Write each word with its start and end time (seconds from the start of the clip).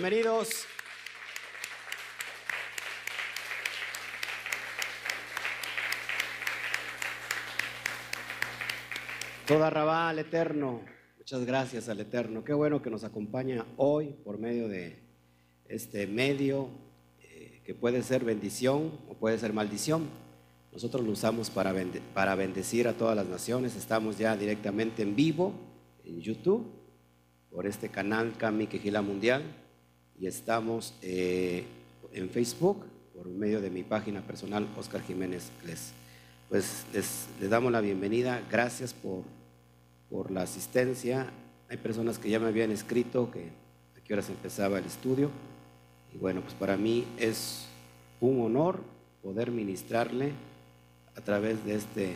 Bienvenidos. 0.00 0.64
Toda 9.44 9.70
Rabá 9.70 10.10
al 10.10 10.20
Eterno. 10.20 10.82
Muchas 11.18 11.44
gracias 11.44 11.88
al 11.88 11.98
Eterno. 11.98 12.44
Qué 12.44 12.52
bueno 12.52 12.80
que 12.80 12.90
nos 12.90 13.02
acompaña 13.02 13.66
hoy 13.76 14.14
por 14.22 14.38
medio 14.38 14.68
de 14.68 15.02
este 15.66 16.06
medio 16.06 16.68
eh, 17.20 17.60
que 17.64 17.74
puede 17.74 18.04
ser 18.04 18.24
bendición 18.24 18.92
o 19.08 19.14
puede 19.14 19.36
ser 19.36 19.52
maldición. 19.52 20.08
Nosotros 20.72 21.04
lo 21.04 21.10
usamos 21.10 21.50
para, 21.50 21.74
para 22.14 22.36
bendecir 22.36 22.86
a 22.86 22.92
todas 22.92 23.16
las 23.16 23.26
naciones. 23.26 23.74
Estamos 23.74 24.16
ya 24.16 24.36
directamente 24.36 25.02
en 25.02 25.16
vivo 25.16 25.54
en 26.04 26.20
YouTube 26.20 26.70
por 27.50 27.66
este 27.66 27.88
canal 27.88 28.36
Cami 28.38 28.68
Quejila 28.68 29.02
Mundial 29.02 29.42
y 30.20 30.26
estamos 30.26 30.94
eh, 31.02 31.64
en 32.12 32.28
Facebook 32.30 32.84
por 33.14 33.28
medio 33.28 33.60
de 33.60 33.70
mi 33.70 33.82
página 33.82 34.20
personal 34.20 34.66
Oscar 34.76 35.02
Jiménez 35.02 35.50
Les. 35.64 35.92
Pues 36.48 36.84
les, 36.92 37.26
les 37.40 37.50
damos 37.50 37.70
la 37.70 37.80
bienvenida, 37.80 38.42
gracias 38.50 38.94
por, 38.94 39.22
por 40.10 40.30
la 40.30 40.42
asistencia. 40.42 41.30
Hay 41.68 41.76
personas 41.76 42.18
que 42.18 42.30
ya 42.30 42.40
me 42.40 42.48
habían 42.48 42.70
escrito 42.70 43.30
que 43.30 43.48
a 43.96 44.04
qué 44.04 44.14
horas 44.14 44.28
empezaba 44.30 44.78
el 44.78 44.86
estudio. 44.86 45.30
Y 46.14 46.18
bueno, 46.18 46.40
pues 46.40 46.54
para 46.54 46.76
mí 46.76 47.04
es 47.18 47.66
un 48.20 48.40
honor 48.40 48.80
poder 49.22 49.50
ministrarle 49.50 50.32
a 51.16 51.20
través 51.20 51.64
de 51.64 51.74
este 51.74 52.14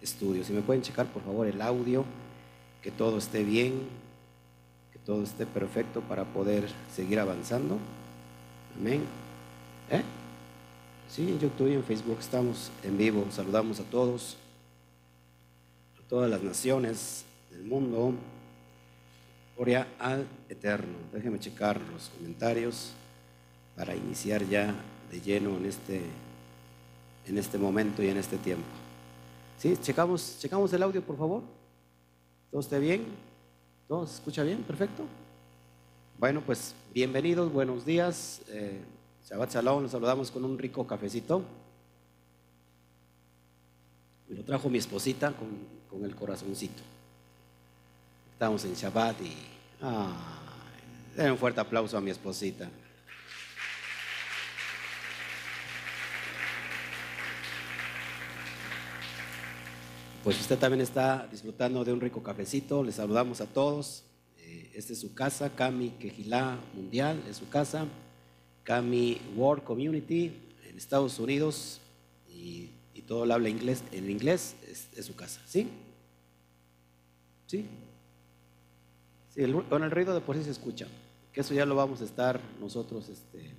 estudio. 0.00 0.44
Si 0.44 0.52
me 0.52 0.62
pueden 0.62 0.82
checar 0.82 1.06
por 1.06 1.22
favor 1.22 1.46
el 1.46 1.60
audio, 1.60 2.04
que 2.82 2.90
todo 2.90 3.18
esté 3.18 3.42
bien, 3.42 3.88
todo 5.04 5.22
esté 5.22 5.46
perfecto 5.46 6.00
para 6.00 6.24
poder 6.24 6.68
seguir 6.94 7.18
avanzando. 7.18 7.78
Amén. 8.78 9.02
¿Eh? 9.90 10.02
Sí, 11.08 11.28
en 11.28 11.38
YouTube 11.38 11.70
y 11.70 11.74
en 11.74 11.84
Facebook 11.84 12.18
estamos 12.20 12.70
en 12.82 12.96
vivo. 12.96 13.26
Saludamos 13.30 13.80
a 13.80 13.84
todos, 13.84 14.36
a 16.02 16.08
todas 16.08 16.30
las 16.30 16.42
naciones 16.42 17.24
del 17.50 17.64
mundo. 17.64 18.14
Gloria 19.56 19.88
al 19.98 20.26
Eterno. 20.48 20.94
Déjenme 21.12 21.38
checar 21.38 21.80
los 21.92 22.08
comentarios 22.10 22.92
para 23.76 23.94
iniciar 23.94 24.46
ya 24.48 24.74
de 25.10 25.20
lleno 25.20 25.56
en 25.56 25.66
este, 25.66 26.00
en 27.26 27.38
este 27.38 27.58
momento 27.58 28.02
y 28.02 28.08
en 28.08 28.16
este 28.16 28.38
tiempo. 28.38 28.64
¿Sí? 29.58 29.76
Checamos, 29.82 30.38
checamos 30.40 30.72
el 30.72 30.82
audio, 30.82 31.02
por 31.02 31.18
favor. 31.18 31.42
¿Todo 32.50 32.60
esté 32.60 32.78
bien? 32.78 33.31
¿Todo 33.92 34.06
se 34.06 34.14
escucha 34.14 34.42
bien? 34.42 34.62
Perfecto. 34.62 35.04
Bueno, 36.18 36.40
pues 36.40 36.74
bienvenidos, 36.94 37.52
buenos 37.52 37.84
días. 37.84 38.40
Eh, 38.48 38.80
Shabbat 39.28 39.52
Shalom, 39.52 39.82
nos 39.82 39.90
saludamos 39.90 40.30
con 40.30 40.46
un 40.46 40.58
rico 40.58 40.86
cafecito. 40.86 41.42
Me 44.30 44.36
lo 44.36 44.44
trajo 44.44 44.70
mi 44.70 44.78
esposita 44.78 45.32
con, 45.32 45.46
con 45.90 46.08
el 46.08 46.16
corazoncito. 46.16 46.82
Estamos 48.32 48.64
en 48.64 48.72
Shabbat 48.72 49.16
y. 49.20 49.36
den 51.14 51.32
un 51.32 51.36
fuerte 51.36 51.60
aplauso 51.60 51.98
a 51.98 52.00
mi 52.00 52.12
esposita. 52.12 52.70
Pues 60.22 60.40
usted 60.40 60.56
también 60.56 60.80
está 60.80 61.26
disfrutando 61.32 61.84
de 61.84 61.92
un 61.92 62.00
rico 62.00 62.22
cafecito. 62.22 62.84
Les 62.84 62.94
saludamos 62.94 63.40
a 63.40 63.46
todos. 63.46 64.04
Eh, 64.38 64.70
esta 64.74 64.92
es 64.92 65.00
su 65.00 65.14
casa, 65.14 65.50
Cami 65.50 65.90
Quejilá 65.98 66.58
Mundial, 66.74 67.20
es 67.28 67.38
su 67.38 67.48
casa. 67.48 67.86
Cami 68.62 69.20
World 69.36 69.64
Community 69.64 70.32
en 70.68 70.76
Estados 70.76 71.18
Unidos 71.18 71.80
y, 72.28 72.70
todo 73.08 73.24
el 73.24 73.32
habla 73.32 73.48
inglés. 73.48 73.82
En 73.90 74.08
inglés 74.08 74.54
es, 74.96 75.04
su 75.04 75.16
casa, 75.16 75.40
¿sí? 75.44 75.68
¿Sí? 77.46 77.66
Con 79.68 79.82
el 79.82 79.90
ruido 79.90 80.14
de 80.14 80.20
por 80.20 80.36
sí 80.36 80.44
se 80.44 80.50
escucha. 80.50 80.86
Que 81.32 81.40
eso 81.40 81.52
ya 81.52 81.66
lo 81.66 81.74
vamos 81.74 82.00
a 82.00 82.04
estar 82.04 82.40
nosotros 82.60 83.08
este, 83.08 83.50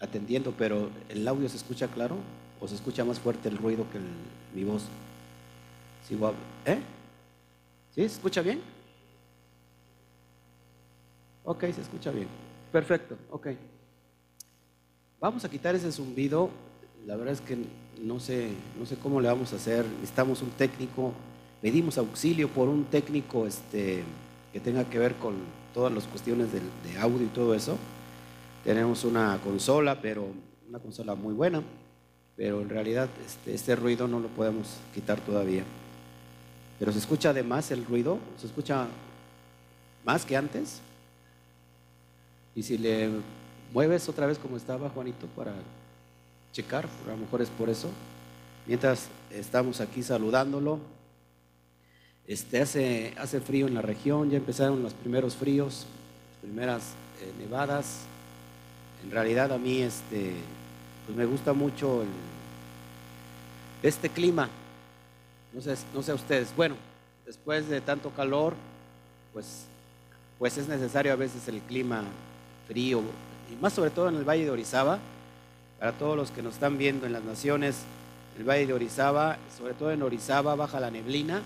atendiendo, 0.00 0.54
pero 0.56 0.90
el 1.10 1.28
audio 1.28 1.50
se 1.50 1.58
escucha 1.58 1.86
claro 1.88 2.16
o 2.60 2.66
se 2.66 2.76
escucha 2.76 3.04
más 3.04 3.20
fuerte 3.20 3.50
el 3.50 3.58
ruido 3.58 3.86
que 3.90 3.98
mi 4.58 4.64
voz. 4.64 4.84
¿Eh? 6.10 6.78
¿Sí? 7.94 8.00
¿Se 8.00 8.06
escucha 8.06 8.40
bien? 8.40 8.60
Ok, 11.44 11.60
se 11.60 11.82
escucha 11.82 12.10
bien. 12.10 12.28
Perfecto, 12.72 13.16
ok. 13.30 13.48
Vamos 15.20 15.44
a 15.44 15.50
quitar 15.50 15.74
ese 15.74 15.90
zumbido. 15.90 16.50
La 17.06 17.16
verdad 17.16 17.34
es 17.34 17.40
que 17.40 17.58
no 18.02 18.20
sé, 18.20 18.50
no 18.78 18.86
sé 18.86 18.96
cómo 18.96 19.20
le 19.20 19.28
vamos 19.28 19.52
a 19.52 19.56
hacer. 19.56 19.84
Necesitamos 19.84 20.42
un 20.42 20.50
técnico. 20.50 21.12
Pedimos 21.60 21.98
auxilio 21.98 22.48
por 22.48 22.68
un 22.68 22.84
técnico 22.84 23.46
este, 23.46 24.04
que 24.52 24.60
tenga 24.60 24.84
que 24.84 24.98
ver 24.98 25.14
con 25.16 25.34
todas 25.74 25.92
las 25.92 26.04
cuestiones 26.04 26.52
de, 26.52 26.60
de 26.60 26.98
audio 26.98 27.26
y 27.26 27.30
todo 27.30 27.54
eso. 27.54 27.76
Tenemos 28.64 29.04
una 29.04 29.38
consola, 29.42 30.00
pero 30.00 30.26
una 30.68 30.78
consola 30.78 31.14
muy 31.14 31.34
buena, 31.34 31.62
pero 32.36 32.60
en 32.60 32.68
realidad 32.68 33.08
este, 33.26 33.54
este 33.54 33.74
ruido 33.74 34.06
no 34.06 34.20
lo 34.20 34.28
podemos 34.28 34.76
quitar 34.94 35.18
todavía. 35.20 35.64
Pero 36.78 36.92
se 36.92 36.98
escucha 36.98 37.30
además 37.30 37.70
el 37.70 37.84
ruido, 37.84 38.18
se 38.40 38.46
escucha 38.46 38.86
más 40.04 40.24
que 40.24 40.36
antes. 40.36 40.80
Y 42.54 42.62
si 42.62 42.78
le 42.78 43.10
mueves 43.72 44.08
otra 44.08 44.26
vez 44.26 44.38
como 44.38 44.56
estaba 44.56 44.88
Juanito 44.90 45.26
para 45.36 45.54
checar, 46.52 46.88
a 47.06 47.10
lo 47.10 47.16
mejor 47.16 47.42
es 47.42 47.50
por 47.50 47.68
eso. 47.68 47.90
Mientras 48.66 49.08
estamos 49.30 49.80
aquí 49.80 50.02
saludándolo, 50.02 50.78
este, 52.26 52.60
hace, 52.60 53.14
hace 53.18 53.40
frío 53.40 53.66
en 53.66 53.74
la 53.74 53.82
región, 53.82 54.30
ya 54.30 54.36
empezaron 54.36 54.82
los 54.82 54.92
primeros 54.92 55.34
fríos, 55.34 55.86
las 56.32 56.42
primeras 56.42 56.82
eh, 57.20 57.32
nevadas. 57.38 58.00
En 59.02 59.10
realidad 59.10 59.52
a 59.52 59.58
mí 59.58 59.80
este, 59.80 60.34
pues 61.06 61.16
me 61.16 61.24
gusta 61.24 61.54
mucho 61.54 62.04
este 63.82 64.10
clima, 64.10 64.50
no 65.52 65.60
sé, 65.60 65.76
no 65.94 66.02
sé 66.02 66.12
ustedes. 66.12 66.54
Bueno, 66.56 66.76
después 67.26 67.68
de 67.68 67.80
tanto 67.80 68.10
calor, 68.10 68.54
pues, 69.32 69.64
pues 70.38 70.58
es 70.58 70.68
necesario 70.68 71.12
a 71.12 71.16
veces 71.16 71.46
el 71.48 71.60
clima 71.60 72.02
frío, 72.66 73.02
y 73.50 73.56
más 73.56 73.72
sobre 73.72 73.90
todo 73.90 74.08
en 74.08 74.16
el 74.16 74.28
Valle 74.28 74.44
de 74.44 74.50
Orizaba, 74.50 74.98
para 75.78 75.92
todos 75.92 76.16
los 76.16 76.30
que 76.30 76.42
nos 76.42 76.54
están 76.54 76.76
viendo 76.76 77.06
en 77.06 77.12
las 77.12 77.22
naciones, 77.22 77.76
el 78.38 78.44
Valle 78.44 78.66
de 78.66 78.72
Orizaba, 78.72 79.38
sobre 79.56 79.74
todo 79.74 79.90
en 79.90 80.02
Orizaba, 80.02 80.54
baja 80.54 80.80
la 80.80 80.90
neblina 80.90 81.42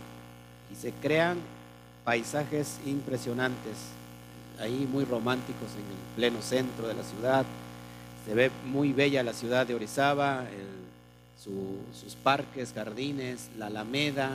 y 0.71 0.75
se 0.75 0.93
crean 0.93 1.39
paisajes 2.05 2.79
impresionantes, 2.85 3.77
ahí 4.59 4.89
muy 4.91 5.05
románticos 5.05 5.71
en 5.73 5.81
el 5.81 6.15
pleno 6.17 6.43
centro 6.43 6.89
de 6.89 6.95
la 6.95 7.03
ciudad. 7.03 7.45
Se 8.27 8.35
ve 8.35 8.51
muy 8.67 8.93
bella 8.93 9.23
la 9.23 9.33
ciudad 9.33 9.67
de 9.67 9.75
Orizaba, 9.75 10.41
el 10.43 10.82
sus 11.45 12.15
parques, 12.23 12.73
jardines, 12.75 13.51
la 13.59 13.67
alameda, 13.67 14.31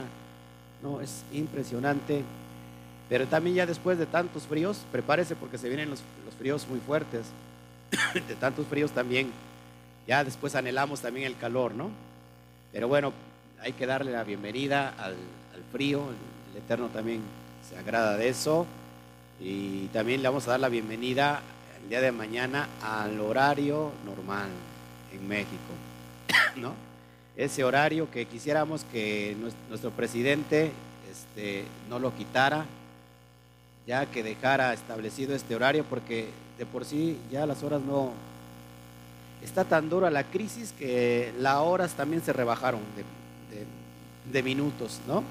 no, 0.82 1.00
es 1.00 1.24
impresionante. 1.32 2.22
Pero 3.08 3.26
también 3.26 3.56
ya 3.56 3.66
después 3.66 3.98
de 3.98 4.06
tantos 4.06 4.44
fríos, 4.44 4.80
prepárese 4.92 5.34
porque 5.34 5.58
se 5.58 5.68
vienen 5.68 5.90
los, 5.90 6.00
fríos 6.38 6.66
muy 6.68 6.80
fuertes. 6.80 7.26
de 8.14 8.34
tantos 8.34 8.66
fríos 8.66 8.90
también, 8.90 9.32
ya 10.06 10.22
después 10.22 10.54
anhelamos 10.54 11.00
también 11.00 11.26
el 11.26 11.36
calor, 11.36 11.74
¿no? 11.74 11.90
Pero 12.70 12.86
bueno, 12.86 13.12
hay 13.60 13.72
que 13.72 13.86
darle 13.86 14.12
la 14.12 14.24
bienvenida 14.24 14.94
al, 14.98 15.16
frío, 15.72 16.02
el, 16.10 16.58
Eterno 16.58 16.88
también 16.88 17.22
se 17.68 17.78
agrada 17.78 18.16
de 18.16 18.28
eso. 18.28 18.66
Y 19.40 19.86
también 19.86 20.20
le 20.22 20.28
vamos 20.28 20.46
a 20.48 20.52
dar 20.52 20.60
la 20.60 20.68
bienvenida 20.68 21.40
el 21.80 21.88
día 21.88 22.00
de 22.00 22.10
mañana 22.10 22.68
al 22.82 23.20
horario 23.20 23.92
normal 24.04 24.48
en 25.12 25.28
México, 25.28 25.72
¿no? 26.56 26.87
Ese 27.38 27.62
horario 27.62 28.10
que 28.10 28.26
quisiéramos 28.26 28.84
que 28.90 29.36
nuestro 29.68 29.92
presidente 29.92 30.72
este, 31.08 31.64
no 31.88 32.00
lo 32.00 32.14
quitara, 32.14 32.66
ya 33.86 34.06
que 34.06 34.24
dejara 34.24 34.74
establecido 34.74 35.36
este 35.36 35.54
horario, 35.54 35.84
porque 35.84 36.28
de 36.58 36.66
por 36.66 36.84
sí 36.84 37.16
ya 37.30 37.46
las 37.46 37.62
horas 37.62 37.80
no... 37.80 38.12
Está 39.42 39.64
tan 39.64 39.88
dura 39.88 40.10
la 40.10 40.24
crisis 40.24 40.74
que 40.76 41.32
las 41.38 41.58
horas 41.58 41.94
también 41.94 42.22
se 42.22 42.32
rebajaron 42.32 42.80
de, 44.32 44.42
minutos, 44.42 45.00
¿no? 45.06 45.22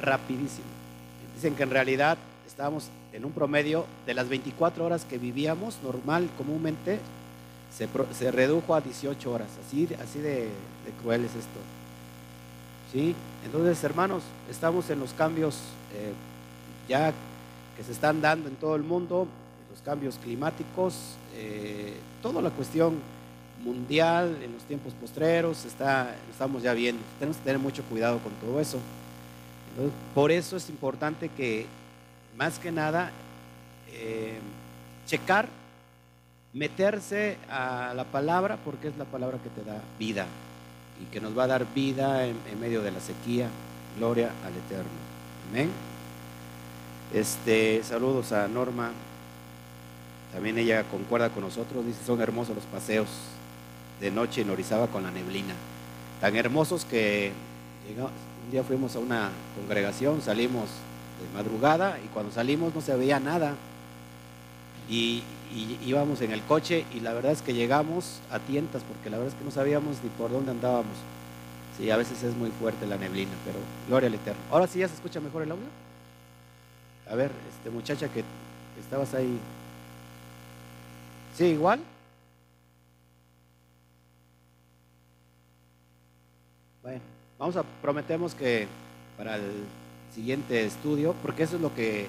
Rapidísimo. 0.00 0.66
Dicen 1.34 1.54
que 1.54 1.62
en 1.62 1.70
realidad 1.70 2.18
estábamos 2.46 2.88
en 3.14 3.24
un 3.24 3.32
promedio 3.32 3.86
de 4.06 4.14
las 4.14 4.28
24 4.28 4.84
horas 4.84 5.06
que 5.06 5.16
vivíamos 5.16 5.78
normal, 5.82 6.28
comúnmente, 6.36 7.00
se, 7.76 8.30
redujo 8.30 8.74
a 8.74 8.80
18 8.80 9.30
horas. 9.30 9.48
Así, 9.66 9.88
así 10.00 10.18
de, 10.18 10.48
cruel 11.02 11.24
es 11.24 11.34
esto. 11.34 11.60
¿Sí? 12.92 13.14
Entonces, 13.44 13.82
hermanos, 13.84 14.22
estamos 14.50 14.90
en 14.90 15.00
los 15.00 15.12
cambios 15.14 15.56
eh, 15.94 16.12
ya 16.88 17.12
que 17.76 17.82
se 17.82 17.92
están 17.92 18.20
dando 18.20 18.48
en 18.48 18.56
todo 18.56 18.76
el 18.76 18.82
mundo. 18.82 19.26
los 19.70 19.80
cambios 19.80 20.18
climáticos, 20.22 21.16
eh, 21.34 21.94
toda 22.20 22.42
la 22.42 22.50
cuestión 22.50 22.98
mundial 23.64 24.38
en 24.42 24.52
los 24.52 24.62
tiempos 24.64 24.92
postreros, 24.92 25.64
está, 25.64 26.14
estamos 26.30 26.62
ya 26.62 26.74
viendo. 26.74 27.02
Tenemos 27.18 27.38
que 27.38 27.44
tener 27.44 27.58
mucho 27.58 27.82
cuidado 27.84 28.18
con 28.18 28.32
todo 28.34 28.60
eso. 28.60 28.78
por 30.14 30.30
eso 30.30 30.56
es 30.56 30.68
importante 30.68 31.30
que, 31.30 31.66
más 32.36 32.58
que 32.58 32.70
nada, 32.70 33.10
eh, 33.92 34.38
checar, 35.06 35.48
meterse 36.52 37.38
a 37.48 37.92
la 37.94 38.04
palabra, 38.04 38.58
porque 38.64 38.88
es 38.88 38.96
la 38.96 39.04
palabra 39.04 39.38
que 39.38 39.48
te 39.48 39.68
da 39.68 39.80
vida 39.98 40.26
y 41.00 41.06
que 41.06 41.20
nos 41.20 41.36
va 41.36 41.44
a 41.44 41.48
dar 41.48 41.66
vida 41.74 42.26
en, 42.26 42.36
medio 42.60 42.82
de 42.82 42.90
la 42.90 43.00
sequía. 43.00 43.48
Gloria 43.98 44.30
al 44.44 44.52
Eterno. 44.52 44.90
Amén. 45.50 45.70
Este, 47.12 47.82
saludos 47.82 48.32
a 48.32 48.48
Norma. 48.48 48.90
También 50.32 50.56
ella 50.58 50.84
concuerda 50.84 51.28
con 51.28 51.42
nosotros, 51.42 51.84
dice, 51.84 52.04
son 52.06 52.20
hermosos 52.22 52.56
los 52.56 52.64
paseos 52.64 53.08
de 54.00 54.10
noche 54.10 54.40
en 54.40 54.50
Orizaba 54.50 54.86
con 54.86 55.02
la 55.02 55.10
neblina. 55.10 55.54
Tan 56.20 56.36
hermosos 56.36 56.84
que 56.84 57.32
un 58.44 58.50
día 58.50 58.62
fuimos 58.62 58.96
a 58.96 58.98
una 58.98 59.30
congregación, 59.56 60.22
salimos 60.22 60.68
de 61.20 61.36
madrugada 61.36 61.98
y 62.02 62.08
cuando 62.08 62.32
salimos 62.32 62.74
no 62.74 62.80
se 62.80 62.96
veía 62.96 63.20
nada. 63.20 63.54
Y, 64.88 65.22
íbamos 65.84 66.20
en 66.20 66.32
el 66.32 66.42
coche 66.42 66.84
y 66.94 67.00
la 67.00 67.12
verdad 67.12 67.32
es 67.32 67.42
que 67.42 67.54
llegamos 67.54 68.20
a 68.30 68.38
tientas 68.38 68.82
porque 68.82 69.10
la 69.10 69.18
verdad 69.18 69.32
es 69.32 69.38
que 69.38 69.44
no 69.44 69.50
sabíamos 69.50 70.02
ni 70.02 70.08
por 70.10 70.30
dónde 70.30 70.50
andábamos. 70.50 70.96
Sí, 71.76 71.90
a 71.90 71.96
veces 71.96 72.22
es 72.22 72.34
muy 72.36 72.50
fuerte 72.50 72.86
la 72.86 72.96
neblina, 72.96 73.32
pero 73.44 73.58
gloria 73.88 74.08
al 74.08 74.14
Eterno. 74.14 74.40
Ahora 74.50 74.66
sí 74.66 74.78
ya 74.78 74.88
se 74.88 74.94
escucha 74.94 75.20
mejor 75.20 75.42
el 75.42 75.52
audio. 75.52 75.64
A 77.10 77.14
ver, 77.14 77.30
este 77.54 77.70
muchacha 77.70 78.08
que 78.08 78.24
estabas 78.80 79.14
ahí. 79.14 79.38
Sí, 81.36 81.46
igual. 81.46 81.80
Bueno, 86.82 87.00
vamos 87.38 87.56
a 87.56 87.62
prometemos 87.62 88.34
que 88.34 88.66
para 89.16 89.36
el 89.36 89.64
siguiente 90.14 90.64
estudio, 90.64 91.14
porque 91.22 91.44
eso 91.44 91.56
es 91.56 91.62
lo 91.62 91.74
que 91.74 92.06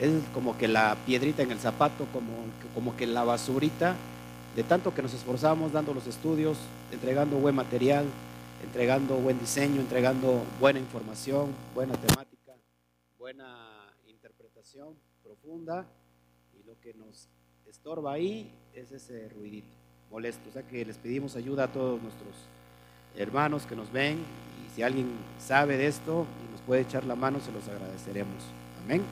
es 0.00 0.12
como 0.34 0.56
que 0.58 0.68
la 0.68 0.96
piedrita 1.06 1.42
en 1.42 1.50
el 1.50 1.58
zapato, 1.58 2.06
como, 2.12 2.32
como 2.74 2.96
que 2.96 3.06
la 3.06 3.24
basurita 3.24 3.96
de 4.54 4.62
tanto 4.62 4.94
que 4.94 5.02
nos 5.02 5.14
esforzamos 5.14 5.72
dando 5.72 5.92
los 5.92 6.06
estudios, 6.06 6.58
entregando 6.90 7.36
buen 7.36 7.54
material, 7.54 8.06
entregando 8.64 9.16
buen 9.16 9.38
diseño, 9.38 9.80
entregando 9.80 10.42
buena 10.60 10.78
información, 10.78 11.54
buena 11.74 11.94
temática, 11.94 12.54
buena 13.18 13.92
interpretación 14.06 14.94
profunda 15.22 15.86
y 16.58 16.62
lo 16.62 16.80
que 16.80 16.94
nos 16.94 17.28
estorba 17.66 18.12
ahí 18.12 18.50
es 18.74 18.92
ese 18.92 19.28
ruidito 19.28 19.68
molesto. 20.10 20.48
O 20.48 20.52
sea 20.52 20.62
que 20.62 20.84
les 20.84 20.96
pedimos 20.96 21.36
ayuda 21.36 21.64
a 21.64 21.68
todos 21.68 22.00
nuestros 22.02 22.34
hermanos 23.16 23.66
que 23.66 23.76
nos 23.76 23.90
ven 23.92 24.18
y 24.18 24.74
si 24.74 24.82
alguien 24.82 25.08
sabe 25.38 25.76
de 25.76 25.86
esto 25.86 26.26
y 26.46 26.52
nos 26.52 26.60
puede 26.62 26.82
echar 26.82 27.04
la 27.04 27.14
mano, 27.16 27.40
se 27.40 27.52
los 27.52 27.66
agradeceremos. 27.68 28.42
Amén. 28.84 29.02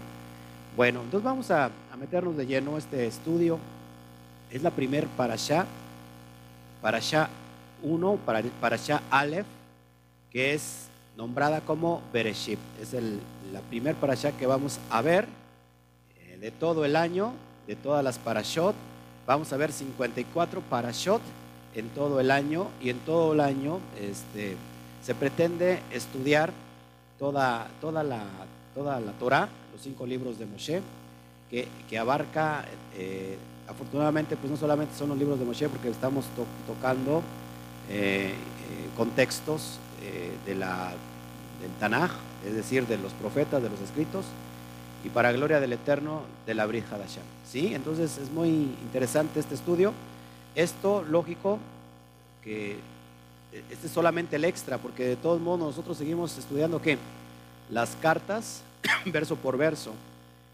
Bueno, 0.76 1.02
entonces 1.02 1.24
vamos 1.24 1.52
a, 1.52 1.70
meternos 1.96 2.36
de 2.36 2.46
lleno 2.46 2.76
este 2.76 3.06
estudio. 3.06 3.60
Es 4.50 4.60
la 4.64 4.72
primer 4.72 5.06
parasha, 5.06 5.66
parasha 6.82 7.28
1, 7.84 8.18
parasha 8.60 9.00
Aleph, 9.08 9.46
que 10.32 10.52
es 10.52 10.88
nombrada 11.16 11.60
como 11.60 12.02
Bereshit. 12.12 12.58
Es 12.82 12.92
el, 12.92 13.20
la 13.52 13.60
primer 13.60 13.94
parasha 13.94 14.32
que 14.32 14.48
vamos 14.48 14.80
a 14.90 15.00
ver 15.00 15.28
eh, 16.18 16.38
de 16.40 16.50
todo 16.50 16.84
el 16.84 16.96
año, 16.96 17.32
de 17.68 17.76
todas 17.76 18.02
las 18.02 18.18
parashot. 18.18 18.74
Vamos 19.28 19.52
a 19.52 19.56
ver 19.56 19.70
54 19.70 20.60
parashot 20.62 21.22
en 21.76 21.88
todo 21.90 22.18
el 22.18 22.32
año 22.32 22.66
y 22.82 22.90
en 22.90 22.98
todo 22.98 23.32
el 23.32 23.40
año 23.40 23.78
este, 24.00 24.56
se 25.04 25.14
pretende 25.14 25.80
estudiar 25.92 26.52
toda, 27.16 27.68
toda, 27.80 28.02
la, 28.02 28.24
toda 28.74 28.98
la 28.98 29.12
Torah, 29.12 29.48
los 29.74 29.82
cinco 29.82 30.06
libros 30.06 30.38
de 30.38 30.46
Moshe, 30.46 30.80
que, 31.50 31.98
abarca, 31.98 32.64
eh, 32.96 33.36
afortunadamente, 33.68 34.36
pues 34.36 34.50
no 34.50 34.56
solamente 34.56 34.96
son 34.96 35.08
los 35.08 35.18
libros 35.18 35.38
de 35.38 35.44
Moshe, 35.44 35.68
porque 35.68 35.88
estamos 35.88 36.24
tocando 36.66 37.22
eh, 37.90 38.30
eh, 38.30 38.34
contextos 38.96 39.78
de 40.46 40.54
la, 40.54 40.92
del 41.62 41.70
Tanaj, 41.80 42.10
es 42.46 42.54
decir, 42.54 42.86
de 42.86 42.98
los 42.98 43.12
profetas, 43.14 43.62
de 43.62 43.70
los 43.70 43.80
escritos, 43.80 44.26
y 45.02 45.08
para 45.08 45.32
gloria 45.32 45.60
del 45.60 45.72
Eterno, 45.72 46.22
de 46.46 46.54
la 46.54 46.66
Brit 46.66 46.84
Hadashah. 46.92 47.22
¿Sí? 47.50 47.74
Entonces 47.74 48.18
es 48.18 48.30
muy 48.30 48.48
interesante 48.82 49.40
este 49.40 49.54
estudio. 49.54 49.94
Esto, 50.54 51.02
lógico, 51.08 51.58
que 52.42 52.76
este 53.70 53.86
es 53.86 53.92
solamente 53.92 54.36
el 54.36 54.44
extra, 54.44 54.78
porque 54.78 55.04
de 55.04 55.16
todos 55.16 55.40
modos 55.40 55.60
nosotros 55.60 55.96
seguimos 55.96 56.36
estudiando 56.36 56.82
qué? 56.82 56.98
Las 57.70 57.96
cartas, 58.02 58.62
verso 59.06 59.36
por 59.36 59.56
verso, 59.56 59.92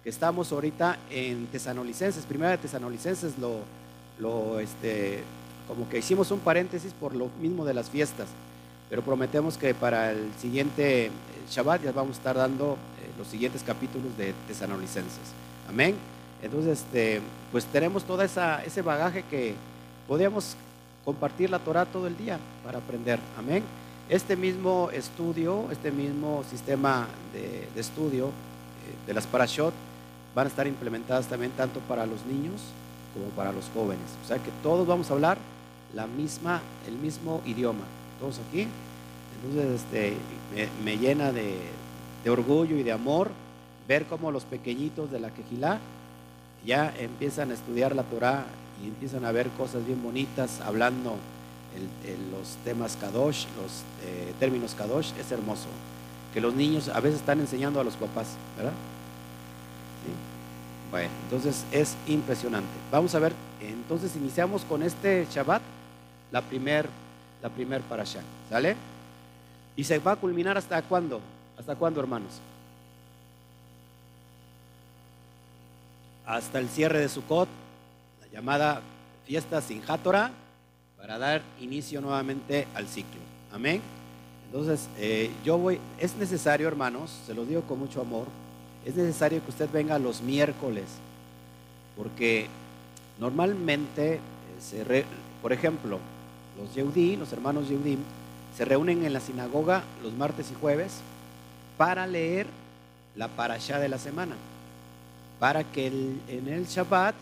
que 0.03 0.11
estamos 0.11 0.51
ahorita 0.53 0.99
en 1.11 1.47
Tesanolicenses, 1.47 2.25
primera 2.25 2.53
de 2.53 2.59
Tesanolicenses, 2.59 3.39
lo, 3.39 3.61
lo, 4.19 4.61
este, 4.61 5.23
como 5.69 5.89
que 5.89 5.99
hicimos 5.99 6.31
un 6.31 6.41
paréntesis 6.41 6.93
por 6.93 7.15
lo 7.15 7.29
mismo 7.41 7.65
de 7.65 7.75
las 7.75 7.91
fiestas, 7.91 8.29
pero 8.89 9.03
prometemos 9.03 9.57
que 9.57 9.75
para 9.75 10.13
el 10.13 10.31
siguiente 10.41 11.07
eh, 11.07 11.11
Shabbat 11.49 11.83
ya 11.83 11.93
vamos 11.93 12.17
a 12.17 12.19
estar 12.19 12.37
dando 12.37 12.75
eh, 12.75 13.11
los 13.19 13.29
siguientes 13.29 13.63
capítulos 13.63 14.17
de 14.17 14.35
Tesanolicenses. 14.49 15.33
Amén. 15.69 15.97
Entonces, 16.43 16.81
este, 16.81 17.21
pues 17.53 17.67
tenemos 17.67 18.05
todo 18.05 18.23
esa, 18.23 18.65
ese 18.65 18.83
bagaje 18.83 19.23
que 19.31 19.55
podríamos 20.09 20.57
compartir 21.05 21.51
la 21.51 21.59
Torah 21.59 21.85
todo 21.85 22.07
el 22.07 22.17
día 22.17 22.39
para 22.65 22.79
aprender. 22.79 23.19
Amén. 23.39 23.63
Este 24.11 24.35
mismo 24.35 24.91
estudio, 24.93 25.67
este 25.71 25.93
mismo 25.93 26.43
sistema 26.51 27.07
de, 27.33 27.69
estudio 27.81 28.27
eh, 28.27 29.07
de 29.07 29.15
las 29.15 29.25
parashot 29.25 29.73
van 30.35 30.49
a 30.49 30.51
estar 30.51 30.67
implementadas 30.67 31.29
también 31.29 31.53
tanto 31.53 31.79
para 31.79 32.07
los 32.07 32.27
niños 32.27 32.61
como 33.15 33.27
para 33.37 33.53
los 33.53 33.67
jóvenes. 33.73 34.07
O 34.25 34.27
sea 34.27 34.39
que 34.39 34.51
todos 34.65 34.85
vamos 34.85 35.09
a 35.11 35.15
hablar 35.15 35.39
la 35.95 36.09
misma, 36.09 36.61
el 36.89 36.95
mismo 36.95 37.41
idioma. 37.47 37.85
Todos 38.19 38.41
aquí. 38.49 38.67
Entonces 39.45 39.81
este, 39.81 40.17
me, 40.85 40.99
llena 40.99 41.31
de, 41.31 41.55
de 42.25 42.31
orgullo 42.31 42.77
y 42.77 42.83
de 42.83 42.91
amor 42.91 43.31
ver 43.87 44.07
cómo 44.07 44.33
los 44.33 44.43
pequeñitos 44.43 45.13
de 45.13 45.21
la 45.21 45.31
quejilá 45.31 45.79
ya 46.67 46.93
empiezan 46.99 47.53
a 47.53 47.55
estudiar 47.55 47.95
la 47.95 48.03
Torah 48.03 48.45
y 48.83 48.89
empiezan 48.89 49.25
a 49.25 49.31
ver 49.31 49.51
cosas 49.51 49.87
bien 49.87 50.03
bonitas, 50.03 50.61
hablando 50.63 51.15
los 52.33 52.57
temas 52.65 52.97
Kadosh, 52.97 53.47
los 53.61 53.83
eh, 54.05 54.33
términos 54.39 54.75
Kadosh, 54.75 55.13
es 55.19 55.31
hermoso. 55.31 55.69
Que 56.35 56.41
los 56.41 56.55
niños 56.55 56.89
a 56.89 57.01
veces 57.01 57.21
están 57.21 57.41
enseñando 57.41 57.81
a 57.81 57.85
los 57.85 57.95
papás, 57.95 58.29
¿verdad? 58.57 58.73
Bueno, 60.91 61.11
entonces 61.25 61.65
es 61.71 61.97
impresionante. 62.07 62.71
Vamos 62.91 63.15
a 63.15 63.21
ver, 63.21 63.33
entonces 63.61 64.15
iniciamos 64.17 64.63
con 64.65 64.83
este 64.83 65.27
Shabbat, 65.31 65.63
la 66.33 66.43
primer, 66.43 66.89
la 67.43 67.49
primer 67.49 67.83
¿sale? 68.49 68.77
Y 69.77 69.85
se 69.85 69.99
va 69.99 70.13
a 70.13 70.17
culminar 70.17 70.59
hasta 70.59 70.83
cuándo? 70.83 71.21
¿Hasta 71.59 71.77
cuándo, 71.77 72.01
hermanos? 72.01 72.41
Hasta 76.27 76.59
el 76.59 76.69
cierre 76.69 77.01
de 77.01 77.09
Sukkot, 77.09 77.49
llamada 78.33 78.83
fiesta 79.27 79.61
sin 79.61 79.83
Hatorah 79.87 80.31
para 81.01 81.19
dar 81.19 81.43
inicio 81.61 82.01
nuevamente 82.01 82.67
al 82.75 82.87
ciclo. 82.87 83.21
Amén. 83.53 83.81
Entonces, 84.47 84.89
eh, 84.99 85.31
yo 85.45 85.57
voy, 85.57 85.81
es 85.99 86.15
necesario, 86.17 86.69
hermanos, 86.69 87.11
se 87.27 87.35
lo 87.35 87.47
digo 87.47 87.63
con 87.63 87.79
mucho 87.79 88.01
amor, 88.01 88.27
es 88.85 88.95
necesario 88.97 89.43
que 89.43 89.51
usted 89.51 89.69
venga 89.73 89.99
los 89.99 90.21
miércoles, 90.23 90.85
porque 91.97 92.49
normalmente, 93.19 94.21
eh, 94.73 95.05
por 95.41 95.53
ejemplo, 95.53 95.99
los 96.61 96.75
Yehudí, 96.75 97.17
los 97.17 97.33
hermanos 97.33 97.69
Yehudí, 97.69 97.97
se 98.57 98.65
reúnen 98.65 99.05
en 99.05 99.13
la 99.13 99.21
sinagoga 99.21 99.83
los 100.03 100.13
martes 100.13 100.51
y 100.51 100.55
jueves 100.61 100.99
para 101.79 102.07
leer 102.07 102.47
la 103.17 103.29
parashá 103.29 103.79
de 103.79 103.89
la 103.89 103.99
semana, 103.99 104.35
para 105.39 105.65
que 105.65 105.87
en 105.87 106.49
el 106.49 106.67
Shabbat 106.67 107.15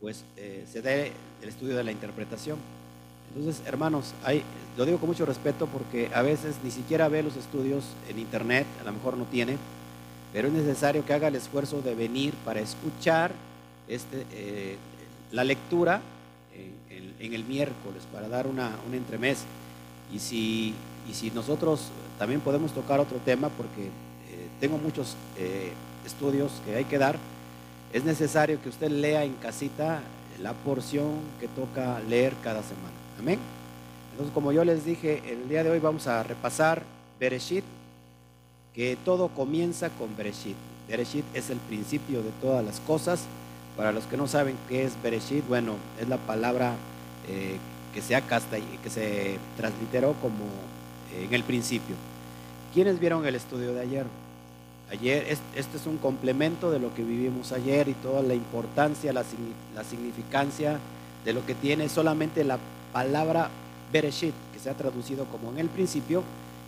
pues 0.00 0.24
eh, 0.36 0.64
se 0.70 0.82
dé 0.82 1.12
el 1.42 1.48
estudio 1.48 1.76
de 1.76 1.84
la 1.84 1.92
interpretación. 1.92 2.58
Entonces, 3.36 3.62
hermanos, 3.66 4.14
lo 4.76 4.84
digo 4.84 4.98
con 4.98 5.08
mucho 5.08 5.26
respeto 5.26 5.66
porque 5.66 6.10
a 6.14 6.22
veces 6.22 6.56
ni 6.64 6.70
siquiera 6.70 7.08
ve 7.08 7.22
los 7.22 7.36
estudios 7.36 7.84
en 8.08 8.18
internet, 8.18 8.66
a 8.80 8.84
lo 8.84 8.92
mejor 8.92 9.16
no 9.16 9.24
tiene, 9.24 9.56
pero 10.32 10.48
es 10.48 10.54
necesario 10.54 11.04
que 11.04 11.12
haga 11.12 11.28
el 11.28 11.36
esfuerzo 11.36 11.80
de 11.82 11.94
venir 11.94 12.34
para 12.44 12.60
escuchar 12.60 13.32
este, 13.86 14.26
eh, 14.32 14.76
la 15.32 15.44
lectura 15.44 16.00
en, 17.20 17.34
el 17.34 17.44
miércoles, 17.44 18.04
para 18.12 18.28
dar 18.28 18.46
una, 18.46 18.76
un 18.88 18.94
entremés. 18.94 19.44
Y 20.12 20.20
si, 20.20 20.74
y 21.10 21.14
si 21.14 21.30
nosotros 21.30 21.88
también 22.18 22.40
podemos 22.40 22.72
tocar 22.72 23.00
otro 23.00 23.18
tema, 23.18 23.48
porque 23.50 23.86
eh, 23.86 24.48
tengo 24.60 24.78
muchos 24.78 25.16
estudios 26.06 26.52
que 26.64 26.76
hay 26.76 26.84
que 26.84 26.98
dar, 26.98 27.18
es 27.92 28.04
necesario 28.04 28.60
que 28.62 28.68
usted 28.68 28.90
lea 28.90 29.24
en 29.24 29.34
casita 29.34 30.00
la 30.40 30.52
porción 30.52 31.12
que 31.40 31.48
toca 31.48 32.00
leer 32.00 32.34
cada 32.42 32.62
semana. 32.62 32.97
Amén. 33.18 33.40
Entonces, 34.12 34.32
como 34.32 34.52
yo 34.52 34.64
les 34.64 34.84
dije, 34.84 35.22
el 35.26 35.48
día 35.48 35.64
de 35.64 35.70
hoy 35.70 35.80
vamos 35.80 36.06
a 36.06 36.22
repasar 36.22 36.82
Bereshit, 37.18 37.64
que 38.74 38.96
todo 39.04 39.28
comienza 39.28 39.90
con 39.90 40.16
Bereshit. 40.16 40.56
Bereshit 40.88 41.24
es 41.34 41.50
el 41.50 41.58
principio 41.58 42.22
de 42.22 42.30
todas 42.40 42.64
las 42.64 42.78
cosas. 42.80 43.24
Para 43.76 43.92
los 43.92 44.04
que 44.04 44.16
no 44.16 44.26
saben 44.26 44.56
qué 44.68 44.84
es 44.84 45.00
Bereshit, 45.02 45.46
bueno, 45.48 45.74
es 46.00 46.08
la 46.08 46.16
palabra 46.16 46.74
eh, 47.28 47.58
que, 47.92 48.02
se 48.02 48.20
que 48.82 48.90
se 48.90 49.38
transliteró 49.56 50.14
como 50.14 50.44
eh, 51.12 51.24
en 51.26 51.34
el 51.34 51.42
principio. 51.42 51.96
¿Quiénes 52.72 53.00
vieron 53.00 53.26
el 53.26 53.34
estudio 53.34 53.72
de 53.72 53.80
ayer? 53.80 54.06
Ayer, 54.90 55.26
este 55.54 55.76
es 55.76 55.86
un 55.86 55.98
complemento 55.98 56.70
de 56.70 56.78
lo 56.78 56.94
que 56.94 57.02
vivimos 57.02 57.52
ayer 57.52 57.88
y 57.88 57.94
toda 57.94 58.22
la 58.22 58.34
importancia, 58.34 59.12
la, 59.12 59.24
la 59.74 59.84
significancia 59.84 60.78
de 61.24 61.32
lo 61.32 61.44
que 61.44 61.54
tiene 61.54 61.88
solamente 61.88 62.42
la 62.42 62.58
palabra 62.92 63.50
Bereshit, 63.92 64.34
que 64.52 64.58
se 64.58 64.70
ha 64.70 64.74
traducido 64.74 65.24
como 65.26 65.50
en 65.50 65.58
el 65.58 65.68
principio, 65.68 66.22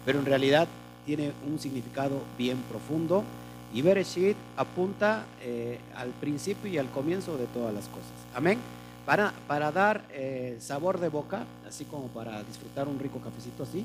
pero 0.04 0.18
en 0.18 0.26
realidad 0.26 0.68
tiene 1.06 1.32
un 1.50 1.58
significado 1.58 2.22
bien 2.38 2.58
profundo. 2.68 3.24
Y 3.72 3.82
Bereshit 3.82 4.36
apunta 4.56 5.24
eh, 5.42 5.78
al 5.94 6.10
principio 6.10 6.70
y 6.70 6.78
al 6.78 6.90
comienzo 6.90 7.36
de 7.36 7.46
todas 7.46 7.72
las 7.72 7.84
cosas. 7.88 8.12
Amén. 8.34 8.58
Para, 9.06 9.32
para 9.46 9.72
dar 9.72 10.02
eh, 10.10 10.56
sabor 10.60 10.98
de 10.98 11.08
boca, 11.08 11.44
así 11.68 11.84
como 11.84 12.08
para 12.08 12.42
disfrutar 12.42 12.88
un 12.88 12.98
rico 12.98 13.20
cafecito 13.20 13.62
así, 13.62 13.84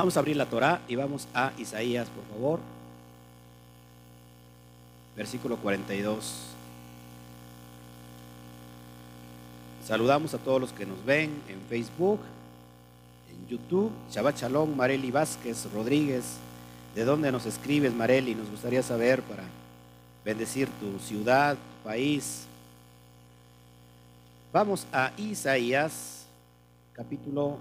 Vamos 0.00 0.16
a 0.16 0.20
abrir 0.20 0.36
la 0.36 0.46
Torah 0.46 0.80
y 0.88 0.96
vamos 0.96 1.28
a 1.34 1.52
Isaías, 1.58 2.08
por 2.08 2.24
favor. 2.34 2.60
Versículo 5.14 5.58
42. 5.58 6.49
Saludamos 9.90 10.32
a 10.34 10.38
todos 10.38 10.60
los 10.60 10.72
que 10.72 10.86
nos 10.86 11.04
ven 11.04 11.42
en 11.48 11.60
Facebook, 11.68 12.20
en 13.28 13.48
YouTube. 13.48 13.90
Shabbat 14.08 14.36
Shalom, 14.36 14.76
Mareli 14.76 15.10
Vázquez 15.10 15.66
Rodríguez. 15.72 16.36
¿De 16.94 17.04
dónde 17.04 17.32
nos 17.32 17.44
escribes, 17.44 17.92
Mareli? 17.92 18.36
Nos 18.36 18.48
gustaría 18.48 18.84
saber 18.84 19.20
para 19.22 19.42
bendecir 20.24 20.68
tu 20.78 20.96
ciudad, 21.00 21.56
tu 21.56 21.88
país. 21.88 22.46
Vamos 24.52 24.86
a 24.92 25.10
Isaías, 25.16 26.24
capítulo 26.92 27.58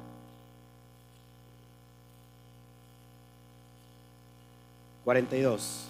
42. 5.04 5.89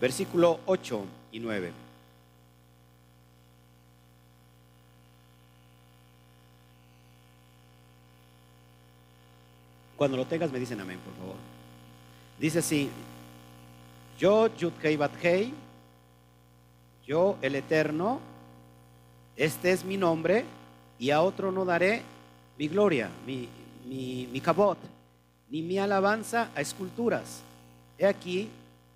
Versículo 0.00 0.60
8 0.66 1.04
y 1.32 1.40
9. 1.40 1.72
Cuando 9.96 10.16
lo 10.16 10.24
tengas 10.24 10.50
me 10.50 10.58
dicen 10.58 10.80
amén, 10.80 10.98
por 11.04 11.14
favor. 11.14 11.36
Dice 12.38 12.60
así, 12.60 12.88
yo, 14.18 14.48
Yudkei 14.56 14.96
Bathei, 14.96 15.52
yo 17.06 17.36
el 17.42 17.54
Eterno, 17.54 18.18
este 19.36 19.72
es 19.72 19.84
mi 19.84 19.98
nombre, 19.98 20.46
y 20.98 21.10
a 21.10 21.20
otro 21.20 21.52
no 21.52 21.66
daré 21.66 22.02
mi 22.56 22.68
gloria, 22.68 23.10
mi, 23.26 23.46
mi, 23.86 24.26
mi 24.32 24.40
cabot, 24.40 24.78
ni 25.50 25.60
mi 25.60 25.78
alabanza 25.78 26.50
a 26.54 26.62
esculturas. 26.62 27.42
He 27.98 28.06
aquí, 28.06 28.48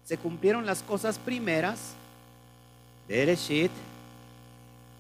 se 0.04 0.18
cumplieron 0.18 0.66
las 0.66 0.82
cosas 0.82 1.18
primeras 1.18 1.94
de 3.08 3.22
Ereshit, 3.22 3.70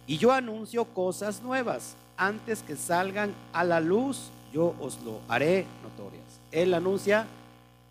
y 0.06 0.18
yo 0.18 0.32
anuncio 0.32 0.84
cosas 0.84 1.42
nuevas. 1.42 1.96
Antes 2.16 2.62
que 2.62 2.76
salgan 2.76 3.34
a 3.52 3.64
la 3.64 3.80
luz, 3.80 4.30
yo 4.52 4.74
os 4.80 5.00
lo 5.02 5.20
haré 5.28 5.66
notorias. 5.82 6.22
Él 6.52 6.74
anuncia 6.74 7.26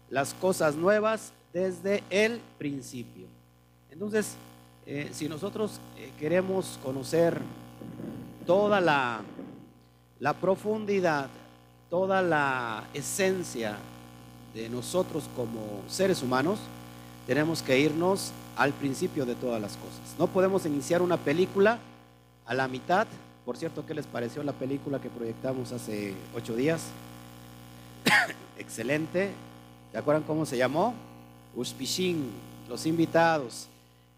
las 0.10 0.34
cosas 0.34 0.76
nuevas 0.76 1.34
desde 1.52 2.04
el 2.10 2.40
principio. 2.58 3.26
Entonces, 3.92 4.36
eh, 4.86 5.10
si 5.12 5.28
nosotros 5.28 5.80
eh, 5.98 6.12
queremos 6.20 6.80
conocer 6.84 7.40
toda 8.46 8.80
la, 8.80 9.22
la 10.20 10.34
profundidad, 10.34 11.30
toda 11.90 12.22
la 12.22 12.84
esencia 12.94 13.78
de 14.54 14.70
nosotros 14.70 15.26
como 15.36 15.82
seres 15.88 16.22
humanos, 16.22 16.60
tenemos 17.26 17.62
que 17.62 17.80
irnos 17.80 18.32
al 18.56 18.74
principio 18.74 19.26
de 19.26 19.36
todas 19.36 19.62
las 19.62 19.78
cosas. 19.78 20.16
No 20.20 20.28
podemos 20.28 20.66
iniciar 20.66 21.02
una 21.02 21.18
película 21.18 21.80
a 22.46 22.54
la 22.54 22.68
mitad. 22.68 23.08
Por 23.46 23.58
cierto, 23.58 23.86
¿qué 23.86 23.94
les 23.94 24.06
pareció 24.06 24.44
la 24.44 24.54
película 24.54 25.00
que 25.00 25.10
proyectamos 25.10 25.72
hace 25.72 26.14
ocho 26.36 26.56
días? 26.56 26.88
Excelente. 28.58 29.32
¿Se 29.92 29.98
acuerdan 29.98 30.24
cómo 30.24 30.46
se 30.46 30.58
llamó? 30.58 30.94
Ushpishin, 31.56 32.32
los 32.68 32.86
invitados. 32.86 33.68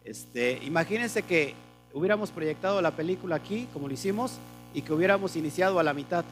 Este, 0.03 0.59
imagínense 0.63 1.23
que 1.23 1.55
hubiéramos 1.93 2.29
proyectado 2.31 2.81
la 2.81 2.91
película 2.91 3.35
aquí, 3.35 3.67
como 3.73 3.87
lo 3.87 3.93
hicimos, 3.93 4.33
y 4.73 4.81
que 4.81 4.93
hubiéramos 4.93 5.35
iniciado 5.35 5.79
a 5.79 5.83
la 5.83 5.93
mitad. 5.93 6.25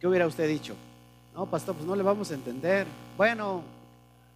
¿Qué 0.00 0.06
hubiera 0.06 0.26
usted 0.26 0.48
dicho? 0.48 0.74
No, 1.34 1.46
pastor, 1.46 1.74
pues 1.74 1.86
no 1.86 1.96
le 1.96 2.02
vamos 2.02 2.30
a 2.30 2.34
entender. 2.34 2.86
Bueno, 3.16 3.62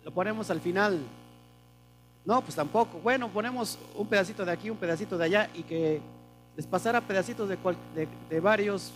lo 0.09 0.15
ponemos 0.15 0.49
al 0.49 0.59
final. 0.59 0.99
No, 2.25 2.41
pues 2.41 2.55
tampoco. 2.55 2.99
Bueno, 3.01 3.29
ponemos 3.29 3.79
un 3.95 4.07
pedacito 4.07 4.43
de 4.43 4.53
aquí, 4.53 4.71
un 4.71 4.79
pedacito 4.79 5.19
de 5.19 5.25
allá 5.27 5.51
y 5.53 5.63
que 5.65 6.01
les 6.57 6.67
pasara 6.67 7.03
pedacitos 7.03 7.47
de, 7.47 8.41
varios 8.41 8.91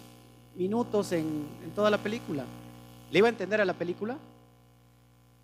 minutos 0.57 1.13
en, 1.13 1.47
en 1.63 1.71
toda 1.75 1.91
la 1.91 1.99
película. 1.99 2.47
¿Le 3.11 3.19
iba 3.19 3.29
a 3.29 3.29
entender 3.29 3.61
a 3.61 3.67
la 3.67 3.75
película? 3.75 4.17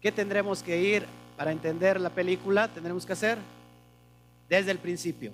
¿Qué 0.01 0.11
tendremos 0.11 0.63
que 0.63 0.81
ir 0.81 1.05
para 1.37 1.53
entender 1.53 2.01
la 2.01 2.09
película? 2.09 2.69
Tendremos 2.69 3.05
que 3.05 3.13
hacer 3.13 3.37
desde 4.49 4.71
el 4.71 4.79
principio. 4.79 5.33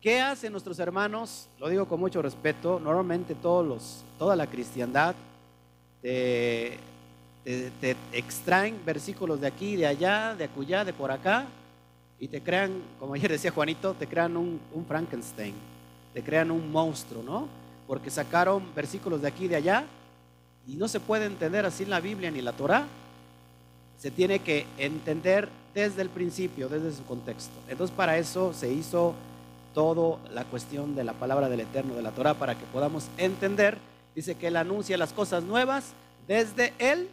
¿Qué 0.00 0.20
hacen 0.20 0.52
nuestros 0.52 0.78
hermanos? 0.78 1.48
Lo 1.58 1.68
digo 1.68 1.88
con 1.88 1.98
mucho 1.98 2.22
respeto. 2.22 2.78
Normalmente 2.78 3.34
todos 3.34 3.66
los, 3.66 4.04
toda 4.16 4.36
la 4.36 4.46
cristiandad 4.46 5.16
te, 7.44 7.96
extraen 8.12 8.80
versículos 8.84 9.40
de 9.40 9.46
aquí, 9.46 9.76
de 9.76 9.86
allá, 9.86 10.34
de 10.34 10.44
acullá, 10.44 10.84
de 10.84 10.92
por 10.92 11.10
acá, 11.10 11.46
y 12.18 12.28
te 12.28 12.40
crean, 12.40 12.82
como 13.00 13.14
ayer 13.14 13.30
decía 13.30 13.50
Juanito, 13.50 13.94
te 13.94 14.06
crean 14.06 14.36
un, 14.36 14.60
Frankenstein, 14.86 15.54
te 16.14 16.22
crean 16.22 16.50
un 16.50 16.70
monstruo, 16.70 17.22
¿no? 17.22 17.48
Porque 17.86 18.10
sacaron 18.10 18.62
versículos 18.74 19.22
de 19.22 19.28
aquí 19.28 19.48
de 19.48 19.56
allá, 19.56 19.84
y 20.66 20.76
no 20.76 20.86
se 20.86 21.00
puede 21.00 21.26
entender 21.26 21.66
así 21.66 21.84
la 21.84 22.00
Biblia 22.00 22.30
ni 22.30 22.40
la 22.40 22.52
Torah. 22.52 22.86
Se 23.98 24.12
tiene 24.12 24.38
que 24.38 24.66
entender 24.78 25.48
desde 25.74 26.02
el 26.02 26.08
principio, 26.08 26.68
desde 26.68 26.92
su 26.92 27.04
contexto. 27.04 27.52
Entonces 27.68 27.94
para 27.96 28.16
eso 28.18 28.52
se 28.52 28.72
hizo 28.72 29.14
toda 29.74 30.18
la 30.32 30.44
cuestión 30.44 30.94
de 30.94 31.02
la 31.02 31.14
palabra 31.14 31.48
del 31.48 31.60
Eterno, 31.60 31.94
de 31.94 32.02
la 32.02 32.12
Torah, 32.12 32.34
para 32.34 32.56
que 32.56 32.64
podamos 32.66 33.08
entender. 33.16 33.78
Dice 34.14 34.34
que 34.36 34.48
Él 34.48 34.56
anuncia 34.56 34.96
las 34.96 35.12
cosas 35.12 35.42
nuevas 35.42 35.94
desde 36.28 36.72
Él, 36.78 37.08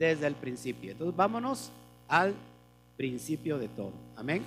desde 0.00 0.26
el 0.26 0.34
principio. 0.34 0.90
Entonces 0.90 1.16
vámonos 1.16 1.70
al 2.08 2.34
principio 2.96 3.56
de 3.58 3.68
todo. 3.68 3.92
Amén. 4.16 4.42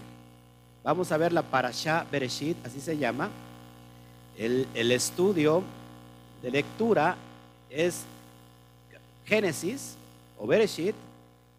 Vamos 0.84 1.10
a 1.14 1.18
ver 1.18 1.32
la 1.32 1.44
Parashá 1.44 2.06
Bereshit, 2.12 2.58
así 2.66 2.82
se 2.82 2.98
llama. 2.98 3.30
El, 4.38 4.68
el 4.74 4.92
estudio 4.92 5.64
de 6.42 6.52
lectura 6.52 7.16
es 7.70 8.04
Génesis 9.26 9.96
o 10.38 10.46
Bereshit, 10.46 10.96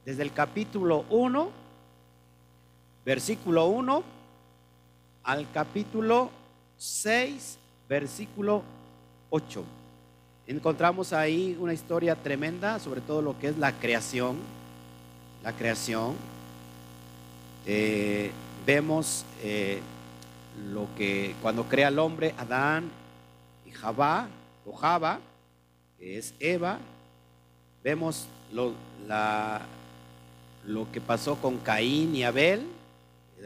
desde 0.04 0.22
el 0.22 0.32
capítulo 0.32 1.06
1 1.08 1.64
versículo 3.04 3.66
1 3.66 4.02
al 5.24 5.50
capítulo 5.52 6.30
6, 6.76 7.58
versículo 7.88 8.62
8. 9.30 9.64
Encontramos 10.46 11.14
ahí 11.14 11.56
una 11.58 11.72
historia 11.72 12.14
tremenda 12.16 12.78
sobre 12.78 13.00
todo 13.00 13.22
lo 13.22 13.38
que 13.38 13.48
es 13.48 13.58
la 13.58 13.72
creación. 13.72 14.36
La 15.42 15.52
creación. 15.52 16.16
Eh, 17.66 18.30
vemos 18.66 19.24
eh, 19.42 19.80
lo 20.72 20.86
que 20.96 21.34
cuando 21.40 21.64
crea 21.64 21.88
el 21.88 21.98
hombre, 21.98 22.34
Adán 22.36 22.90
y 23.66 23.70
Jabá, 23.70 24.28
o 24.66 24.74
Java, 24.74 25.18
que 25.98 26.18
es 26.18 26.34
Eva, 26.40 26.78
vemos 27.82 28.26
lo, 28.52 28.74
lo 30.66 30.92
que 30.92 31.00
pasó 31.00 31.36
con 31.36 31.58
Caín 31.58 32.14
y 32.14 32.24
Abel, 32.24 32.66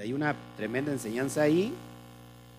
hay 0.01 0.13
una 0.13 0.35
tremenda 0.57 0.93
enseñanza 0.93 1.43
ahí. 1.43 1.73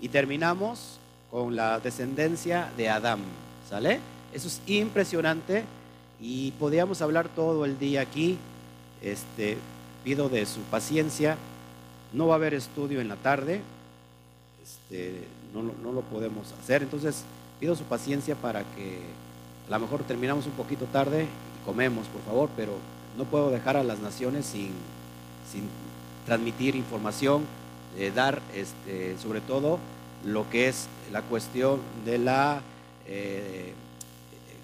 Y 0.01 0.09
terminamos 0.09 0.97
con 1.29 1.55
la 1.55 1.79
descendencia 1.79 2.71
de 2.77 2.89
Adán. 2.89 3.19
¿Sale? 3.69 3.99
Eso 4.33 4.47
es 4.47 4.61
impresionante 4.67 5.63
y 6.21 6.51
podríamos 6.51 7.01
hablar 7.01 7.29
todo 7.29 7.65
el 7.65 7.79
día 7.79 8.01
aquí. 8.01 8.37
Este, 9.01 9.57
pido 10.03 10.29
de 10.29 10.45
su 10.45 10.61
paciencia. 10.61 11.37
No 12.13 12.27
va 12.27 12.33
a 12.33 12.37
haber 12.37 12.53
estudio 12.53 13.01
en 13.01 13.07
la 13.07 13.15
tarde. 13.15 13.61
Este, 14.63 15.23
no, 15.53 15.63
no 15.63 15.91
lo 15.91 16.01
podemos 16.01 16.51
hacer. 16.61 16.83
Entonces, 16.83 17.23
pido 17.59 17.75
su 17.75 17.83
paciencia 17.83 18.35
para 18.35 18.63
que 18.75 19.01
a 19.67 19.71
lo 19.71 19.79
mejor 19.79 20.03
terminamos 20.03 20.45
un 20.45 20.53
poquito 20.53 20.85
tarde 20.85 21.23
y 21.23 21.65
comemos, 21.65 22.07
por 22.07 22.21
favor, 22.23 22.49
pero 22.55 22.73
no 23.17 23.25
puedo 23.25 23.51
dejar 23.51 23.77
a 23.77 23.83
las 23.83 23.99
naciones 23.99 24.45
sin, 24.45 24.71
sin 25.51 25.63
transmitir 26.25 26.75
información, 26.75 27.43
eh, 27.97 28.11
dar 28.13 28.41
este, 28.55 29.17
sobre 29.19 29.41
todo 29.41 29.79
lo 30.25 30.49
que 30.49 30.69
es 30.69 30.87
la 31.11 31.21
cuestión 31.21 31.79
de 32.05 32.17
la, 32.17 32.61
eh, 33.07 33.73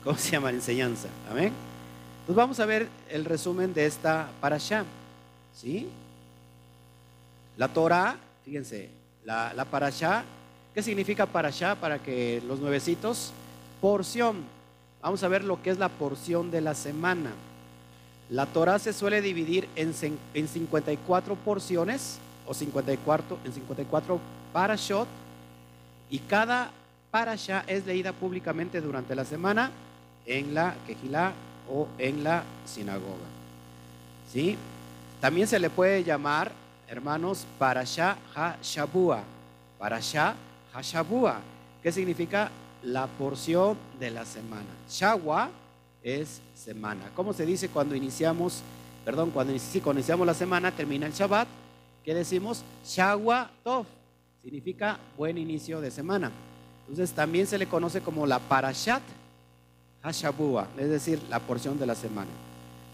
¿cómo 0.06 0.18
se 0.18 0.32
llama? 0.32 0.52
La 0.52 0.58
enseñanza. 0.58 1.10
Amén. 1.30 1.52
Entonces 2.22 2.36
vamos 2.36 2.60
a 2.60 2.66
ver 2.66 2.88
el 3.10 3.26
resumen 3.26 3.74
de 3.74 3.86
esta 3.86 4.30
parasha. 4.40 4.86
¿Sí? 5.54 5.90
La 7.58 7.68
Torah, 7.68 8.18
fíjense, 8.46 8.90
la, 9.26 9.54
la 9.54 9.66
parasha, 9.66 10.24
¿qué 10.74 10.84
significa 10.84 11.26
parasha? 11.26 11.76
Para 11.76 12.00
que 12.00 12.42
los 12.48 12.60
nuevecitos, 12.60 13.34
porción. 13.82 14.44
Vamos 15.02 15.24
a 15.24 15.28
ver 15.28 15.44
lo 15.44 15.62
que 15.62 15.72
es 15.72 15.80
la 15.80 15.90
porción 15.90 16.52
de 16.52 16.62
la 16.62 16.76
semana. 16.76 17.32
La 18.30 18.46
Torah 18.46 18.80
se 18.80 18.94
suele 18.94 19.22
dividir 19.22 19.68
en, 19.76 19.94
en 20.34 20.48
54 20.48 21.36
porciones 21.36 22.20
o 22.48 22.54
54, 22.54 23.40
en 23.44 23.54
54 23.54 24.20
parashot 24.52 25.08
y 26.10 26.20
cada 26.20 26.72
parasha 27.12 27.64
es 27.68 27.86
leída 27.86 28.14
públicamente 28.14 28.82
durante 28.82 29.16
la 29.16 29.26
semana 29.26 29.72
en 30.26 30.54
la 30.54 30.76
quejilá 30.86 31.34
o 31.70 31.88
en 31.98 32.24
la 32.24 32.44
sinagoga. 32.66 33.28
¿Sí? 34.32 34.58
También 35.22 35.48
se 35.48 35.60
le 35.60 35.70
puede 35.70 36.04
llamar, 36.04 36.52
hermanos, 36.88 37.46
parasha 37.58 38.18
ha-shabua. 38.36 39.24
Parasha 39.80 40.36
ha-shabua, 40.74 41.40
que 41.82 41.92
significa 41.92 42.52
la 42.86 43.08
porción 43.08 43.78
de 44.00 44.12
la 44.12 44.26
semana. 44.26 44.68
Shawa 44.90 45.50
es 46.04 46.42
semana. 46.54 47.10
¿Cómo 47.16 47.34
se 47.34 47.46
dice 47.46 47.70
cuando 47.70 47.96
iniciamos, 47.96 48.62
perdón, 49.04 49.32
cuando, 49.32 49.54
iniciamos 49.54 50.28
la 50.28 50.34
semana, 50.34 50.72
termina 50.72 51.08
el 51.08 51.14
Shabbat? 51.14 51.48
¿Qué 52.04 52.14
decimos? 52.14 52.64
Shawa 52.86 53.50
Tov. 53.64 53.86
Significa 54.44 55.00
buen 55.18 55.40
inicio 55.40 55.82
de 55.82 55.90
semana. 55.90 56.32
Entonces 56.82 57.12
también 57.14 57.48
se 57.48 57.58
le 57.58 57.66
conoce 57.66 58.02
como 58.02 58.28
la 58.28 58.38
Parashat 58.38 59.02
Hashabua, 60.06 60.68
es 60.78 60.90
decir, 60.90 61.22
la 61.30 61.40
porción 61.40 61.80
de 61.80 61.88
la 61.88 61.96
semana. 61.96 62.30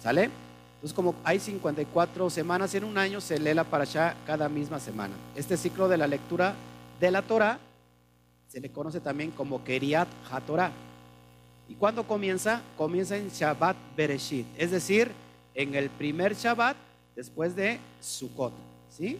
¿Sale? 0.02 0.30
Entonces, 0.76 0.96
como 0.96 1.14
hay 1.24 1.40
54 1.40 2.30
semanas 2.30 2.74
en 2.74 2.86
un 2.86 2.98
año, 2.98 3.20
se 3.22 3.38
lee 3.38 3.54
la 3.54 3.66
Parashat 3.66 4.16
cada 4.26 4.48
misma 4.50 4.80
semana. 4.80 5.14
Este 5.36 5.58
ciclo 5.58 5.88
de 5.90 5.98
la 5.98 6.08
lectura 6.08 6.56
de 7.00 7.12
la 7.12 7.22
Torah 7.22 7.60
se 8.48 8.60
le 8.60 8.72
conoce 8.72 9.00
también 9.00 9.32
como 9.32 9.64
Keriat 9.64 10.08
HaTorah. 10.32 10.72
¿Y 11.70 11.76
cuándo 11.76 12.08
comienza? 12.08 12.62
Comienza 12.78 13.16
en 13.16 13.30
Shabbat 13.30 13.78
Bereshit, 13.96 14.48
es 14.58 14.72
decir, 14.72 15.12
en 15.54 15.76
el 15.76 15.90
primer 15.90 16.34
Shabbat 16.34 16.76
después 17.16 17.56
de 17.56 17.80
Sukkot, 18.02 18.54
¿sí? 18.90 19.20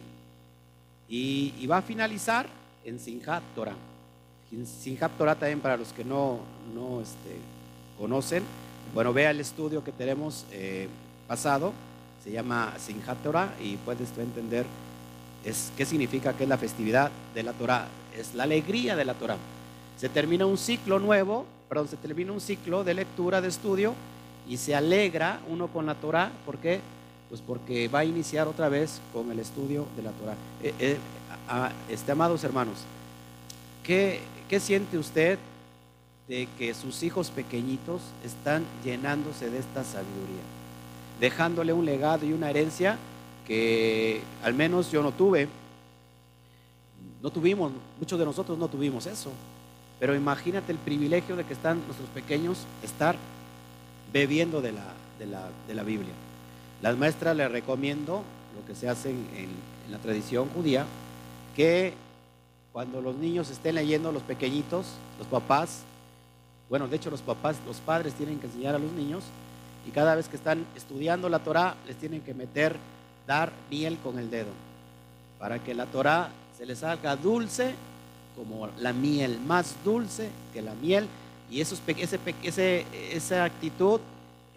Y, 1.08 1.66
va 1.66 1.78
a 1.78 1.82
finalizar 1.82 2.46
en 2.84 2.98
Sinjat 2.98 3.42
Torah. 3.54 3.76
Sinjat 4.50 5.12
Torah 5.16 5.34
también 5.34 5.60
para 5.60 5.76
los 5.76 5.92
que 5.92 6.04
no, 6.04 6.40
no 6.74 7.00
este, 7.00 7.38
conocen, 7.98 8.42
bueno, 8.94 9.12
vea 9.12 9.30
el 9.30 9.40
estudio 9.40 9.82
que 9.84 9.92
tenemos 9.92 10.46
eh, 10.52 10.88
pasado, 11.26 11.72
se 12.22 12.30
llama 12.30 12.74
Sinjat 12.78 13.22
Torah 13.22 13.54
y 13.60 13.76
puedes 13.76 14.16
entender 14.18 14.66
es, 15.44 15.72
qué 15.76 15.84
significa 15.84 16.34
que 16.34 16.44
es 16.44 16.48
la 16.48 16.58
festividad 16.58 17.10
de 17.34 17.42
la 17.42 17.52
Torah 17.52 17.88
es 18.18 18.34
la 18.34 18.44
alegría 18.44 18.96
de 18.96 19.04
la 19.04 19.14
Torah. 19.14 19.36
Se 19.98 20.08
termina 20.08 20.46
un 20.46 20.58
ciclo 20.58 20.98
nuevo, 20.98 21.46
perdón, 21.68 21.88
se 21.88 21.96
termina 21.96 22.32
un 22.32 22.40
ciclo 22.40 22.84
de 22.84 22.94
lectura, 22.94 23.40
de 23.40 23.48
estudio, 23.48 23.94
y 24.48 24.56
se 24.56 24.74
alegra 24.74 25.40
uno 25.48 25.68
con 25.68 25.86
la 25.86 25.94
Torah. 25.94 26.30
¿Por 26.44 26.58
qué? 26.58 26.80
Pues 27.28 27.40
porque 27.40 27.88
va 27.88 28.00
a 28.00 28.04
iniciar 28.04 28.48
otra 28.48 28.68
vez 28.68 29.00
con 29.12 29.30
el 29.30 29.38
estudio 29.38 29.86
de 29.96 30.02
la 30.02 30.10
Torah. 30.10 30.34
Eh, 30.62 30.74
eh, 30.78 30.96
este, 31.88 32.12
amados 32.12 32.44
hermanos, 32.44 32.78
¿qué, 33.82 34.20
¿qué 34.48 34.60
siente 34.60 34.98
usted 34.98 35.38
de 36.28 36.48
que 36.58 36.74
sus 36.74 37.02
hijos 37.02 37.30
pequeñitos 37.30 38.00
están 38.24 38.64
llenándose 38.84 39.50
de 39.50 39.58
esta 39.58 39.84
sabiduría? 39.84 40.42
Dejándole 41.20 41.72
un 41.72 41.84
legado 41.84 42.26
y 42.26 42.32
una 42.32 42.50
herencia 42.50 42.98
que 43.46 44.22
al 44.42 44.54
menos 44.54 44.90
yo 44.90 45.02
no 45.02 45.12
tuve 45.12 45.48
no 47.22 47.30
tuvimos, 47.30 47.70
muchos 48.00 48.18
de 48.18 48.24
nosotros 48.24 48.58
no 48.58 48.68
tuvimos 48.68 49.06
eso. 49.06 49.30
Pero 50.00 50.16
imagínate 50.16 50.72
el 50.72 50.78
privilegio 50.78 51.36
de 51.36 51.44
que 51.44 51.52
están 51.52 51.80
nuestros 51.86 52.08
pequeños 52.10 52.66
estar 52.82 53.16
bebiendo 54.12 54.60
de 54.60 54.72
la, 54.72 54.82
de 55.66 55.74
la, 55.74 55.82
Biblia. 55.84 56.12
Las 56.82 56.98
maestras 56.98 57.36
les 57.36 57.50
recomiendo 57.50 58.24
lo 58.56 58.66
que 58.66 58.74
se 58.74 58.88
hace 58.88 59.10
en, 59.10 59.26
en 59.36 59.92
la 59.92 59.98
tradición 59.98 60.48
judía, 60.48 60.84
que 61.54 61.94
cuando 62.72 63.00
los 63.00 63.14
niños 63.14 63.48
estén 63.50 63.76
leyendo, 63.76 64.10
los 64.10 64.22
pequeñitos, 64.22 64.86
los 65.18 65.28
papás, 65.28 65.84
bueno, 66.72 66.88
de 66.88 66.96
hecho 66.96 67.10
los 67.10 67.20
papás, 67.20 67.56
los 67.66 67.76
padres 67.80 68.14
tienen 68.14 68.38
que 68.38 68.46
enseñar 68.46 68.74
a 68.74 68.78
los 68.78 68.90
niños 68.92 69.24
y 69.86 69.90
cada 69.90 70.14
vez 70.14 70.26
que 70.26 70.36
están 70.36 70.64
estudiando 70.74 71.28
la 71.28 71.40
Torah 71.40 71.76
les 71.86 71.96
tienen 71.96 72.22
que 72.22 72.32
meter, 72.32 72.78
dar 73.26 73.52
miel 73.70 73.98
con 74.02 74.18
el 74.18 74.30
dedo, 74.30 74.48
para 75.38 75.62
que 75.62 75.74
la 75.74 75.84
Torah 75.84 76.30
se 76.56 76.64
le 76.64 76.74
salga 76.74 77.14
dulce 77.14 77.74
como 78.34 78.70
la 78.78 78.94
miel, 78.94 79.38
más 79.38 79.74
dulce 79.84 80.30
que 80.54 80.62
la 80.62 80.72
miel. 80.72 81.08
Y 81.50 81.60
esa 81.60 83.44
actitud, 83.44 84.00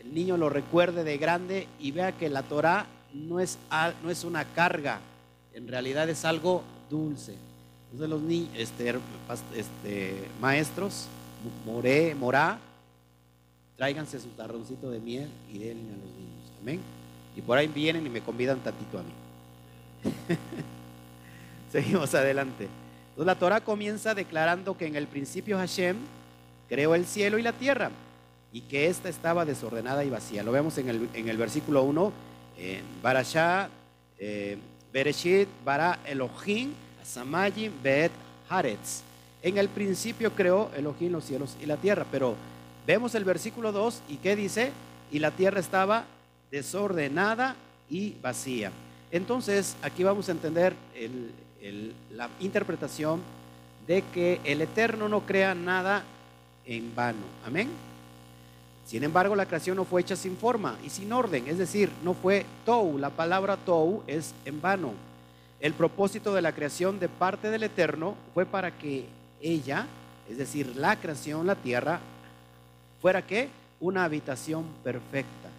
el 0.01 0.13
niño 0.13 0.37
lo 0.37 0.47
recuerde 0.47 1.03
de 1.03 1.17
grande 1.17 1.67
y 1.81 1.91
vea 1.91 2.13
que 2.13 2.29
la 2.29 2.43
Torah 2.43 2.85
no 3.13 3.41
es, 3.41 3.57
no 4.01 4.09
es 4.09 4.23
una 4.23 4.45
carga, 4.45 5.01
en 5.53 5.67
realidad 5.67 6.07
es 6.07 6.23
algo 6.23 6.63
dulce. 6.89 7.35
Entonces 7.91 8.09
los 8.09 8.21
niños, 8.21 8.51
este, 8.55 8.95
este, 9.53 10.29
maestros, 10.39 11.09
moré, 11.65 12.15
morá, 12.15 12.59
tráiganse 13.77 14.19
su 14.19 14.29
tarroncito 14.29 14.89
de 14.89 14.99
miel 14.99 15.29
y 15.51 15.59
denle 15.59 15.93
a 15.93 15.97
los 15.97 16.11
niños. 16.15 16.51
Amén. 16.61 16.79
Y 17.35 17.41
por 17.41 17.57
ahí 17.57 17.67
vienen 17.67 18.05
y 18.05 18.09
me 18.09 18.21
convidan 18.21 18.59
tantito 18.59 18.99
a 18.99 19.03
mí. 19.03 19.11
Seguimos 21.71 22.13
adelante. 22.13 22.67
Entonces 23.09 23.25
la 23.25 23.39
Torah 23.39 23.61
comienza 23.61 24.13
declarando 24.13 24.77
que 24.77 24.87
en 24.87 24.95
el 24.95 25.07
principio 25.07 25.57
Hashem 25.57 25.97
creó 26.69 26.95
el 26.95 27.05
cielo 27.05 27.37
y 27.37 27.41
la 27.41 27.53
tierra 27.53 27.91
y 28.51 28.61
que 28.61 28.87
ésta 28.87 29.09
estaba 29.09 29.43
desordenada 29.45 30.05
y 30.05 30.09
vacía. 30.09 30.43
Lo 30.43 30.51
vemos 30.51 30.77
en 30.77 30.89
el, 30.89 31.09
en 31.13 31.27
el 31.27 31.37
versículo 31.37 31.83
1, 31.83 32.13
en 32.57 32.83
Barashá, 33.01 33.69
eh, 34.17 34.57
Bereshit, 34.93 35.49
Bara 35.65 35.99
Elohim, 36.05 36.73
Samayim, 37.03 37.73
Bet 37.83 38.11
Haretz. 38.49 39.03
En 39.45 39.59
el 39.59 39.69
principio 39.69 40.33
creó 40.33 40.71
Elohim 40.75 41.11
los 41.11 41.23
cielos 41.23 41.55
y 41.61 41.67
la 41.67 41.77
tierra, 41.77 42.03
pero 42.11 42.35
vemos 42.87 43.13
el 43.13 43.23
versículo 43.23 43.71
2 43.71 44.01
y 44.09 44.17
¿qué 44.17 44.35
dice? 44.35 44.71
Y 45.11 45.19
la 45.19 45.29
tierra 45.29 45.59
estaba 45.59 46.05
desordenada 46.49 47.55
y 47.87 48.15
vacía. 48.23 48.71
Entonces, 49.11 49.75
aquí 49.83 50.03
vamos 50.03 50.29
a 50.29 50.31
entender 50.31 50.73
la 52.15 52.27
interpretación 52.39 53.21
de 53.85 54.03
que 54.15 54.41
el 54.45 54.61
Eterno 54.61 55.07
no 55.07 55.27
crea 55.27 55.53
nada 55.53 56.03
en 56.65 56.95
vano. 56.95 57.21
Amén. 57.45 57.69
Sin 58.87 59.03
embargo, 59.03 59.35
la 59.35 59.45
creación 59.45 59.77
no 59.77 59.85
fue 59.85 60.01
hecha 60.01 60.15
sin 60.15 60.37
forma 60.37 60.75
y 60.83 60.89
sin 60.89 61.13
orden, 61.13 61.47
es 61.47 61.59
decir, 61.59 61.91
no 62.03 62.15
fue 62.15 62.47
tou. 62.65 62.97
La 62.97 63.11
palabra 63.11 63.57
tou 63.57 64.01
es 64.07 64.33
en 64.43 64.59
vano. 64.59 64.93
El 65.59 65.75
propósito 65.75 66.33
de 66.33 66.41
la 66.41 66.55
creación 66.55 66.99
de 66.99 67.09
parte 67.09 67.51
del 67.51 67.61
Eterno 67.61 68.15
fue 68.33 68.47
para 68.47 68.71
que 68.71 69.05
ella, 69.45 69.85
es 70.29 70.37
decir, 70.37 70.75
la 70.75 70.95
creación, 70.95 71.45
la 71.45 71.55
tierra, 71.55 71.99
fuera 73.01 73.21
que 73.21 73.49
una 73.79 74.03
habitación 74.03 74.65
perfecta. 74.83 75.49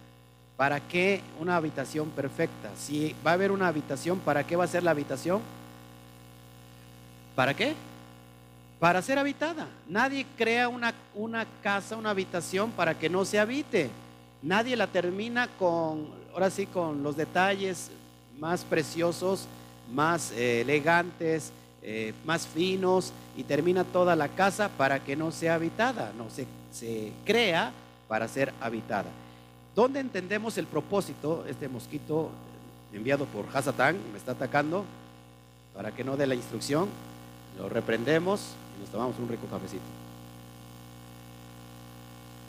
¿Para 0.57 0.81
qué 0.81 1.21
una 1.39 1.57
habitación 1.57 2.11
perfecta? 2.11 2.71
Si 2.77 3.15
va 3.25 3.33
a 3.33 3.35
haber 3.35 3.53
una 3.53 3.69
habitación, 3.69 4.19
¿para 4.19 4.45
qué 4.45 4.57
va 4.57 4.65
a 4.65 4.69
ser 4.69 4.83
la 4.83 4.91
habitación? 4.91 5.41
¿Para 7.37 7.55
qué? 7.55 7.75
Para 8.81 9.03
ser 9.03 9.19
habitada. 9.19 9.69
Nadie 9.89 10.27
crea 10.37 10.69
una, 10.69 10.93
una 11.15 11.47
casa, 11.63 11.97
una 11.97 12.11
habitación 12.11 12.73
para 12.73 12.99
que 12.99 13.09
no 13.09 13.25
se 13.25 13.39
habite. 13.39 13.91
Nadie 14.43 14.77
la 14.77 14.87
termina 14.87 15.49
con, 15.59 16.09
ahora 16.33 16.51
sí, 16.51 16.67
con 16.67 17.03
los 17.03 17.17
detalles 17.17 17.91
más 18.39 18.65
preciosos, 18.65 19.47
más 19.93 20.33
eh, 20.33 20.63
elegantes, 20.63 21.53
eh, 21.89 22.13
más 22.25 22.49
finos 22.49 23.13
y 23.37 23.45
termina 23.45 23.85
toda 23.85 24.17
la 24.17 24.27
casa 24.27 24.69
para 24.69 25.05
que 25.05 25.15
no 25.15 25.31
sea 25.31 25.55
habitada, 25.55 26.13
no, 26.19 26.29
se, 26.31 26.45
se 26.73 27.13
crea 27.25 27.71
para 28.09 28.27
ser 28.27 28.53
habitada. 28.61 29.09
¿Dónde 29.73 30.01
entendemos 30.01 30.59
el 30.59 30.67
propósito? 30.67 31.45
Este 31.49 31.69
mosquito 31.69 32.31
enviado 32.93 33.25
por 33.27 33.47
Hasatán 33.55 33.99
me 34.11 34.19
está 34.19 34.33
atacando 34.33 34.85
para 35.77 35.95
que 35.95 36.03
no 36.03 36.17
dé 36.17 36.27
la 36.27 36.35
instrucción. 36.35 36.89
Lo 37.57 37.69
reprendemos 37.69 38.41
y 38.77 38.81
nos 38.81 38.91
tomamos 38.91 39.17
un 39.21 39.29
rico 39.29 39.47
cafecito. 39.47 39.85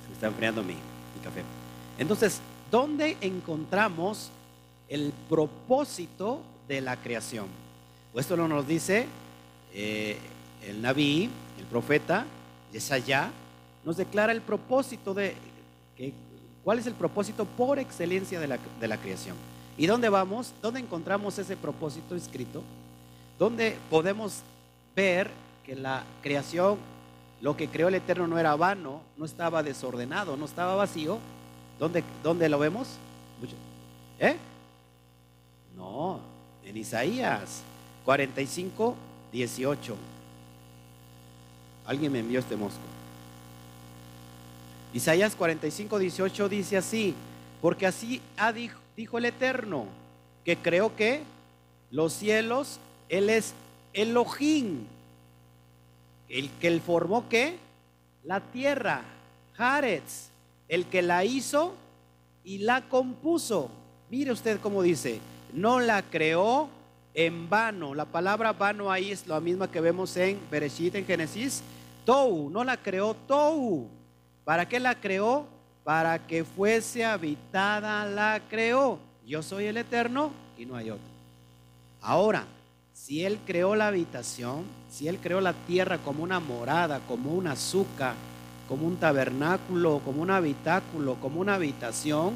Se 0.02 0.08
me 0.10 0.14
está 0.16 0.28
enfriando 0.28 0.64
mi, 0.64 0.74
mi 0.74 1.24
café. 1.24 1.44
Entonces, 2.00 2.42
¿dónde 2.72 3.18
encontramos 3.22 4.32
el 4.90 5.14
propósito 5.30 6.42
de 6.68 6.82
la 6.82 6.96
creación? 6.98 7.46
Pues 8.14 8.26
esto 8.26 8.36
lo 8.36 8.48
nos 8.48 8.68
dice 8.68 9.06
eh, 9.80 10.18
el 10.64 10.82
Naví, 10.82 11.30
el 11.60 11.66
profeta, 11.66 12.26
Yesaya, 12.74 13.30
nos 13.86 13.96
declara 13.96 14.32
el 14.32 14.42
propósito 14.42 15.14
de, 15.14 15.36
cuál 16.64 16.80
es 16.80 16.88
el 16.88 16.96
propósito 16.96 17.46
por 17.46 17.78
excelencia 17.78 18.40
de 18.40 18.48
la, 18.48 18.58
de 18.80 18.88
la 18.88 18.98
creación. 18.98 19.36
¿Y 19.78 19.86
dónde 19.86 20.10
vamos? 20.10 20.52
¿Dónde 20.64 20.80
encontramos 20.80 21.38
ese 21.38 21.56
propósito 21.56 22.16
escrito? 22.16 22.64
¿Dónde 23.38 23.78
podemos 23.92 24.42
ver 24.96 25.30
que 25.64 25.76
la 25.76 26.04
creación, 26.24 26.80
lo 27.40 27.56
que 27.56 27.68
creó 27.68 27.90
el 27.90 27.96
Eterno 27.96 28.26
no 28.26 28.40
era 28.40 28.56
vano, 28.56 29.02
no 29.16 29.26
estaba 29.26 29.62
desordenado, 29.62 30.36
no 30.38 30.46
estaba 30.46 30.74
vacío? 30.74 31.20
¿Dónde, 31.78 32.04
dónde 32.24 32.50
lo 32.50 32.58
vemos? 32.58 32.88
¿Eh? 34.20 34.38
No, 35.76 36.20
en 36.66 36.78
Isaías 36.78 37.62
45, 38.06 38.96
18. 39.32 39.96
Alguien 41.86 42.12
me 42.12 42.20
envió 42.20 42.40
este 42.40 42.56
mosco. 42.56 42.82
Isaías 44.94 45.36
45, 45.36 46.00
18 46.00 46.50
dice 46.50 46.78
así, 46.78 47.14
porque 47.62 47.86
así 47.86 48.22
ha 48.38 48.52
dijo 48.52 49.18
el 49.18 49.26
Eterno, 49.26 49.86
que 50.44 50.58
creo 50.58 50.96
que 50.96 51.22
los 51.92 52.14
cielos, 52.14 52.80
Él 53.10 53.30
es 53.30 53.54
Elohim, 53.94 54.86
el 56.30 56.50
que 56.60 56.68
él 56.68 56.82
formó 56.82 57.28
qué? 57.30 57.58
La 58.24 58.42
tierra, 58.42 59.04
Jaretz, 59.56 60.30
el 60.68 60.86
que 60.86 61.02
la 61.02 61.24
hizo 61.24 61.74
y 62.44 62.60
la 62.60 62.88
compuso. 62.90 63.70
Mire 64.10 64.32
usted 64.32 64.60
cómo 64.60 64.82
dice, 64.82 65.20
no 65.54 65.80
la 65.80 66.02
creó 66.02 66.70
en 67.18 67.50
vano. 67.50 67.94
La 67.94 68.06
palabra 68.06 68.54
vano 68.54 68.90
ahí 68.90 69.12
es 69.12 69.28
la 69.28 69.42
misma 69.42 69.70
que 69.70 69.82
vemos 69.82 70.16
en 70.16 70.40
Bereshit, 70.50 70.96
en 70.96 71.06
Génesis. 71.06 71.62
Tou, 72.06 72.50
no 72.50 72.64
la 72.64 72.78
creó 72.78 73.14
Tou. 73.28 73.90
¿Para 74.46 74.66
qué 74.70 74.80
la 74.80 74.96
creó? 74.96 75.58
para 75.88 76.20
que 76.20 76.44
fuese 76.44 77.06
habitada 77.06 78.06
la 78.06 78.42
creó. 78.50 79.00
Yo 79.26 79.42
soy 79.42 79.68
el 79.68 79.78
eterno 79.78 80.32
y 80.58 80.66
no 80.66 80.76
hay 80.76 80.90
otro. 80.90 81.08
Ahora, 82.02 82.44
si 82.92 83.24
Él 83.24 83.40
creó 83.48 83.74
la 83.74 83.88
habitación, 83.88 84.66
si 84.92 85.08
Él 85.08 85.18
creó 85.18 85.40
la 85.40 85.54
tierra 85.54 85.98
como 86.00 86.24
una 86.24 86.42
morada, 86.42 87.00
como 87.08 87.34
un 87.34 87.48
azúcar, 87.48 88.16
como 88.68 88.86
un 88.86 88.98
tabernáculo, 88.98 90.02
como 90.04 90.22
un 90.22 90.30
habitáculo, 90.30 91.16
como 91.22 91.40
una 91.40 91.56
habitación, 91.56 92.34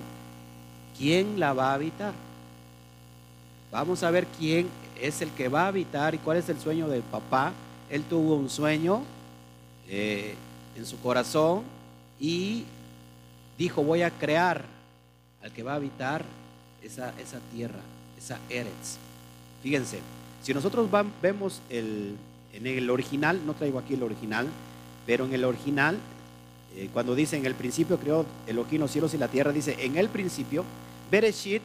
¿quién 0.98 1.38
la 1.38 1.52
va 1.52 1.72
a 1.72 1.74
habitar? 1.74 2.14
Vamos 3.72 4.04
a 4.04 4.12
ver 4.12 4.28
quién 4.38 4.68
es 5.00 5.22
el 5.22 5.32
que 5.32 5.48
va 5.48 5.64
a 5.64 5.68
habitar 5.68 6.14
y 6.14 6.18
cuál 6.18 6.38
es 6.38 6.50
el 6.50 6.60
sueño 6.60 6.90
del 6.90 7.04
papá. 7.04 7.54
Él 7.90 8.04
tuvo 8.04 8.36
un 8.36 8.50
sueño 8.50 9.02
eh, 9.88 10.36
en 10.76 10.86
su 10.86 11.00
corazón 11.00 11.64
y 12.20 12.66
dijo, 13.58 13.82
voy 13.82 14.02
a 14.02 14.12
crear 14.12 14.66
al 15.42 15.52
que 15.54 15.64
va 15.64 15.74
a 15.74 15.76
habitar 15.76 16.26
esa, 16.84 17.14
esa 17.18 17.40
tierra, 17.54 17.80
esa 18.18 18.40
Eretz. 18.50 18.98
Fíjense, 19.64 20.00
si 20.44 20.54
nosotros 20.54 20.90
vemos 21.22 21.62
el, 21.70 22.18
en 22.54 22.68
el 22.68 22.90
original, 22.90 23.40
no 23.46 23.54
traigo 23.54 23.80
aquí 23.80 23.94
el 23.94 24.04
original, 24.04 24.48
pero 25.06 25.26
en 25.26 25.34
el 25.34 25.46
original, 25.46 25.98
eh, 26.76 26.90
cuando 26.92 27.16
dice 27.16 27.38
en 27.38 27.46
el 27.46 27.56
principio 27.56 27.98
creó 27.98 28.26
Elohim 28.48 28.82
los 28.82 28.92
cielos 28.92 29.14
y 29.14 29.18
la 29.18 29.30
tierra, 29.30 29.54
dice 29.54 29.78
en 29.80 29.98
el 29.98 30.10
principio, 30.10 30.66
Bereshit, 31.10 31.62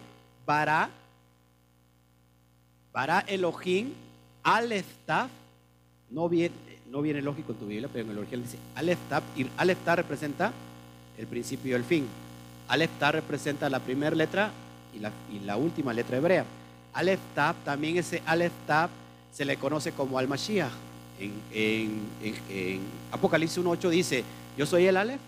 bara, 0.47 0.89
bara 2.97 3.21
Elohim, 3.27 3.93
Aleftaf, 4.43 5.29
no 6.11 6.31
viene, 6.31 6.55
no 6.91 7.03
viene 7.03 7.21
lógico 7.21 7.53
en 7.53 7.59
tu 7.59 7.67
Biblia, 7.67 7.91
pero 7.93 8.07
en 8.07 8.13
el 8.13 8.17
original 8.17 8.43
dice 8.43 8.57
Aleftaf, 8.75 9.23
y 9.37 9.47
Aleftaf 9.59 9.97
representa 9.97 10.51
el 11.19 11.27
principio 11.27 11.73
y 11.73 11.75
el 11.75 11.85
fin. 11.85 12.07
Aleph 12.69 12.91
representa 13.13 13.69
la 13.69 13.81
primera 13.81 14.17
letra 14.17 14.51
y 14.95 15.39
la, 15.45 15.57
última 15.59 15.93
letra 15.93 16.17
hebrea. 16.17 16.47
Aleph 16.95 17.21
también 17.67 17.99
ese 17.99 18.23
Aleph 18.25 18.53
se 19.31 19.45
le 19.45 19.59
conoce 19.59 19.93
como 19.93 20.19
Al-Mashiach. 20.19 20.73
En, 21.21 22.01
en, 22.23 22.81
Apocalipsis 23.13 23.63
1.8 23.63 23.91
dice, 23.91 24.25
yo 24.57 24.65
soy 24.65 24.87
el 24.87 24.97
Aleph 24.97 25.21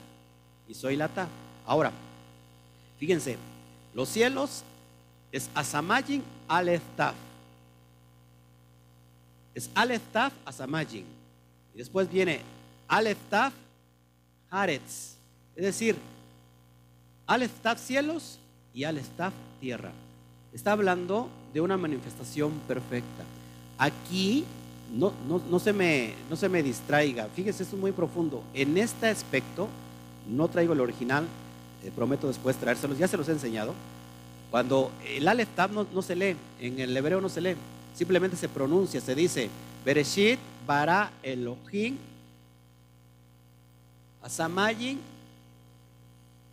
y 0.66 0.72
soy 0.74 0.96
la 0.96 1.08
Tab. 1.08 1.28
Ahora, 1.66 1.92
fíjense, 2.98 3.36
los 3.94 4.08
cielos 4.08 4.64
es 5.32 5.50
Asamajin 5.54 6.24
Aleph 6.48 6.82
Es 9.58 9.68
Aleph 9.74 10.02
Taf 10.12 10.32
Asamajin. 10.44 11.04
Y 11.74 11.78
después 11.78 12.08
viene 12.08 12.42
Aleph 12.86 13.18
Taf 13.28 13.52
Haaretz. 14.50 15.16
Es 15.56 15.64
decir, 15.64 15.96
al 17.26 17.42
staff 17.42 17.80
cielos 17.80 18.38
y 18.72 18.84
al 18.84 18.98
staff 18.98 19.32
tierra. 19.60 19.90
Está 20.52 20.70
hablando 20.70 21.28
de 21.52 21.60
una 21.60 21.76
manifestación 21.76 22.52
perfecta. 22.68 23.24
Aquí 23.78 24.44
no, 24.94 25.12
no, 25.26 25.58
se, 25.58 25.72
me, 25.72 26.14
no 26.30 26.36
se 26.36 26.48
me 26.48 26.62
distraiga. 26.62 27.26
Fíjese, 27.34 27.64
esto 27.64 27.74
es 27.74 27.80
muy 27.80 27.90
profundo. 27.90 28.44
En 28.54 28.78
este 28.78 29.08
aspecto, 29.08 29.66
no 30.28 30.46
traigo 30.46 30.72
el 30.72 30.80
original, 30.80 31.26
eh, 31.82 31.90
prometo 31.96 32.28
después 32.28 32.54
traérselos, 32.54 32.96
ya 32.96 33.08
se 33.08 33.16
los 33.16 33.28
he 33.28 33.32
enseñado. 33.32 33.74
Cuando 34.52 34.92
el 35.04 35.26
Aleph 35.26 35.48
no, 35.72 35.84
no, 35.92 36.00
se 36.00 36.14
lee, 36.14 36.36
en 36.60 36.78
el 36.78 36.96
hebreo 36.96 37.20
no 37.20 37.28
se 37.28 37.40
lee, 37.40 37.56
simplemente 37.98 38.36
se 38.36 38.48
pronuncia, 38.48 39.00
se 39.00 39.14
dice 39.14 39.50
Bereshit 39.84 40.38
bara 40.64 41.10
Elohim 41.20 41.98
Asamayin 44.22 45.00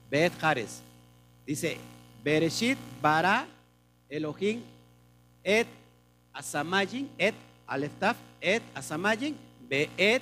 Bet 0.09 0.33
Hares. 0.41 0.81
Dice, 1.45 1.77
Bereshit 2.23 2.77
bara 2.99 3.45
Elohim 4.09 4.61
et 5.43 5.67
asamajin 6.33 7.07
et 7.19 7.35
aleftaf 7.67 8.17
et 8.41 8.63
asamajin 8.73 9.35
et 9.69 10.21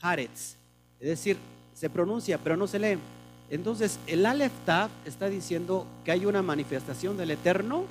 Haretz. 0.00 0.56
Es 0.98 1.08
decir, 1.08 1.36
se 1.74 1.90
pronuncia, 1.90 2.38
pero 2.38 2.56
no 2.56 2.66
se 2.66 2.78
lee. 2.78 2.98
Entonces, 3.50 3.98
el 4.06 4.24
aleftaf 4.24 4.90
está 5.04 5.28
diciendo 5.28 5.86
que 6.04 6.12
hay 6.12 6.24
una 6.24 6.42
manifestación 6.42 7.18
del 7.18 7.32
Eterno 7.32 7.84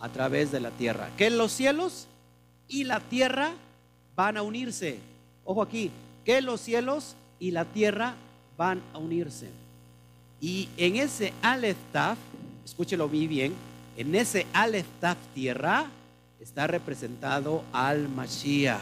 a 0.00 0.08
través 0.08 0.52
de 0.52 0.60
la 0.60 0.70
tierra. 0.70 1.10
Que 1.16 1.30
los 1.30 1.52
cielos 1.52 2.06
y 2.68 2.84
la 2.84 3.00
tierra 3.00 3.52
van 4.14 4.36
a 4.36 4.42
unirse. 4.42 4.98
Ojo 5.44 5.62
aquí, 5.62 5.90
que 6.24 6.40
los 6.40 6.60
cielos 6.60 7.14
y 7.38 7.50
la 7.50 7.64
tierra 7.64 8.14
van 8.56 8.82
a 8.92 8.98
unirse. 8.98 9.48
Y 10.40 10.68
en 10.76 10.96
ese 10.96 11.32
Aleph 11.42 11.76
escúchelo 12.64 13.08
bien, 13.08 13.54
en 13.96 14.14
ese 14.14 14.46
Aleph 14.52 14.86
tierra 15.34 15.86
está 16.40 16.66
representado 16.66 17.62
al 17.72 18.08
Mashiach. 18.08 18.80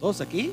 ¿Todos 0.00 0.20
aquí? 0.20 0.52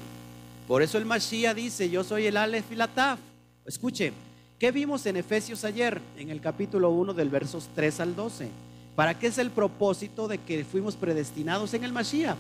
Por 0.68 0.82
eso 0.82 0.98
el 0.98 1.06
Mashiach 1.06 1.56
dice, 1.56 1.90
yo 1.90 2.04
soy 2.04 2.26
el 2.26 2.38
Aleph 2.38 2.72
y 2.72 2.76
la 2.76 2.88
Taf. 2.88 3.20
Escuche, 3.66 4.12
¿qué 4.60 4.72
vimos 4.72 5.06
en 5.06 5.18
Efesios 5.18 5.64
ayer? 5.64 6.02
En 6.18 6.30
el 6.30 6.42
capítulo 6.42 6.90
1 6.90 7.14
del 7.14 7.30
versos 7.30 7.70
3 7.76 8.00
al 8.00 8.16
12. 8.16 8.50
¿Para 8.96 9.18
qué 9.18 9.28
es 9.28 9.38
el 9.38 9.52
propósito 9.52 10.28
de 10.28 10.38
que 10.38 10.64
fuimos 10.64 10.96
predestinados 10.96 11.74
en 11.74 11.84
el 11.84 11.92
Mashiach? 11.92 12.38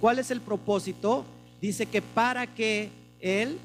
¿Cuál 0.00 0.18
es 0.18 0.30
el 0.30 0.40
propósito? 0.40 1.24
Dice 1.60 1.86
que 1.86 2.00
para 2.00 2.46
que 2.46 2.90
Él 3.20 3.58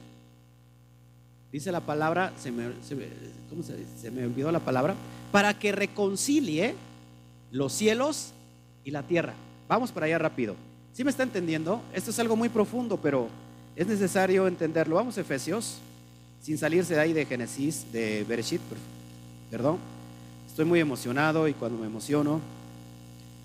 dice 1.51 1.71
la 1.71 1.82
palabra, 1.82 2.34
se 2.38 2.51
me, 2.51 2.65
¿cómo 3.49 3.63
se, 3.63 3.77
se 4.01 4.12
me 4.12 4.25
olvidó 4.25 4.51
la 4.51 4.60
palabra, 4.60 4.95
para 5.32 5.53
que 5.58 5.71
reconcilie 5.71 6.75
los 7.51 7.71
cielos 7.71 8.32
y 8.84 8.91
la 8.91 9.03
tierra. 9.03 9.34
Vamos 9.69 9.91
para 9.91 10.08
allá 10.08 10.17
rápido. 10.17 10.56
¿Sí 10.91 11.03
me 11.03 11.12
está 11.12 11.23
entendiendo? 11.23 11.82
Esto 11.93 12.10
es 12.10 12.19
algo 12.19 12.36
muy 12.36 12.49
profundo, 12.49 12.99
pero 13.01 13.29
es 13.75 13.88
necesario 13.88 14.47
entenderlo. 14.47 14.95
Vamos 14.95 15.17
Efesios, 15.17 15.77
sin 16.41 16.58
salirse 16.58 16.95
de 16.95 16.99
ahí 16.99 17.13
de 17.13 17.25
Génesis, 17.25 17.86
de 17.91 18.25
Bereshit, 18.27 18.62
perdón. 19.49 19.77
Estoy 20.54 20.66
muy 20.66 20.80
emocionado 20.80 21.48
y 21.48 21.56
cuando 21.56 21.80
me 21.80 21.88
emociono, 21.88 22.39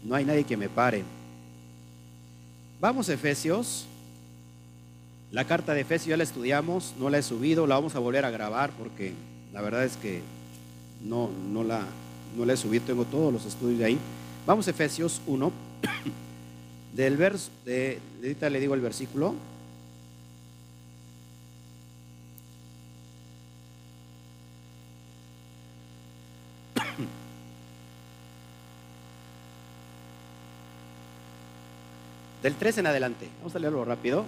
no 0.04 0.14
hay 0.14 0.26
nadie 0.26 0.44
que 0.44 0.58
me 0.58 0.68
pare. 0.68 1.04
Vamos 2.82 3.08
a 3.08 3.14
Efesios. 3.14 3.86
La 5.32 5.46
carta 5.46 5.72
de 5.72 5.80
Efesios 5.80 6.08
ya 6.08 6.16
la 6.18 6.24
estudiamos, 6.24 6.92
no 6.98 7.08
la 7.08 7.16
he 7.16 7.22
subido, 7.22 7.66
la 7.66 7.76
vamos 7.76 7.94
a 7.94 7.98
volver 7.98 8.26
a 8.26 8.30
grabar 8.30 8.72
porque 8.72 9.14
la 9.54 9.62
verdad 9.62 9.86
es 9.86 9.96
que 9.96 10.20
no, 11.02 11.30
no, 11.50 11.64
la, 11.64 11.80
no 12.36 12.44
la 12.44 12.52
he 12.52 12.56
subido, 12.58 12.84
tengo 12.84 13.06
todos 13.06 13.32
los 13.32 13.46
estudios 13.46 13.78
de 13.78 13.86
ahí. 13.86 13.98
Vamos 14.46 14.68
a 14.68 14.72
Efesios 14.72 15.22
1, 15.26 15.50
del 16.94 17.16
verso, 17.16 17.50
de, 17.64 18.00
ahorita 18.20 18.50
le 18.50 18.60
digo 18.60 18.74
el 18.74 18.82
versículo. 18.82 19.34
Del 32.42 32.54
3 32.54 32.78
en 32.78 32.86
adelante, 32.86 33.28
vamos 33.38 33.54
a 33.54 33.58
leerlo 33.58 33.84
rápido. 33.84 34.24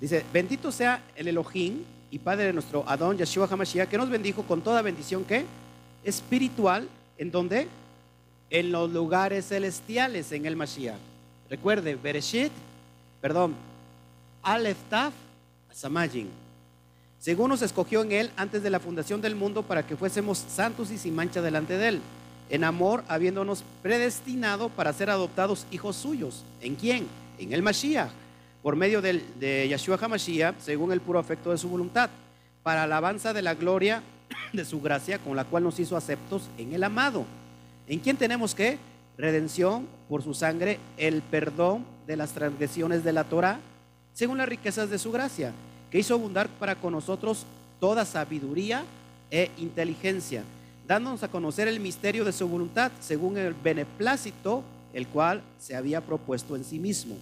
Dice, 0.00 0.24
bendito 0.32 0.72
sea 0.72 1.00
el 1.14 1.28
Elohim 1.28 1.84
y 2.10 2.18
Padre 2.18 2.46
de 2.46 2.52
nuestro 2.52 2.84
Adón 2.88 3.16
Yeshua 3.16 3.48
HaMashiach, 3.48 3.88
que 3.88 3.96
nos 3.96 4.10
bendijo 4.10 4.42
con 4.42 4.60
toda 4.60 4.82
bendición 4.82 5.24
que 5.24 5.44
espiritual, 6.04 6.88
¿en 7.18 7.30
donde 7.30 7.68
En 8.50 8.72
los 8.72 8.90
lugares 8.90 9.48
celestiales 9.48 10.30
en 10.32 10.44
el 10.44 10.56
Mashiach. 10.56 10.98
Recuerde, 11.48 11.94
Bereshit, 11.94 12.52
perdón, 13.20 13.54
Aleph 14.42 14.76
Taf, 14.90 15.14
Samajin. 15.70 16.28
Según 17.18 17.50
nos 17.50 17.62
escogió 17.62 18.02
en 18.02 18.12
él 18.12 18.30
antes 18.36 18.62
de 18.62 18.70
la 18.70 18.80
fundación 18.80 19.20
del 19.20 19.36
mundo 19.36 19.62
para 19.62 19.86
que 19.86 19.96
fuésemos 19.96 20.38
santos 20.38 20.90
y 20.90 20.98
sin 20.98 21.14
mancha 21.14 21.40
delante 21.40 21.78
de 21.78 21.88
él. 21.88 22.00
En 22.52 22.62
amor, 22.62 23.02
habiéndonos 23.08 23.64
predestinado 23.82 24.68
para 24.68 24.92
ser 24.92 25.10
adoptados 25.10 25.66
hijos 25.72 25.96
suyos. 25.96 26.44
¿En 26.60 26.76
quién? 26.76 27.08
En 27.38 27.52
el 27.52 27.62
Mashiach 27.62 28.12
por 28.62 28.76
medio 28.76 29.02
de 29.02 29.66
Yeshua 29.68 29.98
HaMashiach, 30.00 30.54
según 30.60 30.92
el 30.92 31.00
puro 31.00 31.18
afecto 31.18 31.50
de 31.50 31.58
su 31.58 31.68
voluntad, 31.68 32.10
para 32.62 32.84
alabanza 32.84 33.32
de 33.32 33.42
la 33.42 33.54
gloria 33.54 34.02
de 34.52 34.64
su 34.64 34.80
gracia, 34.80 35.18
con 35.18 35.34
la 35.36 35.44
cual 35.44 35.64
nos 35.64 35.80
hizo 35.80 35.96
aceptos 35.96 36.48
en 36.56 36.72
el 36.72 36.84
amado. 36.84 37.26
¿En 37.88 37.98
quién 37.98 38.16
tenemos 38.16 38.54
que? 38.54 38.78
Redención 39.18 39.88
por 40.08 40.22
su 40.22 40.32
sangre, 40.32 40.78
el 40.96 41.22
perdón 41.22 41.84
de 42.06 42.16
las 42.16 42.32
transgresiones 42.32 43.02
de 43.02 43.12
la 43.12 43.24
Torah, 43.24 43.58
según 44.14 44.38
las 44.38 44.48
riquezas 44.48 44.88
de 44.88 44.98
su 44.98 45.10
gracia, 45.10 45.52
que 45.90 45.98
hizo 45.98 46.14
abundar 46.14 46.48
para 46.48 46.76
con 46.76 46.92
nosotros 46.92 47.44
toda 47.80 48.04
sabiduría 48.04 48.84
e 49.30 49.50
inteligencia, 49.58 50.44
dándonos 50.92 51.22
a 51.22 51.28
conocer 51.28 51.68
el 51.68 51.80
misterio 51.80 52.24
de 52.24 52.32
su 52.32 52.46
voluntad, 52.46 52.92
según 53.00 53.38
el 53.38 53.54
beneplácito, 53.54 54.62
el 54.92 55.08
cual 55.08 55.42
se 55.58 55.74
había 55.74 56.00
propuesto 56.02 56.54
en 56.54 56.64
sí 56.64 56.78
mismo 56.78 57.16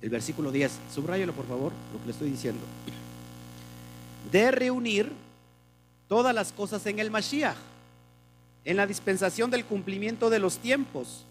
el 0.00 0.10
versículo 0.10 0.52
10, 0.52 0.70
subrayalo 0.94 1.32
por 1.32 1.46
favor, 1.46 1.72
lo 1.92 1.98
que 1.98 2.06
le 2.06 2.12
estoy 2.12 2.30
diciendo. 2.30 2.60
De 4.30 4.50
reunir 4.50 5.10
todas 6.06 6.34
las 6.34 6.52
cosas 6.52 6.86
en 6.86 6.98
el 6.98 7.10
Mashiach, 7.10 7.56
en 8.64 8.76
la 8.76 8.86
dispensación 8.86 9.50
del 9.50 9.64
cumplimiento 9.64 10.30
de 10.30 10.38
los 10.38 10.58
tiempos. 10.58 11.24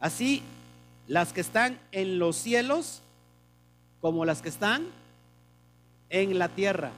Así, 0.00 0.42
las 1.06 1.32
que 1.32 1.40
están 1.40 1.78
en 1.92 2.18
los 2.18 2.36
cielos 2.36 3.00
como 4.00 4.24
las 4.24 4.42
que 4.42 4.48
están 4.48 4.88
en 6.10 6.38
la 6.38 6.48
tierra. 6.48 6.90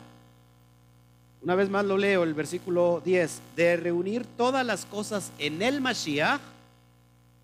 Una 1.45 1.55
vez 1.55 1.69
más 1.69 1.85
lo 1.85 1.99
leo, 1.99 2.25
el 2.25 2.35
versículo 2.35 3.01
10, 3.05 3.41
de 3.55 3.77
reunir 3.77 4.27
todas 4.37 4.65
las 4.67 4.87
cosas 4.87 5.31
en 5.39 5.63
el 5.63 5.81
Mashiach, 5.81 6.41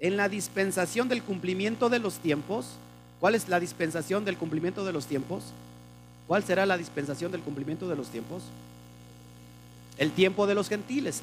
en 0.00 0.16
la 0.16 0.28
dispensación 0.28 1.08
del 1.08 1.22
cumplimiento 1.22 1.88
de 1.88 1.98
los 1.98 2.18
tiempos, 2.18 2.66
¿Cuál 3.20 3.34
es 3.34 3.48
la 3.48 3.60
dispensación 3.60 4.24
del 4.24 4.38
cumplimiento 4.38 4.84
de 4.84 4.92
los 4.92 5.04
tiempos? 5.04 5.44
¿Cuál 6.26 6.42
será 6.42 6.64
la 6.64 6.78
dispensación 6.78 7.30
del 7.30 7.42
cumplimiento 7.42 7.86
de 7.86 7.94
los 7.94 8.08
tiempos? 8.08 8.42
El 9.98 10.10
tiempo 10.12 10.46
de 10.46 10.54
los 10.54 10.70
gentiles. 10.70 11.20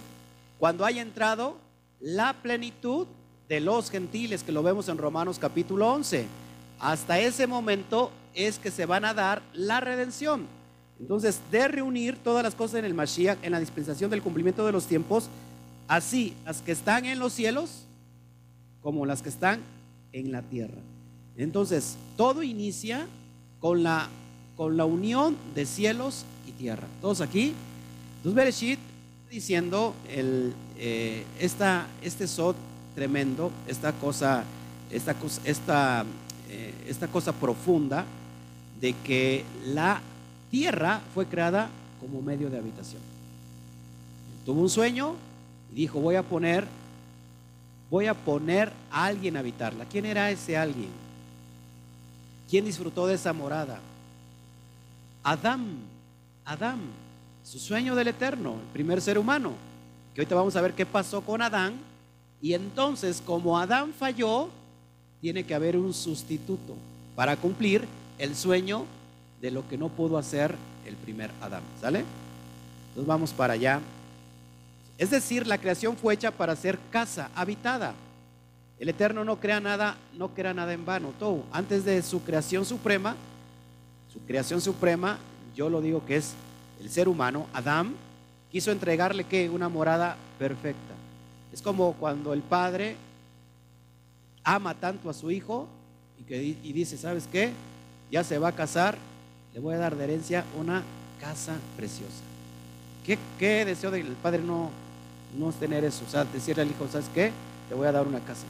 Cuando 0.60 0.86
haya 0.86 1.02
entrado 1.02 1.58
la 2.00 2.34
plenitud 2.34 3.08
de 3.50 3.60
los 3.62 3.90
gentiles, 3.90 4.44
que 4.44 4.52
lo 4.52 4.62
vemos 4.62 4.88
en 4.90 5.00
Romanos 5.00 5.40
capítulo 5.40 5.92
11. 5.92 6.28
Hasta 6.80 7.20
ese 7.20 7.48
momento 7.48 8.12
es 8.36 8.60
que 8.60 8.70
se 8.70 8.86
van 8.86 9.04
a 9.04 9.16
dar 9.16 9.42
la 9.54 9.80
redención. 9.80 10.46
Entonces, 11.00 11.40
de 11.52 11.68
reunir 11.68 12.18
todas 12.18 12.44
las 12.44 12.56
cosas 12.56 12.80
en 12.80 12.86
el 12.86 12.94
Mashiach, 12.94 13.38
en 13.44 13.52
la 13.52 13.60
dispensación 13.60 14.10
del 14.10 14.22
cumplimiento 14.22 14.66
de 14.66 14.72
los 14.72 14.86
tiempos, 14.86 15.30
así 15.88 16.34
las 16.46 16.62
que 16.62 16.72
están 16.72 17.06
en 17.06 17.20
los 17.20 17.34
cielos 17.34 17.84
como 18.82 19.06
las 19.06 19.22
que 19.22 19.30
están 19.30 19.60
en 20.12 20.32
la 20.32 20.42
tierra. 20.42 20.82
Entonces, 21.38 21.98
todo 22.16 22.42
inicia 22.42 23.06
con 23.60 23.84
la, 23.84 24.10
con 24.56 24.78
la 24.78 24.86
unión 24.86 25.36
de 25.54 25.66
cielos 25.66 26.26
y 26.48 26.52
tierra. 26.52 26.88
Todos 27.02 27.22
aquí. 27.22 27.54
Entonces, 28.18 28.36
Bereshit 28.36 28.80
diciendo 29.30 29.94
el, 30.10 30.54
eh, 30.78 31.26
esta, 31.40 31.88
este 32.02 32.28
sod 32.28 32.56
tremendo, 32.96 33.52
esta 33.68 33.92
cosa, 33.94 34.44
esta 34.90 35.16
esta, 35.44 36.06
eh, 36.50 36.74
esta 36.88 37.08
cosa 37.08 37.34
profunda 37.34 38.06
de 38.80 38.96
que 39.04 39.44
la 39.66 40.02
tierra 40.50 41.02
fue 41.14 41.26
creada 41.26 41.70
como 42.00 42.22
medio 42.22 42.50
de 42.50 42.58
habitación. 42.58 43.02
Tuvo 44.46 44.62
un 44.62 44.70
sueño 44.70 45.16
y 45.72 45.76
dijo, 45.76 46.00
voy 46.00 46.16
a 46.16 46.24
poner, 46.24 46.66
voy 47.90 48.08
a 48.08 48.14
poner 48.14 48.72
a 48.92 49.06
alguien 49.06 49.36
a 49.36 49.40
habitarla. 49.40 49.86
¿Quién 49.86 50.06
era 50.06 50.32
ese 50.32 50.58
alguien? 50.58 50.90
¿Quién 52.50 52.66
disfrutó 52.66 53.08
de 53.08 53.16
esa 53.16 53.34
morada? 53.34 53.80
Adán, 55.24 55.80
Adán, 56.46 56.80
su 57.44 57.60
sueño 57.60 57.96
del 57.96 58.08
eterno, 58.08 58.54
el 58.54 58.74
primer 58.74 59.02
ser 59.02 59.18
humano. 59.18 59.54
Que 60.16 60.22
ahorita 60.22 60.36
vamos 60.36 60.56
a 60.56 60.62
ver 60.62 60.74
qué 60.74 60.86
pasó 60.86 61.22
con 61.22 61.42
Adán. 61.42 61.74
Y 62.42 62.54
entonces, 62.54 63.22
como 63.26 63.60
Adán 63.60 63.94
falló, 63.94 64.50
tiene 65.20 65.44
que 65.44 65.56
haber 65.56 65.76
un 65.76 65.94
sustituto 65.94 66.76
para 67.16 67.36
cumplir 67.36 67.86
el 68.18 68.36
sueño 68.36 68.86
de 69.42 69.52
lo 69.52 69.68
que 69.68 69.78
no 69.78 69.90
pudo 69.90 70.18
hacer 70.18 70.56
el 70.86 70.96
primer 70.96 71.32
Adán. 71.42 71.64
¿Sale? 71.80 72.04
Entonces 72.90 73.08
vamos 73.08 73.34
para 73.34 73.54
allá. 73.54 73.82
Es 74.98 75.12
decir, 75.12 75.46
la 75.46 75.60
creación 75.60 75.96
fue 75.96 76.16
hecha 76.16 76.32
para 76.32 76.56
ser 76.56 76.80
casa 76.92 77.30
habitada. 77.36 77.94
El 78.80 78.90
Eterno 78.90 79.24
no 79.24 79.40
crea 79.40 79.60
nada, 79.60 79.98
no 80.18 80.30
crea 80.30 80.54
nada 80.54 80.74
en 80.74 80.86
vano. 80.86 81.14
Todo, 81.20 81.44
antes 81.52 81.86
de 81.86 82.02
su 82.02 82.24
creación 82.24 82.66
suprema, 82.66 83.16
su 84.12 84.20
creación 84.22 84.62
suprema, 84.62 85.18
yo 85.56 85.70
lo 85.70 85.82
digo 85.82 86.06
que 86.06 86.18
es 86.18 86.34
el 86.80 86.90
ser 86.90 87.08
humano, 87.08 87.48
Adán, 87.54 87.96
quiso 88.52 88.72
entregarle 88.72 89.24
que 89.24 89.50
una 89.50 89.70
morada 89.70 90.16
perfecta. 90.38 90.94
Es 91.52 91.62
como 91.62 91.94
cuando 91.94 92.34
el 92.34 92.42
padre 92.42 92.96
ama 94.44 94.76
tanto 94.76 95.10
a 95.10 95.14
su 95.14 95.32
hijo 95.32 95.68
y, 96.20 96.24
que, 96.24 96.44
y 96.44 96.74
dice, 96.74 96.98
¿sabes 96.98 97.28
qué? 97.32 97.52
Ya 98.12 98.24
se 98.24 98.38
va 98.38 98.50
a 98.50 98.56
casar, 98.56 98.98
le 99.58 99.64
voy 99.64 99.74
a 99.74 99.80
dar 99.80 99.96
de 99.96 100.04
herencia 100.04 100.46
una 100.56 100.84
casa 101.20 101.56
preciosa. 101.76 102.22
¿Qué, 103.04 103.18
qué 103.40 103.66
deseo 103.66 103.90
del 103.90 104.06
padre 104.22 104.44
no, 104.44 104.70
no 105.36 105.52
tener 105.52 105.84
eso? 105.84 106.04
O 106.08 106.12
sea, 106.12 106.26
decirle 106.26 106.62
al 106.62 106.70
hijo, 106.70 106.88
¿sabes 106.92 107.10
qué? 107.12 107.32
Te 107.68 107.74
voy 107.74 107.88
a 107.88 107.92
dar 107.92 108.06
una 108.06 108.20
casa. 108.20 108.44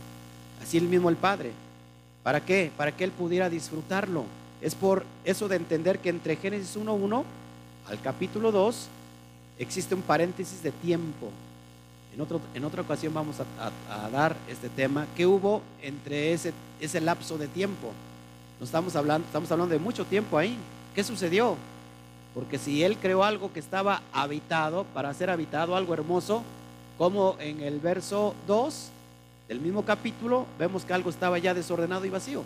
Así 0.62 0.78
el 0.78 0.84
mismo 0.84 1.10
el 1.10 1.16
Padre. 1.16 1.54
¿Para 2.24 2.44
qué? 2.44 2.74
Para 2.76 2.92
que 2.92 3.06
él 3.06 3.12
pudiera 3.12 3.50
disfrutarlo. 3.50 4.26
Es 4.62 4.76
por 4.76 5.06
eso 5.24 5.48
de 5.48 5.56
entender 5.56 6.00
que 6.00 6.10
entre 6.10 6.36
Génesis 6.36 6.76
1.1 6.76 7.24
al 7.88 8.02
capítulo 8.02 8.52
2 8.52 8.88
existe 9.60 9.96
un 9.96 10.02
paréntesis 10.02 10.62
de 10.62 10.74
tiempo. 10.74 11.30
En, 12.14 12.20
otro, 12.20 12.42
en 12.54 12.66
otra 12.66 12.82
ocasión 12.82 13.14
vamos 13.14 13.38
a, 13.40 14.10
dar 14.10 14.36
este 14.50 14.68
tema. 14.68 15.08
¿Qué 15.16 15.26
hubo 15.26 15.62
entre 15.82 16.34
ese, 16.34 16.52
ese 16.82 17.00
lapso 17.00 17.38
de 17.38 17.48
tiempo? 17.48 17.94
No 18.60 18.66
estamos 18.66 18.94
hablando, 18.98 19.26
estamos 19.26 19.50
hablando 19.50 19.72
de 19.72 19.80
mucho 19.80 20.04
tiempo 20.04 20.38
ahí. 20.38 20.58
¿Qué 20.98 21.04
sucedió? 21.04 21.56
Porque 22.34 22.58
si 22.58 22.84
él 22.84 22.98
creó 22.98 23.24
algo 23.24 23.54
que 23.54 23.60
estaba 23.60 24.02
habitado, 24.12 24.84
para 24.96 25.14
ser 25.14 25.30
habitado, 25.30 25.76
algo 25.76 25.94
hermoso, 25.94 26.42
como 26.98 27.38
en 27.40 27.62
el 27.62 27.80
verso 27.80 28.34
2, 28.48 28.90
del 29.48 29.60
mismo 29.62 29.86
capítulo 29.86 30.48
vemos 30.58 30.86
que 30.86 30.94
algo 30.94 31.12
estaba 31.12 31.38
ya 31.38 31.54
desordenado 31.54 32.04
y 32.06 32.10
vacío. 32.10 32.44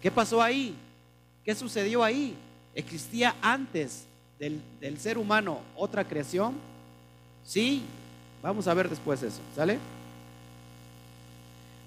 ¿Qué 0.00 0.10
pasó 0.10 0.40
ahí? 0.40 0.74
¿Qué 1.44 1.54
sucedió 1.54 2.02
ahí? 2.02 2.34
¿Existía 2.74 3.36
antes 3.42 4.06
del, 4.38 4.62
ser 4.98 5.18
humano 5.18 5.60
otra 5.76 6.04
creación? 6.04 6.54
Sí, 7.44 7.82
vamos 8.42 8.66
a 8.66 8.72
ver 8.72 8.88
después 8.88 9.22
eso, 9.22 9.40
¿sale? 9.54 9.78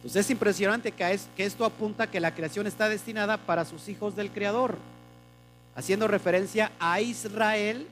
Pues 0.03 0.15
es 0.15 0.29
impresionante 0.29 0.91
que, 0.91 1.19
que 1.35 1.43
esto 1.43 1.65
apunta 1.65 2.05
que 2.05 2.19
la 2.19 2.35
creación 2.35 2.67
está 2.67 2.87
destinada 2.87 3.37
para 3.37 3.65
sus 3.65 3.89
hijos 3.89 4.15
del 4.15 4.29
Creador, 4.29 4.77
haciendo 5.75 6.07
referencia 6.07 6.71
a 6.79 7.01
Israel 7.01 7.87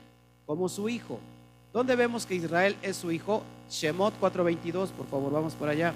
como 0.46 0.68
su 0.68 0.88
hijo. 0.88 1.18
¿Dónde 1.72 1.96
vemos 1.96 2.26
que 2.26 2.34
Israel 2.34 2.76
es 2.82 2.96
su 2.96 3.12
hijo? 3.12 3.42
Shemot 3.70 4.14
4:22, 4.20 4.88
por 4.90 5.06
favor, 5.06 5.32
vamos 5.32 5.54
por 5.54 5.68
allá. 5.68 5.94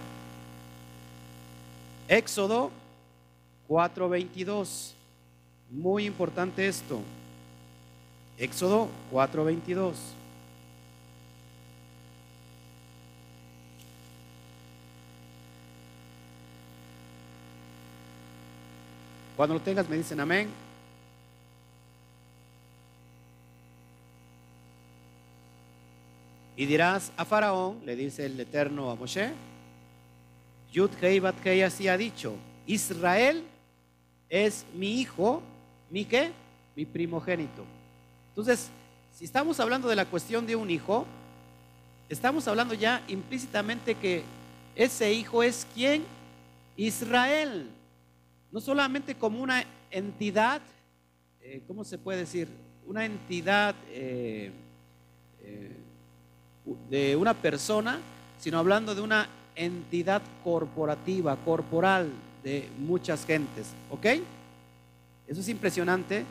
Éxodo 2.08 2.70
4:22. 3.68 4.92
Muy 5.70 6.06
importante 6.06 6.68
esto. 6.68 7.00
Éxodo 8.38 8.88
4:22. 9.10 9.94
Cuando 19.36 19.54
lo 19.54 19.60
tengas 19.60 19.88
me 19.88 19.96
dicen 19.96 20.20
amén. 20.20 20.63
Y 26.56 26.66
dirás 26.66 27.12
a 27.16 27.24
Faraón, 27.24 27.80
le 27.84 27.96
dice 27.96 28.26
el 28.26 28.38
Eterno 28.38 28.90
a 28.90 28.94
Moshe, 28.94 29.32
Yud 30.72 30.90
Hei 31.02 31.18
Bat 31.18 31.44
Hei 31.44 31.62
así 31.62 31.88
ha 31.88 31.96
dicho, 31.96 32.36
Israel 32.66 33.44
es 34.28 34.64
mi 34.74 35.00
hijo, 35.00 35.42
mi 35.90 36.04
qué, 36.04 36.30
mi 36.76 36.84
primogénito. 36.84 37.64
Entonces, 38.30 38.70
si 39.12 39.24
estamos 39.24 39.58
hablando 39.60 39.88
de 39.88 39.96
la 39.96 40.06
cuestión 40.06 40.46
de 40.46 40.56
un 40.56 40.70
hijo, 40.70 41.06
estamos 42.08 42.46
hablando 42.48 42.74
ya 42.74 43.02
implícitamente 43.08 43.94
que 43.94 44.22
ese 44.76 45.12
hijo 45.12 45.42
es 45.42 45.66
quién? 45.74 46.04
Israel. 46.76 47.68
No 48.50 48.60
solamente 48.60 49.14
como 49.14 49.40
una 49.40 49.64
entidad, 49.90 50.60
eh, 51.40 51.62
¿cómo 51.66 51.84
se 51.84 51.98
puede 51.98 52.20
decir? 52.20 52.48
Una 52.86 53.04
entidad 53.04 53.74
eh, 53.88 54.50
eh, 55.42 55.76
de 56.90 57.16
una 57.16 57.34
persona, 57.34 57.98
sino 58.38 58.58
hablando 58.58 58.94
de 58.94 59.00
una 59.00 59.28
entidad 59.56 60.22
corporativa, 60.42 61.36
corporal 61.36 62.10
de 62.42 62.68
muchas 62.78 63.24
gentes. 63.24 63.68
¿Ok? 63.90 64.06
Eso 65.26 65.40
es 65.40 65.48
impresionante. 65.48 66.24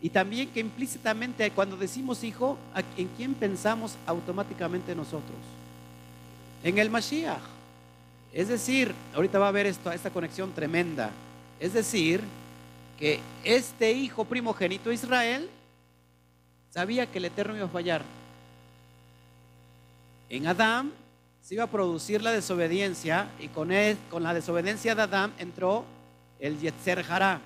Y 0.00 0.10
también 0.10 0.48
que 0.50 0.60
implícitamente 0.60 1.50
cuando 1.50 1.76
decimos 1.76 2.22
hijo, 2.22 2.56
¿en 2.96 3.08
quién 3.16 3.34
pensamos 3.34 3.96
automáticamente 4.06 4.94
nosotros? 4.94 5.36
En 6.62 6.78
el 6.78 6.90
Mashiach. 6.90 7.40
Es 8.32 8.48
decir, 8.48 8.94
ahorita 9.14 9.38
va 9.38 9.46
a 9.46 9.48
haber 9.48 9.66
esto, 9.66 9.90
esta 9.90 10.10
conexión 10.10 10.52
tremenda. 10.52 11.10
Es 11.58 11.72
decir, 11.72 12.22
que 12.98 13.20
este 13.42 13.92
hijo 13.92 14.24
primogénito 14.24 14.92
Israel 14.92 15.48
sabía 16.70 17.06
que 17.06 17.18
el 17.18 17.24
Eterno 17.24 17.56
iba 17.56 17.66
a 17.66 17.70
fallar. 17.70 18.02
En 20.30 20.46
Adán 20.46 20.92
se 21.40 21.54
iba 21.54 21.64
a 21.64 21.70
producir 21.70 22.20
la 22.20 22.32
desobediencia 22.32 23.30
y 23.40 23.48
con, 23.48 23.70
con 24.10 24.22
la 24.22 24.34
desobediencia 24.34 24.94
de 24.94 25.02
Adán 25.02 25.32
entró 25.38 25.84
el 26.38 26.60
Yetzer 26.60 27.04
Hará. 27.08 27.40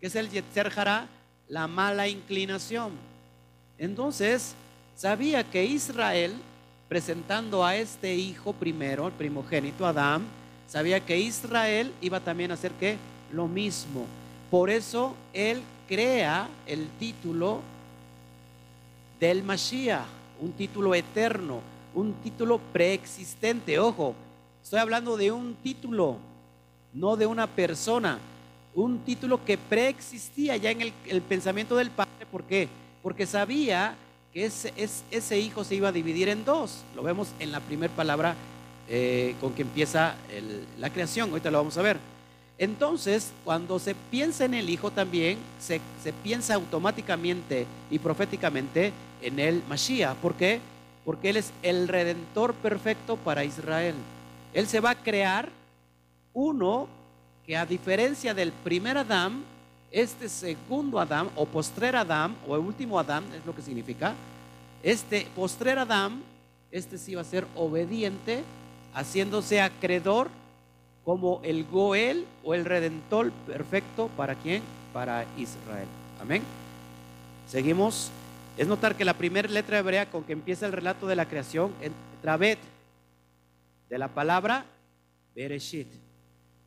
¿Qué 0.00 0.08
es 0.08 0.16
el 0.16 0.28
Yetzer 0.28 0.72
Hará? 0.76 1.06
La 1.48 1.68
mala 1.68 2.08
inclinación. 2.08 2.92
Entonces, 3.78 4.54
sabía 4.96 5.44
que 5.44 5.64
Israel, 5.64 6.34
presentando 6.88 7.64
a 7.64 7.76
este 7.76 8.14
hijo 8.16 8.52
primero, 8.52 9.06
el 9.06 9.12
primogénito 9.12 9.86
Adán, 9.86 10.26
sabía 10.66 10.98
que 10.98 11.18
Israel 11.18 11.92
iba 12.00 12.18
también 12.18 12.50
a 12.50 12.54
hacer 12.54 12.72
¿qué? 12.72 12.96
lo 13.32 13.46
mismo. 13.46 14.04
Por 14.50 14.68
eso 14.70 15.14
él 15.32 15.62
crea 15.86 16.48
el 16.66 16.88
título 16.98 17.60
del 19.20 19.44
Mashiach 19.44 20.17
un 20.40 20.52
título 20.52 20.94
eterno, 20.94 21.60
un 21.94 22.12
título 22.14 22.58
preexistente. 22.72 23.78
Ojo, 23.78 24.14
estoy 24.62 24.78
hablando 24.78 25.16
de 25.16 25.32
un 25.32 25.54
título, 25.62 26.16
no 26.92 27.16
de 27.16 27.26
una 27.26 27.46
persona. 27.46 28.18
Un 28.74 29.00
título 29.00 29.44
que 29.44 29.58
preexistía 29.58 30.56
ya 30.56 30.70
en 30.70 30.82
el, 30.82 31.22
pensamiento 31.22 31.76
del 31.76 31.90
Padre. 31.90 32.26
¿Por 32.30 32.44
qué? 32.44 32.68
Porque 33.02 33.26
sabía 33.26 33.96
que 34.32 34.44
ese, 34.44 35.38
hijo 35.38 35.64
se 35.64 35.74
iba 35.74 35.88
a 35.88 35.92
dividir 35.92 36.28
en 36.28 36.44
dos. 36.44 36.84
Lo 36.94 37.02
vemos 37.02 37.28
en 37.40 37.50
la 37.50 37.60
primera 37.60 37.92
palabra 37.94 38.36
eh, 38.88 39.34
con 39.40 39.52
que 39.52 39.62
empieza 39.62 40.14
la 40.78 40.90
creación. 40.90 41.30
Ahorita 41.30 41.50
lo 41.50 41.58
vamos 41.58 41.76
a 41.78 41.82
ver. 41.82 41.98
Entonces, 42.58 43.30
cuando 43.44 43.78
se 43.78 43.94
piensa 43.94 44.44
en 44.44 44.54
el 44.54 44.68
Hijo 44.68 44.90
también, 44.90 45.38
se, 45.60 45.80
piensa 46.24 46.54
automáticamente 46.54 47.66
y 47.88 48.00
proféticamente 48.00 48.92
en 49.22 49.38
el 49.38 49.62
Mashiach. 49.68 50.16
¿Por 50.16 50.34
qué? 50.34 50.60
Porque 51.04 51.30
Él 51.30 51.36
es 51.36 51.52
el 51.62 51.88
redentor 51.88 52.54
perfecto 52.54 53.16
para 53.16 53.44
Israel. 53.44 53.94
Él 54.52 54.66
se 54.66 54.80
va 54.80 54.90
a 54.90 54.94
crear 54.94 55.48
uno 56.32 56.88
que 57.46 57.56
a 57.56 57.66
diferencia 57.66 58.34
del 58.34 58.52
primer 58.52 58.98
Adán, 58.98 59.42
este 59.90 60.28
segundo 60.28 61.00
Adán 61.00 61.30
o 61.34 61.46
postrer 61.46 61.96
Adán 61.96 62.36
o 62.46 62.54
último 62.58 62.98
Adán, 62.98 63.24
es 63.34 63.44
lo 63.46 63.54
que 63.54 63.62
significa, 63.62 64.14
este 64.82 65.26
postrer 65.34 65.78
Adán, 65.78 66.22
este 66.70 66.98
sí 66.98 67.14
va 67.14 67.22
a 67.22 67.24
ser 67.24 67.46
obediente, 67.56 68.44
haciéndose 68.94 69.60
acreedor 69.60 70.28
como 71.04 71.40
el 71.42 71.64
Goel 71.64 72.26
o 72.44 72.52
el 72.52 72.66
Redentor 72.66 73.32
perfecto 73.46 74.10
para 74.16 74.34
quién? 74.34 74.62
Para 74.92 75.24
Israel. 75.38 75.88
Amén. 76.20 76.42
Seguimos. 77.48 78.10
Es 78.58 78.66
notar 78.66 78.96
que 78.96 79.04
la 79.04 79.14
primera 79.14 79.48
letra 79.48 79.78
hebrea 79.78 80.10
con 80.10 80.24
que 80.24 80.32
empieza 80.32 80.66
el 80.66 80.72
relato 80.72 81.06
de 81.06 81.14
la 81.14 81.28
creación 81.28 81.72
es 81.80 81.92
Travet, 82.20 82.58
de 83.88 83.98
la 83.98 84.08
palabra 84.08 84.64
Bereshit. 85.36 85.86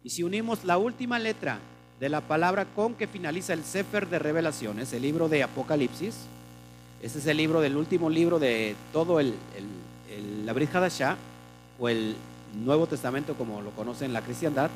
Y 0.01 0.09
si 0.09 0.23
unimos 0.23 0.63
la 0.63 0.77
última 0.77 1.19
letra 1.19 1.59
de 1.99 2.07
la 2.07 2.21
palabra 2.21 2.63
con 2.63 2.95
que 2.95 3.07
finaliza 3.07 3.51
el 3.51 3.65
Sefer 3.65 4.07
de 4.07 4.19
Revelaciones, 4.19 4.93
el 4.93 5.01
libro 5.01 5.27
de 5.27 5.43
Apocalipsis, 5.43 6.15
este 7.01 7.19
es 7.19 7.27
el 7.27 7.35
libro 7.35 7.59
del 7.59 7.75
último 7.75 8.09
libro 8.09 8.39
de 8.39 8.73
todo 8.93 9.19
el, 9.19 9.35
el, 9.57 10.15
el 10.15 10.45
la 10.45 10.53
Brit 10.53 10.69
o 11.77 11.89
el 11.89 12.15
Nuevo 12.55 12.87
Testamento 12.87 13.35
como 13.35 13.61
lo 13.61 13.71
conocen 13.71 14.13
la 14.13 14.21
cristiandad, 14.21 14.71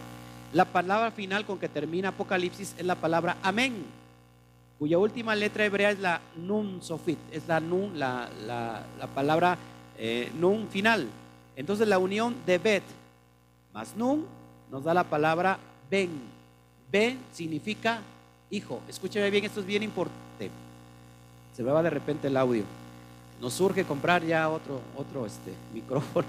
la 0.51 0.65
palabra 0.65 1.11
final 1.11 1.45
con 1.45 1.59
que 1.59 1.69
termina 1.69 2.09
Apocalipsis 2.09 2.75
es 2.77 2.85
la 2.85 2.95
palabra 2.95 3.37
amén, 3.41 3.85
cuya 4.79 4.97
última 4.97 5.35
letra 5.35 5.65
hebrea 5.65 5.91
es 5.91 5.99
la 5.99 6.21
nun 6.35 6.81
sofit, 6.81 7.19
es 7.31 7.47
la 7.47 7.59
nun, 7.59 7.97
la, 7.97 8.29
palabra 9.13 9.57
eh, 9.97 10.31
nun 10.39 10.67
final. 10.69 11.07
Entonces 11.55 11.87
la 11.87 11.97
unión 11.97 12.35
de 12.45 12.57
bet 12.57 12.83
más 13.73 13.95
nun 13.95 14.25
nos 14.71 14.83
da 14.83 14.93
la 14.93 15.03
palabra 15.03 15.57
ben. 15.89 16.09
Ben 16.91 17.19
significa 17.31 18.01
hijo. 18.49 18.81
Escúcheme 18.87 19.29
bien, 19.29 19.45
esto 19.45 19.59
es 19.59 19.65
bien 19.65 19.83
importante. 19.83 20.49
Se 21.55 21.63
me 21.63 21.71
va 21.71 21.81
de 21.83 21.89
repente 21.89 22.27
el 22.27 22.37
audio. 22.37 22.63
Nos 23.41 23.53
surge 23.53 23.83
comprar 23.83 24.23
ya 24.23 24.49
otro, 24.49 24.81
otro 24.95 25.25
este, 25.25 25.53
micrófono 25.73 26.27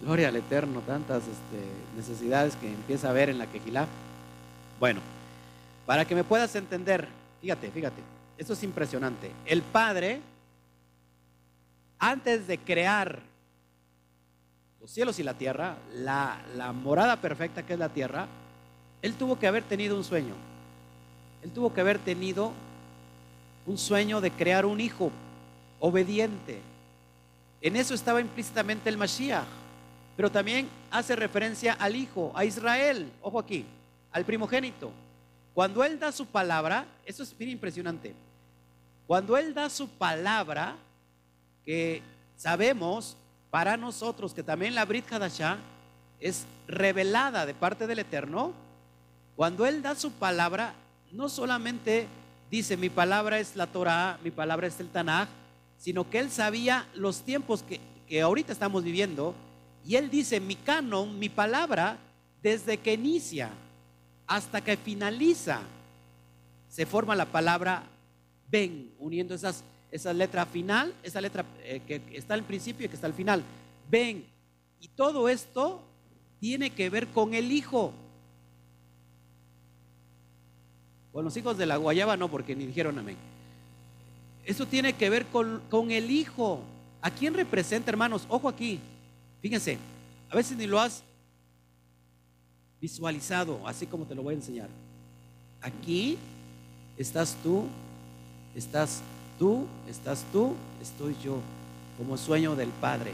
Gloria 0.00 0.28
al 0.28 0.36
Eterno, 0.36 0.80
tantas 0.80 1.22
este, 1.24 1.66
necesidades 1.94 2.56
que 2.56 2.68
empieza 2.68 3.10
a 3.10 3.12
ver 3.12 3.28
en 3.28 3.38
la 3.38 3.46
quejilá. 3.46 3.86
Bueno, 4.78 5.00
para 5.84 6.06
que 6.06 6.14
me 6.14 6.24
puedas 6.24 6.54
entender, 6.56 7.06
fíjate, 7.40 7.70
fíjate, 7.70 8.02
esto 8.38 8.52
es 8.52 8.62
impresionante. 8.62 9.30
El 9.46 9.62
Padre, 9.62 10.20
antes 11.98 12.46
de 12.46 12.58
crear 12.58 13.20
los 14.80 14.90
cielos 14.90 15.18
y 15.18 15.22
la 15.22 15.34
tierra, 15.34 15.76
la, 15.94 16.40
la 16.56 16.72
morada 16.72 17.16
perfecta 17.20 17.64
que 17.64 17.74
es 17.74 17.78
la 17.78 17.88
tierra, 17.88 18.26
Él 19.02 19.14
tuvo 19.14 19.38
que 19.38 19.46
haber 19.46 19.62
tenido 19.64 19.96
un 19.96 20.04
sueño. 20.04 20.34
Él 21.42 21.50
tuvo 21.50 21.72
que 21.72 21.80
haber 21.80 21.98
tenido 21.98 22.52
un 23.66 23.78
sueño 23.78 24.20
de 24.20 24.30
crear 24.30 24.66
un 24.66 24.80
hijo 24.80 25.10
obediente. 25.78 26.60
En 27.60 27.76
eso 27.76 27.94
estaba 27.94 28.20
implícitamente 28.20 28.88
el 28.88 28.96
Mashiach 28.96 29.60
pero 30.20 30.30
también 30.30 30.68
hace 30.90 31.16
referencia 31.16 31.72
al 31.72 31.96
Hijo, 31.96 32.30
a 32.34 32.44
Israel, 32.44 33.10
ojo 33.22 33.38
aquí, 33.38 33.64
al 34.12 34.26
primogénito. 34.26 34.92
Cuando 35.60 35.84
Él 35.84 35.98
da 35.98 36.10
su 36.10 36.24
palabra, 36.24 36.86
eso 37.04 37.22
es 37.22 37.36
bien 37.36 37.50
impresionante, 37.50 38.14
cuando 39.06 39.36
Él 39.36 39.52
da 39.52 39.68
su 39.68 39.90
palabra, 39.90 40.74
que 41.66 42.00
sabemos 42.34 43.14
para 43.50 43.76
nosotros 43.76 44.32
que 44.32 44.42
también 44.42 44.74
la 44.74 44.86
Brit 44.86 45.12
Hadashah 45.12 45.58
es 46.18 46.46
revelada 46.66 47.44
de 47.44 47.52
parte 47.52 47.86
del 47.86 47.98
Eterno, 47.98 48.54
cuando 49.36 49.66
Él 49.66 49.82
da 49.82 49.94
su 49.96 50.12
palabra, 50.12 50.72
no 51.12 51.28
solamente 51.28 52.06
dice 52.50 52.78
mi 52.78 52.88
palabra 52.88 53.38
es 53.38 53.54
la 53.54 53.66
Torah, 53.66 54.18
mi 54.24 54.30
palabra 54.30 54.66
es 54.66 54.80
el 54.80 54.88
Tanaj, 54.88 55.28
sino 55.76 56.08
que 56.08 56.20
Él 56.20 56.30
sabía 56.30 56.86
los 56.94 57.20
tiempos 57.20 57.62
que, 57.62 57.80
que 58.08 58.22
ahorita 58.22 58.54
estamos 58.54 58.82
viviendo, 58.82 59.34
y 59.84 59.96
él 59.96 60.08
dice, 60.08 60.40
mi 60.40 60.56
canon, 60.56 61.18
mi 61.18 61.28
palabra, 61.28 61.98
desde 62.42 62.78
que 62.78 62.94
inicia 62.94 63.50
hasta 64.30 64.60
que 64.60 64.76
finaliza, 64.76 65.60
se 66.68 66.86
forma 66.86 67.16
la 67.16 67.26
palabra 67.26 67.82
ven, 68.48 68.92
uniendo 69.00 69.34
esas, 69.34 69.64
esa 69.90 70.12
letra 70.12 70.46
final, 70.46 70.94
esa 71.02 71.20
letra 71.20 71.44
eh, 71.64 71.82
que 71.84 72.00
está 72.12 72.34
al 72.34 72.44
principio 72.44 72.86
y 72.86 72.88
que 72.88 72.94
está 72.94 73.08
al 73.08 73.12
final. 73.12 73.42
Ven. 73.90 74.24
Y 74.78 74.86
todo 74.86 75.28
esto 75.28 75.82
tiene 76.38 76.70
que 76.70 76.88
ver 76.90 77.08
con 77.08 77.34
el 77.34 77.50
Hijo. 77.50 77.92
Con 81.12 81.24
los 81.24 81.36
hijos 81.36 81.58
de 81.58 81.66
la 81.66 81.76
guayaba 81.76 82.16
no, 82.16 82.30
porque 82.30 82.54
ni 82.54 82.66
dijeron 82.66 83.00
amén. 83.00 83.16
Eso 84.44 84.64
tiene 84.64 84.92
que 84.92 85.10
ver 85.10 85.26
con, 85.26 85.60
con 85.68 85.90
el 85.90 86.08
hijo. 86.08 86.60
¿A 87.02 87.10
quién 87.10 87.34
representa, 87.34 87.90
hermanos? 87.90 88.26
Ojo 88.28 88.48
aquí. 88.48 88.78
Fíjense, 89.42 89.76
a 90.30 90.36
veces 90.36 90.56
ni 90.56 90.68
lo 90.68 90.78
has 90.78 91.02
visualizado, 92.80 93.60
así 93.66 93.86
como 93.86 94.04
te 94.04 94.14
lo 94.14 94.22
voy 94.22 94.34
a 94.34 94.38
enseñar. 94.38 94.68
Aquí 95.60 96.18
estás 96.96 97.36
tú, 97.42 97.66
estás 98.54 99.02
tú, 99.38 99.66
estás 99.88 100.24
tú, 100.32 100.54
estoy 100.80 101.16
yo, 101.22 101.38
como 101.98 102.16
sueño 102.16 102.56
del 102.56 102.70
Padre. 102.70 103.12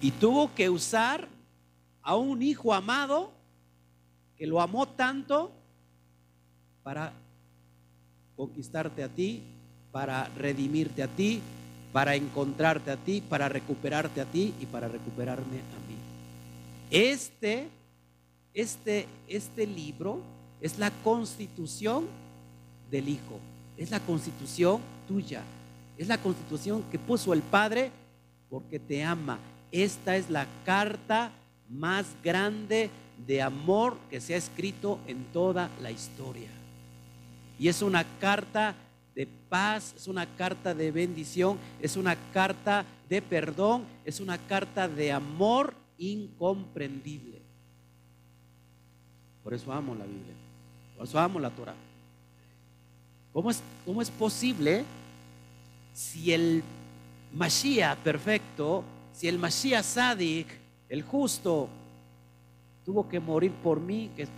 Y 0.00 0.10
tuvo 0.12 0.52
que 0.54 0.70
usar 0.70 1.28
a 2.02 2.16
un 2.16 2.42
hijo 2.42 2.74
amado 2.74 3.30
que 4.36 4.46
lo 4.46 4.60
amó 4.60 4.88
tanto 4.88 5.52
para 6.82 7.12
conquistarte 8.36 9.04
a 9.04 9.08
ti, 9.08 9.42
para 9.92 10.24
redimirte 10.36 11.02
a 11.02 11.08
ti, 11.08 11.42
para 11.92 12.14
encontrarte 12.14 12.90
a 12.90 12.96
ti, 12.96 13.20
para 13.20 13.48
recuperarte 13.48 14.20
a 14.20 14.24
ti 14.24 14.54
y 14.60 14.66
para 14.66 14.88
recuperarme 14.88 15.58
a 15.58 15.78
mí. 15.88 15.96
Este, 16.90 17.68
este, 18.54 19.06
este 19.28 19.66
libro 19.66 20.20
es 20.60 20.78
la 20.78 20.90
constitución 21.02 22.06
del 22.90 23.08
Hijo, 23.08 23.38
es 23.76 23.90
la 23.90 24.00
constitución 24.00 24.80
tuya, 25.06 25.42
es 25.96 26.08
la 26.08 26.18
constitución 26.18 26.82
que 26.90 26.98
puso 26.98 27.32
el 27.32 27.42
Padre 27.42 27.90
porque 28.48 28.78
te 28.78 29.02
ama. 29.04 29.38
Esta 29.70 30.16
es 30.16 30.28
la 30.28 30.46
carta 30.64 31.30
más 31.68 32.06
grande 32.22 32.90
de 33.26 33.42
amor 33.42 33.96
que 34.10 34.20
se 34.20 34.34
ha 34.34 34.36
escrito 34.36 34.98
en 35.06 35.24
toda 35.32 35.70
la 35.80 35.90
historia. 35.90 36.48
Y 37.58 37.68
es 37.68 37.82
una 37.82 38.04
carta 38.18 38.74
de 39.14 39.26
paz, 39.48 39.94
es 39.96 40.08
una 40.08 40.26
carta 40.26 40.74
de 40.74 40.90
bendición, 40.90 41.58
es 41.80 41.96
una 41.96 42.16
carta 42.32 42.84
de 43.08 43.20
perdón, 43.20 43.84
es 44.04 44.20
una 44.20 44.38
carta 44.38 44.88
de 44.88 45.12
amor 45.12 45.74
incomprendible. 45.98 47.39
Por 49.50 49.56
eso 49.56 49.72
amo 49.72 49.96
la 49.96 50.04
Biblia, 50.04 50.34
por 50.96 51.08
eso 51.08 51.18
amo 51.18 51.40
la 51.40 51.50
Torah. 51.50 51.74
¿Cómo 53.32 53.50
es, 53.50 54.10
posible 54.10 54.84
si 55.92 56.32
el 56.32 56.62
Mashiach 57.34 57.98
perfecto, 57.98 58.84
si 59.12 59.26
el 59.26 59.40
Mashiach 59.40 59.84
Sadik, 59.84 60.46
el 60.88 61.02
justo, 61.02 61.68
tuvo 62.86 63.08
que 63.08 63.18
morir 63.18 63.50
por 63.50 63.80
mí, 63.80 64.08
que 64.16 64.28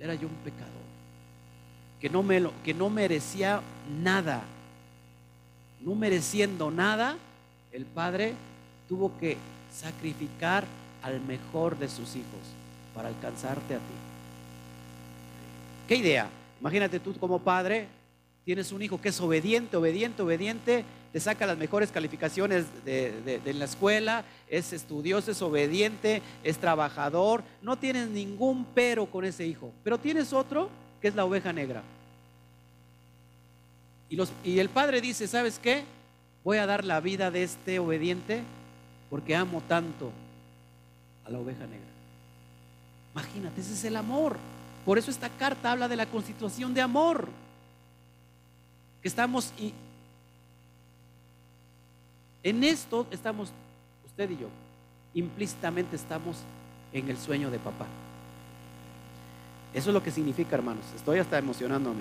era 0.00 0.14
yo 0.14 0.26
un 0.26 0.34
pecador? 0.36 0.66
que 2.00 2.08
no, 2.08 2.22
me, 2.22 2.42
que 2.64 2.72
no 2.72 2.88
merecía 2.88 3.60
nada. 4.00 4.44
No 5.82 5.94
mereciendo 5.94 6.70
nada, 6.70 7.18
el 7.70 7.84
Padre 7.84 8.32
tuvo 8.88 9.12
que 9.18 9.36
sacrificar 9.70 10.64
al 11.02 11.20
mejor 11.20 11.78
de 11.78 11.90
sus 11.90 12.16
hijos 12.16 12.40
para 12.94 13.08
alcanzarte 13.08 13.74
a 13.74 13.78
ti. 13.78 14.07
¿Qué 15.88 15.96
idea? 15.96 16.28
Imagínate 16.60 17.00
tú 17.00 17.14
como 17.14 17.38
padre, 17.38 17.88
tienes 18.44 18.72
un 18.72 18.82
hijo 18.82 19.00
que 19.00 19.08
es 19.08 19.18
obediente, 19.22 19.74
obediente, 19.74 20.20
obediente, 20.20 20.84
te 21.14 21.18
saca 21.18 21.46
las 21.46 21.56
mejores 21.56 21.90
calificaciones 21.90 22.66
de, 22.84 23.40
de, 23.42 23.54
la 23.54 23.64
escuela, 23.64 24.22
es 24.50 24.74
estudioso, 24.74 25.30
es 25.30 25.40
obediente, 25.40 26.20
es 26.44 26.58
trabajador, 26.58 27.42
no 27.62 27.76
tienes 27.76 28.08
ningún 28.08 28.66
pero 28.74 29.06
con 29.06 29.24
ese 29.24 29.46
hijo, 29.46 29.72
pero 29.82 29.96
tienes 29.96 30.34
otro 30.34 30.68
que 31.00 31.08
es 31.08 31.14
la 31.14 31.24
oveja 31.24 31.54
negra. 31.54 31.82
Y, 34.10 34.16
los, 34.16 34.30
y 34.44 34.58
el 34.58 34.68
padre 34.68 35.00
dice, 35.00 35.26
¿sabes 35.26 35.58
qué? 35.58 35.84
Voy 36.44 36.58
a 36.58 36.66
dar 36.66 36.84
la 36.84 37.00
vida 37.00 37.30
de 37.30 37.44
este 37.44 37.78
obediente 37.78 38.42
porque 39.08 39.34
amo 39.34 39.62
tanto 39.66 40.12
a 41.24 41.30
la 41.30 41.38
oveja 41.38 41.66
negra. 41.66 41.88
Imagínate, 43.14 43.62
ese 43.62 43.72
es 43.72 43.84
el 43.84 43.96
amor. 43.96 44.36
Por 44.88 44.96
eso 44.96 45.10
esta 45.10 45.28
carta 45.28 45.70
habla 45.70 45.86
de 45.86 45.96
la 45.96 46.06
constitución 46.06 46.72
de 46.72 46.80
amor. 46.80 47.28
Que 49.02 49.08
estamos 49.08 49.52
y 49.58 49.74
en 52.42 52.64
esto 52.64 53.06
estamos 53.10 53.50
usted 54.06 54.30
y 54.30 54.38
yo. 54.38 54.48
Implícitamente 55.12 55.94
estamos 55.94 56.38
en 56.90 57.06
el 57.10 57.18
sueño 57.18 57.50
de 57.50 57.58
papá. 57.58 57.84
Eso 59.74 59.90
es 59.90 59.94
lo 59.94 60.02
que 60.02 60.10
significa, 60.10 60.56
hermanos. 60.56 60.86
Estoy 60.96 61.18
hasta 61.18 61.36
emocionándome. 61.36 62.00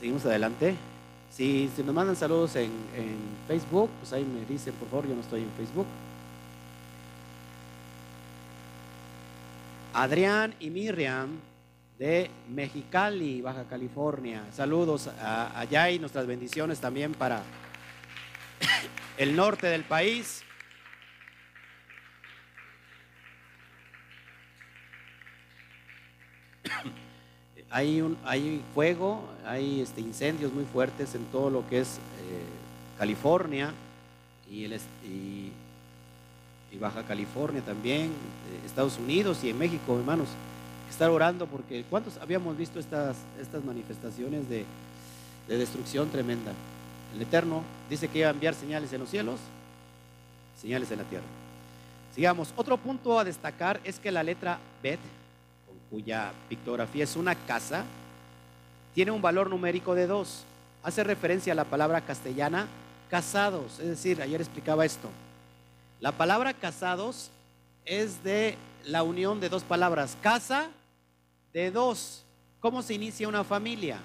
Seguimos 0.00 0.24
adelante. 0.24 0.76
Si, 1.30 1.70
nos 1.84 1.94
mandan 1.94 2.16
saludos 2.16 2.56
en, 2.56 2.70
en, 2.96 3.18
Facebook, 3.46 3.90
pues 4.00 4.14
ahí 4.14 4.24
me 4.24 4.46
dicen, 4.46 4.72
por 4.76 4.88
favor, 4.88 5.06
yo 5.06 5.14
no 5.14 5.20
estoy 5.20 5.42
en 5.42 5.50
Facebook. 5.58 5.84
Adrián 9.96 10.54
y 10.60 10.68
Miriam 10.68 11.40
de 11.98 12.30
Mexicali, 12.50 13.40
Baja 13.40 13.64
California. 13.64 14.44
Saludos 14.52 15.08
allá 15.18 15.90
y 15.90 15.98
nuestras 15.98 16.26
bendiciones 16.26 16.78
también 16.80 17.14
para 17.14 17.42
el 19.16 19.34
norte 19.34 19.68
del 19.68 19.84
país. 19.84 20.42
hay, 27.70 28.02
un, 28.02 28.18
hay 28.26 28.62
fuego, 28.74 29.26
hay 29.46 29.80
este, 29.80 30.02
incendios 30.02 30.52
muy 30.52 30.66
fuertes 30.66 31.14
en 31.14 31.24
todo 31.26 31.48
lo 31.48 31.66
que 31.68 31.80
es 31.80 31.96
eh, 31.96 32.44
California 32.98 33.72
y, 34.50 34.64
el, 34.64 34.78
y, 35.06 35.52
Baja 36.78 37.02
California 37.02 37.62
también, 37.62 38.06
eh, 38.06 38.66
Estados 38.66 38.98
Unidos 38.98 39.42
y 39.42 39.50
en 39.50 39.58
México, 39.58 39.96
hermanos. 39.98 40.28
Estar 40.90 41.10
orando 41.10 41.46
porque 41.46 41.84
¿cuántos 41.90 42.16
habíamos 42.18 42.56
visto 42.56 42.78
estas, 42.78 43.16
estas 43.40 43.64
manifestaciones 43.64 44.48
de, 44.48 44.64
de 45.48 45.58
destrucción 45.58 46.08
tremenda? 46.10 46.52
El 47.14 47.22
Eterno 47.22 47.62
dice 47.90 48.08
que 48.08 48.20
iba 48.20 48.28
a 48.28 48.32
enviar 48.32 48.54
señales 48.54 48.92
en 48.92 49.00
los 49.00 49.10
cielos, 49.10 49.40
señales 50.60 50.90
en 50.90 50.98
la 50.98 51.04
tierra. 51.04 51.26
Sigamos. 52.14 52.52
Otro 52.56 52.76
punto 52.78 53.18
a 53.18 53.24
destacar 53.24 53.80
es 53.84 53.98
que 53.98 54.10
la 54.10 54.22
letra 54.22 54.58
Bet 54.82 55.00
cuya 55.90 56.32
pictografía 56.48 57.04
es 57.04 57.16
una 57.16 57.34
casa, 57.34 57.84
tiene 58.94 59.10
un 59.10 59.22
valor 59.22 59.50
numérico 59.50 59.94
de 59.94 60.06
dos. 60.06 60.44
Hace 60.82 61.04
referencia 61.04 61.52
a 61.52 61.56
la 61.56 61.64
palabra 61.64 62.00
castellana 62.00 62.66
casados, 63.10 63.78
es 63.78 63.88
decir, 63.88 64.20
ayer 64.22 64.40
explicaba 64.40 64.84
esto. 64.84 65.08
La 66.00 66.12
palabra 66.12 66.52
casados 66.52 67.30
es 67.86 68.22
de 68.22 68.58
la 68.84 69.02
unión 69.02 69.40
de 69.40 69.48
dos 69.48 69.64
palabras, 69.64 70.16
casa 70.20 70.68
de 71.54 71.70
dos. 71.70 72.22
¿Cómo 72.60 72.82
se 72.82 72.94
inicia 72.94 73.28
una 73.28 73.44
familia? 73.44 73.98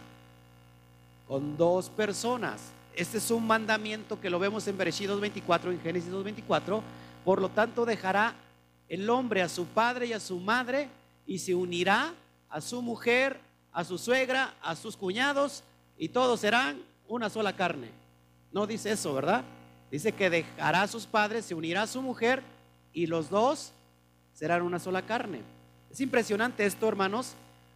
Con 1.28 1.58
dos 1.58 1.90
personas. 1.90 2.62
Este 2.96 3.18
es 3.18 3.30
un 3.30 3.46
mandamiento 3.46 4.22
que 4.22 4.30
lo 4.30 4.40
vemos 4.40 4.66
en 4.68 4.78
Bereshit 4.78 5.10
2.24, 5.10 5.72
en 5.72 5.82
Génesis 5.82 6.12
2.24. 6.12 6.82
Por 7.26 7.42
lo 7.42 7.50
tanto, 7.50 7.86
dejará 7.86 8.36
el 8.88 9.10
hombre 9.10 9.42
a 9.42 9.50
su 9.50 9.66
padre 9.66 10.08
y 10.08 10.14
a 10.14 10.20
su 10.20 10.40
madre 10.40 10.88
y 11.28 11.40
se 11.40 11.54
unirá 11.54 12.14
a 12.50 12.62
su 12.62 12.82
mujer, 12.82 13.38
a 13.74 13.84
su 13.84 13.98
suegra, 13.98 14.54
a 14.62 14.78
sus 14.78 14.96
cuñados 14.96 15.64
y 15.98 16.10
todos 16.10 16.40
serán 16.40 16.82
una 17.08 17.30
sola 17.30 17.54
carne. 17.54 17.90
No 18.54 18.66
dice 18.66 18.92
eso, 18.92 19.14
¿verdad? 19.14 19.44
Dice 19.92 20.14
que 20.14 20.30
dejará 20.30 20.84
a 20.84 20.88
sus 20.88 21.06
padres, 21.06 21.46
se 21.46 21.54
unirá 21.54 21.84
a 21.84 21.88
su 21.88 22.02
mujer 22.02 22.42
y 22.94 23.08
los 23.08 23.30
dos 23.30 23.74
serán 24.34 24.62
una 24.62 24.80
sola 24.80 25.02
carne. 25.02 25.42
Es 25.92 26.00
impresionante 26.00 26.66
esto, 26.66 26.88
hermanos, 26.88 27.34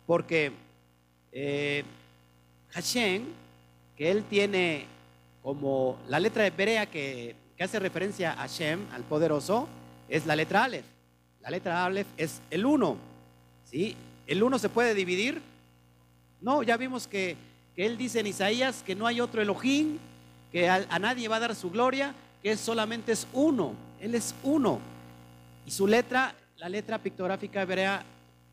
porque 0.07 0.53
eh, 1.31 1.83
Hashem, 2.71 3.25
que 3.97 4.09
él 4.09 4.23
tiene 4.23 4.85
como 5.43 5.97
la 6.07 6.19
letra 6.19 6.43
de 6.43 6.87
que 6.87 7.35
hace 7.59 7.79
referencia 7.79 8.31
a 8.31 8.47
Hashem, 8.47 8.87
al 8.93 9.03
poderoso, 9.03 9.67
es 10.09 10.25
la 10.25 10.35
letra 10.35 10.63
Aleph. 10.63 10.85
La 11.41 11.49
letra 11.49 11.85
Aleph 11.85 12.07
es 12.17 12.41
el 12.49 12.65
uno. 12.65 12.97
¿Sí? 13.65 13.95
¿El 14.25 14.41
uno 14.41 14.57
se 14.57 14.69
puede 14.69 14.93
dividir? 14.93 15.41
No, 16.41 16.63
ya 16.63 16.77
vimos 16.77 17.07
que, 17.07 17.37
él 17.75 17.97
dice 17.97 18.21
en 18.21 18.27
Isaías 18.27 18.83
que 18.85 18.95
no 18.95 19.05
hay 19.05 19.19
otro 19.19 19.41
Elohim, 19.41 19.97
que 20.51 20.69
a, 20.69 20.99
nadie 20.99 21.27
va 21.27 21.37
a 21.37 21.41
dar 21.41 21.55
su 21.55 21.69
gloria, 21.69 22.13
que 22.41 22.55
solamente 22.57 23.11
es 23.11 23.27
uno. 23.33 23.73
Él 23.99 24.15
es 24.15 24.33
uno. 24.43 24.79
Y 25.65 25.71
su 25.71 25.87
letra, 25.87 26.35
la 26.57 26.69
letra 26.69 26.99
pictográfica 26.99 27.61
hebrea 27.61 28.03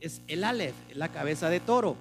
es 0.01 0.21
el 0.29 0.45
Aleph, 0.45 0.75
la 0.95 1.09
cabeza 1.09 1.49
de 1.49 1.61
toro. 1.61 1.97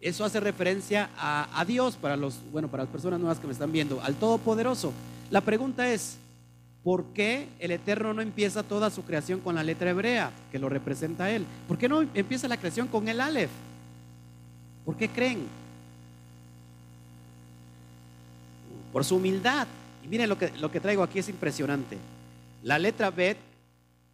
Eso 0.00 0.24
hace 0.24 0.40
referencia 0.40 1.10
a, 1.16 1.48
a, 1.60 1.64
Dios 1.64 1.96
para 1.96 2.16
los, 2.16 2.38
bueno, 2.50 2.68
para 2.68 2.84
las 2.84 2.92
personas 2.92 3.20
nuevas 3.20 3.38
que 3.38 3.46
me 3.46 3.52
están 3.52 3.72
viendo, 3.72 4.00
al 4.02 4.16
Todopoderoso. 4.16 4.92
La 5.30 5.40
pregunta 5.40 5.92
es, 5.92 6.18
¿Por 6.82 7.04
qué 7.14 7.48
el 7.60 7.70
Eterno 7.70 8.12
no 8.12 8.22
empieza 8.22 8.64
toda 8.64 8.90
su 8.90 9.04
creación 9.04 9.40
con 9.40 9.54
la 9.54 9.62
letra 9.62 9.90
hebrea 9.90 10.32
que 10.50 10.58
lo 10.58 10.68
representa 10.68 11.24
a 11.24 11.30
Él? 11.30 11.46
¿Por 11.68 11.78
qué 11.78 11.88
no 11.88 12.02
empieza 12.02 12.48
la 12.48 12.56
creación 12.56 12.88
con 12.88 13.06
el 13.06 13.20
Aleph? 13.20 13.50
¿Por 14.84 14.96
qué 14.96 15.08
creen? 15.08 15.46
Por 18.92 19.04
su 19.04 19.16
humildad. 19.16 19.66
Y 20.04 20.08
miren 20.08 20.28
lo 20.28 20.36
que, 20.36 20.50
lo 20.58 20.70
que 20.70 20.80
traigo 20.80 21.02
aquí 21.02 21.18
es 21.18 21.28
impresionante. 21.28 21.98
La 22.62 22.78
letra 22.78 23.10
Bet 23.10 23.38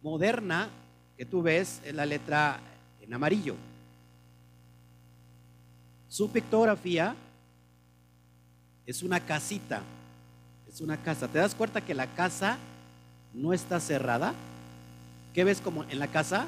moderna 0.01 0.69
que 1.17 1.25
tú 1.25 1.41
ves 1.41 1.81
es 1.83 1.93
la 1.93 2.05
letra 2.05 2.59
en 3.01 3.13
amarillo. 3.13 3.55
Su 6.07 6.31
pictografía 6.31 7.15
es 8.85 9.03
una 9.03 9.19
casita, 9.19 9.81
es 10.67 10.81
una 10.81 10.97
casa. 10.97 11.27
¿Te 11.27 11.37
das 11.37 11.53
cuenta 11.53 11.81
que 11.81 11.93
la 11.93 12.07
casa 12.07 12.57
no 13.33 13.53
está 13.53 13.79
cerrada? 13.79 14.33
¿Qué 15.33 15.43
ves 15.43 15.61
como 15.61 15.83
en 15.83 15.99
la 15.99 16.07
casa? 16.07 16.47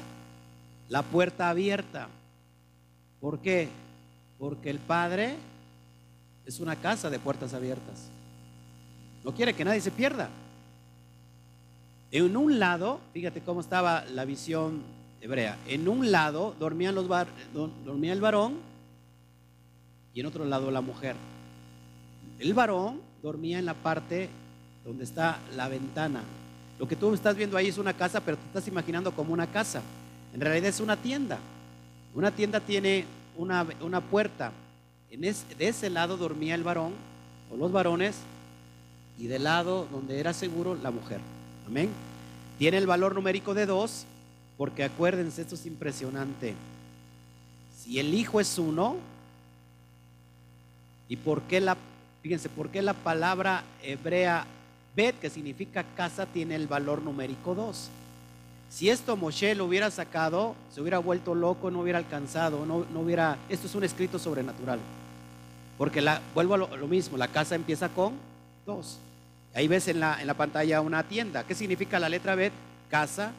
La 0.88 1.02
puerta 1.02 1.48
abierta. 1.50 2.08
¿Por 3.20 3.38
qué? 3.38 3.68
Porque 4.38 4.70
el 4.70 4.78
Padre 4.78 5.36
es 6.44 6.58
una 6.58 6.74
casa 6.74 7.08
de 7.10 7.20
puertas 7.20 7.54
abiertas. 7.54 8.08
No 9.24 9.32
quiere 9.32 9.54
que 9.54 9.64
nadie 9.64 9.80
se 9.80 9.90
pierda. 9.90 10.28
En 12.10 12.36
un 12.36 12.58
lado, 12.58 13.00
fíjate 13.12 13.40
cómo 13.40 13.60
estaba 13.60 14.04
la 14.04 14.24
visión 14.24 14.82
hebrea. 15.20 15.56
En 15.66 15.88
un 15.88 16.10
lado 16.10 16.54
dormía 16.58 16.90
el 16.90 18.20
varón 18.20 18.56
y 20.12 20.20
en 20.20 20.26
otro 20.26 20.44
lado 20.44 20.70
la 20.70 20.80
mujer. 20.80 21.16
El 22.38 22.52
varón 22.54 23.00
dormía 23.22 23.58
en 23.58 23.64
la 23.64 23.74
parte 23.74 24.28
donde 24.84 25.04
está 25.04 25.38
la 25.56 25.68
ventana. 25.68 26.22
Lo 26.78 26.88
que 26.88 26.96
tú 26.96 27.14
estás 27.14 27.36
viendo 27.36 27.56
ahí 27.56 27.68
es 27.68 27.78
una 27.78 27.94
casa, 27.94 28.20
pero 28.20 28.36
te 28.36 28.46
estás 28.46 28.66
imaginando 28.68 29.12
como 29.12 29.32
una 29.32 29.46
casa. 29.46 29.80
En 30.34 30.40
realidad 30.40 30.68
es 30.68 30.80
una 30.80 30.96
tienda. 30.96 31.38
Una 32.14 32.30
tienda 32.30 32.60
tiene 32.60 33.06
una, 33.36 33.64
una 33.80 34.00
puerta. 34.00 34.52
En 35.10 35.20
de 35.20 35.34
ese 35.60 35.88
lado 35.88 36.16
dormía 36.16 36.54
el 36.54 36.64
varón 36.64 36.92
o 37.50 37.56
los 37.56 37.70
varones 37.70 38.16
y 39.22 39.28
del 39.28 39.44
lado 39.44 39.86
donde 39.92 40.18
era 40.18 40.32
seguro 40.32 40.74
la 40.74 40.90
mujer. 40.90 41.20
Amén. 41.68 41.90
Tiene 42.58 42.76
el 42.76 42.88
valor 42.88 43.14
numérico 43.14 43.54
de 43.54 43.66
dos 43.66 44.04
porque 44.58 44.82
acuérdense, 44.82 45.42
esto 45.42 45.54
es 45.54 45.64
impresionante. 45.64 46.54
Si 47.78 48.00
el 48.00 48.12
hijo 48.14 48.40
es 48.40 48.58
uno, 48.58 48.96
¿y 51.08 51.16
por 51.16 51.42
qué 51.42 51.60
la 51.60 51.76
Fíjense, 52.22 52.48
¿por 52.48 52.74
la 52.74 52.94
palabra 52.94 53.64
hebrea 53.82 54.46
bet, 54.94 55.18
que 55.18 55.28
significa 55.28 55.84
casa, 55.96 56.24
tiene 56.24 56.54
el 56.54 56.68
valor 56.68 57.02
numérico 57.02 57.56
2? 57.56 57.88
Si 58.70 58.88
esto 58.88 59.16
Moshe 59.16 59.56
lo 59.56 59.64
hubiera 59.64 59.90
sacado, 59.90 60.54
se 60.72 60.80
hubiera 60.80 60.98
vuelto 60.98 61.34
loco, 61.34 61.72
no 61.72 61.80
hubiera 61.80 61.98
alcanzado, 61.98 62.64
no, 62.64 62.86
no 62.92 63.00
hubiera... 63.00 63.38
Esto 63.48 63.66
es 63.66 63.74
un 63.74 63.82
escrito 63.82 64.20
sobrenatural. 64.20 64.78
Porque 65.76 66.00
vuelvo 66.32 66.54
a 66.54 66.58
lo, 66.58 66.86
mismo, 66.86 67.18
la 67.18 67.26
casa 67.26 67.56
empieza 67.56 67.88
con 67.88 68.14
2. 68.66 68.98
Ahí 69.54 69.68
ves 69.68 69.88
en 69.88 70.00
la, 70.00 70.20
en 70.20 70.26
la 70.26 70.34
pantalla 70.34 70.80
una 70.80 71.02
tienda. 71.02 71.44
¿Qué 71.44 71.54
significa 71.54 71.98
la 71.98 72.08
letra 72.08 72.34
bet? 72.34 72.52
Casa, 72.88 73.32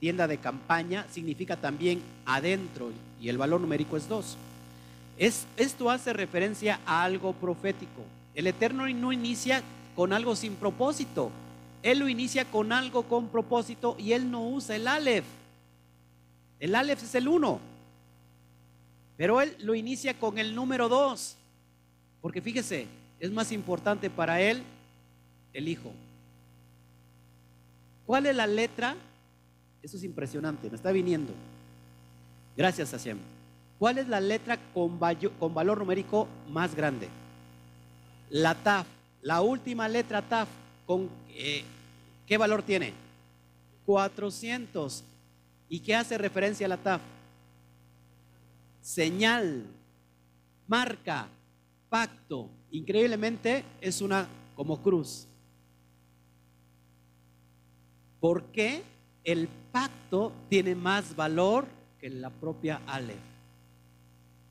tienda 0.00 0.26
de 0.26 0.38
campaña, 0.38 1.06
significa 1.10 1.56
también 1.56 2.02
adentro 2.24 2.90
y 3.20 3.28
el 3.28 3.38
valor 3.38 3.60
numérico 3.60 3.96
es 3.96 4.08
2. 4.08 4.36
Es, 5.18 5.46
esto 5.56 5.90
hace 5.90 6.12
referencia 6.12 6.80
a 6.86 7.02
algo 7.02 7.32
profético. 7.32 8.02
El 8.34 8.46
Eterno 8.46 8.88
no 8.88 9.12
inicia 9.12 9.62
con 9.96 10.12
algo 10.12 10.36
sin 10.36 10.54
propósito. 10.54 11.30
Él 11.82 11.98
lo 11.98 12.08
inicia 12.08 12.44
con 12.44 12.72
algo 12.72 13.02
con 13.04 13.28
propósito 13.28 13.96
y 13.98 14.12
Él 14.12 14.30
no 14.30 14.46
usa 14.46 14.76
el 14.76 14.86
Aleph. 14.86 15.24
El 16.60 16.74
Aleph 16.74 17.02
es 17.02 17.14
el 17.16 17.26
uno. 17.26 17.60
Pero 19.16 19.40
Él 19.40 19.56
lo 19.58 19.74
inicia 19.74 20.14
con 20.14 20.38
el 20.38 20.54
número 20.54 20.88
dos. 20.88 21.36
Porque 22.20 22.40
fíjese, 22.40 22.86
es 23.18 23.30
más 23.32 23.50
importante 23.50 24.10
para 24.10 24.40
Él 24.40 24.62
el 25.52 25.68
Hijo. 25.68 25.92
¿Cuál 28.06 28.26
es 28.26 28.36
la 28.36 28.46
letra? 28.46 28.96
Eso 29.82 29.96
es 29.96 30.04
impresionante, 30.04 30.70
me 30.70 30.76
está 30.76 30.92
viniendo. 30.92 31.32
Gracias, 32.56 32.90
Hashem. 32.90 33.18
¿Cuál 33.78 33.98
es 33.98 34.08
la 34.08 34.20
letra 34.20 34.58
con, 34.74 34.98
valor 34.98 35.78
numérico 35.78 36.26
más 36.50 36.74
grande? 36.74 37.08
La 38.30 38.54
TAF, 38.54 38.86
la 39.22 39.40
última 39.40 39.88
letra 39.88 40.22
TAF, 40.22 40.48
eh, 41.30 41.64
¿qué 42.26 42.36
valor 42.36 42.62
tiene? 42.62 42.92
400. 43.86 45.04
¿Y 45.68 45.80
qué 45.80 45.94
hace 45.94 46.18
referencia 46.18 46.66
a 46.66 46.70
la 46.70 46.76
TAF? 46.78 47.00
Señal, 48.80 49.64
marca, 50.66 51.28
pacto. 51.88 52.48
Increíblemente 52.70 53.64
es 53.80 54.00
una 54.00 54.26
como 54.56 54.82
cruz. 54.82 55.28
¿Por 58.20 58.44
qué 58.44 58.82
el 59.24 59.48
pacto 59.72 60.32
tiene 60.48 60.74
más 60.74 61.14
valor 61.14 61.66
que 62.00 62.10
la 62.10 62.30
propia 62.30 62.80
Aleph? 62.86 63.16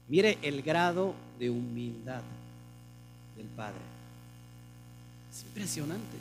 Mire 0.08 0.38
el 0.42 0.62
grado 0.62 1.14
de 1.38 1.50
humildad 1.50 2.22
del 3.36 3.48
Padre. 3.48 3.80
Es 5.32 5.44
impresionante. 5.44 6.18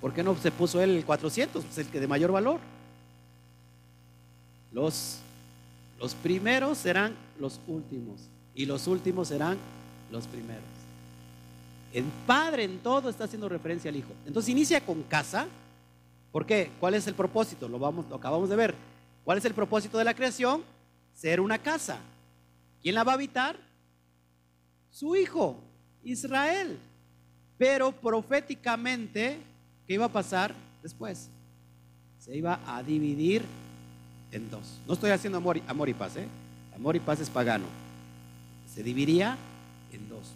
¿Por 0.00 0.12
qué 0.12 0.22
no 0.22 0.36
se 0.36 0.52
puso 0.52 0.80
él 0.80 0.90
el 0.90 1.04
400? 1.04 1.64
Pues 1.64 1.78
el 1.78 1.86
que 1.88 2.00
de 2.00 2.06
mayor 2.06 2.30
valor. 2.30 2.60
Los, 4.72 5.18
los 5.98 6.14
primeros 6.14 6.78
serán 6.78 7.14
los 7.40 7.60
últimos 7.66 8.20
y 8.54 8.66
los 8.66 8.86
últimos 8.86 9.28
serán 9.28 9.58
los 10.12 10.26
primeros. 10.26 10.62
El 11.92 12.04
Padre 12.26 12.64
en 12.64 12.78
todo 12.78 13.08
está 13.08 13.24
haciendo 13.24 13.48
referencia 13.48 13.88
al 13.88 13.96
Hijo. 13.96 14.12
Entonces 14.26 14.50
inicia 14.50 14.80
con 14.80 15.02
casa. 15.02 15.46
¿Por 16.36 16.44
qué? 16.44 16.70
¿Cuál 16.78 16.92
es 16.92 17.06
el 17.06 17.14
propósito? 17.14 17.66
Lo, 17.66 17.78
acabamos 18.14 18.50
de 18.50 18.56
ver. 18.56 18.74
¿Cuál 19.24 19.38
es 19.38 19.44
el 19.46 19.54
propósito 19.54 19.96
de 19.96 20.04
la 20.04 20.12
creación? 20.12 20.62
Ser 21.14 21.40
una 21.40 21.56
casa. 21.56 21.96
¿Quién 22.82 22.94
la 22.94 23.04
va 23.04 23.12
a 23.12 23.14
habitar? 23.14 23.56
Su 24.90 25.16
Hijo. 25.16 25.56
Israel. 26.04 26.76
Pero 27.56 27.90
proféticamente, 27.90 29.38
¿qué 29.86 29.94
iba 29.94 30.04
a 30.04 30.12
pasar 30.12 30.54
después? 30.82 31.30
Se 32.18 32.36
iba 32.36 32.60
a 32.66 32.82
dividir 32.82 33.42
en 34.30 34.50
dos. 34.50 34.78
No 34.86 34.92
estoy 34.92 35.12
haciendo 35.12 35.38
amor, 35.38 35.58
amor 35.66 35.88
y 35.88 35.94
paz, 35.94 36.16
¿eh? 36.16 36.28
Amor 36.74 36.96
y 36.96 37.00
paz 37.00 37.18
es 37.18 37.30
pagano. 37.30 37.64
Se 38.74 38.82
dividiría 38.82 39.38
en 39.90 40.06
dos. 40.10 40.32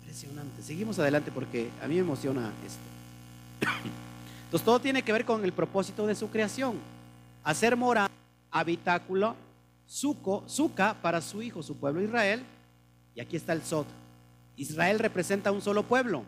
Impresionante. 0.00 0.64
Seguimos 0.64 0.98
adelante 0.98 1.30
porque 1.30 1.70
a 1.80 1.86
mí 1.86 1.94
me 1.94 2.00
emociona 2.00 2.52
esto. 2.66 3.70
Entonces 4.44 4.64
todo 4.64 4.80
tiene 4.80 5.02
que 5.02 5.12
ver 5.12 5.24
con 5.24 5.44
el 5.44 5.52
propósito 5.52 6.06
de 6.06 6.14
su 6.14 6.28
creación. 6.28 6.78
Hacer 7.42 7.76
morada, 7.76 8.10
habitáculo, 8.50 9.34
suco, 9.86 10.44
suca 10.46 10.96
para 11.00 11.20
su 11.20 11.42
hijo, 11.42 11.62
su 11.62 11.76
pueblo 11.76 12.02
Israel. 12.02 12.42
Y 13.14 13.20
aquí 13.20 13.36
está 13.36 13.52
el 13.52 13.62
Sod, 13.62 13.86
Israel 14.56 14.98
representa 14.98 15.52
un 15.52 15.60
solo 15.60 15.82
pueblo, 15.82 16.24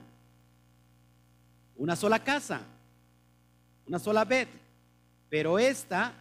una 1.77 1.97
sola 1.97 2.23
casa, 2.23 2.61
una 3.87 3.99
sola 3.99 4.25
bet, 4.25 4.49
pero 5.29 5.59
esta 5.59 6.13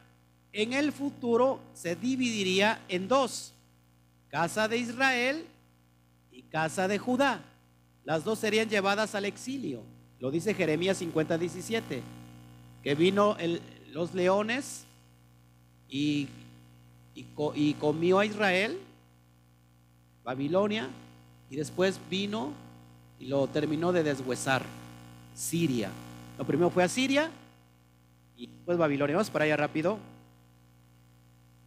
en 0.52 0.74
el 0.74 0.92
futuro 0.92 1.60
se 1.74 1.96
dividiría 1.96 2.82
en 2.88 3.08
dos, 3.08 3.54
casa 4.30 4.68
de 4.68 4.78
Israel 4.78 5.46
y 6.32 6.44
casa 6.44 6.88
de 6.88 6.98
Judá. 6.98 7.42
Las 8.04 8.24
dos 8.24 8.40
serían 8.40 8.70
llevadas 8.70 9.16
al 9.16 9.26
exilio. 9.26 9.82
Lo 10.20 10.32
dice 10.32 10.54
Jeremías 10.54 10.98
50, 10.98 11.38
17, 11.38 12.02
que 12.84 12.96
vino 12.96 13.38
los 13.92 14.14
leones 14.14 14.86
y, 15.90 16.28
y 17.16 17.74
comió 17.74 18.20
a 18.20 18.26
Israel, 18.26 18.80
Babilonia, 20.24 20.90
y 21.50 21.56
después 21.56 22.00
vino 22.10 22.54
y 23.20 23.26
lo 23.26 23.48
terminó 23.48 23.92
de 23.92 24.04
deshuesar. 24.04 24.64
Siria. 25.36 25.90
Lo 26.38 26.46
primero 26.46 26.70
fue 26.70 26.84
a 26.84 26.88
Siria 26.88 27.30
y 28.38 28.48
después 28.48 28.78
Babilonia. 28.78 29.16
Vamos 29.16 29.30
para 29.30 29.46
allá 29.46 29.58
rápido. 29.58 30.00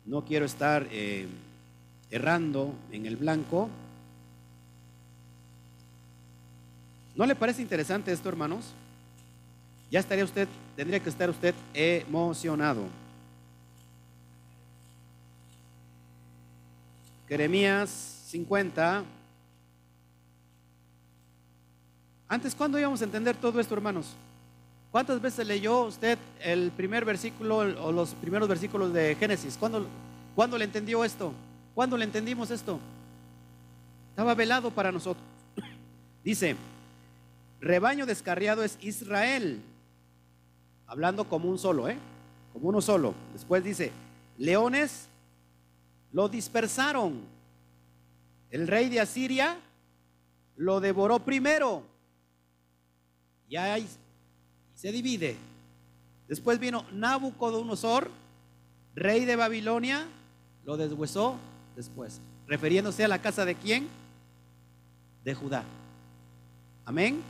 No 0.06 0.24
quiero 0.24 0.46
estar 0.46 0.86
eh, 0.90 1.26
errando 2.10 2.74
en 2.92 3.06
el 3.06 3.16
blanco. 3.16 3.68
¿No 7.18 7.26
le 7.26 7.34
parece 7.34 7.60
interesante 7.60 8.12
esto, 8.12 8.28
hermanos? 8.28 8.66
Ya 9.90 9.98
estaría 9.98 10.22
usted, 10.22 10.46
tendría 10.76 11.00
que 11.00 11.08
estar 11.08 11.28
usted 11.28 11.52
emocionado. 11.74 12.84
Jeremías 17.28 17.90
50, 18.28 19.02
antes, 22.28 22.54
¿cuándo 22.54 22.78
íbamos 22.78 23.00
a 23.00 23.04
entender 23.04 23.34
todo 23.36 23.58
esto, 23.58 23.74
hermanos? 23.74 24.14
¿Cuántas 24.92 25.20
veces 25.20 25.44
leyó 25.44 25.86
usted 25.86 26.18
el 26.40 26.70
primer 26.70 27.04
versículo 27.04 27.56
o 27.56 27.90
los 27.90 28.14
primeros 28.14 28.48
versículos 28.48 28.92
de 28.92 29.16
Génesis? 29.16 29.56
¿Cuándo, 29.58 29.88
¿cuándo 30.36 30.56
le 30.56 30.66
entendió 30.66 31.04
esto? 31.04 31.32
¿Cuándo 31.74 31.96
le 31.96 32.04
entendimos 32.04 32.52
esto? 32.52 32.78
Estaba 34.10 34.36
velado 34.36 34.70
para 34.70 34.92
nosotros. 34.92 35.24
Dice, 36.22 36.54
rebaño 37.60 38.06
descarriado 38.06 38.62
es 38.64 38.78
Israel, 38.80 39.60
hablando 40.86 41.28
como 41.28 41.48
un 41.48 41.58
solo, 41.58 41.88
¿eh? 41.88 41.96
Como 42.52 42.68
uno 42.68 42.80
solo. 42.80 43.14
Después 43.32 43.62
dice, 43.62 43.92
leones 44.36 45.08
lo 46.12 46.28
dispersaron. 46.28 47.20
El 48.50 48.66
rey 48.66 48.88
de 48.88 49.00
Asiria 49.00 49.58
lo 50.56 50.80
devoró 50.80 51.18
primero. 51.20 51.82
Y 53.48 53.56
ahí 53.56 53.86
se 54.74 54.92
divide. 54.92 55.36
Después 56.28 56.58
vino 56.58 56.84
Nabucodonosor, 56.92 58.10
rey 58.94 59.24
de 59.24 59.36
Babilonia, 59.36 60.06
lo 60.64 60.76
deshuesó 60.76 61.36
después. 61.74 62.20
Refiriéndose 62.46 63.04
a 63.04 63.08
la 63.08 63.20
casa 63.20 63.44
de 63.44 63.54
quién? 63.54 63.88
De 65.24 65.34
Judá. 65.34 65.64
Amén. 66.84 67.22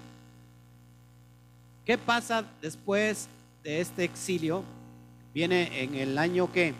¿Qué 1.89 1.97
pasa 1.97 2.45
después 2.61 3.29
de 3.63 3.81
este 3.81 4.05
exilio? 4.05 4.63
Viene 5.33 5.83
en 5.83 5.95
el 5.95 6.19
año 6.19 6.53
que 6.53 6.75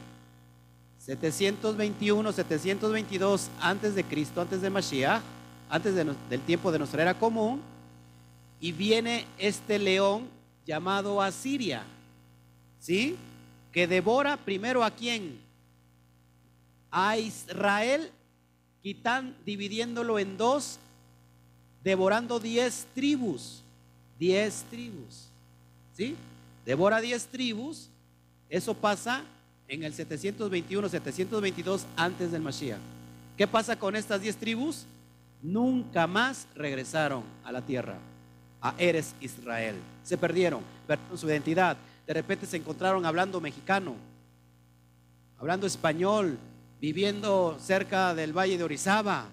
721, 0.99 2.31
722 2.31 3.49
antes 3.59 3.95
de 3.95 4.05
Cristo, 4.05 4.43
antes 4.43 4.61
de 4.61 4.69
Mashiach, 4.69 5.23
antes 5.71 5.95
del 5.95 6.41
tiempo 6.43 6.71
de 6.71 6.79
nuestra 6.79 7.01
era 7.01 7.19
común, 7.19 7.63
y 8.61 8.73
viene 8.73 9.25
este 9.39 9.79
león 9.79 10.29
llamado 10.67 11.23
Asiria, 11.23 11.85
¿sí? 12.79 13.17
Que 13.73 13.87
devora 13.87 14.37
primero 14.37 14.85
a 14.85 14.91
quién? 14.91 15.41
A 16.91 17.17
Israel, 17.17 18.11
quitan, 18.83 19.35
dividiéndolo 19.47 20.19
en 20.19 20.37
dos, 20.37 20.79
devorando 21.83 22.39
diez 22.39 22.87
tribus, 22.95 23.63
diez 24.19 24.65
tribus, 24.71 25.29
¿sí? 25.95 26.17
Devora 26.65 27.01
diez 27.01 27.27
tribus, 27.27 27.89
eso 28.49 28.75
pasa 28.75 29.23
en 29.69 29.83
el 29.85 29.95
721, 29.95 30.89
722 30.89 31.87
antes 31.97 32.33
del 32.33 32.43
Mashiach. 32.43 32.81
¿Qué 33.37 33.47
pasa 33.47 33.79
con 33.79 33.95
estas 33.97 34.21
diez 34.21 34.37
tribus? 34.37 34.85
Nunca 35.43 36.07
más 36.07 36.49
regresaron 36.55 37.23
a 37.45 37.53
la 37.53 37.63
tierra 37.63 37.97
a 38.61 38.75
Eres 38.79 39.15
Israel. 39.21 39.77
Se 40.03 40.19
perdieron, 40.19 40.63
perdieron 40.87 41.19
su 41.19 41.29
identidad. 41.29 41.77
De 42.07 42.15
repente 42.15 42.47
se 42.47 42.57
encontraron 42.57 43.07
hablando 43.07 43.41
mexicano, 43.41 43.95
hablando 45.39 45.67
español, 45.67 46.39
viviendo 46.81 47.59
cerca 47.61 48.15
del 48.15 48.37
valle 48.37 48.59
de 48.59 48.65
Orizaba, 48.65 49.29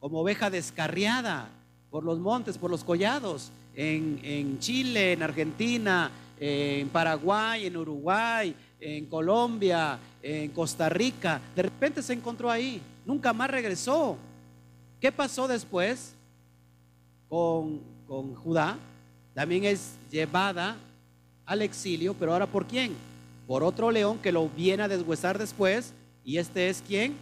como 0.00 0.20
oveja 0.20 0.50
descarriada 0.50 1.48
por 1.94 2.02
los 2.02 2.18
montes, 2.18 2.58
por 2.58 2.72
los 2.72 2.82
collados, 2.82 3.52
en, 3.76 4.18
en 4.24 4.58
Chile, 4.58 5.12
en 5.12 5.22
Argentina, 5.22 6.10
en 6.40 6.88
Paraguay, 6.88 7.66
en 7.66 7.76
Uruguay, 7.76 8.52
en 8.80 9.06
Colombia, 9.06 9.96
en 10.20 10.50
Costa 10.50 10.88
Rica. 10.88 11.40
De 11.54 11.62
repente 11.62 12.02
se 12.02 12.14
encontró 12.14 12.50
ahí, 12.50 12.82
nunca 13.06 13.32
más 13.32 13.48
regresó. 13.48 14.16
¿Qué 15.00 15.12
pasó 15.12 15.46
después 15.46 16.16
con 17.28 17.78
con 18.08 18.34
Judá, 18.34 18.76
también 19.32 19.64
es 19.64 19.94
llevada 20.10 20.76
al 21.46 21.62
exilio, 21.62 22.12
pero 22.18 22.32
ahora 22.32 22.48
por 22.48 22.66
quién? 22.66 22.92
Por 23.46 23.62
otro 23.62 23.92
león 23.92 24.18
que 24.18 24.32
lo 24.32 24.48
viene 24.48 24.82
a 24.82 24.88
deshuesar 24.88 25.38
después, 25.38 25.92
y 26.24 26.38
este 26.38 26.68
es 26.68 26.82
quién? 26.84 27.14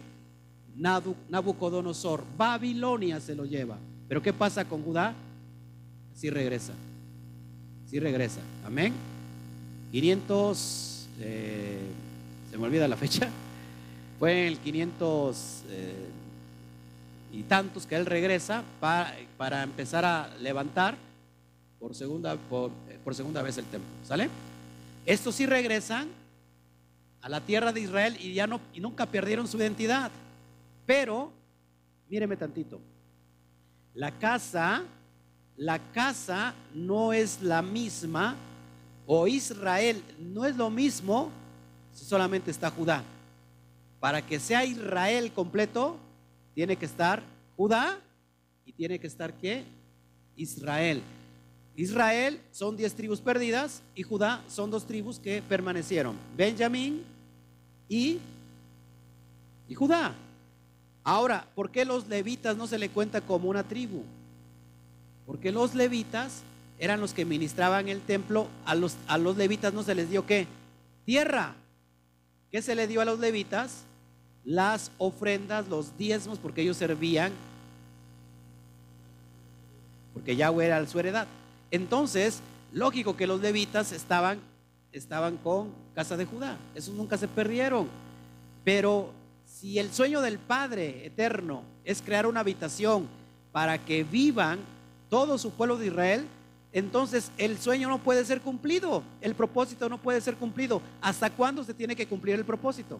Nabucodonosor. 0.75 2.23
Babilonia 2.35 3.19
se 3.19 3.35
lo 3.35 3.45
lleva. 3.45 3.77
Pero 4.07 4.21
¿qué 4.21 4.33
pasa 4.33 4.65
con 4.65 4.83
Judá? 4.83 5.13
Sí 6.15 6.29
regresa. 6.29 6.73
Sí 7.89 7.99
regresa. 7.99 8.41
Amén. 8.65 8.93
500, 9.91 11.07
eh, 11.19 11.79
se 12.51 12.57
me 12.57 12.65
olvida 12.65 12.87
la 12.87 12.97
fecha. 12.97 13.29
Fue 14.19 14.41
en 14.41 14.47
el 14.47 14.57
500 14.59 15.63
y 17.33 17.43
tantos 17.43 17.87
que 17.87 17.95
él 17.95 18.05
regresa 18.05 18.63
para, 18.79 19.15
para 19.37 19.63
empezar 19.63 20.05
a 20.05 20.29
levantar 20.39 20.95
por 21.79 21.95
segunda, 21.95 22.35
por, 22.35 22.71
por 23.03 23.15
segunda 23.15 23.41
vez 23.41 23.57
el 23.57 23.65
templo. 23.65 23.89
¿Sale? 24.05 24.29
Estos 25.05 25.35
sí 25.35 25.45
regresan 25.45 26.07
a 27.21 27.29
la 27.29 27.41
tierra 27.41 27.73
de 27.73 27.81
Israel 27.81 28.17
y 28.19 28.33
ya 28.33 28.47
no 28.47 28.61
y 28.73 28.79
nunca 28.79 29.05
perdieron 29.07 29.47
su 29.47 29.57
identidad. 29.57 30.11
Pero, 30.85 31.31
míreme 32.09 32.37
tantito. 32.37 32.79
La 33.93 34.11
casa, 34.11 34.83
la 35.55 35.79
casa 35.91 36.53
no 36.73 37.13
es 37.13 37.41
la 37.41 37.61
misma, 37.61 38.35
o 39.05 39.27
Israel 39.27 40.01
no 40.19 40.45
es 40.45 40.55
lo 40.55 40.69
mismo 40.69 41.29
si 41.93 42.05
solamente 42.05 42.49
está 42.49 42.71
Judá. 42.71 43.03
Para 43.99 44.21
que 44.21 44.39
sea 44.39 44.65
Israel 44.65 45.31
completo, 45.31 45.97
tiene 46.55 46.75
que 46.75 46.85
estar 46.85 47.21
Judá 47.55 47.99
y 48.65 48.73
tiene 48.73 48.99
que 48.99 49.07
estar 49.07 49.33
qué? 49.33 49.63
Israel. 50.35 51.01
Israel 51.75 52.39
son 52.51 52.77
diez 52.77 52.93
tribus 52.93 53.19
perdidas 53.19 53.81
y 53.95 54.03
Judá 54.03 54.43
son 54.47 54.71
dos 54.71 54.85
tribus 54.85 55.19
que 55.19 55.41
permanecieron. 55.41 56.15
Benjamín 56.35 57.03
y, 57.89 58.19
y 59.67 59.73
Judá. 59.73 60.13
Ahora, 61.03 61.47
¿por 61.55 61.71
qué 61.71 61.85
los 61.85 62.07
levitas 62.07 62.55
no 62.57 62.67
se 62.67 62.77
le 62.77 62.89
cuenta 62.89 63.21
como 63.21 63.49
una 63.49 63.63
tribu? 63.63 64.03
Porque 65.25 65.51
los 65.51 65.75
levitas 65.75 66.43
eran 66.79 66.99
los 66.99 67.13
que 67.13 67.25
ministraban 67.25 67.89
el 67.89 68.01
templo. 68.01 68.47
A 68.65 68.75
los, 68.75 68.95
a 69.07 69.17
los 69.17 69.37
levitas 69.37 69.73
no 69.73 69.83
se 69.83 69.95
les 69.95 70.09
dio 70.09 70.25
qué? 70.25 70.47
Tierra. 71.05 71.55
¿Qué 72.51 72.61
se 72.61 72.75
le 72.75 72.87
dio 72.87 73.01
a 73.01 73.05
los 73.05 73.19
levitas? 73.19 73.85
las 74.43 74.91
ofrendas, 74.97 75.67
los 75.67 75.97
diezmos, 75.97 76.37
porque 76.39 76.61
ellos 76.61 76.77
servían, 76.77 77.31
porque 80.13 80.35
Yahweh 80.35 80.65
era 80.65 80.85
su 80.85 80.99
heredad. 80.99 81.27
Entonces, 81.71 82.41
lógico 82.71 83.15
que 83.15 83.27
los 83.27 83.41
levitas 83.41 83.91
estaban, 83.91 84.39
estaban 84.91 85.37
con 85.37 85.69
casa 85.95 86.17
de 86.17 86.25
Judá, 86.25 86.57
esos 86.75 86.93
nunca 86.93 87.17
se 87.17 87.27
perdieron. 87.27 87.87
Pero 88.63 89.11
si 89.63 89.79
el 89.79 89.93
sueño 89.93 90.19
del 90.19 90.39
Padre 90.39 91.05
eterno 91.05 91.63
es 91.85 92.01
crear 92.01 92.27
una 92.27 92.41
habitación 92.41 93.07
para 93.53 93.77
que 93.77 94.03
vivan 94.03 94.59
todo 95.09 95.37
su 95.37 95.51
pueblo 95.51 95.77
de 95.77 95.87
Israel, 95.87 96.27
entonces 96.73 97.31
el 97.37 97.57
sueño 97.57 97.87
no 97.87 97.97
puede 98.03 98.25
ser 98.25 98.41
cumplido, 98.41 99.03
el 99.21 99.35
propósito 99.35 99.87
no 99.87 99.97
puede 99.97 100.19
ser 100.19 100.35
cumplido. 100.35 100.81
¿Hasta 100.99 101.29
cuándo 101.29 101.63
se 101.63 101.73
tiene 101.73 101.95
que 101.95 102.05
cumplir 102.05 102.35
el 102.35 102.43
propósito? 102.43 102.99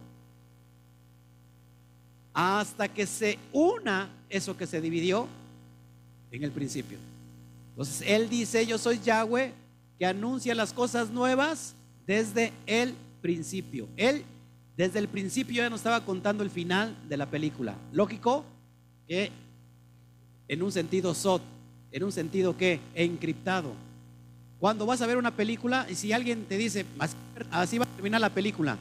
hasta 2.34 2.88
que 2.88 3.05
se 3.05 3.38
una 3.51 4.09
eso 4.30 4.57
que 4.57 4.66
se 4.66 4.82
dividió 4.82 5.28
en 6.32 6.43
el 6.43 6.51
principio. 6.51 6.97
Entonces 7.72 8.03
Él 8.07 8.30
dice, 8.30 8.66
yo 8.66 8.78
soy 8.78 8.99
Yahweh 8.99 9.53
que 9.99 10.05
anuncia 10.05 10.55
las 10.55 10.74
cosas 10.74 11.11
nuevas 11.11 11.76
desde 12.07 12.51
el 12.66 12.95
principio. 13.22 13.88
Él 13.97 14.26
desde 14.78 14.99
el 14.99 15.07
principio 15.07 15.63
ya 15.63 15.69
nos 15.69 15.80
estaba 15.80 16.05
contando 16.05 16.43
el 16.43 16.49
final 16.49 16.95
de 17.07 17.17
la 17.17 17.30
película. 17.30 17.76
Lógico 17.91 18.43
que 19.07 19.32
en 20.47 20.63
un 20.63 20.71
sentido 20.71 21.13
sot, 21.13 21.41
en 21.91 22.03
un 22.03 22.11
sentido 22.11 22.57
que 22.57 22.80
encriptado. 22.95 23.74
Cuando 24.59 24.86
vas 24.86 25.01
a 25.01 25.07
ver 25.07 25.17
una 25.17 25.36
película 25.36 25.86
y 25.89 25.95
si 25.95 26.13
alguien 26.13 26.45
te 26.45 26.57
dice, 26.57 26.86
así 27.51 27.78
va 27.78 27.86
a 27.86 27.95
terminar 27.95 28.21
la 28.21 28.30
película, 28.30 28.78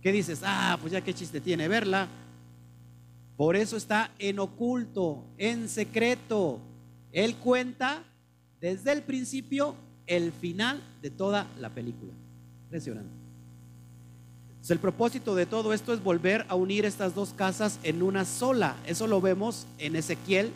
¿qué 0.00 0.10
dices? 0.10 0.40
Ah, 0.44 0.78
pues 0.80 0.92
ya 0.92 1.00
qué 1.00 1.12
chiste 1.12 1.40
tiene 1.40 1.68
verla 1.68 2.08
por 3.36 3.56
eso 3.56 3.76
está 3.76 4.12
en 4.20 4.38
oculto, 4.38 5.24
en 5.36 5.68
secreto. 5.68 6.60
Él 7.10 7.34
cuenta 7.34 8.04
desde 8.60 8.92
el 8.92 9.02
principio 9.02 9.74
el 10.06 10.30
final 10.32 10.80
de 11.00 11.10
toda 11.10 11.48
la 11.58 11.70
película. 11.70 12.12
Impresionante. 12.64 13.21
El 14.70 14.78
propósito 14.78 15.34
de 15.34 15.46
todo 15.46 15.72
esto 15.72 15.92
es 15.92 16.02
volver 16.02 16.46
a 16.48 16.54
unir 16.54 16.84
estas 16.84 17.14
dos 17.14 17.30
casas 17.34 17.78
en 17.82 18.02
una 18.02 18.24
sola. 18.24 18.76
Eso 18.86 19.06
lo 19.06 19.20
vemos 19.20 19.66
en 19.78 19.96
Ezequiel 19.96 20.52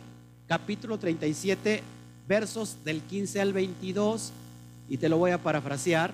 capítulo 0.47 0.97
37, 0.97 1.83
versos 2.27 2.77
del 2.85 3.01
15 3.01 3.41
al 3.41 3.53
22. 3.53 4.31
Y 4.89 4.97
te 4.97 5.09
lo 5.09 5.17
voy 5.17 5.31
a 5.31 5.37
parafrasear. 5.37 6.13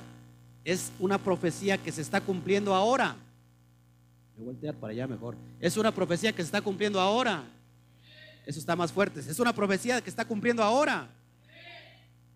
Es 0.65 0.91
una 0.99 1.17
profecía 1.17 1.77
que 1.77 1.91
se 1.91 2.01
está 2.01 2.19
cumpliendo 2.19 2.73
ahora. 2.73 3.15
Me 4.37 4.45
voltear 4.45 4.73
para 4.73 4.91
allá 4.91 5.07
mejor. 5.07 5.35
Es 5.59 5.77
una 5.77 5.93
profecía 5.93 6.31
que 6.31 6.41
se 6.41 6.47
está 6.47 6.61
cumpliendo 6.61 6.99
ahora. 6.99 7.43
Eso 8.45 8.59
está 8.59 8.75
más 8.75 8.91
fuerte. 8.91 9.19
Es 9.19 9.39
una 9.39 9.53
profecía 9.53 10.01
que 10.01 10.09
está 10.09 10.25
cumpliendo 10.25 10.63
ahora. 10.63 11.07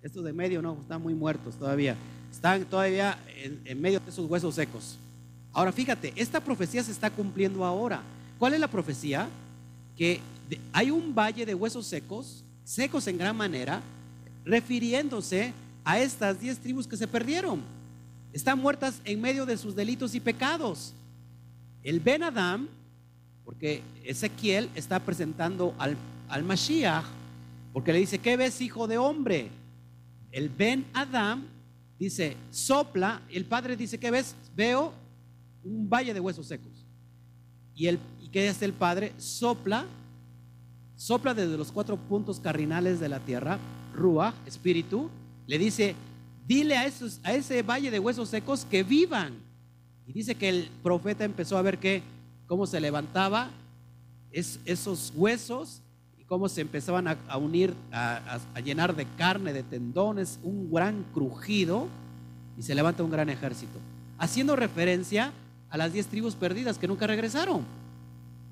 Estos 0.01 0.23
de 0.23 0.31
medio 0.31 0.61
no, 0.61 0.77
están 0.79 1.01
muy 1.01 1.15
muertos 1.15 1.55
todavía. 1.55 1.95
Están 2.31 2.65
todavía 2.65 3.17
en, 3.65 3.81
medio 3.81 3.99
de 3.99 4.09
esos 4.09 4.29
huesos 4.29 4.53
secos. 4.53 4.97
Ahora 5.57 5.71
fíjate, 5.71 6.13
esta 6.15 6.39
profecía 6.39 6.83
se 6.83 6.91
está 6.91 7.09
cumpliendo 7.09 7.65
ahora. 7.65 8.03
¿Cuál 8.37 8.53
es 8.53 8.59
la 8.59 8.67
profecía? 8.67 9.27
Que 9.97 10.21
hay 10.71 10.91
un 10.91 11.15
valle 11.15 11.47
de 11.47 11.55
huesos 11.55 11.87
secos, 11.87 12.43
secos 12.63 13.07
en 13.07 13.17
gran 13.17 13.35
manera, 13.35 13.81
refiriéndose 14.45 15.55
a 15.83 15.97
estas 15.97 16.39
diez 16.39 16.59
tribus 16.59 16.85
que 16.85 16.95
se 16.95 17.07
perdieron. 17.07 17.63
Están 18.33 18.59
muertas 18.59 19.01
en 19.03 19.19
medio 19.19 19.47
de 19.47 19.57
sus 19.57 19.75
delitos 19.75 20.13
y 20.13 20.19
pecados. 20.19 20.93
El 21.81 22.01
Ben 22.01 22.21
Adam, 22.21 22.67
porque 23.43 23.81
Ezequiel 24.03 24.69
está 24.75 24.99
presentando 24.99 25.73
al, 25.79 25.97
al 26.29 26.43
Mashiach, 26.43 27.03
porque 27.73 27.93
le 27.93 27.97
dice, 27.97 28.19
¿qué 28.19 28.37
ves, 28.37 28.61
hijo 28.61 28.87
de 28.87 28.99
hombre? 28.99 29.49
El 30.31 30.49
Ben 30.49 30.85
Adam 30.93 31.47
dice, 31.97 32.37
sopla, 32.51 33.23
el 33.31 33.45
padre 33.45 33.75
dice, 33.75 33.97
¿qué 33.97 34.11
ves? 34.11 34.35
Veo 34.55 35.06
un 35.63 35.89
valle 35.89 36.13
de 36.13 36.19
huesos 36.19 36.47
secos. 36.47 36.85
Y, 37.75 37.87
el, 37.87 37.99
¿y 38.21 38.29
qué 38.29 38.49
hace 38.49 38.65
el 38.65 38.73
padre? 38.73 39.13
Sopla, 39.17 39.85
sopla 40.95 41.33
desde 41.33 41.57
los 41.57 41.71
cuatro 41.71 41.97
puntos 41.97 42.39
cardinales 42.39 42.99
de 42.99 43.09
la 43.09 43.19
tierra, 43.19 43.59
Ruach, 43.93 44.33
espíritu, 44.45 45.09
le 45.45 45.57
dice, 45.57 45.95
dile 46.47 46.77
a, 46.77 46.85
esos, 46.85 47.19
a 47.23 47.33
ese 47.33 47.61
valle 47.61 47.91
de 47.91 47.99
huesos 47.99 48.29
secos 48.29 48.65
que 48.65 48.83
vivan. 48.83 49.33
Y 50.07 50.13
dice 50.13 50.35
que 50.35 50.49
el 50.49 50.69
profeta 50.81 51.23
empezó 51.23 51.57
a 51.57 51.61
ver 51.61 51.77
que, 51.77 52.01
cómo 52.47 52.65
se 52.65 52.79
levantaba 52.79 53.49
esos 54.31 55.13
huesos 55.15 55.81
y 56.17 56.23
cómo 56.23 56.47
se 56.49 56.61
empezaban 56.61 57.07
a, 57.07 57.37
unir, 57.37 57.73
a, 57.91 58.39
a, 58.53 58.59
llenar 58.59 58.95
de 58.95 59.05
carne, 59.17 59.53
de 59.53 59.63
tendones, 59.63 60.39
un 60.43 60.71
gran 60.71 61.03
crujido 61.13 61.87
y 62.57 62.61
se 62.61 62.75
levanta 62.75 63.03
un 63.03 63.11
gran 63.11 63.29
ejército. 63.29 63.79
Haciendo 64.17 64.55
referencia 64.55 65.31
a 65.69 65.77
las 65.77 65.93
diez 65.93 66.07
tribus 66.07 66.35
perdidas 66.35 66.77
que 66.77 66.87
nunca 66.87 67.07
regresaron. 67.07 67.65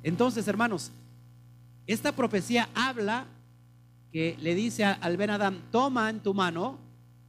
Entonces, 0.04 0.48
hermanos, 0.48 0.92
esta 1.88 2.12
profecía 2.12 2.70
habla 2.74 3.26
que 4.12 4.38
le 4.40 4.56
dice 4.56 4.86
al 4.86 5.18
Ben 5.18 5.30
Adam, 5.30 5.60
toma 5.72 6.10
en 6.10 6.20
tu 6.20 6.34
mano 6.34 6.78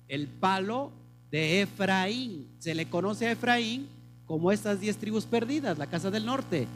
el 0.09 0.29
palo 0.29 0.93
de 1.31 1.63
Efraín. 1.63 2.49
Se 2.59 2.75
le 2.75 2.89
conoce 2.89 3.27
a 3.27 3.33
Efraín 3.33 3.89
como 4.27 4.53
estas 4.53 4.81
diez 4.81 4.97
tribus 4.97 5.25
perdidas, 5.25 5.79
la 5.79 5.87
casa 5.87 6.11
del 6.11 6.27
norte. 6.27 6.67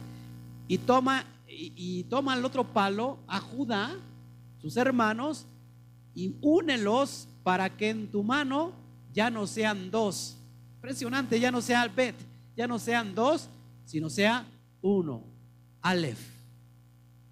Y 0.67 0.77
toma, 0.77 1.25
y, 1.47 2.03
toma 2.03 2.35
el 2.35 2.45
otro 2.45 2.63
palo 2.63 3.17
a 3.27 3.39
Judá, 3.39 3.93
sus 4.61 4.77
hermanos, 4.77 5.45
y 6.15 6.35
únelos 6.41 7.27
para 7.43 7.69
que 7.69 7.89
en 7.89 8.07
tu 8.07 8.23
mano 8.23 8.71
ya 9.13 9.29
no 9.29 9.47
sean 9.47 9.91
dos. 9.91 10.37
Impresionante, 10.75 11.39
ya 11.39 11.51
no 11.51 11.61
sea 11.61 11.87
Bet, 11.87 12.15
ya 12.55 12.67
no 12.67 12.79
sean 12.79 13.15
dos, 13.15 13.49
sino 13.85 14.09
sea 14.09 14.45
uno. 14.81 15.23
Aleph. 15.81 16.19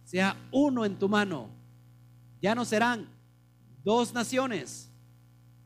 Sea 0.03 0.35
uno 0.51 0.85
en 0.85 0.97
tu 0.97 1.07
mano. 1.07 1.49
Ya 2.41 2.55
no 2.55 2.65
serán 2.65 3.07
dos 3.83 4.13
naciones, 4.13 4.89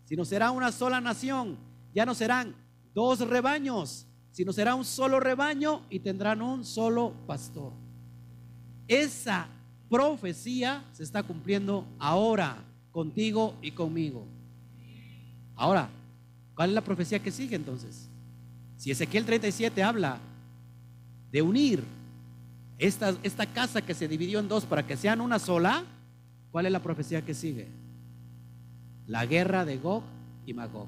sino 0.05 0.25
será 0.25 0.51
una 0.51 0.71
sola 0.71 0.99
nación. 0.99 1.57
Ya 1.93 2.05
no 2.05 2.15
serán 2.15 2.55
dos 2.93 3.19
rebaños, 3.19 4.07
sino 4.31 4.51
será 4.51 4.75
un 4.75 4.85
solo 4.85 5.19
rebaño 5.19 5.83
y 5.89 5.99
tendrán 5.99 6.41
un 6.41 6.65
solo 6.65 7.13
pastor. 7.27 7.71
Esa 8.87 9.47
profecía 9.89 10.83
se 10.91 11.03
está 11.03 11.23
cumpliendo 11.23 11.85
ahora 11.99 12.57
contigo 12.91 13.55
y 13.61 13.71
conmigo. 13.71 14.25
Ahora, 15.55 15.89
¿cuál 16.55 16.69
es 16.69 16.75
la 16.75 16.83
profecía 16.83 17.19
que 17.19 17.31
sigue 17.31 17.55
entonces? 17.55 18.09
Si 18.83 18.91
Ezequiel 18.91 19.23
37 19.23 19.81
habla 19.81 20.17
de 21.31 21.41
unir 21.41 21.85
esta, 22.77 23.15
esta 23.23 23.45
casa 23.45 23.81
que 23.81 23.93
se 23.93 24.09
dividió 24.09 24.39
en 24.39 24.49
dos 24.49 24.65
para 24.65 24.85
que 24.85 24.97
sean 24.97 25.21
una 25.21 25.39
sola, 25.39 25.83
¿cuál 26.51 26.65
es 26.65 26.71
la 26.73 26.83
profecía 26.83 27.21
que 27.21 27.33
sigue? 27.33 27.67
la 29.07 29.25
guerra 29.25 29.65
de 29.65 29.77
Gog 29.77 30.03
y 30.45 30.53
Magog. 30.53 30.87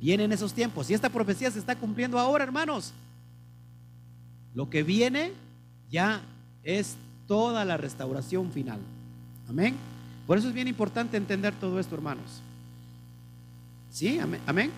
Vienen 0.00 0.32
esos 0.32 0.52
tiempos 0.52 0.90
y 0.90 0.94
esta 0.94 1.08
profecía 1.08 1.50
se 1.50 1.58
está 1.58 1.76
cumpliendo 1.76 2.18
ahora, 2.18 2.44
hermanos. 2.44 2.92
Lo 4.54 4.70
que 4.70 4.82
viene 4.82 5.32
ya 5.90 6.22
es 6.62 6.96
toda 7.26 7.64
la 7.64 7.76
restauración 7.76 8.50
final. 8.52 8.80
Amén. 9.48 9.74
Por 10.26 10.38
eso 10.38 10.48
es 10.48 10.54
bien 10.54 10.68
importante 10.68 11.16
entender 11.16 11.54
todo 11.54 11.80
esto, 11.80 11.94
hermanos. 11.94 12.42
¿Sí? 13.90 14.18
Amén. 14.18 14.70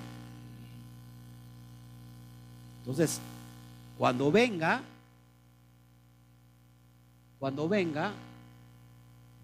Entonces, 2.81 3.21
cuando 3.99 4.33
venga, 4.33 4.81
cuando 7.39 7.69
venga 7.69 8.13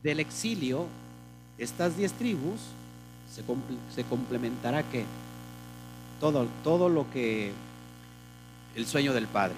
del 0.03 0.21
exilio, 0.21 0.87
estas 1.59 1.97
diez 1.97 2.13
tribus 2.13 2.61
se, 3.95 4.05
complementará 4.05 4.83
que 4.83 5.05
todo, 6.21 6.47
todo 6.65 6.89
lo 6.89 7.11
que 7.11 7.53
el 8.75 8.87
sueño 8.87 9.13
del 9.13 9.27
Padre. 9.27 9.57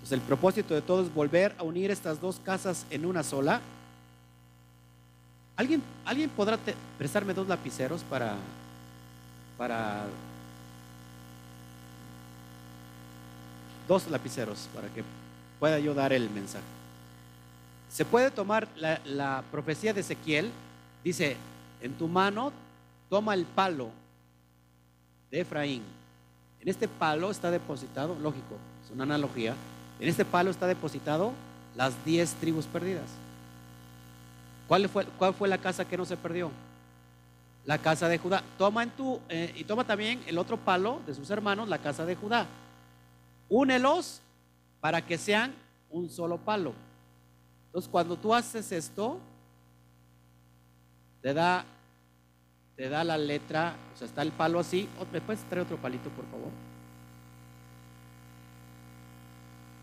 Pues 0.00 0.12
el 0.12 0.20
propósito 0.20 0.74
de 0.74 0.82
todo 0.82 1.02
es 1.02 1.12
volver 1.12 1.54
a 1.58 1.64
unir 1.64 1.90
estas 1.90 2.20
dos 2.20 2.40
casas 2.44 2.86
en 2.90 3.04
una 3.04 3.22
sola. 3.22 3.60
¿Alguien, 5.56 5.82
¿alguien 6.04 6.30
podrá 6.30 6.56
prestarme 6.96 7.34
dos 7.34 7.48
lapiceros 7.48 8.02
para, 8.04 8.36
para 9.56 10.04
dos 13.88 14.08
lapiceros 14.10 14.68
para 14.74 14.88
que 14.88 15.02
pueda 15.58 15.78
yo 15.80 15.94
dar 15.94 16.12
el 16.12 16.30
mensaje? 16.30 16.64
Se 17.90 18.04
puede 18.04 18.30
tomar 18.30 18.68
la, 18.76 19.42
profecía 19.50 19.92
de 19.92 20.00
Ezequiel 20.00 20.52
Dice, 21.04 21.36
en 21.80 21.94
tu 21.94 22.08
mano 22.08 22.52
toma 23.08 23.34
el 23.34 23.44
palo 23.44 23.90
de 25.30 25.40
Efraín. 25.40 25.82
En 26.60 26.68
este 26.68 26.88
palo 26.88 27.30
está 27.30 27.50
depositado, 27.50 28.16
lógico, 28.20 28.56
es 28.84 28.90
una 28.90 29.04
analogía, 29.04 29.54
en 30.00 30.08
este 30.08 30.24
palo 30.24 30.50
está 30.50 30.66
depositado 30.66 31.32
las 31.76 31.94
diez 32.04 32.34
tribus 32.34 32.66
perdidas. 32.66 33.06
¿Cuál 34.66 34.88
fue, 34.88 35.06
¿Cuál 35.18 35.32
fue 35.32 35.48
la 35.48 35.58
casa 35.58 35.86
que 35.86 35.96
no 35.96 36.04
se 36.04 36.16
perdió? 36.16 36.50
La 37.64 37.78
casa 37.78 38.08
de 38.08 38.18
Judá. 38.18 38.42
Toma 38.58 38.82
en 38.82 38.90
tu, 38.90 39.20
eh, 39.28 39.54
y 39.56 39.64
toma 39.64 39.84
también 39.84 40.20
el 40.26 40.36
otro 40.36 40.56
palo 40.56 41.00
de 41.06 41.14
sus 41.14 41.30
hermanos, 41.30 41.68
la 41.68 41.78
casa 41.78 42.04
de 42.04 42.16
Judá. 42.16 42.46
Únelos 43.48 44.20
para 44.80 45.04
que 45.04 45.18
sean 45.18 45.54
un 45.90 46.08
solo 46.08 46.38
palo. 46.38 46.74
Entonces, 47.66 47.90
cuando 47.90 48.16
tú 48.16 48.34
haces 48.34 48.72
esto, 48.72 49.18
te 51.20 51.34
da, 51.34 51.64
te 52.76 52.88
da 52.88 53.04
la 53.04 53.18
letra, 53.18 53.74
o 53.94 53.96
sea, 53.96 54.06
está 54.06 54.22
el 54.22 54.32
palo 54.32 54.58
así. 54.58 54.88
¿Me 55.12 55.20
puedes 55.20 55.42
traer 55.44 55.64
otro 55.64 55.76
palito, 55.76 56.10
por 56.10 56.24
favor? 56.26 56.50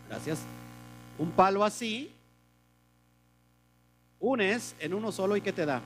Gracias. 0.08 0.40
Un 1.18 1.30
palo 1.30 1.64
así, 1.64 2.12
unes 4.20 4.74
en 4.78 4.94
uno 4.94 5.12
solo 5.12 5.36
y 5.36 5.40
¿qué 5.40 5.52
te 5.52 5.66
da? 5.66 5.80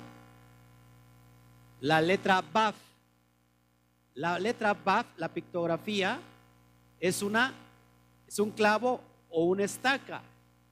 La 1.81 2.01
letra 2.01 2.43
BAF. 2.53 2.75
La 4.15 4.39
letra 4.39 4.75
BAF, 4.75 5.07
la 5.17 5.29
pictografía, 5.29 6.19
es 6.99 7.23
una 7.23 7.55
es 8.31 8.39
un 8.39 8.53
clavo 8.53 9.01
o 9.29 9.45
una 9.47 9.65
estaca 9.65 10.23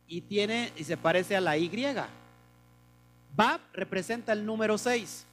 y 0.06 0.20
tiene 0.20 0.72
y 0.76 0.84
se 0.84 0.96
parece 0.96 1.34
a 1.34 1.40
la 1.40 1.59
Y. 1.59 1.68
Bab 3.34 3.61
representa 3.72 4.32
el 4.32 4.46
número 4.46 4.78
6. 4.78 5.26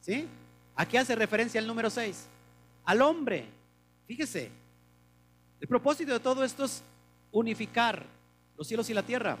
¿Sí? 0.00 0.26
¿A 0.74 0.84
qué 0.86 0.98
hace 0.98 1.14
referencia 1.14 1.60
el 1.60 1.68
número 1.68 1.88
6? 1.88 2.26
Al 2.84 3.00
hombre. 3.02 3.46
Fíjese. 4.08 4.50
El 5.60 5.68
propósito 5.68 6.12
de 6.12 6.18
todo 6.18 6.42
esto 6.42 6.64
es 6.64 6.82
unificar 7.30 8.04
los 8.56 8.66
cielos 8.66 8.90
y 8.90 8.94
la 8.94 9.04
tierra. 9.04 9.38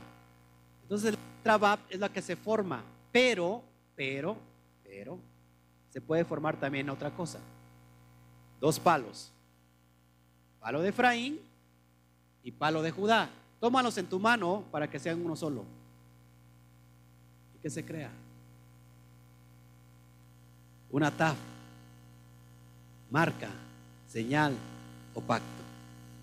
Entonces, 0.82 1.16
la 1.42 1.58
Bab 1.58 1.80
es 1.88 1.98
la 1.98 2.08
que 2.08 2.22
se 2.22 2.36
forma. 2.36 2.84
Pero, 3.10 3.64
pero, 3.96 4.36
pero, 4.84 5.18
se 5.88 6.00
puede 6.00 6.24
formar 6.24 6.56
también 6.60 6.88
otra 6.88 7.10
cosa. 7.10 7.40
Dos 8.60 8.78
palos. 8.78 9.32
Palo 10.60 10.82
de 10.82 10.90
Efraín 10.90 11.49
y 12.44 12.52
palo 12.52 12.82
de 12.82 12.90
Judá. 12.90 13.28
Tómalos 13.60 13.96
en 13.98 14.06
tu 14.06 14.18
mano 14.18 14.64
para 14.70 14.88
que 14.88 14.98
sean 14.98 15.24
uno 15.24 15.36
solo 15.36 15.64
que 17.62 17.70
se 17.70 17.84
crea. 17.84 18.10
Una 20.90 21.10
TAF, 21.10 21.36
marca, 23.10 23.48
señal 24.08 24.54
o 25.14 25.20
pacto. 25.20 25.46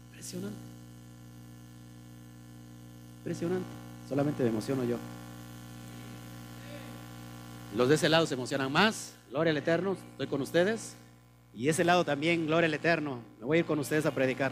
Impresionante. 0.09 0.57
Impresionante. 3.19 3.67
Solamente 4.09 4.43
me 4.43 4.49
emociono 4.49 4.83
yo. 4.83 4.97
Los 7.75 7.89
de 7.89 7.95
ese 7.95 8.09
lado 8.09 8.25
se 8.25 8.33
emocionan 8.33 8.71
más. 8.71 9.13
gloria 9.29 9.51
al 9.51 9.57
Eterno, 9.57 9.97
estoy 10.11 10.27
con 10.27 10.41
ustedes. 10.41 10.95
Y 11.53 11.69
ese 11.69 11.83
lado 11.83 12.05
también, 12.05 12.45
gloria 12.45 12.67
al 12.67 12.73
Eterno, 12.73 13.19
me 13.39 13.45
voy 13.45 13.57
a 13.57 13.59
ir 13.61 13.65
con 13.65 13.79
ustedes 13.79 14.05
a 14.05 14.11
predicar. 14.11 14.51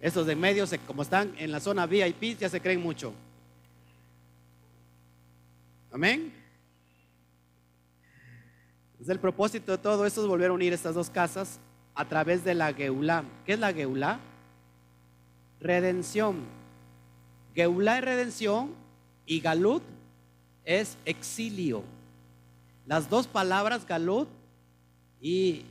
Estos 0.00 0.26
de 0.26 0.36
medio, 0.36 0.64
como 0.86 1.02
están 1.02 1.34
en 1.38 1.50
la 1.50 1.60
zona 1.60 1.86
VIP, 1.86 2.38
ya 2.38 2.48
se 2.48 2.60
creen 2.60 2.80
mucho. 2.80 3.12
Amén. 5.90 6.32
Entonces 8.92 9.12
el 9.12 9.20
propósito 9.20 9.72
de 9.72 9.78
todo 9.78 10.06
esto 10.06 10.22
es 10.22 10.28
volver 10.28 10.50
a 10.50 10.52
unir 10.52 10.72
estas 10.72 10.94
dos 10.94 11.10
casas 11.10 11.58
a 11.94 12.04
través 12.04 12.44
de 12.44 12.54
la 12.54 12.72
Geulá. 12.72 13.24
¿Qué 13.44 13.54
es 13.54 13.58
la 13.58 13.72
Geulá? 13.72 14.20
Redención. 15.60 16.44
Geulá 17.54 17.98
es 17.98 18.04
redención 18.04 18.74
y 19.26 19.40
Galut 19.40 19.82
es 20.64 20.96
exilio. 21.04 21.82
Las 22.86 23.10
dos 23.10 23.26
palabras 23.26 23.86
Galut 23.86 24.28
y, 25.20 25.64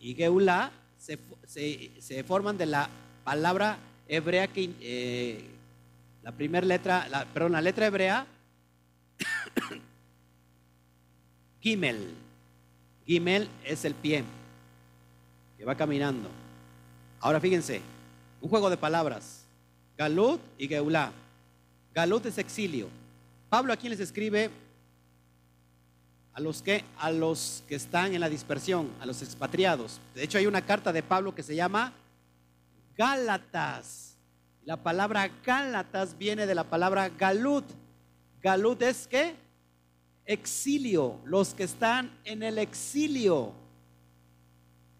y 0.00 0.14
Geulá 0.14 0.72
se, 0.98 2.24
forman 2.24 2.58
de 2.58 2.66
la 2.66 2.88
palabra 3.28 3.76
hebrea 4.08 4.48
que 4.48 4.70
eh, 4.80 5.44
la 6.22 6.32
primera 6.32 6.66
letra, 6.66 7.06
la, 7.10 7.26
perdón, 7.26 7.52
la 7.52 7.60
letra 7.60 7.84
hebrea 7.84 8.26
Gimel. 11.60 12.14
Gimel 13.04 13.46
es 13.66 13.84
el 13.84 13.94
pie 13.94 14.24
que 15.58 15.64
va 15.66 15.74
caminando. 15.74 16.30
Ahora 17.20 17.38
fíjense, 17.38 17.82
un 18.40 18.48
juego 18.48 18.70
de 18.70 18.78
palabras. 18.78 19.44
Galut 19.98 20.40
y 20.56 20.66
Geulá. 20.66 21.12
Galut 21.94 22.24
es 22.24 22.38
exilio. 22.38 22.88
Pablo 23.50 23.74
aquí 23.74 23.90
les 23.90 24.00
escribe 24.00 24.48
a 26.32 26.40
los 26.40 26.62
que 26.62 26.82
a 26.96 27.10
los 27.10 27.62
que 27.68 27.74
están 27.74 28.14
en 28.14 28.20
la 28.20 28.30
dispersión, 28.30 28.88
a 29.02 29.04
los 29.04 29.20
expatriados. 29.20 30.00
De 30.14 30.22
hecho 30.22 30.38
hay 30.38 30.46
una 30.46 30.62
carta 30.62 30.94
de 30.94 31.02
Pablo 31.02 31.34
que 31.34 31.42
se 31.42 31.54
llama 31.54 31.92
Gálatas. 32.98 34.18
La 34.64 34.76
palabra 34.76 35.30
Gálatas 35.46 36.18
viene 36.18 36.46
de 36.46 36.54
la 36.56 36.64
palabra 36.64 37.08
Galut. 37.08 37.64
Galut 38.42 38.82
es 38.82 39.06
que 39.06 39.36
exilio, 40.26 41.20
los 41.24 41.54
que 41.54 41.62
están 41.62 42.10
en 42.24 42.42
el 42.42 42.58
exilio. 42.58 43.52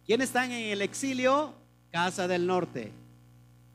¿Quiénes 0.06 0.28
están 0.28 0.52
en 0.52 0.70
el 0.70 0.80
exilio? 0.80 1.52
Casa 1.90 2.28
del 2.28 2.46
Norte. 2.46 2.92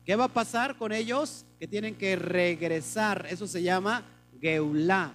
¿Qué 0.06 0.16
va 0.16 0.24
a 0.24 0.28
pasar 0.28 0.76
con 0.78 0.92
ellos? 0.92 1.44
Que 1.60 1.68
tienen 1.68 1.94
que 1.94 2.16
regresar. 2.16 3.26
Eso 3.28 3.46
se 3.46 3.62
llama 3.62 4.04
Geulá. 4.40 5.12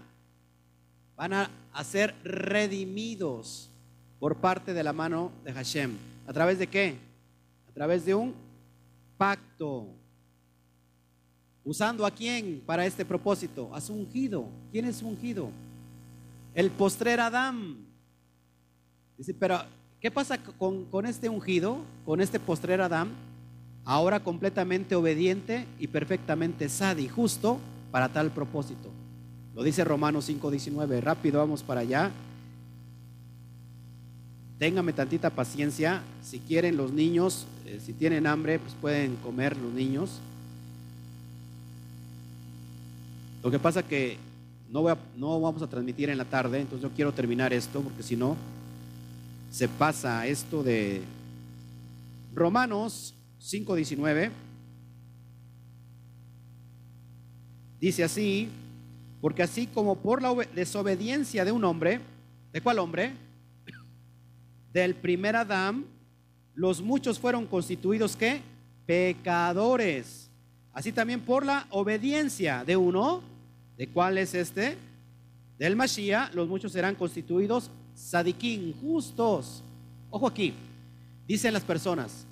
Van 1.15 1.33
a, 1.33 1.49
ser 1.83 2.13
redimidos 2.23 3.69
por 4.19 4.35
parte 4.35 4.73
de 4.73 4.83
la 4.83 4.93
mano 4.93 5.31
de 5.43 5.53
Hashem. 5.53 5.97
¿A 6.27 6.33
través 6.33 6.59
de 6.59 6.67
qué? 6.67 6.97
A 7.69 7.71
través 7.73 8.05
de 8.05 8.13
un 8.13 8.48
pacto. 9.19 9.85
¿Usando 11.65 12.05
a 12.05 12.09
quién 12.09 12.63
para 12.65 12.85
este 12.85 13.03
propósito? 13.03 13.69
A 13.75 13.81
su 13.81 13.93
ungido. 13.93 14.45
¿Quién 14.71 14.85
es 14.85 14.95
su 14.95 15.07
ungido? 15.07 15.51
El 16.55 16.71
postrer 16.71 17.19
Adán. 17.19 17.85
Dice, 19.17 19.33
pero 19.33 19.59
¿qué 19.99 20.09
pasa 20.09 20.39
con, 20.57 21.05
este 21.05 21.27
ungido, 21.27 21.79
con 22.05 22.21
este 22.21 22.39
postrer 22.39 22.79
Adán? 22.79 23.09
Ahora 23.83 24.21
completamente 24.21 24.95
obediente 24.95 25.67
y 25.79 25.87
perfectamente 25.87 26.69
sad 26.69 26.97
y 26.97 27.09
justo 27.09 27.59
para 27.91 28.07
tal 28.09 28.31
propósito. 28.31 28.89
Lo 29.53 29.63
dice 29.63 29.83
Romanos 29.83 30.29
5:19. 30.29 31.01
Rápido, 31.01 31.39
vamos 31.39 31.61
para 31.61 31.81
allá. 31.81 32.11
Téngame 34.59 34.91
tantita 34.91 35.29
paciencia. 35.29 36.03
Si 36.21 36.39
quieren 36.39 36.75
los 36.75 36.91
niños, 36.91 37.47
eh, 37.65 37.79
si 37.83 37.93
tienen 37.93 38.27
hambre, 38.27 38.59
pues 38.59 38.73
pueden 38.81 39.15
comer 39.17 39.55
los 39.55 39.71
niños. 39.71 40.19
Lo 43.41 43.49
que 43.49 43.57
pasa 43.57 43.83
que 43.83 44.17
no, 44.69 44.83
no 45.15 45.39
vamos 45.39 45.61
a 45.61 45.67
transmitir 45.67 46.09
en 46.09 46.17
la 46.17 46.25
tarde, 46.25 46.59
entonces 46.59 46.81
yo 46.89 46.93
quiero 46.93 47.13
terminar 47.13 47.53
esto, 47.53 47.79
porque 47.79 48.03
si 48.03 48.17
no, 48.17 48.35
se 49.49 49.69
pasa 49.69 50.27
esto 50.27 50.61
de 50.61 51.03
Romanos 52.35 53.13
5.19. 53.41 54.29
Dice 57.79 58.03
así, 58.03 58.49
porque 59.21 59.41
así 59.41 59.67
como 59.67 59.95
por 59.95 60.21
la 60.21 60.33
desobediencia 60.53 61.45
de 61.45 61.53
un 61.53 61.63
hombre, 61.63 62.01
¿de 62.51 62.59
cuál 62.59 62.79
hombre? 62.79 63.13
Del 64.73 64.95
primer 64.95 65.35
Adán, 65.35 65.85
los 66.55 66.81
muchos 66.81 67.19
fueron 67.19 67.45
constituidos 67.45 68.15
¿qué? 68.15 68.41
Pecadores. 68.85 70.29
Así 70.73 70.91
también 70.91 71.21
por 71.21 71.45
la 71.45 71.67
obediencia 71.69 72.63
de 72.63 72.77
uno, 72.77 73.23
¿De 73.79 73.87
cuál 73.87 74.17
es 74.17 74.33
este? 74.33 74.77
Del 75.57 75.77
Mashiach, 75.77 76.33
los 76.33 76.49
muchos 76.49 76.73
serán 76.73 76.95
constituidos 76.95 77.71
sadiquín, 77.95 78.75
justos. 78.81 79.63
Ojo 80.09 80.27
aquí, 80.27 80.53
dicen 81.25 81.53
las 81.53 81.63
personas 81.63 82.25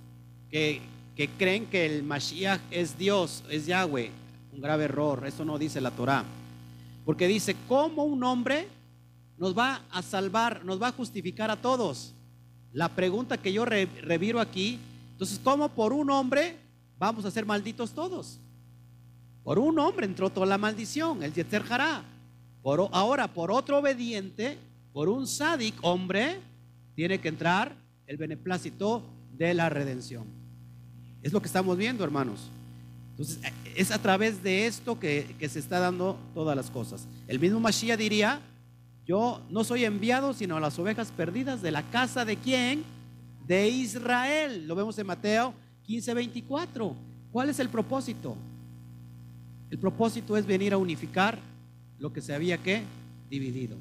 que, 0.51 0.81
que 1.15 1.29
creen 1.29 1.65
que 1.67 1.85
el 1.85 2.03
Mashiach 2.03 2.59
es 2.69 2.97
Dios, 2.97 3.45
es 3.49 3.65
Yahweh. 3.65 4.11
Un 4.51 4.59
grave 4.59 4.83
error, 4.83 5.25
eso 5.25 5.45
no 5.45 5.57
dice 5.57 5.79
la 5.79 5.91
Torah. 5.91 6.25
Porque 7.05 7.27
dice, 7.27 7.55
¿cómo 7.69 8.03
un 8.03 8.25
hombre 8.25 8.67
nos 9.38 9.57
va 9.57 9.83
a 9.89 10.01
salvar, 10.01 10.65
nos 10.65 10.81
va 10.81 10.89
a 10.89 10.91
justificar 10.91 11.49
a 11.49 11.61
todos? 11.61 12.13
La 12.78 12.89
pregunta 12.89 13.39
que 13.39 13.51
yo 13.51 13.65
reviro 13.65 14.39
aquí, 14.39 14.78
entonces, 15.13 15.41
¿cómo 15.43 15.67
por 15.67 15.93
un 15.93 16.11
hombre 16.11 16.57
vamos 16.99 17.25
a 17.25 17.32
ser 17.32 17.43
malditos 17.43 17.91
todos? 17.91 18.38
Por 19.43 19.57
un 19.57 19.80
hombre 19.80 20.05
entró 20.05 20.30
toda 20.30 20.45
la 20.45 20.59
maldición, 20.59 21.23
el 21.23 21.34
Yetzer 21.34 21.63
Hará. 21.67 22.03
Por, 22.61 22.88
ahora, 22.91 23.28
por 23.34 23.49
otro 23.49 23.80
obediente, 23.80 24.59
por 24.93 25.09
un 25.09 25.25
sádic 25.25 25.73
hombre, 25.82 26.39
tiene 26.93 27.19
que 27.19 27.30
entrar 27.30 27.75
el 28.05 28.17
beneplácito 28.17 29.01
de 29.36 29.55
la 29.55 29.69
redención. 29.69 30.25
Es 31.23 31.34
lo 31.34 31.41
que 31.41 31.47
estamos 31.47 31.75
viendo, 31.80 32.03
hermanos. 32.03 32.41
Entonces, 33.09 33.39
es 33.75 33.89
a 33.89 33.97
través 33.97 34.43
de 34.43 34.67
esto 34.67 34.99
que, 34.99 35.36
que 35.39 35.49
se 35.49 35.57
está 35.57 35.80
dando 35.80 36.15
todas 36.36 36.55
las 36.55 36.69
cosas. 36.69 37.07
El 37.28 37.39
mismo 37.39 37.59
Mashiach 37.59 37.97
diría, 37.97 38.39
yo 39.08 39.41
no 39.49 39.64
soy 39.64 39.86
enviado 39.86 40.34
sino 40.34 40.58
a 40.58 40.60
las 40.60 40.78
ovejas 40.78 41.12
perdidas 41.12 41.62
de 41.62 41.72
la 41.72 41.84
casa 41.84 42.26
de 42.26 42.36
quién? 42.36 42.84
De 43.47 43.70
Israel. 43.70 44.68
Lo 44.68 44.76
vemos 44.76 44.99
en 44.99 45.08
Mateo 45.08 45.53
15, 45.86 46.14
24. 46.14 46.95
¿Cuál 47.32 47.49
es 47.49 47.60
el 47.60 47.70
propósito? 47.70 48.36
El 49.72 49.80
propósito 49.80 50.36
es 50.36 50.45
venir 50.45 50.74
a 50.74 50.78
unificar 50.78 51.39
lo 51.99 52.12
que 52.12 52.22
se 52.22 52.34
había 52.34 52.58
que 52.58 52.84
dividido. 53.30 53.78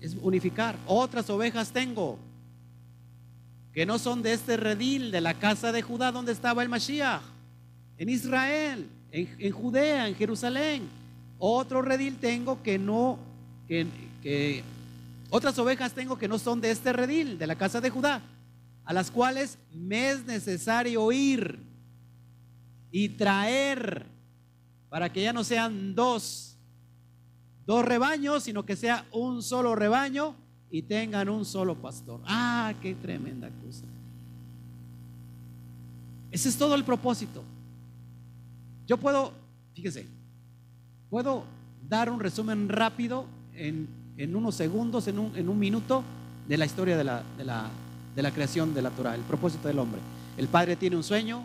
Es 0.00 0.16
unificar. 0.22 0.76
Otras 0.86 1.28
ovejas 1.30 1.70
tengo 1.70 2.18
que 3.72 3.84
no 3.84 3.98
son 3.98 4.22
de 4.22 4.32
este 4.32 4.56
redil 4.56 5.10
de 5.10 5.20
la 5.20 5.34
casa 5.34 5.72
de 5.72 5.82
Judá 5.82 6.12
donde 6.12 6.32
estaba 6.32 6.62
el 6.62 6.68
Mashiach. 6.68 7.20
En 7.98 8.08
Israel, 8.08 8.86
en, 9.10 9.50
Judea, 9.52 10.08
en 10.08 10.14
Jerusalén. 10.14 10.88
Otro 11.38 11.82
redil 11.82 12.16
tengo 12.16 12.62
que 12.62 12.78
no, 12.78 13.18
que, 13.66 14.62
otras 15.30 15.58
ovejas 15.58 15.92
tengo 15.92 16.18
que 16.18 16.28
no 16.28 16.38
son 16.38 16.60
de 16.60 16.70
este 16.70 16.92
redil, 16.92 17.38
de 17.38 17.46
la 17.46 17.56
casa 17.56 17.80
de 17.80 17.90
Judá, 17.90 18.22
a 18.84 18.92
las 18.92 19.10
cuales 19.10 19.58
me 19.72 20.10
es 20.10 20.24
necesario 20.24 21.10
ir 21.10 21.58
y 22.90 23.08
traer 23.10 24.06
para 24.88 25.12
que 25.12 25.22
ya 25.22 25.32
no 25.32 25.42
sean 25.42 25.94
dos, 25.94 26.56
dos 27.66 27.84
rebaños, 27.84 28.44
sino 28.44 28.64
que 28.64 28.76
sea 28.76 29.04
un 29.10 29.42
solo 29.42 29.74
rebaño 29.74 30.36
y 30.70 30.82
tengan 30.82 31.28
un 31.28 31.44
solo 31.44 31.74
pastor. 31.74 32.20
Ah, 32.24 32.72
qué 32.80 32.94
tremenda 32.94 33.50
cosa. 33.64 33.84
Ese 36.30 36.48
es 36.48 36.56
todo 36.56 36.74
el 36.74 36.84
propósito. 36.84 37.42
Yo 38.86 38.96
puedo, 38.96 39.32
fíjese, 39.74 40.06
puedo 41.10 41.44
dar 41.88 42.10
un 42.10 42.20
resumen 42.20 42.68
rápido 42.68 43.26
en, 43.56 44.36
unos 44.36 44.54
segundos, 44.54 45.08
en 45.08 45.18
un, 45.18 45.36
en 45.36 45.48
un, 45.48 45.58
minuto, 45.58 46.02
de 46.48 46.56
la 46.56 46.66
historia 46.66 46.96
de 46.96 47.04
la, 47.04 47.22
de 47.36 47.44
la, 47.44 47.68
de 48.14 48.22
la 48.22 48.30
creación 48.30 48.72
de 48.74 48.82
la 48.82 48.90
Torah, 48.90 49.14
el 49.14 49.22
propósito 49.22 49.68
del 49.68 49.78
hombre. 49.78 50.00
El 50.36 50.48
Padre 50.48 50.76
tiene 50.76 50.96
un 50.96 51.02
sueño, 51.02 51.44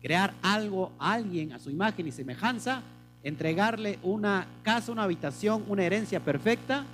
crear 0.00 0.34
algo, 0.42 0.92
alguien 0.98 1.52
a 1.52 1.58
su 1.58 1.70
imagen 1.70 2.06
y 2.06 2.12
semejanza, 2.12 2.82
entregarle 3.22 3.98
una 4.02 4.46
casa, 4.62 4.90
una 4.90 5.04
habitación, 5.04 5.64
una 5.68 5.84
herencia 5.84 6.20
perfecta, 6.20 6.84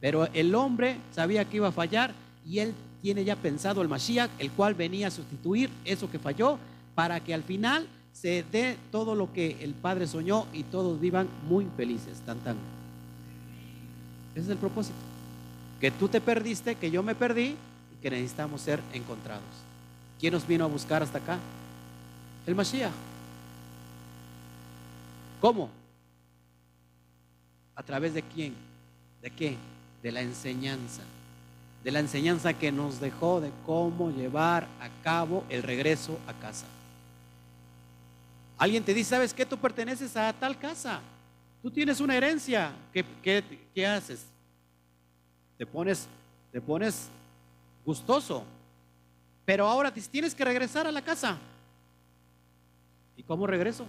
pero 0.00 0.26
el 0.32 0.54
hombre 0.54 0.96
sabía 1.12 1.44
que 1.44 1.58
iba 1.58 1.68
a 1.68 1.72
fallar 1.72 2.12
y 2.44 2.58
él 2.58 2.74
tiene 3.02 3.24
ya 3.24 3.36
pensado 3.36 3.82
el 3.82 3.88
Mashiach, 3.88 4.30
el 4.38 4.50
cual 4.50 4.74
venía 4.74 5.08
a 5.08 5.10
sustituir 5.10 5.70
eso 5.84 6.10
que 6.10 6.18
falló, 6.18 6.58
para 6.94 7.20
que 7.20 7.34
al 7.34 7.42
final 7.42 7.86
se 8.12 8.44
dé 8.50 8.76
todo 8.90 9.14
lo 9.14 9.32
que 9.32 9.58
el 9.60 9.74
Padre 9.74 10.06
soñó 10.06 10.46
y 10.52 10.64
todos 10.64 11.00
vivan 11.00 11.28
muy 11.48 11.66
felices. 11.76 12.20
Tan, 12.24 12.38
tan. 12.38 12.56
Ese 14.36 14.44
es 14.44 14.50
el 14.50 14.58
propósito. 14.58 14.94
que 15.80 15.90
tú 15.90 16.08
te 16.08 16.20
perdiste, 16.20 16.74
que 16.74 16.90
yo 16.90 17.02
me 17.02 17.14
perdí 17.14 17.54
y 17.92 18.02
que 18.02 18.10
necesitamos 18.10 18.60
ser 18.60 18.80
encontrados. 18.92 19.44
¿Quién 20.20 20.32
nos 20.32 20.46
vino 20.46 20.64
a 20.64 20.68
buscar 20.68 21.02
hasta 21.02 21.18
acá? 21.18 21.38
El 22.46 22.54
Mashiach. 22.54 22.92
¿Cómo? 25.40 25.70
¿A 27.74 27.82
través 27.82 28.14
de 28.14 28.22
quién? 28.22 28.54
¿De 29.22 29.30
qué? 29.30 29.56
De 30.02 30.12
la 30.12 30.20
enseñanza. 30.20 31.02
De 31.82 31.90
la 31.90 32.00
enseñanza 32.00 32.54
que 32.54 32.72
nos 32.72 33.00
dejó 33.00 33.40
de 33.40 33.50
cómo 33.64 34.10
llevar 34.10 34.66
a 34.80 34.88
cabo 35.02 35.44
el 35.48 35.62
regreso 35.62 36.18
a 36.26 36.32
casa. 36.34 36.66
Alguien 38.58 38.84
te 38.84 38.94
dice, 38.94 39.10
¿sabes 39.10 39.34
qué? 39.34 39.44
Tú 39.44 39.58
perteneces 39.58 40.16
a 40.16 40.32
tal 40.32 40.58
casa. 40.58 41.00
Tú 41.66 41.72
tienes 41.72 41.98
una 41.98 42.16
herencia. 42.16 42.70
¿Qué, 42.92 43.04
qué, 43.74 43.84
haces? 43.88 44.24
Te 45.58 45.66
pones, 45.66 46.06
te 46.52 46.60
pones 46.60 47.08
gustoso. 47.84 48.44
Pero 49.44 49.66
ahora 49.66 49.92
tienes 49.92 50.32
que 50.32 50.44
regresar 50.44 50.86
a 50.86 50.92
la 50.92 51.02
casa. 51.02 51.38
¿Y 53.16 53.24
cómo 53.24 53.48
regreso? 53.48 53.84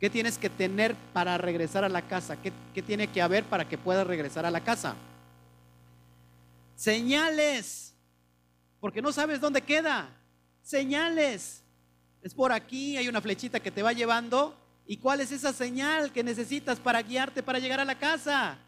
¿Qué 0.00 0.08
tienes 0.08 0.38
que 0.38 0.48
tener 0.48 0.96
para 1.12 1.36
regresar 1.36 1.84
a 1.84 1.90
la 1.90 2.00
casa? 2.00 2.40
¿Qué, 2.40 2.50
¿Qué, 2.72 2.80
tiene 2.80 3.06
que 3.06 3.20
haber 3.20 3.44
para 3.44 3.68
que 3.68 3.76
puedas 3.76 4.06
regresar 4.06 4.46
a 4.46 4.50
la 4.50 4.64
casa? 4.64 4.96
Señales, 6.74 7.92
porque 8.80 9.02
no 9.02 9.12
sabes 9.12 9.42
dónde 9.42 9.60
queda. 9.60 10.08
Señales. 10.62 11.62
Es 12.22 12.32
por 12.32 12.50
aquí, 12.50 12.96
hay 12.96 13.08
una 13.08 13.20
flechita 13.20 13.60
que 13.60 13.70
te 13.70 13.82
va 13.82 13.92
llevando. 13.92 14.56
¿Y 14.86 14.96
cuál 14.96 15.20
es 15.20 15.32
esa 15.32 15.52
señal 15.52 16.12
que 16.12 16.24
necesitas 16.24 16.78
para 16.78 17.02
guiarte 17.02 17.42
para 17.42 17.58
llegar 17.58 17.80
a 17.80 17.84
la 17.84 17.98
casa? 17.98 18.58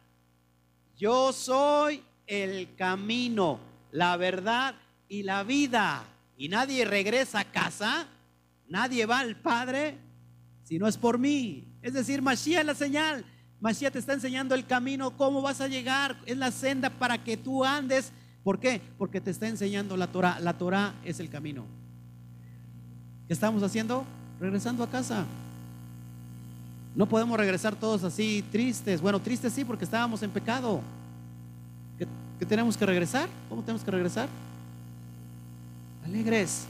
Yo 0.96 1.32
soy 1.32 2.02
el 2.26 2.74
camino, 2.76 3.58
la 3.90 4.16
verdad 4.16 4.74
y 5.08 5.22
la 5.22 5.42
vida. 5.42 6.04
Y 6.36 6.48
nadie 6.48 6.84
regresa 6.84 7.40
a 7.40 7.44
casa, 7.44 8.06
nadie 8.68 9.06
va 9.06 9.20
al 9.20 9.36
Padre 9.36 9.98
si 10.62 10.78
no 10.78 10.88
es 10.88 10.96
por 10.96 11.18
mí. 11.18 11.64
Es 11.82 11.92
decir, 11.92 12.22
Mashiach 12.22 12.60
es 12.60 12.66
la 12.66 12.74
señal. 12.74 13.24
Mashiach 13.60 13.92
te 13.92 13.98
está 13.98 14.14
enseñando 14.14 14.54
el 14.54 14.66
camino, 14.66 15.16
cómo 15.16 15.42
vas 15.42 15.60
a 15.60 15.68
llegar. 15.68 16.16
Es 16.26 16.36
la 16.36 16.50
senda 16.50 16.90
para 16.90 17.22
que 17.22 17.36
tú 17.36 17.64
andes. 17.64 18.12
¿Por 18.42 18.58
qué? 18.58 18.80
Porque 18.98 19.20
te 19.20 19.30
está 19.30 19.48
enseñando 19.48 19.96
la 19.96 20.06
Torah. 20.06 20.38
La 20.40 20.56
Torah 20.56 20.94
es 21.04 21.20
el 21.20 21.28
camino. 21.28 21.64
¿Qué 23.26 23.32
estamos 23.32 23.62
haciendo? 23.62 24.04
Regresando 24.40 24.82
a 24.84 24.90
casa. 24.90 25.26
No 26.94 27.06
podemos 27.06 27.36
regresar 27.36 27.74
todos 27.74 28.04
así 28.04 28.44
tristes. 28.52 29.00
Bueno, 29.00 29.20
tristes 29.20 29.52
sí 29.52 29.64
porque 29.64 29.84
estábamos 29.84 30.22
en 30.22 30.30
pecado. 30.30 30.80
¿Qué, 31.98 32.46
tenemos 32.46 32.76
que 32.76 32.86
regresar? 32.86 33.28
¿Cómo 33.48 33.62
tenemos 33.62 33.82
que 33.82 33.90
regresar? 33.90 34.28
Alegres. 36.04 36.66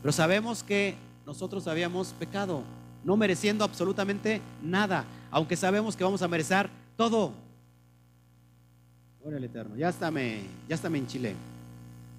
Pero 0.00 0.12
sabemos 0.12 0.62
que 0.62 0.96
nosotros 1.26 1.68
habíamos 1.68 2.08
pecado, 2.08 2.62
no 3.04 3.16
mereciendo 3.16 3.64
absolutamente 3.64 4.40
nada, 4.62 5.04
aunque 5.30 5.56
sabemos 5.56 5.96
que 5.96 6.02
vamos 6.02 6.22
a 6.22 6.28
merecer 6.28 6.68
todo. 6.96 7.32
Gloria 9.20 9.38
al 9.38 9.44
Eterno. 9.44 9.76
Ya 9.76 9.90
está 9.90 10.10
me, 10.10 10.40
ya 10.68 10.74
está 10.74 10.90
me 10.90 10.98
en 10.98 11.06
Chile. 11.06 11.36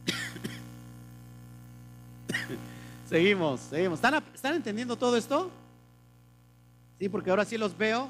Seguimos, 3.10 3.60
seguimos. 3.70 4.00
¿Están, 4.34 4.56
entendiendo 4.56 4.96
todo 4.96 5.18
esto? 5.18 5.52
Sí, 7.04 7.10
porque 7.10 7.32
ahora 7.32 7.44
sí 7.44 7.58
los 7.58 7.78
veo, 7.78 8.10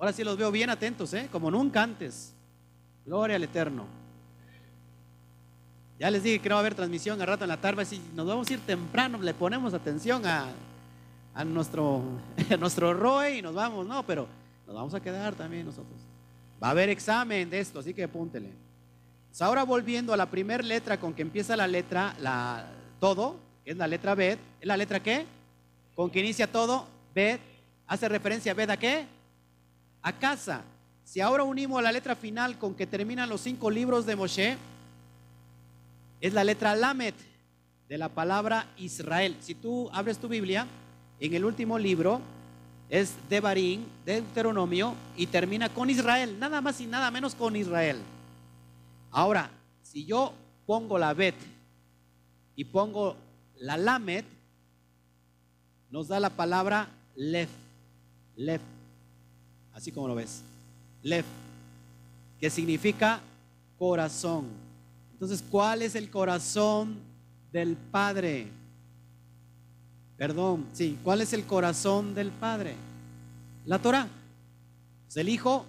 ahora 0.00 0.12
sí 0.12 0.24
los 0.24 0.36
veo 0.36 0.50
bien 0.50 0.68
atentos, 0.68 1.14
¿eh? 1.14 1.28
como 1.30 1.48
nunca 1.48 1.80
antes. 1.80 2.34
Gloria 3.04 3.36
al 3.36 3.44
Eterno. 3.44 3.86
Ya 6.00 6.10
les 6.10 6.24
dije 6.24 6.40
que 6.40 6.48
no 6.48 6.56
va 6.56 6.58
a 6.58 6.62
haber 6.62 6.74
transmisión 6.74 7.22
a 7.22 7.26
rato 7.26 7.44
en 7.44 7.48
la 7.50 7.60
tarde. 7.60 7.84
Si 7.84 8.02
nos 8.16 8.26
vamos 8.26 8.50
a 8.50 8.54
ir 8.54 8.58
temprano, 8.66 9.22
le 9.22 9.32
ponemos 9.32 9.74
atención 9.74 10.26
a, 10.26 10.48
a 11.34 11.44
nuestro, 11.44 12.02
a 12.50 12.56
nuestro 12.56 12.94
ROE 12.94 13.36
y 13.36 13.42
nos 13.42 13.54
vamos. 13.54 13.86
No, 13.86 14.04
pero 14.04 14.26
nos 14.66 14.74
vamos 14.74 14.92
a 14.94 15.00
quedar 15.00 15.36
también 15.36 15.64
nosotros. 15.64 16.00
Va 16.60 16.66
a 16.66 16.70
haber 16.72 16.88
examen 16.88 17.48
de 17.48 17.60
esto, 17.60 17.78
así 17.78 17.94
que 17.94 18.02
apúntele. 18.02 18.50
Pues 19.28 19.40
ahora 19.40 19.62
volviendo 19.62 20.12
a 20.12 20.16
la 20.16 20.26
primera 20.28 20.64
letra 20.64 20.98
con 20.98 21.14
que 21.14 21.22
empieza 21.22 21.54
la 21.54 21.68
letra, 21.68 22.16
la, 22.18 22.66
todo, 22.98 23.36
es 23.64 23.76
la 23.76 23.86
letra 23.86 24.16
Bet. 24.16 24.40
¿Es 24.60 24.66
la 24.66 24.76
letra 24.76 25.00
qué? 25.00 25.26
Con 25.94 26.10
que 26.10 26.18
inicia 26.18 26.50
todo, 26.50 26.88
Bet. 27.14 27.54
¿Hace 27.86 28.08
referencia 28.08 28.54
Bet 28.54 28.70
a 28.70 28.76
qué? 28.76 29.06
A 30.02 30.12
casa. 30.12 30.62
Si 31.04 31.20
ahora 31.20 31.44
unimos 31.44 31.82
la 31.82 31.92
letra 31.92 32.16
final 32.16 32.58
con 32.58 32.74
que 32.74 32.86
terminan 32.86 33.28
los 33.28 33.40
cinco 33.40 33.70
libros 33.70 34.06
de 34.06 34.16
Moshe, 34.16 34.56
es 36.20 36.34
la 36.34 36.44
letra 36.44 36.74
Lamet 36.74 37.14
de 37.88 37.98
la 37.98 38.08
palabra 38.08 38.66
Israel. 38.76 39.36
Si 39.40 39.54
tú 39.54 39.88
abres 39.92 40.18
tu 40.18 40.28
Biblia, 40.28 40.66
en 41.20 41.34
el 41.34 41.44
último 41.44 41.78
libro 41.78 42.20
es 42.88 43.14
Devarim, 43.28 43.84
Deuteronomio, 44.04 44.94
y 45.16 45.26
termina 45.26 45.68
con 45.68 45.90
Israel, 45.90 46.38
nada 46.38 46.60
más 46.60 46.80
y 46.80 46.86
nada 46.86 47.10
menos 47.10 47.34
con 47.34 47.56
Israel. 47.56 47.98
Ahora, 49.10 49.50
si 49.82 50.04
yo 50.04 50.32
pongo 50.66 50.98
la 50.98 51.14
Bet 51.14 51.36
y 52.56 52.64
pongo 52.64 53.16
la 53.58 53.76
Lamet 53.76 54.24
nos 55.90 56.08
da 56.08 56.20
la 56.20 56.30
palabra 56.30 56.88
Lef. 57.14 57.65
Lef. 58.36 58.60
Así 59.72 59.90
como 59.90 60.08
lo 60.08 60.14
ves. 60.14 60.42
Lef. 61.02 61.26
Que 62.38 62.50
significa 62.50 63.20
corazón. 63.78 64.46
Entonces, 65.12 65.42
¿cuál 65.50 65.82
es 65.82 65.94
el 65.94 66.10
corazón 66.10 66.96
del 67.52 67.76
Padre? 67.76 68.48
Perdón, 70.16 70.66
sí, 70.72 70.98
¿cuál 71.02 71.20
es 71.20 71.32
el 71.32 71.44
corazón 71.44 72.14
del 72.14 72.30
Padre? 72.30 72.74
La 73.64 73.78
Torah. 73.78 74.08
Es 75.08 75.16
el 75.16 75.28
Hijo. 75.28 75.66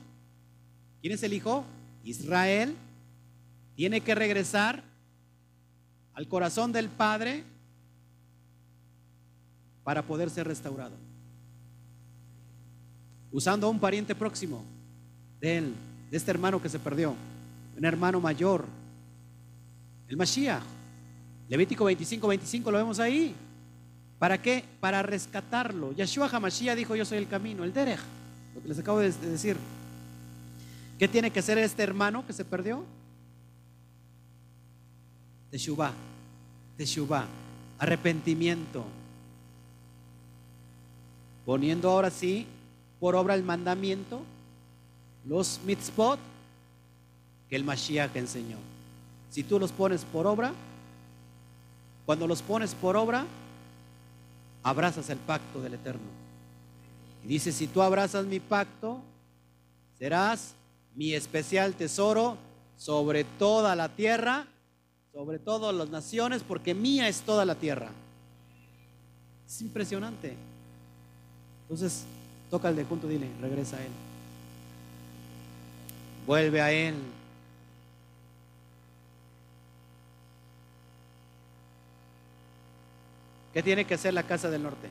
¿Quién 1.01 1.13
es 1.13 1.23
el 1.23 1.33
Hijo? 1.33 1.63
Israel. 2.03 2.75
Tiene 3.75 4.01
que 4.01 4.15
regresar 4.15 4.83
al 6.13 6.27
corazón 6.27 6.71
del 6.71 6.89
Padre 6.89 7.43
para 9.83 10.01
poder 10.01 10.29
ser 10.29 10.47
restaurado. 10.47 10.95
Usando 13.31 13.67
a 13.67 13.69
un 13.69 13.79
pariente 13.79 14.15
próximo 14.15 14.63
de 15.39 15.57
él, 15.57 15.73
de 16.09 16.17
este 16.17 16.31
hermano 16.31 16.61
que 16.61 16.69
se 16.69 16.79
perdió, 16.79 17.13
un 17.77 17.85
hermano 17.85 18.19
mayor, 18.19 18.65
el 20.07 20.17
Mashiach. 20.17 20.63
Levítico 21.49 21.85
25, 21.85 22.27
25 22.27 22.71
lo 22.71 22.77
vemos 22.77 22.99
ahí. 22.99 23.35
¿Para 24.19 24.41
qué? 24.41 24.63
Para 24.79 25.01
rescatarlo. 25.03 25.93
Yeshua 25.93 26.27
HaMashiach 26.27 26.75
dijo, 26.75 26.95
yo 26.95 27.05
soy 27.05 27.19
el 27.19 27.27
camino, 27.27 27.63
el 27.63 27.73
Derech, 27.73 27.99
lo 28.55 28.61
que 28.61 28.67
les 28.67 28.79
acabo 28.79 28.99
de 28.99 29.11
decir. 29.11 29.57
¿Qué 30.97 31.07
tiene 31.07 31.29
que 31.29 31.39
hacer 31.39 31.57
este 31.59 31.83
hermano 31.83 32.25
que 32.25 32.33
se 32.33 32.43
perdió? 32.43 32.83
Teshuvah, 35.51 35.93
Teshuvah, 36.75 37.25
arrepentimiento, 37.77 38.83
poniendo 41.45 41.89
ahora 41.89 42.09
sí 42.09 42.47
por 42.99 43.15
obra 43.15 43.35
el 43.35 43.43
mandamiento, 43.43 44.21
los 45.25 45.59
mitzvot 45.65 46.19
que 47.49 47.55
el 47.55 47.63
Mashiach 47.63 48.15
enseñó. 48.15 48.57
Si 49.29 49.43
tú 49.43 49.59
los 49.59 49.71
pones 49.71 50.03
por 50.05 50.25
obra, 50.25 50.53
cuando 52.05 52.27
los 52.27 52.41
pones 52.41 52.73
por 52.73 52.95
obra, 52.95 53.25
abrazas 54.63 55.09
el 55.09 55.17
pacto 55.17 55.61
del 55.61 55.75
Eterno. 55.75 56.07
Y 57.23 57.27
dice, 57.27 57.51
si 57.51 57.67
tú 57.67 57.81
abrazas 57.81 58.25
mi 58.25 58.39
pacto, 58.39 59.01
serás 59.99 60.53
mi 60.95 61.13
especial 61.13 61.73
tesoro 61.73 62.37
sobre 62.77 63.23
toda 63.23 63.75
la 63.75 63.89
tierra, 63.89 64.47
sobre 65.13 65.39
todas 65.39 65.73
las 65.73 65.89
naciones, 65.89 66.43
porque 66.43 66.73
mía 66.73 67.07
es 67.07 67.21
toda 67.21 67.45
la 67.45 67.55
tierra. 67.55 67.89
Es 69.45 69.61
impresionante. 69.61 70.35
Entonces, 71.63 72.05
toca 72.49 72.69
el 72.69 72.75
de 72.75 72.85
junto, 72.85 73.07
dile, 73.07 73.29
regresa 73.41 73.77
a 73.77 73.81
Él. 73.81 73.91
Vuelve 76.25 76.61
a 76.61 76.71
Él. 76.71 76.95
¿Qué 83.53 83.63
tiene 83.63 83.85
que 83.85 83.95
hacer 83.95 84.13
la 84.13 84.23
casa 84.23 84.49
del 84.49 84.63
norte 84.63 84.87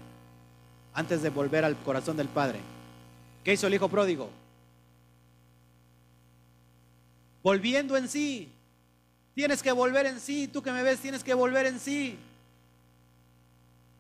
antes 0.93 1.23
de 1.23 1.31
volver 1.31 1.65
al 1.65 1.77
corazón 1.77 2.17
del 2.17 2.29
Padre? 2.29 2.59
¿Qué 3.45 3.53
hizo 3.53 3.69
el 3.69 3.75
hijo 3.75 3.89
pródigo? 3.89 4.29
Volviendo 7.45 7.97
en 7.97 8.09
sí. 8.09 8.49
Tienes 9.37 9.63
que 9.63 9.71
volver 9.71 10.07
en 10.07 10.19
sí. 10.19 10.49
Tú 10.49 10.63
que 10.63 10.73
me 10.73 10.83
ves, 10.83 10.99
tienes 10.99 11.23
que 11.23 11.33
volver 11.33 11.67
en 11.67 11.79
sí. 11.79 12.19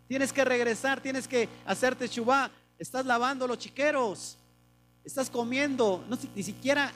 Tienes 0.09 0.32
que 0.32 0.44
regresar, 0.44 1.00
tienes 1.00 1.28
que 1.28 1.48
hacerte 1.64 2.09
chubá. 2.09 2.50
Estás 2.79 3.07
lavando 3.07 3.47
los 3.47 3.59
chiqueros. 3.59 4.37
Estás 5.05 5.31
comiendo, 5.31 6.05
no, 6.09 6.18
ni 6.35 6.43
siquiera 6.43 6.93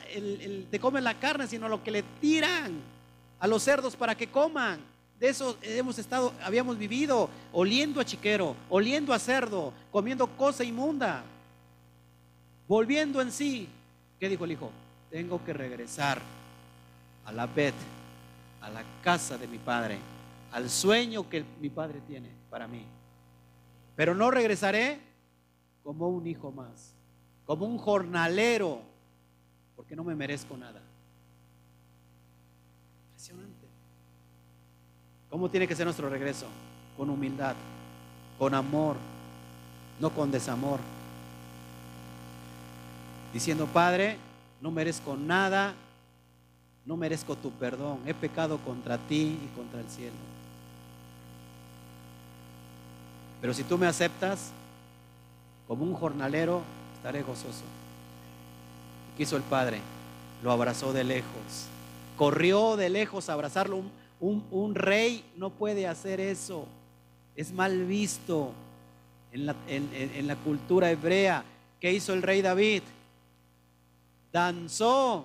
te 0.71 0.81
comen 0.81 1.05
la 1.05 1.21
carne, 1.21 1.47
sino 1.47 1.69
lo 1.69 1.85
que 1.85 1.93
le 1.93 2.03
tiran 2.21 2.81
a 3.39 3.47
los 3.47 3.63
cerdos 3.63 3.95
para 3.95 4.17
que 4.17 4.29
coman. 4.29 4.81
De 5.21 5.29
eso 5.29 5.57
hemos 5.63 5.99
estado, 5.99 6.33
habíamos 6.43 6.77
vivido, 6.77 7.31
oliendo 7.53 8.01
a 8.01 8.05
chiquero, 8.05 8.57
oliendo 8.69 9.13
a 9.13 9.19
cerdo, 9.19 9.73
comiendo 9.93 10.27
cosa 10.27 10.65
inmunda, 10.65 11.23
volviendo 12.67 13.21
en 13.21 13.31
sí. 13.31 13.69
¿Qué 14.19 14.29
dijo 14.29 14.45
el 14.45 14.53
hijo? 14.53 14.73
Tengo 15.11 15.45
que 15.45 15.53
regresar 15.53 16.21
a 17.25 17.33
la 17.33 17.47
Bet, 17.47 17.75
a 18.61 18.71
la 18.71 18.83
casa 19.05 19.39
de 19.39 19.47
mi 19.47 19.59
padre, 19.59 19.99
al 20.51 20.69
sueño 20.69 21.29
que 21.29 21.45
mi 21.61 21.69
padre 21.69 22.01
tiene 22.09 22.29
para 22.51 22.67
mí. 22.67 22.85
Pero 23.95 24.17
no 24.17 24.31
regresaré 24.33 25.10
como 25.83 26.09
un 26.09 26.27
hijo 26.27 26.51
más 26.53 26.95
como 27.51 27.67
un 27.67 27.79
jornalero, 27.79 28.81
porque 29.75 29.97
no 29.97 30.05
me 30.05 30.15
merezco 30.15 30.57
nada. 30.57 30.81
Impresionante. 33.09 33.67
¿Cómo 35.29 35.51
tiene 35.51 35.67
que 35.67 35.75
ser 35.75 35.85
nuestro 35.85 36.09
regreso? 36.09 36.47
Con 36.97 37.11
humildad, 37.11 37.57
con 38.39 38.55
amor, 38.55 38.95
no 39.99 40.11
con 40.11 40.31
desamor. 40.31 40.79
Diciendo, 43.33 43.67
Padre, 43.67 44.17
no 44.61 44.71
merezco 44.71 45.17
nada, 45.17 45.75
no 46.87 46.97
merezco 46.97 47.35
tu 47.35 47.51
perdón, 47.51 47.99
he 48.07 48.15
pecado 48.15 48.59
contra 48.59 48.97
ti 48.97 49.41
y 49.43 49.57
contra 49.57 49.81
el 49.81 49.89
cielo. 49.89 50.15
Pero 53.41 53.53
si 53.53 53.65
tú 53.65 53.77
me 53.77 53.89
aceptas 53.89 54.53
como 55.71 55.85
un 55.85 55.95
jornalero, 55.95 56.63
estaré 56.97 57.23
gozoso. 57.23 57.63
¿Qué 59.17 59.23
hizo 59.23 59.37
el 59.37 59.45
padre? 59.45 59.79
Lo 60.43 60.51
abrazó 60.51 60.93
de 60.93 61.05
lejos. 61.05 61.69
Corrió 62.17 62.77
de 62.77 62.89
lejos 62.89 63.29
a 63.29 63.35
abrazarlo. 63.35 63.81
Un, 64.19 64.75
rey 64.75 65.25
no 65.37 65.51
puede 65.51 65.87
hacer 65.87 66.19
eso. 66.19 66.67
Es 67.37 67.53
mal 67.53 67.85
visto 67.85 68.51
en 69.31 69.47
la, 69.47 69.55
en 69.69 70.27
la 70.27 70.35
cultura 70.35 70.91
hebrea. 70.91 71.45
¿Qué 71.79 71.93
hizo 71.93 72.15
el 72.15 72.23
rey 72.23 72.43
David? 72.43 72.83
Danzó 74.33 75.25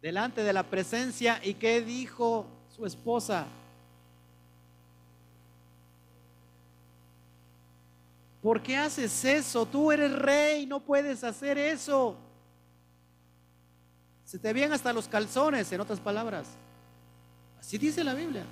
delante 0.00 0.42
de 0.42 0.54
la 0.54 0.62
presencia 0.62 1.38
y 1.44 1.52
¿qué 1.52 1.82
dijo 1.82 2.46
su 2.74 2.86
esposa? 2.86 3.44
¿Por 8.44 8.60
qué 8.60 8.76
haces 8.76 9.24
eso? 9.24 9.64
Tú 9.64 9.90
eres 9.90 10.12
rey, 10.12 10.66
no 10.66 10.78
puedes 10.78 11.24
hacer 11.24 11.56
eso. 11.56 12.14
Se 14.26 14.38
te 14.38 14.52
vienen 14.52 14.74
hasta 14.74 14.92
los 14.92 15.08
calzones, 15.08 15.72
en 15.72 15.80
otras 15.80 15.98
palabras. 15.98 16.48
Así 17.58 17.78
dice 17.78 18.04
la 18.04 18.12
Biblia. 18.12 18.44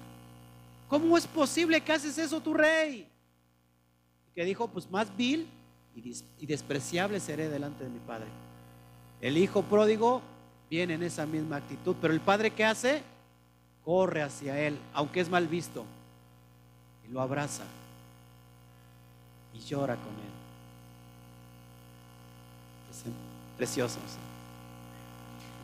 ¿Cómo 0.88 1.18
es 1.18 1.26
posible 1.26 1.78
que 1.82 1.92
haces 1.92 2.16
eso 2.16 2.40
tu 2.40 2.54
rey? 2.54 3.06
que 4.34 4.46
dijo, 4.46 4.66
pues 4.66 4.90
más 4.90 5.14
vil 5.14 5.46
y 5.94 6.46
despreciable 6.46 7.20
seré 7.20 7.50
delante 7.50 7.84
de 7.84 7.90
mi 7.90 7.98
padre. 7.98 8.28
El 9.20 9.36
hijo 9.36 9.60
pródigo 9.62 10.22
viene 10.70 10.94
en 10.94 11.02
esa 11.02 11.26
misma 11.26 11.56
actitud, 11.56 11.96
pero 12.00 12.14
el 12.14 12.20
padre 12.22 12.50
que 12.50 12.64
hace, 12.64 13.02
corre 13.84 14.22
hacia 14.22 14.58
él, 14.58 14.78
aunque 14.94 15.20
es 15.20 15.28
mal 15.28 15.48
visto, 15.48 15.84
y 17.06 17.12
lo 17.12 17.20
abraza 17.20 17.64
y 19.54 19.60
llora 19.60 19.94
con 19.96 20.04
él. 20.04 20.32
Es 22.90 23.04
precioso. 23.56 23.98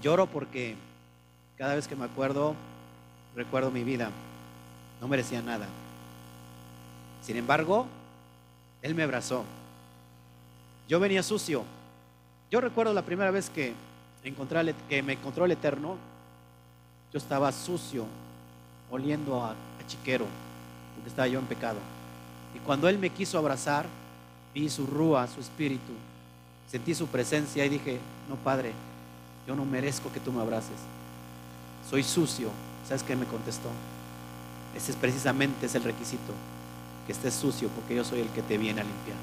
Lloro 0.03 0.26
porque 0.26 0.76
cada 1.57 1.74
vez 1.74 1.89
que 1.89 1.97
me 1.97 2.05
acuerdo, 2.05 2.55
recuerdo 3.34 3.70
mi 3.70 3.84
vida. 3.84 4.11
No 5.01 5.09
merecía 5.09 5.43
nada. 5.43 5.66
Sin 7.22 7.36
embargo, 7.36 7.86
Él 8.82 8.95
me 8.95 9.03
abrazó. 9.03 9.45
Yo 10.89 11.01
venía 11.01 11.22
sucio. 11.22 11.64
Yo 12.51 12.61
recuerdo 12.61 12.95
la 12.95 13.03
primera 13.03 13.30
vez 13.30 13.51
que, 13.51 13.74
encontré, 14.24 14.74
que 14.89 15.03
me 15.03 15.14
encontró 15.14 15.45
el 15.45 15.53
Eterno, 15.53 15.97
yo 17.12 17.18
estaba 17.18 17.53
sucio, 17.53 18.07
oliendo 18.91 19.45
a 19.45 19.55
chiquero, 19.86 20.26
porque 20.95 21.11
estaba 21.11 21.28
yo 21.28 21.39
en 21.39 21.47
pecado. 21.47 21.78
Cuando 22.66 22.88
Él 22.88 22.98
me 22.98 23.11
quiso 23.11 23.38
abrazar, 23.38 23.86
vi 24.54 24.68
su 24.68 24.86
rúa, 24.86 25.26
su 25.26 25.40
espíritu, 25.40 25.92
sentí 26.70 26.94
su 26.94 27.06
presencia 27.06 27.64
y 27.64 27.68
dije, 27.68 27.98
no, 28.28 28.36
Padre, 28.36 28.72
yo 29.46 29.56
no 29.56 29.64
merezco 29.64 30.12
que 30.12 30.20
tú 30.20 30.32
me 30.32 30.42
abraces. 30.42 30.76
Soy 31.88 32.02
sucio. 32.02 32.50
¿Sabes 32.86 33.02
qué 33.02 33.16
me 33.16 33.26
contestó? 33.26 33.68
Ese 34.74 34.92
es 34.92 34.96
precisamente 34.96 35.66
es 35.66 35.74
el 35.74 35.84
requisito, 35.84 36.32
que 37.06 37.12
estés 37.12 37.34
sucio, 37.34 37.68
porque 37.68 37.94
yo 37.94 38.04
soy 38.04 38.20
el 38.20 38.28
que 38.28 38.42
te 38.42 38.59
viene 38.59 38.80
a 38.80 38.84
limpiar. 38.84 39.16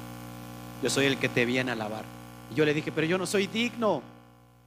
Yo 0.82 0.90
soy 0.90 1.06
el 1.06 1.18
que 1.18 1.28
te 1.28 1.44
viene 1.44 1.72
a 1.72 1.74
lavar. 1.74 2.04
Y 2.52 2.54
yo 2.54 2.64
le 2.64 2.74
dije, 2.74 2.92
pero 2.92 3.06
yo 3.06 3.18
no 3.18 3.26
soy 3.26 3.46
digno. 3.46 4.02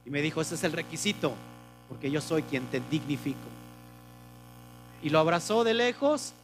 Y 0.04 0.10
me 0.10 0.22
dijo, 0.22 0.40
ese 0.40 0.54
es 0.54 0.64
el 0.64 0.72
requisito, 0.72 1.34
porque 1.88 2.10
yo 2.10 2.20
soy 2.20 2.42
quien 2.42 2.66
te 2.66 2.82
dignifico. 2.90 3.38
Y 5.02 5.10
lo 5.10 5.18
abrazó 5.18 5.64
de 5.64 5.74
lejos 5.74 6.34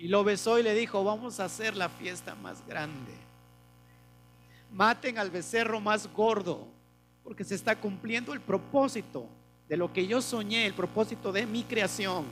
y 0.00 0.08
lo 0.08 0.24
besó 0.24 0.58
y 0.58 0.62
le 0.62 0.74
dijo, 0.74 1.04
vamos 1.04 1.40
a 1.40 1.44
hacer 1.44 1.76
la 1.76 1.90
fiesta 1.90 2.34
más 2.36 2.66
grande. 2.66 3.12
Maten 4.72 5.18
al 5.18 5.30
becerro 5.30 5.78
más 5.78 6.10
gordo, 6.10 6.66
porque 7.22 7.44
se 7.44 7.54
está 7.54 7.76
cumpliendo 7.76 8.32
el 8.32 8.40
propósito 8.40 9.26
de 9.68 9.76
lo 9.76 9.92
que 9.92 10.06
yo 10.06 10.22
soñé, 10.22 10.64
el 10.64 10.72
propósito 10.72 11.32
de 11.32 11.44
mi 11.44 11.64
creación. 11.64 12.24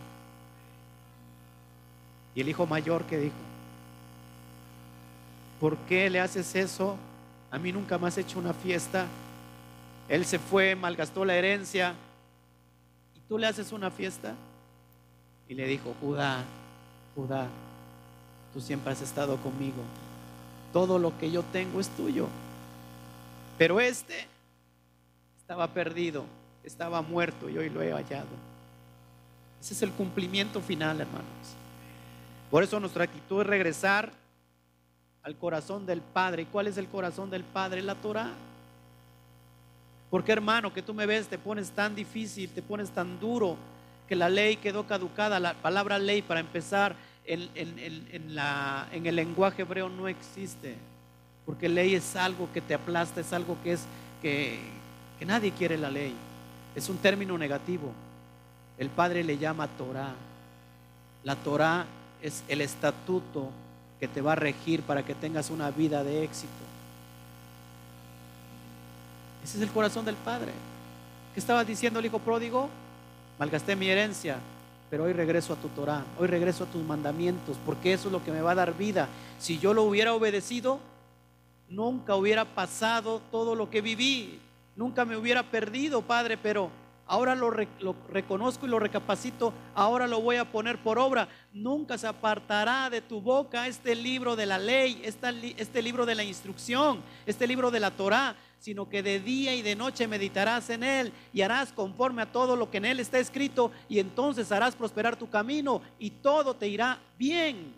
Y 2.35 2.41
el 2.41 2.49
hijo 2.49 2.65
mayor 2.65 3.05
que 3.05 3.19
dijo, 3.19 3.37
¿por 5.61 5.77
qué 5.81 6.09
le 6.09 6.21
haces 6.21 6.55
eso? 6.55 6.97
A 7.51 7.59
mí 7.59 7.71
nunca 7.71 7.99
me 7.99 8.09
has 8.09 8.17
hecho 8.17 8.39
una 8.39 8.55
fiesta. 8.55 9.05
Él 10.09 10.25
se 10.25 10.39
fue, 10.39 10.75
malgastó 10.75 11.23
la 11.23 11.37
herencia. 11.37 11.95
¿Y 13.15 13.21
tú 13.29 13.37
le 13.37 13.47
haces 13.47 13.73
una 13.73 13.91
fiesta? 13.91 14.35
Y 15.51 15.55
le 15.55 15.67
dijo, 15.67 15.95
Judá, 16.01 16.43
Judá, 17.15 17.49
tú 18.53 18.61
siempre 18.61 18.93
has 18.93 19.01
estado 19.03 19.37
conmigo. 19.39 19.83
Todo 20.73 20.99
lo 20.99 21.17
que 21.19 21.31
yo 21.31 21.43
tengo 21.45 21.81
es 21.81 21.89
tuyo. 21.91 22.27
Pero 23.57 23.81
este 23.81 24.27
estaba 25.39 25.67
perdido, 25.69 26.25
estaba 26.63 27.03
muerto 27.03 27.49
y 27.49 27.59
hoy 27.59 27.71
lo 27.71 27.83
he 27.83 27.93
hallado. 27.93 28.29
Ese 29.61 29.75
es 29.75 29.83
el 29.83 29.91
cumplimiento 29.93 30.61
final, 30.61 31.01
hermanos. 31.01 31.27
Por 32.51 32.63
eso 32.63 32.79
nuestra 32.81 33.05
actitud 33.05 33.41
es 33.41 33.47
regresar 33.47 34.13
al 35.23 35.37
corazón 35.37 35.85
del 35.85 36.01
Padre. 36.01 36.43
¿Y 36.43 36.47
cuál 36.47 36.67
es 36.69 36.79
el 36.79 36.87
corazón 36.87 37.31
del 37.31 37.45
Padre? 37.45 37.83
La 37.83 37.95
Torah. 37.95 38.31
Porque 40.11 40.33
hermano, 40.33 40.73
que 40.73 40.83
tú 40.83 40.95
me 40.95 41.07
ves, 41.07 41.29
te 41.29 41.39
pones 41.39 41.71
tan 41.71 41.95
difícil, 41.95 42.49
te 42.51 42.63
pones 42.63 42.91
tan 42.91 43.21
duro, 43.21 43.57
que 44.09 44.17
la 44.17 44.31
ley 44.31 44.57
quedó 44.57 44.87
caducada. 44.87 45.39
La 45.39 45.55
palabra 45.55 45.99
ley, 45.99 46.23
para 46.23 46.41
empezar, 46.41 46.97
en, 47.29 49.07
el 49.07 49.17
lenguaje 49.17 49.63
hebreo 49.63 49.89
no 49.89 50.09
existe. 50.09 50.75
Porque 51.45 51.69
ley 51.69 51.95
es 51.95 52.17
algo 52.17 52.49
que 52.53 52.61
te 52.61 52.75
aplasta, 52.75 53.21
es 53.21 53.33
algo 53.33 53.57
que 53.63 53.73
es 53.73 53.81
que, 54.21 54.59
que 55.19 55.25
nadie 55.25 55.53
quiere 55.53 55.79
la 55.79 55.91
ley. 55.91 56.15
Es 56.75 56.89
un 56.89 56.99
término 56.99 57.37
negativo. 57.39 57.93
El 58.79 58.91
Padre 58.91 59.25
le 59.25 59.39
llama 59.39 59.67
Torah. 59.67 60.15
La 61.25 61.37
Torah 61.37 61.87
es 62.23 62.45
el 62.49 62.61
estatuto 62.61 63.51
que 64.01 64.09
te 64.09 64.21
va 64.21 64.33
a 64.33 64.37
regir 64.37 64.83
para 64.83 65.05
que 65.05 65.15
tengas 65.15 65.51
una 65.51 65.71
vida 65.71 66.05
de 66.05 66.23
éxito. 66.23 66.53
Ese 69.45 69.57
es 69.57 69.63
el 69.63 69.71
corazón 69.71 70.05
del 70.05 70.17
Padre. 70.17 70.53
¿Qué 71.35 71.41
estaba 71.41 71.65
diciendo 71.65 71.99
el 71.99 72.07
hijo 72.07 72.19
pródigo? 72.19 72.69
Malgasté 73.39 73.77
mi 73.77 73.89
herencia, 73.89 74.39
pero 74.91 75.05
hoy 75.05 75.13
regreso 75.13 75.53
a 75.53 75.57
tu 75.57 75.69
Torah, 75.69 76.05
hoy 76.19 76.27
regreso 76.27 76.65
a 76.65 76.67
tus 76.67 76.83
mandamientos, 76.83 77.57
porque 77.65 77.93
eso 77.93 78.09
es 78.09 78.13
lo 78.13 78.25
que 78.25 78.33
me 78.33 78.41
va 78.41 78.53
a 78.53 78.57
dar 78.57 78.77
vida. 78.77 79.09
Si 79.39 79.59
yo 79.59 79.75
lo 79.75 79.83
hubiera 79.83 80.15
obedecido, 80.15 80.81
nunca 81.69 82.15
hubiera 82.15 82.45
pasado 82.45 83.21
todo 83.31 83.55
lo 83.55 83.71
que 83.71 83.81
viví, 83.81 84.39
nunca 84.77 85.05
me 85.05 85.17
hubiera 85.17 85.43
perdido, 85.43 86.03
Padre, 86.03 86.39
pero 86.39 86.71
ahora 87.07 87.35
lo, 87.35 87.51
reconozco 87.51 88.67
y 88.67 88.69
lo 88.69 88.79
recapacito, 88.79 89.53
ahora 89.75 90.07
lo 90.07 90.21
voy 90.21 90.37
a 90.37 90.51
poner 90.51 90.79
por 90.79 90.99
obra. 90.99 91.29
Nunca 91.53 91.99
se 91.99 92.07
apartará 92.07 92.89
de 92.91 93.01
tu 93.01 93.21
boca 93.21 93.67
este 93.67 93.95
libro 93.95 94.37
de 94.37 94.47
la 94.47 94.59
ley, 94.59 95.03
este 95.05 95.83
libro 95.83 96.07
de 96.07 96.15
la 96.15 96.23
instrucción, 96.23 97.03
este 97.27 97.47
libro 97.47 97.71
de 97.71 97.81
la 97.81 97.91
Torah 97.91 98.37
sino 98.59 98.89
que 98.89 99.03
de 99.03 99.21
día 99.21 99.55
y 99.55 99.63
de 99.63 99.77
noche 99.77 100.09
meditarás 100.09 100.69
en 100.71 100.83
él 100.83 101.13
y 101.33 101.43
harás 101.43 101.73
conforme 101.73 102.23
a 102.23 102.33
todo 102.33 102.57
lo 102.57 102.71
que 102.71 102.79
en 102.79 102.85
él 102.85 103.01
está 103.01 103.19
escrito 103.19 103.71
y 103.89 103.99
entonces 103.99 104.51
harás 104.51 104.75
prosperar 104.75 105.17
tu 105.17 105.31
camino 105.31 105.81
y 105.99 106.11
todo 106.11 106.55
te 106.55 106.69
irá 106.69 106.99
bien. 107.19 107.75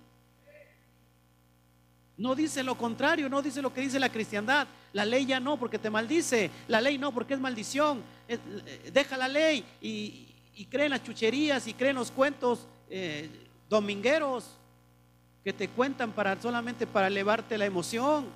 No 2.17 2.35
dice 2.35 2.63
lo 2.63 2.77
contrario, 2.77 3.31
no 3.31 3.41
dice 3.41 3.63
lo 3.63 3.73
que 3.73 3.81
dice 3.81 3.99
la 3.99 4.11
cristiandad. 4.11 4.69
La 4.93 5.07
ley 5.07 5.25
ya 5.25 5.41
no 5.41 5.57
porque 5.57 5.79
te 5.79 5.89
maldice. 5.89 6.51
La 6.69 6.79
ley 6.79 6.99
no 6.99 7.13
porque 7.13 7.33
es 7.33 7.41
maldición. 7.41 8.03
Eh, 8.29 8.39
deja 8.93 9.17
la 9.17 9.27
ley 9.27 9.65
y, 9.81 10.27
creen 10.69 10.91
las 10.91 11.03
chucherías 11.03 11.67
y 11.67 11.73
creen 11.73 11.97
los 11.97 12.11
cuentos 12.11 12.67
eh, 12.91 13.31
domingueros 13.71 14.45
que 15.43 15.55
te 15.55 15.69
cuentan 15.69 16.13
para 16.13 16.39
solamente 16.39 16.87
para 16.87 17.07
elevarte 17.07 17.57
la 17.57 17.65
emoción. 17.65 18.27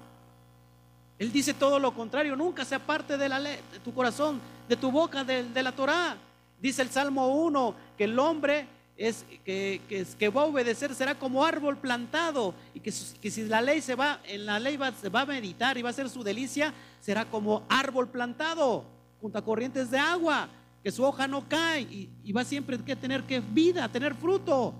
Él 1.24 1.32
dice 1.32 1.54
todo 1.54 1.78
lo 1.78 1.94
contrario, 1.94 2.36
nunca 2.36 2.66
sea 2.66 2.78
parte 2.78 3.16
de 3.16 3.30
la 3.30 3.38
ley, 3.38 3.56
de 3.72 3.78
tu 3.78 3.94
corazón, 3.94 4.38
de 4.68 4.76
tu 4.76 4.90
boca, 4.90 5.24
de, 5.24 5.62
la 5.62 5.72
Torah. 5.72 6.18
Dice 6.60 6.82
el 6.82 6.90
Salmo 6.90 7.28
1 7.28 7.74
que 7.96 8.04
el 8.04 8.18
hombre 8.18 8.66
que, 8.94 9.80
que, 10.18 10.28
va 10.28 10.42
a 10.42 10.44
obedecer 10.44 10.94
será 10.94 11.14
como 11.14 11.42
árbol 11.42 11.78
plantado 11.78 12.52
y 12.74 12.80
que, 12.80 12.92
si 12.92 13.44
la 13.44 13.62
ley 13.62 13.80
se 13.80 13.94
va, 13.94 14.20
en 14.24 14.44
la 14.44 14.60
ley 14.60 14.76
va, 14.76 14.92
se 14.92 15.08
va 15.08 15.22
a 15.22 15.24
meditar 15.24 15.78
y 15.78 15.82
va 15.82 15.88
a 15.88 15.94
ser 15.94 16.10
su 16.10 16.22
delicia, 16.22 16.74
será 17.00 17.24
como 17.24 17.62
árbol 17.70 18.06
plantado 18.08 18.84
junto 19.22 19.38
a 19.38 19.42
corrientes 19.42 19.90
de 19.90 19.98
agua, 19.98 20.50
que 20.82 20.92
su 20.92 21.02
hoja 21.04 21.26
no 21.26 21.48
cae 21.48 21.80
y, 21.80 22.10
y 22.22 22.32
va 22.32 22.44
siempre 22.44 22.76
que 22.76 22.96
tener 22.96 23.22
que 23.22 23.40
vida, 23.40 23.88
tener 23.88 24.14
fruto. 24.14 24.74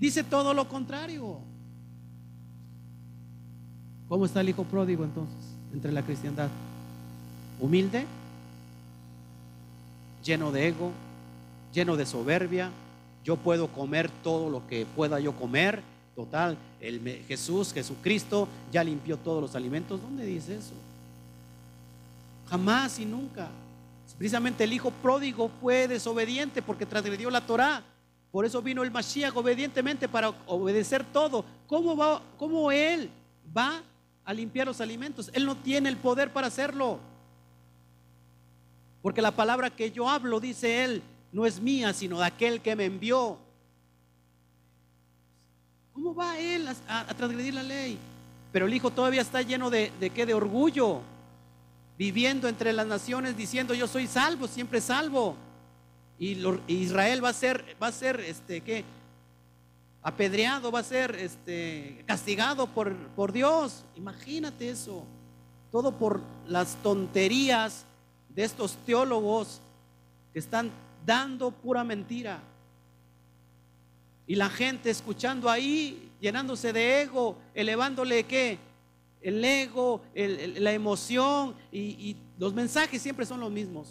Dice 0.00 0.24
todo 0.24 0.52
lo 0.52 0.68
contrario. 0.68 1.38
¿Cómo 4.08 4.24
está 4.24 4.40
el 4.40 4.48
hijo 4.48 4.64
pródigo 4.64 5.04
entonces 5.04 5.49
entre 5.72 5.92
la 5.92 6.02
cristiandad? 6.02 6.48
Humilde, 7.60 8.06
lleno 10.24 10.52
de 10.52 10.68
ego, 10.68 10.92
lleno 11.72 11.96
de 11.96 12.06
soberbia, 12.06 12.70
yo 13.24 13.36
puedo 13.36 13.68
comer 13.68 14.10
todo 14.22 14.48
lo 14.50 14.66
que 14.66 14.86
pueda 14.86 15.20
yo 15.20 15.32
comer. 15.36 15.82
Total, 16.16 16.56
el 16.80 17.24
Jesús, 17.28 17.72
Jesucristo, 17.72 18.48
ya 18.72 18.82
limpió 18.82 19.16
todos 19.16 19.42
los 19.42 19.54
alimentos. 19.54 20.00
¿Dónde 20.00 20.24
dice 20.24 20.56
eso? 20.56 20.72
Jamás 22.48 22.98
y 22.98 23.04
nunca. 23.04 23.48
Precisamente 24.18 24.64
el 24.64 24.72
hijo 24.72 24.90
pródigo 24.90 25.50
fue 25.60 25.88
desobediente 25.88 26.60
porque 26.60 26.84
transgredió 26.84 27.30
la 27.30 27.40
Torah. 27.40 27.82
Por 28.30 28.44
eso 28.44 28.60
vino 28.60 28.82
el 28.82 28.90
Mashiach 28.90 29.34
obedientemente 29.34 30.08
para 30.08 30.28
obedecer 30.46 31.04
todo. 31.04 31.44
¿Cómo, 31.66 31.96
va, 31.96 32.20
¿Cómo 32.38 32.70
él 32.70 33.08
va 33.56 33.82
a 34.24 34.34
limpiar 34.34 34.66
los 34.66 34.80
alimentos? 34.80 35.30
Él 35.32 35.46
no 35.46 35.56
tiene 35.56 35.88
el 35.88 35.96
poder 35.96 36.32
para 36.32 36.46
hacerlo. 36.46 36.98
Porque 39.02 39.22
la 39.22 39.30
palabra 39.30 39.70
que 39.70 39.90
yo 39.90 40.08
hablo, 40.08 40.40
dice 40.40 40.84
él, 40.84 41.02
no 41.32 41.46
es 41.46 41.60
mía, 41.60 41.92
sino 41.92 42.18
de 42.18 42.26
aquel 42.26 42.60
que 42.60 42.76
me 42.76 42.84
envió. 42.84 43.38
¿Cómo 45.92 46.14
va 46.14 46.38
él 46.38 46.68
a, 46.88 47.06
transgredir 47.14 47.54
la 47.54 47.62
ley? 47.62 47.98
Pero 48.52 48.66
el 48.66 48.74
hijo 48.74 48.90
todavía 48.90 49.22
está 49.22 49.42
lleno 49.42 49.70
de, 49.70 49.92
de 50.00 50.10
qué? 50.10 50.26
De 50.26 50.34
orgullo, 50.34 51.00
viviendo 51.96 52.48
entre 52.48 52.72
las 52.72 52.86
naciones 52.86 53.36
diciendo 53.36 53.74
yo 53.74 53.86
soy 53.86 54.06
salvo, 54.06 54.48
siempre 54.48 54.80
salvo. 54.80 55.36
Y 56.18 56.38
Israel 56.66 57.24
va 57.24 57.30
a 57.30 57.32
ser, 57.32 57.76
va 57.82 57.86
a 57.86 57.92
ser, 57.92 58.20
este, 58.20 58.60
¿qué? 58.60 58.84
Apedreado, 60.02 60.72
va 60.72 60.80
a 60.80 60.84
ser, 60.84 61.14
este, 61.16 62.02
castigado 62.06 62.66
por, 62.66 62.94
por 63.08 63.32
Dios. 63.32 63.84
Imagínate 63.96 64.70
eso. 64.70 65.04
Todo 65.70 65.92
por 65.92 66.20
las 66.46 66.76
tonterías 66.76 67.84
de 68.28 68.44
estos 68.44 68.76
teólogos 68.86 69.60
que 70.32 70.38
están 70.38 70.70
dando 71.04 71.50
pura 71.50 71.84
mentira. 71.84 72.40
Y 74.26 74.36
la 74.36 74.48
gente 74.48 74.90
escuchando 74.90 75.50
ahí, 75.50 76.10
llenándose 76.20 76.72
de 76.72 77.02
ego, 77.02 77.36
elevándole 77.54 78.24
qué? 78.24 78.58
El 79.20 79.44
ego, 79.44 80.00
la 80.14 80.72
emoción 80.72 81.54
y, 81.72 82.16
los 82.38 82.54
mensajes 82.54 83.02
siempre 83.02 83.26
son 83.26 83.40
los 83.40 83.50
mismos. 83.50 83.88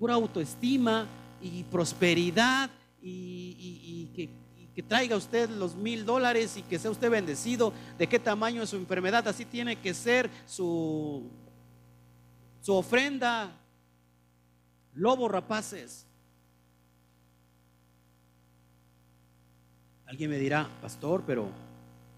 Pura 0.00 0.14
autoestima 0.14 1.06
y 1.40 1.62
prosperidad 1.64 2.70
y, 3.02 4.10
que, 4.74 4.82
traiga 4.82 5.16
usted 5.16 5.50
los 5.50 5.74
mil 5.74 6.04
dólares 6.04 6.56
y 6.56 6.62
que 6.62 6.78
sea 6.78 6.90
usted 6.90 7.10
bendecido. 7.10 7.72
De 7.98 8.06
qué 8.06 8.18
tamaño 8.18 8.62
es 8.62 8.70
su 8.70 8.76
enfermedad, 8.76 9.26
así 9.28 9.44
tiene 9.44 9.76
que 9.76 9.94
ser 9.94 10.30
su, 10.46 11.28
su 12.60 12.74
ofrenda 12.74 13.52
lobos 14.94 15.30
rapaces. 15.30 16.06
Alguien 20.06 20.30
me 20.30 20.38
dirá, 20.38 20.68
pastor, 20.80 21.22
pero 21.26 21.48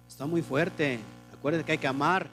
está 0.08 0.26
muy 0.26 0.42
fuerte. 0.42 0.98
Acuérdate 1.32 1.64
que 1.64 1.72
hay 1.72 1.78
que 1.78 1.86
amar. 1.86 2.28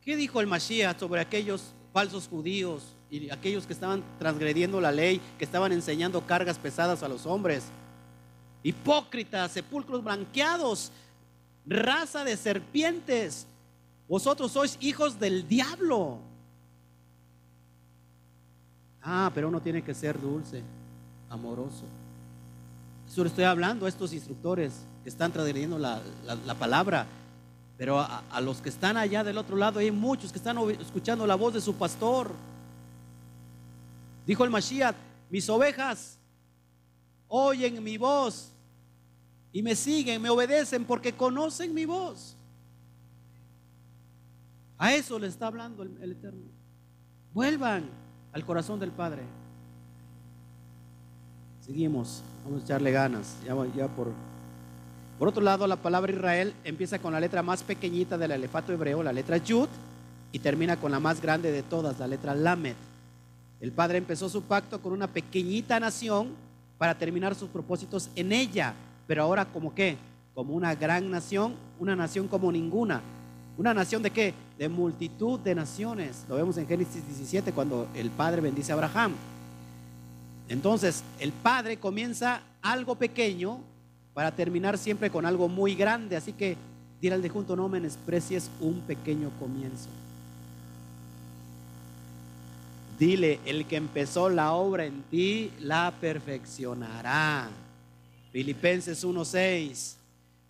¿Qué 0.00 0.16
dijo 0.16 0.40
el 0.40 0.46
Mashiach 0.46 0.98
sobre 0.98 1.20
aquellos 1.20 1.74
falsos 1.92 2.28
judíos 2.28 2.95
y 3.10 3.30
aquellos 3.30 3.66
que 3.66 3.72
estaban 3.72 4.02
transgrediendo 4.18 4.80
la 4.80 4.92
ley, 4.92 5.20
que 5.38 5.44
estaban 5.44 5.72
enseñando 5.72 6.26
cargas 6.26 6.58
pesadas 6.58 7.02
a 7.02 7.08
los 7.08 7.26
hombres? 7.26 7.64
Hipócritas, 8.62 9.52
sepulcros 9.52 10.02
blanqueados, 10.02 10.90
raza 11.66 12.24
de 12.24 12.36
serpientes. 12.36 13.46
Vosotros 14.08 14.52
sois 14.52 14.76
hijos 14.80 15.18
del 15.18 15.46
diablo. 15.46 16.18
Ah, 19.02 19.30
pero 19.34 19.48
uno 19.48 19.60
tiene 19.60 19.82
que 19.82 19.94
ser 19.94 20.20
dulce, 20.20 20.62
amoroso. 21.30 21.84
Eso 23.08 23.22
le 23.22 23.28
estoy 23.28 23.44
hablando 23.44 23.86
a 23.86 23.88
estos 23.88 24.12
instructores 24.12 24.72
que 25.04 25.08
están 25.08 25.32
transgrediendo 25.32 25.78
la, 25.78 26.02
palabra. 26.58 27.06
Pero 27.78 28.00
a, 28.00 28.40
los 28.40 28.60
que 28.60 28.68
están 28.68 28.96
allá 28.96 29.22
del 29.22 29.38
otro 29.38 29.56
lado 29.56 29.78
hay 29.78 29.90
muchos 29.92 30.32
que 30.32 30.38
están 30.38 30.58
escuchando 30.80 31.26
la 31.26 31.36
voz 31.36 31.54
de 31.54 31.60
su 31.60 31.74
pastor. 31.74 32.32
Dijo 34.26 34.44
el 34.44 34.50
Mashiach, 34.50 34.96
mis 35.30 35.48
ovejas 35.48 36.18
oyen 37.28 37.82
mi 37.82 37.96
voz 37.96 38.50
y 39.52 39.62
me 39.62 39.74
siguen, 39.74 40.20
me 40.20 40.28
obedecen 40.30 40.84
porque 40.84 41.12
conocen 41.12 41.72
mi 41.72 41.84
voz. 41.84 42.36
A 44.78 44.92
eso 44.94 45.18
le 45.18 45.28
está 45.28 45.46
hablando 45.46 45.82
el, 45.82 46.12
Eterno. 46.12 46.50
Vuelvan 47.32 47.84
al 48.32 48.44
corazón 48.44 48.78
del 48.78 48.90
Padre. 48.90 49.22
Seguimos, 51.64 52.22
vamos 52.44 52.60
a 52.60 52.64
echarle 52.64 52.92
ganas. 52.92 53.38
Ya, 53.44 53.88
por, 53.88 54.12
por 55.18 55.28
otro 55.28 55.42
lado, 55.42 55.66
la 55.66 55.76
palabra 55.76 56.12
Israel 56.12 56.52
empieza 56.64 56.98
con 56.98 57.12
la 57.12 57.20
letra 57.20 57.42
más 57.42 57.62
pequeñita 57.62 58.18
del 58.18 58.32
alefato 58.32 58.72
hebreo, 58.72 59.02
la 59.02 59.12
letra 59.12 59.38
Yud, 59.38 59.68
y 60.32 60.38
termina 60.38 60.76
con 60.76 60.92
la 60.92 61.00
más 61.00 61.22
grande 61.22 61.50
de 61.50 61.62
todas, 61.62 61.98
la 61.98 62.06
letra 62.06 62.34
Lamed. 62.34 62.76
El 63.60 63.72
Padre 63.72 63.98
empezó 63.98 64.28
su 64.28 64.42
pacto 64.42 64.80
con 64.80 64.92
una 64.92 65.06
pequeñita 65.06 65.80
nación 65.80 66.28
para 66.78 66.96
terminar 66.96 67.34
sus 67.34 67.48
propósitos 67.48 68.10
en 68.14 68.32
ella, 68.32 68.74
pero 69.06 69.22
ahora 69.22 69.46
como 69.46 69.74
qué? 69.74 69.96
Como 70.34 70.54
una 70.54 70.74
gran 70.74 71.10
nación, 71.10 71.54
una 71.78 71.96
nación 71.96 72.28
como 72.28 72.52
ninguna. 72.52 73.00
¿Una 73.56 73.72
nación 73.72 74.02
de 74.02 74.10
qué? 74.10 74.34
De 74.58 74.68
multitud 74.68 75.40
de 75.40 75.54
naciones. 75.54 76.24
Lo 76.28 76.36
vemos 76.36 76.58
en 76.58 76.66
Génesis 76.66 77.06
17 77.06 77.52
cuando 77.52 77.88
el 77.94 78.10
Padre 78.10 78.42
bendice 78.42 78.72
a 78.72 78.74
Abraham. 78.74 79.14
Entonces, 80.48 81.02
el 81.18 81.32
Padre 81.32 81.78
comienza 81.78 82.42
algo 82.60 82.94
pequeño 82.96 83.58
para 84.12 84.30
terminar 84.30 84.76
siempre 84.76 85.10
con 85.10 85.24
algo 85.24 85.48
muy 85.48 85.74
grande. 85.74 86.16
Así 86.16 86.34
que, 86.34 86.58
dirá 87.00 87.14
al 87.14 87.22
de 87.22 87.30
junto, 87.30 87.56
no 87.56 87.68
menosprecies 87.70 88.50
un 88.60 88.80
pequeño 88.80 89.30
comienzo. 89.40 89.88
Dile, 92.98 93.40
el 93.44 93.66
que 93.66 93.76
empezó 93.76 94.30
la 94.30 94.52
obra 94.52 94.86
en 94.86 95.02
ti, 95.04 95.52
la 95.60 95.92
perfeccionará. 96.00 97.50
Filipenses 98.32 99.04
1.6. 99.04 99.96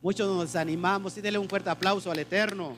Muchos 0.01 0.29
nos 0.29 0.55
animamos 0.55 1.17
y 1.17 1.21
dele 1.21 1.39
un 1.39 1.49
fuerte 1.49 1.71
aplauso 1.71 2.11
al 2.11 2.21
Eterno. 2.21 2.77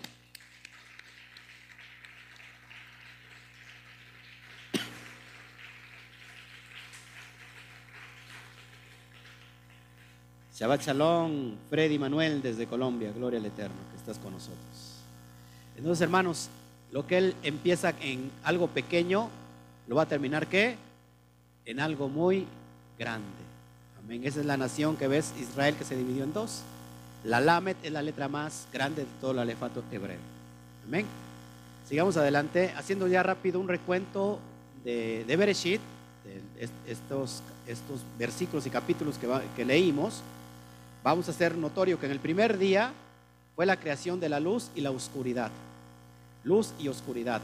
Shabbat 10.59 10.83
Shalom, 10.83 11.55
Freddy 11.71 11.99
Manuel 11.99 12.43
desde 12.43 12.67
Colombia, 12.67 13.13
gloria 13.13 13.39
al 13.39 13.47
Eterno 13.47 13.77
que 13.93 13.97
estás 13.99 14.19
con 14.19 14.33
nosotros. 14.33 14.57
Entonces, 15.77 16.03
hermanos, 16.03 16.49
lo 16.91 17.07
que 17.07 17.19
Él 17.19 17.37
empieza 17.45 17.95
en 18.01 18.31
algo 18.43 18.67
pequeño, 18.67 19.29
lo 19.89 19.97
va 19.97 20.03
a 20.03 20.07
terminar 20.07 20.47
¿qué? 20.47 20.77
En 21.65 21.81
algo 21.81 22.09
muy 22.09 22.47
grande. 22.99 23.27
Amén. 23.99 24.23
Esa 24.25 24.41
es 24.41 24.47
la 24.47 24.57
nación 24.57 24.97
que 24.97 25.09
ves, 25.09 25.35
Israel, 25.39 25.75
que 25.77 25.85
se 25.85 25.97
dividió 25.97 26.25
en 26.25 26.33
dos. 26.33 26.63
La 27.25 27.41
Lamet 27.41 27.77
es 27.83 27.93
la 27.93 28.03
letra 28.03 28.29
más 28.29 28.69
grande 28.73 29.03
de 29.03 29.09
todo 29.21 29.33
el 29.33 29.41
alefato 29.41 29.83
hebreo. 29.91 30.19
Amén. 30.87 31.07
Sigamos 31.89 32.17
adelante, 32.17 32.73
haciendo 32.77 33.09
ya 33.09 33.23
rápido 33.23 33.59
un 33.59 33.69
recuento 33.69 34.39
de, 34.85 35.25
de 35.27 35.37
Bereshit, 35.37 35.81
de 36.25 36.69
estos, 36.87 37.43
estos 37.67 38.01
versículos 38.19 38.67
y 38.67 38.71
capítulos 38.71 39.19
que, 39.19 39.29
que 39.57 39.65
leímos 39.65 40.23
vamos 41.03 41.29
a 41.29 41.31
hacer 41.31 41.57
notorio 41.57 41.99
que 41.99 42.07
en 42.07 42.13
el 42.13 42.21
primer 42.21 42.59
día 42.59 42.93
fue 43.57 43.67
la 43.67 43.79
creación 43.79 44.21
de 44.21 44.29
la 44.29 44.41
luz 44.41 44.71
y 44.75 44.81
la 44.81 44.91
oscuridad. 44.91 45.51
Luz 46.45 46.73
y 46.79 46.89
oscuridad. 46.89 47.41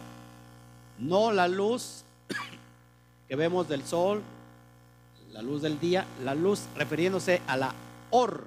No 0.98 1.32
la 1.32 1.48
luz 1.48 2.03
que 3.28 3.36
vemos 3.36 3.68
del 3.68 3.84
sol, 3.84 4.22
la 5.32 5.42
luz 5.42 5.62
del 5.62 5.80
día, 5.80 6.06
la 6.22 6.34
luz 6.34 6.62
refiriéndose 6.76 7.42
a 7.46 7.56
la 7.56 7.74
Or, 8.10 8.44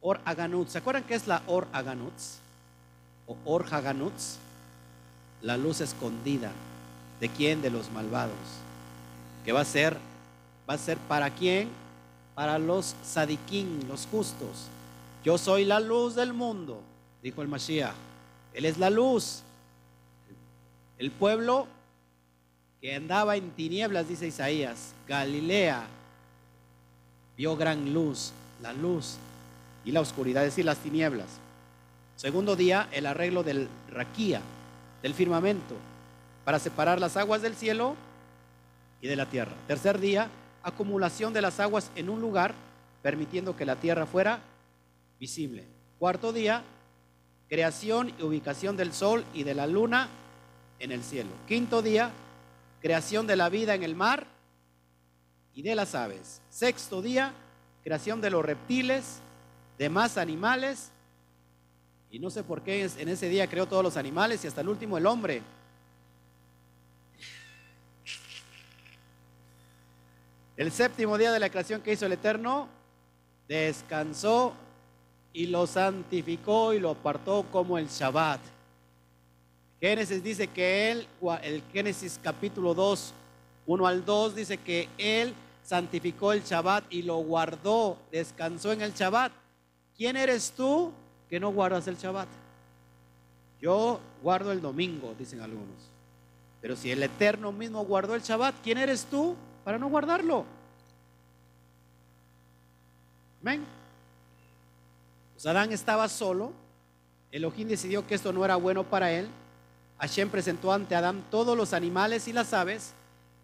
Or 0.00 0.20
Aganut. 0.24 0.68
¿Se 0.68 0.78
acuerdan 0.78 1.04
qué 1.04 1.14
es 1.14 1.26
la 1.26 1.42
Or 1.46 1.66
Aganut? 1.72 2.12
O 3.26 3.36
Or 3.44 3.66
Haganut. 3.70 4.12
La 5.40 5.56
luz 5.56 5.80
escondida. 5.80 6.52
¿De 7.20 7.28
quién? 7.28 7.62
De 7.62 7.70
los 7.70 7.90
malvados. 7.90 8.36
Que 9.44 9.52
va 9.52 9.60
a 9.60 9.64
ser, 9.64 9.96
va 10.68 10.74
a 10.74 10.78
ser 10.78 10.98
para 10.98 11.30
quién? 11.30 11.68
Para 12.34 12.58
los 12.58 12.94
sadiquín, 13.04 13.86
los 13.88 14.06
justos. 14.06 14.66
Yo 15.24 15.38
soy 15.38 15.64
la 15.64 15.80
luz 15.80 16.14
del 16.14 16.32
mundo, 16.32 16.80
dijo 17.22 17.42
el 17.42 17.48
Mashiach. 17.48 17.94
Él 18.52 18.64
es 18.64 18.76
la 18.78 18.90
luz. 18.90 19.42
El 20.98 21.10
pueblo 21.10 21.66
que 22.82 22.96
andaba 22.96 23.36
en 23.36 23.52
tinieblas, 23.52 24.08
dice 24.08 24.26
Isaías, 24.26 24.92
Galilea, 25.06 25.86
vio 27.36 27.56
gran 27.56 27.94
luz, 27.94 28.32
la 28.60 28.72
luz 28.72 29.18
y 29.84 29.92
la 29.92 30.00
oscuridad, 30.00 30.42
es 30.42 30.50
decir, 30.50 30.64
las 30.64 30.78
tinieblas. 30.78 31.28
Segundo 32.16 32.56
día, 32.56 32.88
el 32.90 33.06
arreglo 33.06 33.44
del 33.44 33.68
raquía, 33.88 34.40
del 35.00 35.14
firmamento, 35.14 35.76
para 36.44 36.58
separar 36.58 36.98
las 36.98 37.16
aguas 37.16 37.40
del 37.40 37.54
cielo 37.54 37.94
y 39.00 39.06
de 39.06 39.14
la 39.14 39.26
tierra. 39.26 39.52
Tercer 39.68 40.00
día, 40.00 40.28
acumulación 40.64 41.32
de 41.32 41.40
las 41.40 41.60
aguas 41.60 41.88
en 41.94 42.10
un 42.10 42.20
lugar, 42.20 42.52
permitiendo 43.00 43.56
que 43.56 43.64
la 43.64 43.76
tierra 43.76 44.06
fuera 44.06 44.40
visible. 45.20 45.68
Cuarto 46.00 46.32
día, 46.32 46.64
creación 47.48 48.12
y 48.18 48.24
ubicación 48.24 48.76
del 48.76 48.92
sol 48.92 49.24
y 49.32 49.44
de 49.44 49.54
la 49.54 49.68
luna 49.68 50.08
en 50.80 50.90
el 50.90 51.04
cielo. 51.04 51.30
Quinto 51.46 51.80
día, 51.80 52.10
creación 52.82 53.28
de 53.28 53.36
la 53.36 53.48
vida 53.48 53.74
en 53.74 53.84
el 53.84 53.94
mar 53.94 54.26
y 55.54 55.62
de 55.62 55.74
las 55.74 55.94
aves. 55.94 56.42
Sexto 56.50 57.00
día, 57.00 57.32
creación 57.84 58.20
de 58.20 58.30
los 58.30 58.44
reptiles, 58.44 59.20
de 59.78 59.88
más 59.88 60.18
animales. 60.18 60.90
Y 62.10 62.18
no 62.18 62.28
sé 62.28 62.42
por 62.42 62.62
qué 62.62 62.90
en 62.98 63.08
ese 63.08 63.28
día 63.28 63.46
creó 63.48 63.66
todos 63.66 63.84
los 63.84 63.96
animales 63.96 64.44
y 64.44 64.48
hasta 64.48 64.60
el 64.60 64.68
último 64.68 64.98
el 64.98 65.06
hombre. 65.06 65.42
El 70.56 70.70
séptimo 70.70 71.16
día 71.16 71.32
de 71.32 71.38
la 71.40 71.48
creación 71.48 71.80
que 71.80 71.92
hizo 71.92 72.04
el 72.04 72.12
Eterno, 72.12 72.68
descansó 73.48 74.54
y 75.32 75.46
lo 75.46 75.66
santificó 75.66 76.74
y 76.74 76.80
lo 76.80 76.90
apartó 76.90 77.46
como 77.50 77.78
el 77.78 77.88
Shabbat. 77.88 78.40
Génesis 79.82 80.22
dice 80.22 80.46
que 80.46 80.92
él, 80.92 81.08
el 81.42 81.60
Génesis 81.72 82.20
capítulo 82.22 82.72
2, 82.72 83.12
1 83.66 83.86
al 83.88 84.04
2, 84.04 84.36
dice 84.36 84.56
que 84.56 84.88
él 84.96 85.34
santificó 85.64 86.32
el 86.32 86.44
Shabbat 86.44 86.84
y 86.88 87.02
lo 87.02 87.16
guardó, 87.16 87.98
descansó 88.12 88.70
en 88.70 88.82
el 88.82 88.92
Shabbat. 88.92 89.32
¿Quién 89.96 90.16
eres 90.16 90.52
tú 90.52 90.92
que 91.28 91.40
no 91.40 91.50
guardas 91.50 91.88
el 91.88 91.96
Shabbat? 91.96 92.28
Yo 93.60 93.98
guardo 94.22 94.52
el 94.52 94.62
domingo, 94.62 95.16
dicen 95.18 95.40
algunos. 95.40 95.90
Pero 96.60 96.76
si 96.76 96.92
el 96.92 97.02
Eterno 97.02 97.50
mismo 97.50 97.84
guardó 97.84 98.14
el 98.14 98.22
Shabbat, 98.22 98.54
¿quién 98.62 98.78
eres 98.78 99.06
tú 99.06 99.34
para 99.64 99.78
no 99.78 99.88
guardarlo? 99.88 100.44
Amén. 103.40 103.64
Pues 105.32 105.44
Adán 105.44 105.72
estaba 105.72 106.08
solo. 106.08 106.52
Elohim 107.32 107.66
decidió 107.66 108.06
que 108.06 108.14
esto 108.14 108.32
no 108.32 108.44
era 108.44 108.54
bueno 108.54 108.84
para 108.84 109.10
él 109.10 109.28
Hashem 110.02 110.30
presentó 110.30 110.72
ante 110.72 110.96
Adán 110.96 111.22
todos 111.30 111.56
los 111.56 111.72
animales 111.72 112.26
y 112.26 112.32
las 112.32 112.52
aves, 112.52 112.92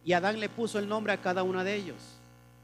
y 0.05 0.13
Adán 0.13 0.41
le 0.41 0.49
puso 0.49 0.81
el 0.81 0.89
nombre 0.89 1.13
a 1.13 1.21
cada 1.21 1.45
una 1.45 1.63
de 1.63 1.77
ellos. 1.77 1.97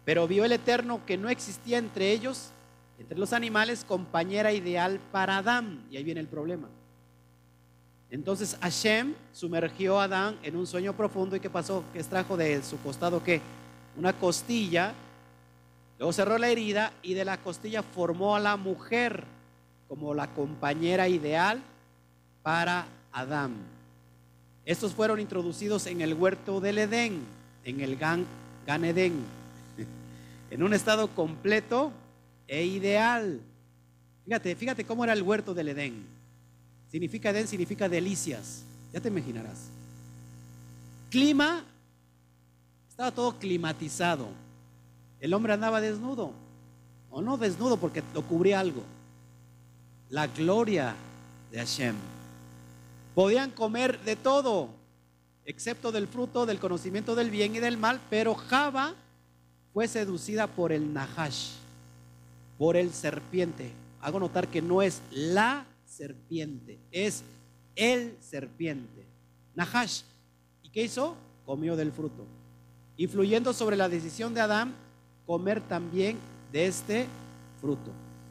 Pero 0.05 0.27
vio 0.27 0.45
el 0.45 0.51
Eterno 0.51 1.07
que 1.07 1.17
no 1.17 1.29
existía 1.29 1.79
entre 1.79 2.11
ellos, 2.11 2.51
entre 2.99 3.17
los 3.17 3.33
animales, 3.33 3.85
compañera 3.85 4.53
ideal 4.53 4.99
para 5.13 5.39
Adán. 5.39 5.87
Y 5.93 5.97
ahí 5.97 6.03
viene 6.03 6.21
el 6.21 6.27
problema. 6.27 6.67
Entonces 8.11 8.59
Hashem 8.61 9.15
sumergió 9.33 10.01
a 10.01 10.05
Adán 10.05 10.41
en 10.43 10.57
un 10.57 10.67
sueño 10.67 10.93
profundo 10.97 11.37
y 11.37 11.41
¿qué 11.41 11.49
pasó? 11.49 11.85
Que 11.93 12.01
extrajo 12.01 12.37
de 12.37 12.65
su 12.65 12.81
costado 12.81 13.23
qué? 13.23 13.41
Una 13.97 14.13
costilla. 14.13 14.93
Luego 16.01 16.13
cerró 16.13 16.37
la 16.37 16.49
herida 16.49 16.93
y 17.01 17.15
de 17.15 17.25
la 17.25 17.37
costilla 17.37 17.85
formó 17.85 18.35
a 18.35 18.41
la 18.41 18.57
mujer 18.57 19.23
como 19.87 20.15
la 20.15 20.27
compañera 20.35 21.07
ideal 21.07 21.63
para 22.43 22.87
Adán. 23.13 23.84
Estos 24.67 24.93
fueron 24.93 25.21
introducidos 25.21 25.87
en 25.87 26.01
el 26.01 26.15
huerto 26.15 26.61
del 26.61 26.79
Edén, 26.79 27.21
en 27.65 27.81
el 27.81 27.97
Gan, 27.97 28.25
Gan 28.67 28.85
Edén, 28.85 29.13
en 30.51 30.63
un 30.63 30.73
estado 30.73 31.09
completo 31.09 31.93
e 32.49 32.65
ideal. 32.65 33.41
Fíjate, 34.25 34.57
fíjate 34.57 34.85
cómo 34.85 35.05
era 35.05 35.13
el 35.13 35.23
huerto 35.23 35.53
del 35.53 35.69
Edén. 35.69 36.07
Significa 36.91 37.31
Edén, 37.31 37.47
significa 37.47 37.89
delicias. 37.89 38.63
Ya 38.93 39.01
te 39.01 39.09
imaginarás. 39.09 39.69
Clima, 41.11 41.65
estaba 42.89 43.11
todo 43.11 43.39
climatizado. 43.39 44.29
El 45.21 45.35
hombre 45.35 45.53
andaba 45.53 45.81
desnudo. 45.81 46.33
O 47.11 47.21
no 47.21 47.37
desnudo 47.37 47.77
porque 47.77 48.03
lo 48.15 48.23
cubría 48.23 48.61
algo. 48.61 48.83
La 50.11 50.27
gloria 50.27 50.95
de 51.51 51.59
Hashem. 51.59 51.95
Podían 53.15 53.51
comer 53.53 54.01
de 54.01 54.17
todo, 54.17 54.71
excepto 55.45 55.93
del 55.93 56.09
fruto 56.09 56.47
del 56.47 56.59
conocimiento 56.59 57.15
del 57.15 57.31
bien 57.31 57.55
y 57.55 57.61
del 57.61 57.77
mal, 57.77 58.01
pero 58.11 58.35
Java 58.35 58.95
fue 59.73 59.87
seducida 59.87 60.49
por 60.49 60.73
el 60.73 60.93
Nahash, 60.93 61.51
por 62.59 62.77
el 62.77 62.93
serpiente. 62.93 63.71
Hago 64.01 64.19
notar 64.19 64.49
que 64.49 64.61
no 64.61 64.83
es 64.83 65.01
la 65.13 65.65
serpiente, 65.87 66.79
es 66.91 67.23
el 67.77 68.17
serpiente. 68.21 69.07
Nahash. 69.55 70.03
¿Y 70.63 70.71
qué 70.71 70.83
hizo? 70.83 71.15
Comió 71.47 71.77
del 71.77 71.93
fruto. 71.93 72.27
Influyendo 72.97 73.53
sobre 73.53 73.77
la 73.77 73.89
decisión 73.89 74.35
de 74.35 74.41
Adán, 74.41 74.75
comer 75.27 75.61
también 75.61 76.19
de 76.53 76.67
este 76.67 77.07
fruto. 77.61 77.91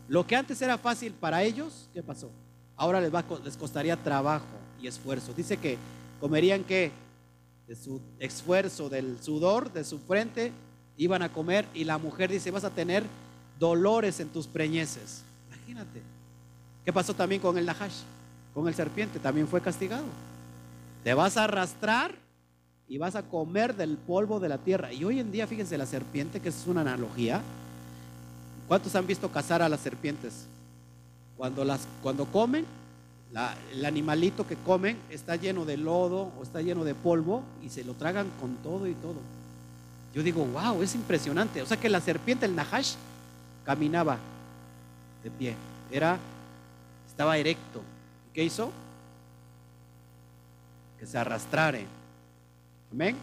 Lo 0.10 0.28
que 0.28 0.36
antes 0.36 0.62
era 0.62 0.78
fácil 0.78 1.14
para 1.14 1.44
ellos, 1.44 1.90
¿qué 1.94 2.04
pasó? 2.04 2.30
Ahora 2.76 3.00
les, 3.00 3.58
costaría 3.58 3.96
trabajo 3.96 4.63
esfuerzo. 4.88 5.34
Dice 5.34 5.58
que 5.58 5.78
comerían 6.20 6.64
que 6.64 6.92
de 7.68 7.76
su 7.76 8.02
esfuerzo, 8.20 8.90
del 8.90 9.18
sudor 9.22 9.72
de 9.72 9.84
su 9.84 10.00
frente, 10.00 10.52
iban 10.98 11.22
a 11.22 11.32
comer 11.32 11.66
y 11.74 11.84
la 11.84 11.98
mujer 11.98 12.30
dice, 12.30 12.52
vas 12.52 12.64
a 12.64 12.70
tener 12.70 13.04
dolores 13.60 14.20
en 14.20 14.30
tus 14.30 14.48
preñeces. 14.48 15.24
Imagínate. 15.48 16.02
¿Qué 16.84 16.92
pasó 16.92 17.14
también 17.14 17.42
con 17.42 17.58
el 17.58 17.66
Nahash? 17.66 18.02
Con 18.54 18.68
el 18.68 18.76
serpiente, 18.76 19.20
también 19.20 19.48
fue 19.48 19.62
castigado. 19.62 20.06
Te 21.04 21.14
vas 21.14 21.38
a 21.38 21.46
arrastrar 21.46 22.16
y 22.88 22.98
vas 22.98 23.16
a 23.16 23.24
comer 23.24 23.76
del 23.76 23.98
polvo 23.98 24.40
de 24.40 24.50
la 24.50 24.58
tierra. 24.58 24.94
Y 24.94 25.04
hoy 25.04 25.20
en 25.20 25.32
día, 25.32 25.48
fíjense, 25.48 25.78
la 25.78 25.86
serpiente, 25.86 26.40
que 26.40 26.50
es 26.50 26.68
una 26.68 26.82
analogía. 26.82 27.42
¿Cuántos 28.68 28.96
han 28.96 29.08
visto 29.08 29.30
cazar 29.30 29.62
a 29.62 29.70
las 29.70 29.80
serpientes? 29.80 30.46
Cuando, 31.38 31.66
las, 31.66 31.88
cuando 32.02 32.26
comen, 32.26 32.66
el 33.72 33.86
animalito 33.86 34.46
que 34.46 34.56
comen 34.56 34.98
está 35.10 35.36
lleno 35.36 35.66
de 35.66 35.78
lodo 35.78 36.32
o 36.40 36.44
está 36.44 36.62
lleno 36.62 36.84
de 36.84 36.94
polvo 36.94 37.44
y 37.64 37.70
se 37.70 37.84
lo 37.84 37.94
tragan 37.94 38.30
con 38.40 38.56
todo 38.58 38.88
y 38.88 38.94
todo. 38.94 39.16
Yo 40.14 40.22
digo, 40.22 40.46
wow, 40.46 40.84
es 40.84 40.94
impresionante. 40.94 41.62
O 41.62 41.66
sea 41.66 41.78
que 41.78 41.90
la 41.90 42.00
serpiente, 42.00 42.46
el 42.46 42.56
Nahash, 42.56 42.94
caminaba 43.66 44.20
de 45.24 45.32
pie. 45.32 45.56
Era, 45.92 46.20
estaba 47.10 47.38
erecto. 47.38 47.82
¿Qué 48.34 48.44
hizo? 48.44 48.72
Que 51.00 51.08
se 51.08 51.18
arrastrare. 51.18 51.88
Amén. 52.92 53.16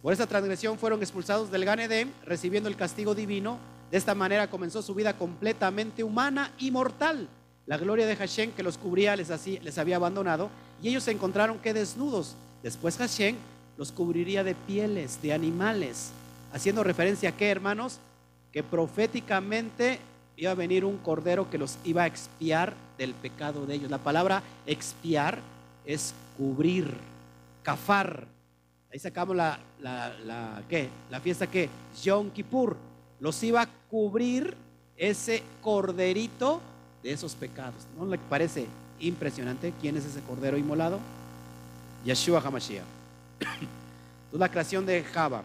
Por 0.00 0.12
esa 0.12 0.26
transgresión 0.26 0.78
fueron 0.78 1.02
expulsados 1.02 1.50
del 1.50 1.64
Gan 1.64 1.80
recibiendo 2.24 2.68
el 2.70 2.76
castigo 2.76 3.14
divino. 3.14 3.58
De 3.90 3.98
esta 3.98 4.14
manera 4.14 4.48
comenzó 4.48 4.80
su 4.80 4.94
vida 4.94 5.18
completamente 5.18 6.02
humana 6.02 6.52
y 6.58 6.70
mortal. 6.70 7.28
La 7.66 7.76
gloria 7.76 8.06
de 8.06 8.14
Hashem 8.14 8.52
que 8.52 8.62
los 8.62 8.78
cubría 8.78 9.16
les, 9.16 9.28
les 9.46 9.78
había 9.78 9.96
abandonado 9.96 10.50
y 10.82 10.88
ellos 10.88 11.02
se 11.02 11.10
encontraron 11.10 11.58
que 11.58 11.74
desnudos. 11.74 12.34
Después 12.62 12.96
Hashem 12.96 13.36
los 13.76 13.92
cubriría 13.92 14.44
de 14.44 14.54
pieles, 14.54 15.20
de 15.20 15.32
animales, 15.32 16.10
haciendo 16.52 16.84
referencia 16.84 17.30
a 17.30 17.36
qué, 17.36 17.50
hermanos, 17.50 17.98
que 18.52 18.62
proféticamente 18.62 19.98
iba 20.36 20.50
a 20.52 20.54
venir 20.54 20.84
un 20.84 20.98
cordero 20.98 21.50
que 21.50 21.58
los 21.58 21.76
iba 21.84 22.04
a 22.04 22.06
expiar 22.06 22.74
del 22.98 23.14
pecado 23.14 23.66
de 23.66 23.74
ellos. 23.74 23.90
La 23.90 23.98
palabra 23.98 24.42
expiar 24.66 25.38
es 25.84 26.14
cubrir, 26.36 26.94
cafar. 27.62 28.26
Ahí 28.92 28.98
sacamos 28.98 29.36
la, 29.36 29.58
¿qué? 30.68 30.88
la 31.10 31.20
fiesta 31.20 31.46
que 31.46 31.68
Yom 32.02 32.30
Kippur. 32.30 32.76
Los 33.18 33.42
iba 33.42 33.62
a 33.62 33.68
cubrir 33.90 34.54
ese 34.96 35.42
corderito 35.62 36.60
de 37.06 37.12
esos 37.12 37.36
pecados. 37.36 37.86
¿No 37.96 38.04
le 38.04 38.18
parece 38.18 38.66
impresionante 38.98 39.72
quién 39.80 39.96
es 39.96 40.04
ese 40.04 40.20
cordero 40.22 40.58
inmolado? 40.58 40.98
Yeshua 42.04 42.40
HaMashiach. 42.40 42.82
Entonces, 43.40 44.40
la 44.40 44.48
creación 44.48 44.84
de 44.84 45.04
Java. 45.04 45.44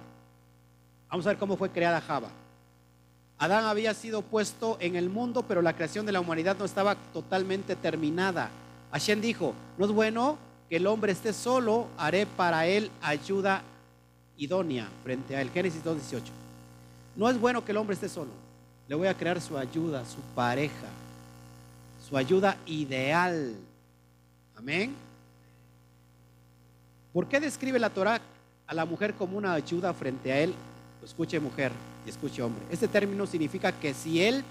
Vamos 1.09 1.25
a 1.27 1.29
ver 1.29 1.37
cómo 1.37 1.55
fue 1.55 1.69
creada 1.69 2.01
Java. 2.01 2.29
Adán 3.37 3.65
había 3.65 3.93
sido 3.93 4.23
puesto 4.23 4.77
en 4.79 4.95
el 4.95 5.09
mundo, 5.09 5.43
pero 5.47 5.61
la 5.61 5.73
creación 5.73 6.05
de 6.05 6.11
la 6.11 6.19
humanidad 6.19 6.57
no 6.57 6.65
estaba 6.65 6.95
totalmente 7.13 7.75
terminada. 7.75 8.49
Hashem 8.91 9.21
dijo, 9.21 9.53
no 9.77 9.85
es 9.85 9.91
bueno 9.91 10.39
que 10.67 10.77
el 10.77 10.87
hombre 10.87 11.11
esté 11.11 11.31
solo, 11.31 11.87
haré 11.95 12.25
para 12.25 12.65
él 12.65 12.89
ayuda 13.03 13.61
idónea 14.35 14.89
frente 15.03 15.35
a 15.35 15.41
él. 15.41 15.51
Génesis 15.51 15.83
2.18. 15.83 16.21
No 17.15 17.29
es 17.29 17.39
bueno 17.39 17.63
que 17.63 17.71
el 17.71 17.77
hombre 17.77 17.93
esté 17.93 18.09
solo. 18.09 18.31
Le 18.87 18.95
voy 18.95 19.07
a 19.07 19.15
crear 19.15 19.39
su 19.39 19.57
ayuda, 19.57 20.03
su 20.05 20.21
pareja, 20.33 20.87
su 22.11 22.17
ayuda 22.17 22.57
ideal. 22.65 23.55
Amén. 24.57 24.93
¿Por 27.13 27.25
qué 27.29 27.39
describe 27.39 27.79
la 27.79 27.89
Torah 27.89 28.19
a 28.67 28.73
la 28.73 28.83
mujer 28.83 29.13
como 29.13 29.37
una 29.37 29.53
ayuda 29.53 29.93
frente 29.93 30.29
a 30.29 30.39
él? 30.39 30.53
Escuche 31.01 31.39
mujer 31.39 31.71
y 32.05 32.09
escuche 32.09 32.41
hombre. 32.43 32.65
Este 32.69 32.89
término 32.89 33.25
significa 33.25 33.71
que 33.71 33.93
si 33.93 34.21
él, 34.21 34.43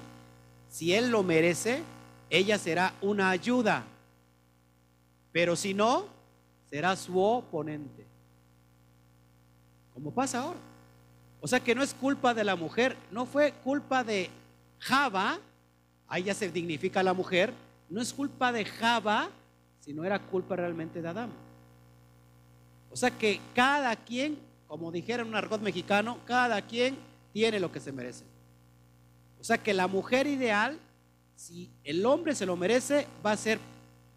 si 0.70 0.94
él 0.94 1.10
lo 1.10 1.22
merece, 1.22 1.82
ella 2.30 2.56
será 2.56 2.94
una 3.02 3.28
ayuda. 3.28 3.84
Pero 5.30 5.54
si 5.54 5.74
no, 5.74 6.06
será 6.70 6.96
su 6.96 7.20
oponente. 7.20 8.06
Como 9.92 10.12
pasa 10.12 10.40
ahora. 10.40 10.58
O 11.42 11.46
sea 11.46 11.60
que 11.60 11.74
no 11.74 11.82
es 11.82 11.92
culpa 11.92 12.32
de 12.32 12.44
la 12.44 12.56
mujer, 12.56 12.96
no 13.10 13.26
fue 13.26 13.52
culpa 13.62 14.02
de 14.02 14.30
Java, 14.78 15.38
ahí 16.10 16.24
ya 16.24 16.34
se 16.34 16.50
dignifica 16.50 17.02
la 17.02 17.14
mujer, 17.14 17.54
no 17.88 18.02
es 18.02 18.12
culpa 18.12 18.52
de 18.52 18.64
Java, 18.64 19.30
sino 19.78 20.04
era 20.04 20.18
culpa 20.18 20.56
realmente 20.56 21.00
de 21.00 21.08
Adán. 21.08 21.30
O 22.90 22.96
sea 22.96 23.10
que 23.10 23.40
cada 23.54 23.94
quien, 23.96 24.36
como 24.66 24.90
dijera 24.90 25.24
un 25.24 25.34
argot 25.34 25.62
mexicano, 25.62 26.18
cada 26.26 26.60
quien 26.60 26.98
tiene 27.32 27.60
lo 27.60 27.70
que 27.70 27.80
se 27.80 27.92
merece. 27.92 28.24
O 29.40 29.44
sea 29.44 29.56
que 29.56 29.72
la 29.72 29.86
mujer 29.86 30.26
ideal, 30.26 30.78
si 31.36 31.70
el 31.84 32.04
hombre 32.04 32.34
se 32.34 32.44
lo 32.44 32.56
merece, 32.56 33.06
va 33.24 33.30
a 33.32 33.36
ser 33.36 33.60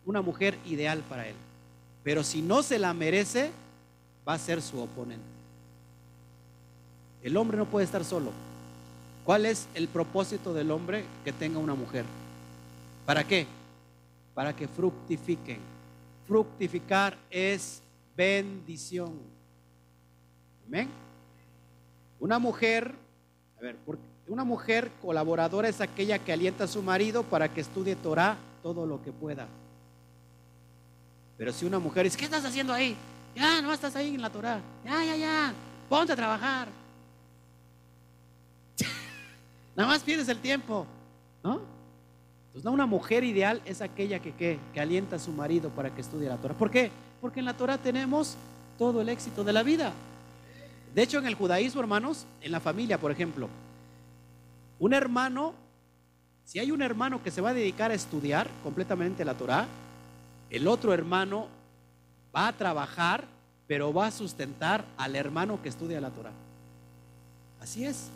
una 0.04 0.22
mujer 0.22 0.58
ideal 0.66 1.00
para 1.08 1.28
él. 1.28 1.36
Pero 2.04 2.24
si 2.24 2.42
no 2.42 2.64
se 2.64 2.80
la 2.80 2.94
merece, 2.94 3.52
va 4.28 4.34
a 4.34 4.40
ser 4.40 4.62
su 4.62 4.82
oponente. 4.82 5.24
El 7.22 7.38
hombre 7.38 7.58
no 7.58 7.66
puede 7.66 7.86
estar 7.86 8.04
solo. 8.04 8.32
¿Cuál 9.26 9.46
es 9.46 9.68
el 9.74 9.88
propósito 9.88 10.54
del 10.54 10.72
hombre 10.72 11.06
que 11.24 11.32
tenga 11.32 11.60
una 11.60 11.76
mujer? 11.76 12.06
¿Para 13.06 13.24
qué? 13.24 13.48
Para 14.34 14.54
que 14.54 14.68
fructifiquen. 14.68 15.60
Fructificar 16.28 17.18
es 17.30 17.82
bendición. 18.16 19.14
Amén. 20.68 20.90
Una 22.20 22.40
mujer, 22.40 22.94
a 23.58 23.62
ver, 23.62 23.78
una 24.28 24.44
mujer 24.44 24.92
colaboradora 25.02 25.70
es 25.70 25.82
aquella 25.82 26.20
que 26.20 26.34
alienta 26.34 26.66
a 26.66 26.68
su 26.68 26.82
marido 26.82 27.24
para 27.24 27.50
que 27.50 27.62
estudie 27.62 27.96
Torah 27.96 28.38
todo 28.62 28.86
lo 28.86 29.02
que 29.04 29.12
pueda. 29.12 29.48
Pero 31.38 31.52
si 31.52 31.66
una 31.66 31.80
mujer 31.80 32.06
dice, 32.06 32.18
¿qué 32.18 32.26
estás 32.26 32.46
haciendo 32.46 32.74
ahí? 32.74 32.96
Ya, 33.36 33.62
no 33.62 33.74
estás 33.74 33.96
ahí 33.96 34.16
en 34.16 34.22
la 34.22 34.30
Torah. 34.30 34.62
Ya, 34.86 35.04
ya, 35.04 35.16
ya. 35.16 35.54
Ponte 35.90 36.14
a 36.14 36.16
trabajar. 36.16 36.83
Nada 39.76 39.90
más 39.90 40.04
pierdes 40.04 40.30
el 40.30 40.40
tiempo, 40.40 40.86
¿no? 41.44 41.62
Entonces, 42.48 42.72
una 42.72 42.86
mujer 42.86 43.24
ideal 43.24 43.62
es 43.66 43.82
aquella 43.82 44.20
que, 44.20 44.32
que 44.32 44.80
alienta 44.80 45.16
a 45.16 45.20
su 45.20 45.32
marido 45.32 45.70
para 45.70 45.94
que 45.94 46.02
estudie 46.02 46.30
la 46.30 46.38
Torah. 46.38 46.54
¿Por 46.54 46.70
qué? 46.70 46.92
Porque 47.20 47.40
en 47.40 47.46
la 47.46 47.58
Torah 47.58 47.80
tenemos 47.80 48.36
todo 48.78 49.02
el 49.02 49.10
éxito 49.10 49.44
de 49.44 49.54
la 49.54 49.64
vida. 49.64 49.92
De 50.94 51.02
hecho, 51.02 51.18
en 51.18 51.26
el 51.26 51.34
judaísmo, 51.34 51.82
hermanos, 51.82 52.28
en 52.42 52.52
la 52.52 52.60
familia, 52.60 53.00
por 53.00 53.12
ejemplo, 53.12 53.50
un 54.78 54.94
hermano, 54.94 55.54
si 56.46 56.60
hay 56.60 56.70
un 56.70 56.84
hermano 56.84 57.24
que 57.24 57.32
se 57.32 57.42
va 57.42 57.50
a 57.50 57.54
dedicar 57.54 57.90
a 57.90 57.96
estudiar 57.96 58.48
completamente 58.62 59.26
la 59.26 59.34
Torah, 59.34 59.66
el 60.52 60.68
otro 60.68 60.94
hermano 60.94 61.48
va 62.36 62.50
a 62.50 62.54
trabajar, 62.54 63.26
pero 63.66 63.92
va 63.92 64.08
a 64.08 64.12
sustentar 64.12 64.86
al 64.98 65.16
hermano 65.16 65.60
que 65.64 65.70
estudia 65.70 66.00
la 66.00 66.12
Torah. 66.12 66.34
Así 67.60 67.86
es. 67.86 68.10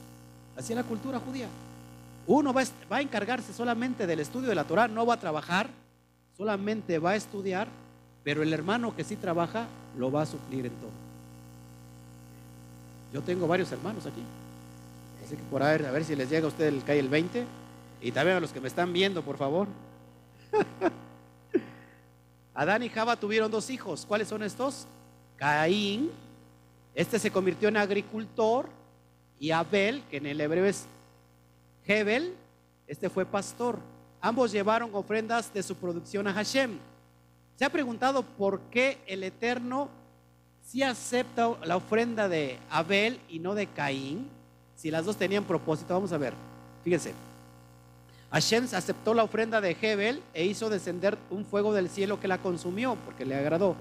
Así 0.57 0.73
es 0.73 0.77
la 0.77 0.83
cultura 0.83 1.19
judía. 1.19 1.47
Uno 2.25 2.51
va, 2.51 2.63
a 2.89 3.01
encargarse 3.01 3.53
solamente 3.53 4.07
del 4.07 4.19
estudio 4.19 4.49
de 4.49 4.55
la 4.55 4.65
Torah, 4.65 4.87
no 4.87 5.05
va 5.05 5.13
a 5.13 5.19
trabajar, 5.19 5.69
solamente 6.35 6.99
va 6.99 7.11
a 7.11 7.15
estudiar, 7.15 7.67
pero 8.23 8.43
el 8.43 8.51
hermano 8.51 8.95
que 8.95 9.03
sí 9.03 9.15
trabaja 9.15 9.67
lo 9.97 10.11
va 10.11 10.23
a 10.23 10.25
suplir 10.25 10.65
en 10.65 10.73
todo. 10.73 10.89
Yo 13.13 13.21
tengo 13.21 13.47
varios 13.47 13.71
hermanos 13.71 14.05
aquí. 14.05 14.21
Así 15.23 15.37
que 15.37 15.43
por 15.43 15.63
ahí, 15.63 15.85
a 15.85 15.91
ver 15.91 16.03
si 16.03 16.15
les 16.15 16.29
llega 16.29 16.45
a 16.45 16.49
usted 16.49 16.67
el 16.67 16.83
cae 16.83 16.99
el 16.99 17.07
20. 17.07 17.45
Y 18.01 18.11
también 18.11 18.37
a 18.37 18.39
los 18.39 18.51
que 18.51 18.59
me 18.59 18.67
están 18.67 18.91
viendo, 18.91 19.21
por 19.21 19.37
favor. 19.37 19.67
Adán 22.53 22.83
y 22.83 22.89
Java 22.89 23.15
tuvieron 23.15 23.49
dos 23.49 23.69
hijos. 23.69 24.05
¿Cuáles 24.05 24.27
son 24.27 24.43
estos? 24.43 24.85
Caín. 25.37 26.11
Este 26.93 27.19
se 27.19 27.31
convirtió 27.31 27.69
en 27.69 27.77
agricultor 27.77 28.76
y 29.39 29.51
Abel, 29.51 30.03
que 30.09 30.17
en 30.17 30.25
el 30.25 30.41
hebreo 30.41 30.65
es 30.65 30.85
Hebel, 31.85 32.33
este 32.87 33.09
fue 33.09 33.25
pastor. 33.25 33.79
Ambos 34.21 34.51
llevaron 34.51 34.89
ofrendas 34.93 35.53
de 35.53 35.63
su 35.63 35.75
producción 35.75 36.27
a 36.27 36.33
Hashem. 36.33 36.77
Se 37.55 37.65
ha 37.65 37.69
preguntado 37.69 38.23
por 38.23 38.59
qué 38.71 38.97
el 39.07 39.23
Eterno 39.23 39.89
si 40.63 40.83
acepta 40.83 41.49
la 41.63 41.77
ofrenda 41.77 42.27
de 42.27 42.59
Abel 42.69 43.19
y 43.29 43.39
no 43.39 43.55
de 43.55 43.67
Caín, 43.67 44.27
si 44.75 44.91
las 44.91 45.05
dos 45.05 45.15
tenían 45.15 45.45
propósito. 45.45 45.93
Vamos 45.93 46.11
a 46.11 46.17
ver, 46.17 46.33
fíjense. 46.83 47.13
Hashem 48.31 48.67
aceptó 48.73 49.13
la 49.13 49.23
ofrenda 49.23 49.61
de 49.61 49.77
Hebel 49.79 50.21
e 50.33 50.45
hizo 50.45 50.69
descender 50.69 51.17
un 51.29 51.45
fuego 51.45 51.73
del 51.73 51.89
cielo 51.89 52.19
que 52.19 52.27
la 52.27 52.39
consumió 52.39 52.97
porque 53.05 53.25
le 53.25 53.35
agradó. 53.35 53.75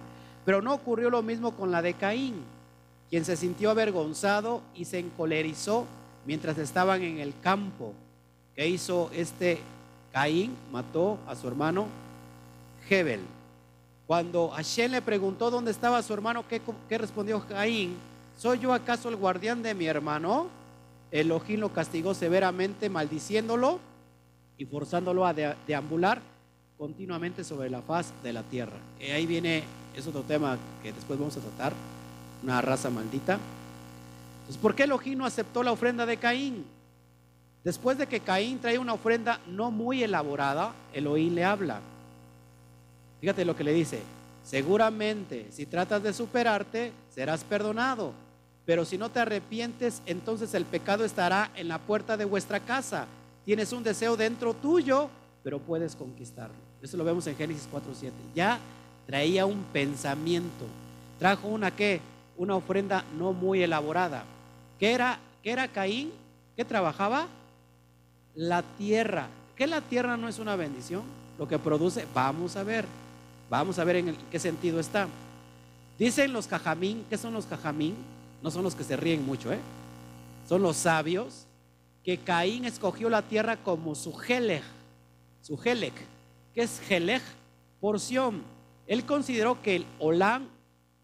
Pero 0.45 0.62
no 0.62 0.73
ocurrió 0.73 1.11
lo 1.11 1.23
mismo 1.23 1.57
con 1.57 1.73
la 1.73 1.83
de 1.83 1.95
Caín 1.95 2.45
quien 3.11 3.24
se 3.24 3.37
sintió 3.37 3.70
avergonzado 3.70 4.62
y 4.74 4.85
se 4.85 4.99
encolerizó 4.99 5.87
mientras 6.27 6.59
estaban 6.59 7.03
en 7.03 7.19
el 7.19 7.35
campo. 7.41 7.95
¿Qué 8.55 8.69
hizo 8.69 9.11
este 9.12 9.59
Caín? 10.12 10.57
Mató 10.73 11.19
a 11.27 11.37
su 11.37 11.47
hermano 11.47 11.87
Hebel. 12.89 13.20
Cuando 14.07 14.49
Hashem 14.49 14.93
le 14.93 15.03
preguntó 15.03 15.51
dónde 15.51 15.70
estaba 15.70 16.03
su 16.03 16.15
hermano, 16.15 16.45
¿qué, 16.49 16.99
respondió 16.99 17.45
Caín? 17.47 17.97
¿Soy 18.39 18.59
yo 18.59 18.73
acaso 18.73 19.09
el 19.09 19.16
guardián 19.16 19.62
de 19.62 19.74
mi 19.74 19.87
hermano? 19.87 20.49
Elohim 21.11 21.61
lo 21.61 21.73
castigó 21.73 22.15
severamente, 22.15 22.89
maldiciéndolo 22.89 23.78
y 24.59 24.65
forzándolo 24.65 25.27
a 25.27 25.33
deambular 25.33 26.20
continuamente 26.77 27.45
sobre 27.45 27.70
la 27.70 27.83
faz 27.83 28.12
de 28.23 28.33
la 28.33 28.43
tierra. 28.43 28.77
Y 29.01 29.11
ahí 29.11 29.27
viene, 29.27 29.65
es 29.95 30.07
otro 30.07 30.23
tema 30.23 30.59
que 30.83 30.93
después 30.93 31.19
vamos 31.19 31.37
a 31.37 31.41
tratar 31.41 31.73
una 32.43 32.61
raza 32.61 32.91
maldita. 32.91 33.39
Entonces, 34.41 34.61
¿por 34.61 34.75
qué 34.75 34.85
Elohim 34.85 35.19
no 35.19 35.27
aceptó 35.27 35.63
la 35.63 35.73
ofrenda 35.73 36.07
de 36.07 36.17
Caín? 36.17 36.65
Después 37.65 37.99
de 37.99 38.07
que 38.07 38.21
Caín 38.21 38.61
trae 38.61 38.79
una 38.79 38.93
ofrenda 38.93 39.41
no 39.49 39.71
muy 39.71 40.03
elaborada, 40.03 40.73
Elohim 40.93 41.35
le 41.35 41.45
habla. 41.45 41.81
Fíjate 43.21 43.45
lo 43.45 43.57
que 43.57 43.65
le 43.65 43.73
dice. 43.73 44.01
Seguramente, 44.45 45.49
si 45.51 45.67
tratas 45.67 46.03
de 46.03 46.13
superarte, 46.13 46.93
serás 47.13 47.43
perdonado. 47.43 48.13
Pero 48.65 48.85
si 48.85 48.99
no 48.99 49.11
te 49.11 49.19
arrepientes, 49.19 50.03
entonces 50.07 50.55
el 50.55 50.65
pecado 50.65 51.05
estará 51.05 51.51
en 51.57 51.67
la 51.67 51.79
puerta 51.79 52.17
de 52.17 52.25
vuestra 52.25 52.61
casa. 52.61 53.07
Tienes 53.45 53.73
un 53.73 53.83
deseo 53.83 54.17
dentro 54.17 54.55
tuyo, 54.55 55.09
pero 55.43 55.59
puedes 55.59 55.97
conquistarlo. 55.97 56.55
Eso 56.83 56.97
lo 56.97 57.05
vemos 57.05 57.27
en 57.27 57.37
Génesis 57.37 57.69
4.7. 57.73 58.11
Ya 58.35 58.61
traía 59.07 59.47
un 59.47 59.65
pensamiento. 59.73 60.67
Trajo 61.19 61.49
una 61.49 61.71
qué? 61.71 62.01
Una 62.37 62.57
ofrenda 62.57 63.05
no 63.19 63.33
muy 63.33 63.63
elaborada. 63.63 64.25
¿Qué 64.79 64.93
era, 64.93 65.19
era 65.43 65.69
Caín? 65.69 66.13
¿Qué 66.57 66.65
trabajaba? 66.65 67.27
La 68.35 68.63
tierra. 68.63 69.29
¿Qué 69.57 69.67
la 69.67 69.81
tierra 69.81 70.17
no 70.17 70.29
es 70.29 70.39
una 70.39 70.57
bendición? 70.57 71.03
Lo 71.39 71.49
que 71.49 71.59
produce, 71.59 72.07
vamos 72.15 72.57
a 72.57 72.63
ver, 72.63 72.85
vamos 73.49 73.79
a 73.79 73.85
ver 73.85 73.97
en 73.97 74.17
qué 74.31 74.39
sentido 74.39 74.81
está. 74.81 75.09
Dicen 75.99 76.33
los 76.33 76.47
cajamín, 76.47 77.05
¿qué 77.09 77.17
son 77.17 77.33
los 77.33 77.47
cajamín? 77.47 77.95
No 78.43 78.51
son 78.51 78.63
los 78.63 78.75
que 78.75 78.85
se 78.85 78.97
ríen 78.97 79.25
mucho, 79.25 79.53
¿eh? 79.53 79.59
Son 80.49 80.63
los 80.63 80.77
sabios 80.77 81.47
que 82.05 82.19
Caín 82.19 82.65
escogió 82.65 83.11
la 83.11 83.23
tierra 83.23 83.57
como 83.57 83.95
su 83.95 84.13
gelej, 84.15 84.63
su 85.43 85.57
gelec. 85.57 85.95
¿Qué 86.55 86.63
es 86.63 86.81
gelej? 86.81 87.23
Porción. 87.81 88.43
Él 88.87 89.05
consideró 89.05 89.61
que 89.61 89.77
el 89.77 89.87
Olam 89.99 90.47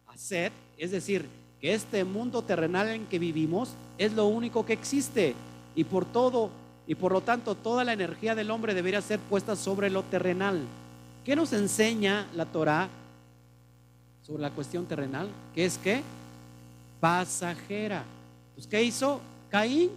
Aset 0.06 0.52
es 0.82 0.90
decir, 0.90 1.28
que 1.60 1.74
este 1.74 2.02
mundo 2.02 2.42
terrenal 2.42 2.88
en 2.88 3.06
que 3.06 3.20
vivimos 3.20 3.70
es 3.98 4.14
lo 4.14 4.26
único 4.26 4.66
que 4.66 4.72
existe 4.72 5.32
y 5.76 5.84
por 5.84 6.04
todo 6.04 6.50
y 6.88 6.96
por 6.96 7.12
lo 7.12 7.20
tanto 7.20 7.54
toda 7.54 7.84
la 7.84 7.92
energía 7.92 8.34
del 8.34 8.50
hombre 8.50 8.74
debería 8.74 9.00
ser 9.00 9.20
puesta 9.20 9.54
sobre 9.54 9.90
lo 9.90 10.02
terrenal. 10.02 10.60
¿Qué 11.24 11.36
nos 11.36 11.52
enseña 11.52 12.26
la 12.34 12.46
Torah 12.46 12.88
sobre 14.26 14.42
la 14.42 14.50
cuestión 14.50 14.84
terrenal? 14.86 15.28
Que 15.54 15.66
es 15.66 15.78
que 15.78 16.02
pasajera. 16.98 18.02
Pues, 18.56 18.66
¿Qué 18.66 18.82
hizo 18.82 19.20
Caín? 19.50 19.90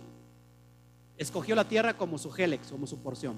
Escogió 1.18 1.56
la 1.56 1.68
tierra 1.68 1.98
como 1.98 2.20
su 2.20 2.30
gélex, 2.30 2.68
como 2.68 2.86
su 2.86 3.00
porción, 3.00 3.34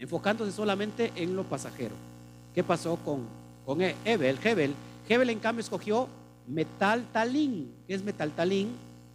enfocándose 0.00 0.50
solamente 0.50 1.12
en 1.14 1.36
lo 1.36 1.44
pasajero. 1.44 1.94
¿Qué 2.52 2.64
pasó 2.64 2.96
con, 2.96 3.28
con 3.64 3.80
Hebel? 3.80 4.40
Hebel, 4.42 4.74
Hebel 5.08 5.30
en 5.30 5.38
cambio 5.38 5.60
escogió 5.60 6.08
metal 6.48 7.04
talín. 7.12 7.72
¿Qué 7.86 7.94
es 7.94 8.02
metal 8.02 8.32
talín? 8.32 8.70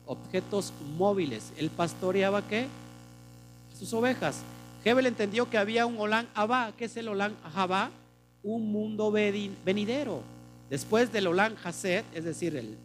Objetos 0.05 0.73
móviles. 0.97 1.51
Él 1.57 1.69
pastoreaba 1.69 2.47
qué? 2.47 2.67
Sus 3.77 3.93
ovejas. 3.93 4.41
Hebel 4.85 5.05
entendió 5.05 5.49
que 5.49 5.57
había 5.57 5.85
un 5.85 5.97
Olán 5.99 6.27
Abba. 6.35 6.73
¿Qué 6.77 6.85
es 6.85 6.97
el 6.97 7.07
Olán 7.07 7.35
Abba? 7.55 7.89
Un 8.43 8.71
mundo 8.71 9.11
venidero. 9.11 10.21
Después 10.69 11.11
del 11.11 11.27
Olán 11.27 11.55
Haset, 11.63 12.05
es 12.13 12.23
decir, 12.23 12.55
el, 12.55 12.77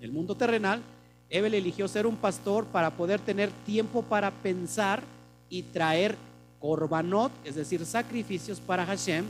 el, 0.00 0.12
mundo 0.12 0.34
terrenal, 0.34 0.82
Ebel 1.30 1.54
eligió 1.54 1.88
ser 1.88 2.06
un 2.06 2.16
pastor 2.16 2.66
para 2.66 2.90
poder 2.90 3.20
tener 3.20 3.50
tiempo 3.64 4.02
para 4.02 4.30
pensar 4.30 5.02
y 5.48 5.62
traer 5.62 6.16
korbanot, 6.60 7.32
es 7.44 7.54
decir, 7.54 7.84
sacrificios 7.86 8.60
para 8.60 8.84
Hashem 8.84 9.24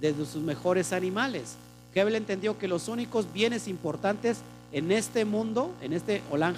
de 0.00 0.14
sus 0.14 0.36
mejores 0.36 0.92
animales. 0.92 1.56
Hebel 1.94 2.14
entendió 2.14 2.58
que 2.58 2.68
los 2.68 2.88
únicos 2.88 3.32
bienes 3.32 3.66
importantes 3.68 4.42
en 4.72 4.92
este 4.92 5.24
mundo, 5.24 5.74
en 5.80 5.92
este 5.92 6.22
Olan 6.30 6.56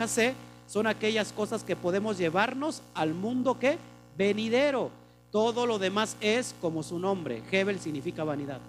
son 0.67 0.87
aquellas 0.87 1.33
cosas 1.33 1.65
que 1.65 1.77
podemos 1.77 2.19
llevarnos 2.19 2.83
al 2.95 3.15
mundo 3.15 3.59
que 3.59 3.79
venidero. 4.17 4.91
Todo 5.31 5.67
lo 5.67 5.79
demás 5.79 6.17
es 6.21 6.55
como 6.61 6.83
su 6.83 6.99
nombre. 6.99 7.43
Hebel 7.51 7.81
significa 7.81 8.25
vanidad. 8.25 8.61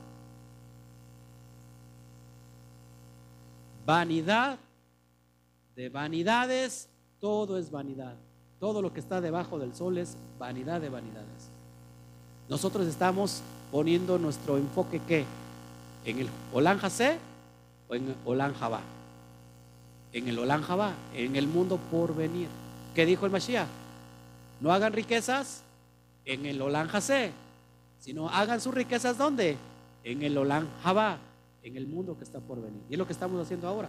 Vanidad 3.85 4.57
de 5.76 5.90
vanidades, 5.90 6.88
todo 7.19 7.57
es 7.57 7.69
vanidad. 7.69 8.15
Todo 8.60 8.81
lo 8.81 8.94
que 8.94 9.02
está 9.02 9.19
debajo 9.19 9.60
del 9.60 9.76
sol 9.76 9.98
es 9.98 10.15
vanidad 10.40 10.80
de 10.80 10.88
vanidades. 10.88 11.49
Nosotros 12.48 12.88
estamos 12.88 13.41
poniendo 13.72 14.18
nuestro 14.18 14.57
enfoque 14.57 15.02
¿qué? 15.06 15.26
En 16.05 16.19
el 16.19 16.30
Olan 16.51 16.80
o 17.88 17.95
en 17.95 18.09
el 18.09 18.15
Olan 18.25 18.53
Jabá. 18.53 18.81
En 20.11 20.27
el 20.27 20.38
Olan 20.39 20.61
Jabá, 20.61 20.93
en 21.13 21.35
el 21.35 21.47
mundo 21.47 21.77
por 21.91 22.15
venir. 22.15 22.47
¿Qué 22.93 23.05
dijo 23.05 23.25
el 23.25 23.31
Mashiach? 23.31 23.67
No 24.59 24.71
hagan 24.71 24.93
riquezas 24.93 25.63
en 26.25 26.45
el 26.45 26.61
Olan 26.61 26.89
sino 27.99 28.30
hagan 28.30 28.59
sus 28.59 28.73
riquezas 28.73 29.17
¿dónde? 29.17 29.57
En 30.03 30.21
el 30.23 30.38
Olan 30.38 30.67
Jabá 30.84 31.17
en 31.63 31.77
el 31.77 31.88
mundo 31.88 32.17
que 32.17 32.23
está 32.23 32.39
por 32.39 32.61
venir. 32.61 32.81
Y 32.89 32.93
es 32.93 32.99
lo 32.99 33.07
que 33.07 33.13
estamos 33.13 33.41
haciendo 33.41 33.67
ahora. 33.67 33.88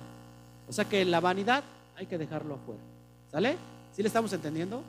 O 0.69 0.73
sea 0.73 0.85
que 0.85 1.05
la 1.05 1.21
vanidad 1.21 1.63
hay 1.97 2.07
que 2.07 2.17
dejarlo 2.17 2.55
afuera. 2.55 2.81
¿Sale? 3.31 3.57
¿Sí 3.93 4.03
le 4.03 4.09
estamos 4.09 4.33
entendiendo? 4.33 4.83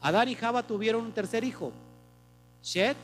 Adán 0.00 0.28
y 0.28 0.34
Java 0.34 0.62
tuvieron 0.62 1.04
un 1.04 1.12
tercer 1.12 1.44
hijo, 1.44 1.72
Shed 2.62 2.96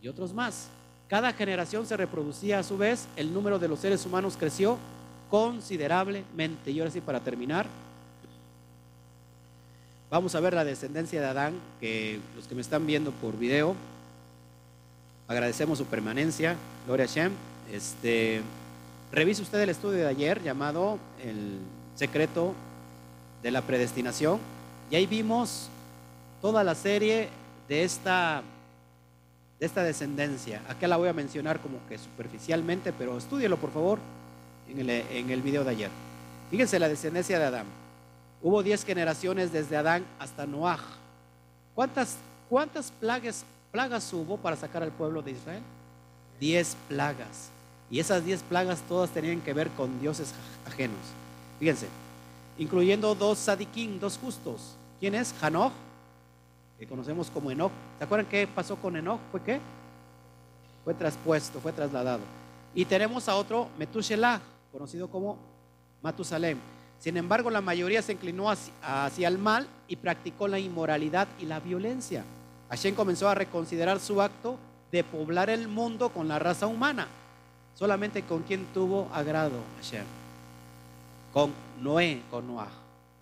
y 0.00 0.08
otros 0.08 0.32
más. 0.32 0.68
Cada 1.08 1.32
generación 1.32 1.86
se 1.86 1.96
reproducía 1.96 2.58
a 2.58 2.62
su 2.62 2.76
vez, 2.76 3.06
el 3.16 3.32
número 3.32 3.58
de 3.58 3.68
los 3.68 3.80
seres 3.80 4.04
humanos 4.04 4.36
creció 4.38 4.78
considerablemente. 5.30 6.70
Y 6.70 6.78
ahora 6.78 6.90
sí, 6.90 7.00
para 7.00 7.20
terminar, 7.20 7.66
vamos 10.10 10.34
a 10.34 10.40
ver 10.40 10.54
la 10.54 10.64
descendencia 10.64 11.20
de 11.20 11.26
Adán, 11.26 11.54
que 11.80 12.20
los 12.36 12.46
que 12.46 12.54
me 12.54 12.60
están 12.60 12.86
viendo 12.86 13.10
por 13.10 13.38
video, 13.38 13.74
agradecemos 15.28 15.78
su 15.78 15.86
permanencia, 15.86 16.56
gloria 16.86 17.04
a 17.04 17.08
Shem. 17.08 17.32
Este, 17.72 18.42
revise 19.12 19.42
usted 19.42 19.60
el 19.60 19.68
estudio 19.70 19.98
de 19.98 20.06
ayer 20.06 20.42
llamado 20.42 20.98
El 21.22 21.58
secreto 21.94 22.54
de 23.42 23.50
la 23.50 23.62
predestinación 23.62 24.40
y 24.90 24.96
ahí 24.96 25.06
vimos 25.06 25.68
toda 26.40 26.64
la 26.64 26.74
serie 26.74 27.28
de 27.68 27.84
esta, 27.84 28.42
de 29.58 29.66
esta 29.66 29.82
descendencia. 29.82 30.62
Aquí 30.68 30.86
la 30.86 30.96
voy 30.96 31.08
a 31.08 31.12
mencionar 31.12 31.60
como 31.60 31.78
que 31.88 31.98
superficialmente, 31.98 32.92
pero 32.92 33.18
estúdielo 33.18 33.56
por 33.56 33.70
favor 33.70 33.98
en 34.68 34.78
el, 34.80 34.90
en 34.90 35.30
el 35.30 35.42
video 35.42 35.64
de 35.64 35.70
ayer. 35.70 35.90
Fíjense 36.50 36.78
la 36.78 36.88
descendencia 36.88 37.38
de 37.38 37.44
Adán. 37.44 37.66
Hubo 38.42 38.62
10 38.62 38.84
generaciones 38.84 39.52
desde 39.52 39.76
Adán 39.76 40.04
hasta 40.18 40.46
Noaj. 40.46 40.80
¿Cuántas, 41.74 42.16
cuántas 42.48 42.90
plagas, 42.92 43.44
plagas 43.72 44.12
hubo 44.12 44.36
para 44.36 44.56
sacar 44.56 44.82
al 44.82 44.92
pueblo 44.92 45.22
de 45.22 45.32
Israel? 45.32 45.62
10 46.40 46.76
plagas. 46.88 47.50
Y 47.90 48.00
esas 48.00 48.24
diez 48.24 48.42
plagas 48.42 48.80
todas 48.82 49.10
tenían 49.10 49.40
que 49.40 49.54
ver 49.54 49.68
con 49.70 50.00
dioses 50.00 50.34
ajenos. 50.66 50.98
Fíjense, 51.58 51.86
incluyendo 52.58 53.14
dos 53.14 53.38
sadiquín, 53.38 53.98
dos 53.98 54.18
justos. 54.18 54.74
¿Quién 55.00 55.14
es? 55.14 55.34
Hanoch, 55.40 55.72
que 56.78 56.86
conocemos 56.86 57.30
como 57.30 57.50
Enoch. 57.50 57.72
¿Se 57.98 58.04
acuerdan 58.04 58.26
qué 58.30 58.46
pasó 58.46 58.76
con 58.76 58.96
Enoch? 58.96 59.20
¿Fue 59.30 59.42
qué? 59.42 59.60
Fue 60.84 60.94
traspuesto, 60.94 61.60
fue 61.60 61.72
trasladado. 61.72 62.22
Y 62.74 62.84
tenemos 62.84 63.28
a 63.28 63.36
otro, 63.36 63.68
Metushelah, 63.78 64.40
conocido 64.70 65.08
como 65.08 65.38
Matusalem. 66.02 66.58
Sin 66.98 67.16
embargo, 67.16 67.50
la 67.50 67.60
mayoría 67.60 68.02
se 68.02 68.12
inclinó 68.12 68.50
hacia, 68.50 69.28
el 69.28 69.38
mal 69.38 69.66
y 69.86 69.96
practicó 69.96 70.48
la 70.48 70.58
inmoralidad 70.58 71.28
y 71.38 71.46
la 71.46 71.60
violencia. 71.60 72.24
Hashem 72.70 72.94
comenzó 72.94 73.28
a 73.28 73.34
reconsiderar 73.34 74.00
su 74.00 74.20
acto 74.20 74.56
de 74.92 75.04
poblar 75.04 75.50
el 75.50 75.68
mundo 75.68 76.10
con 76.10 76.28
la 76.28 76.38
raza 76.38 76.66
humana 76.66 77.08
solamente 77.78 78.22
con 78.22 78.42
quien 78.42 78.66
tuvo 78.74 79.08
agrado 79.12 79.60
Hashem. 79.76 80.04
Con 81.32 81.52
Noé, 81.80 82.22
con 82.30 82.46
Noah. 82.46 82.68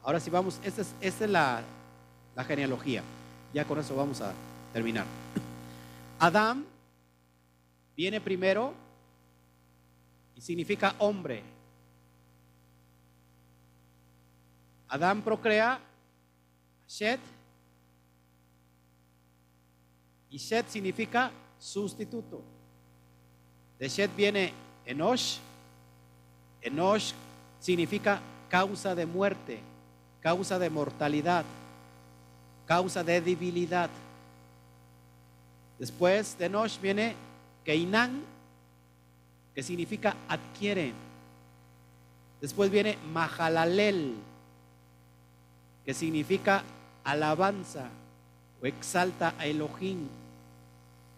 Ahora 0.02 0.18
sí 0.18 0.30
vamos, 0.30 0.58
esta 0.64 0.82
es, 1.00 1.20
la, 1.20 1.60
la 2.34 2.44
genealogía. 2.44 3.02
Ya 3.52 3.64
con 3.64 3.78
eso 3.78 3.96
vamos 3.96 4.20
a 4.20 4.32
terminar. 4.72 5.06
Adán 6.18 6.64
viene 7.96 8.20
primero 8.20 8.72
y 10.34 10.40
significa 10.40 10.94
hombre. 10.98 11.42
Adán 14.88 15.22
procrea 15.22 15.80
Shet 16.88 17.20
y 20.30 20.38
Shet 20.38 20.68
significa 20.68 21.30
sustituto. 21.58 22.42
De 23.78 23.88
Shed 23.88 24.10
viene 24.16 24.52
Enosh. 24.84 25.38
Enosh 26.62 27.12
significa 27.60 28.20
causa 28.48 28.94
de 28.94 29.06
muerte, 29.06 29.60
causa 30.20 30.58
de 30.58 30.70
mortalidad, 30.70 31.44
causa 32.66 33.02
de 33.02 33.20
debilidad. 33.20 33.90
Después 35.78 36.36
de 36.38 36.46
Enosh 36.46 36.78
viene 36.80 37.14
Keinan, 37.64 38.22
que 39.54 39.62
significa 39.62 40.16
adquiere. 40.28 40.92
Después 42.40 42.70
viene 42.70 42.98
Mahalalel, 43.12 44.14
que 45.84 45.94
significa 45.94 46.62
alabanza 47.04 47.88
o 48.62 48.66
exalta 48.66 49.34
a 49.38 49.46
Elohim. 49.46 50.08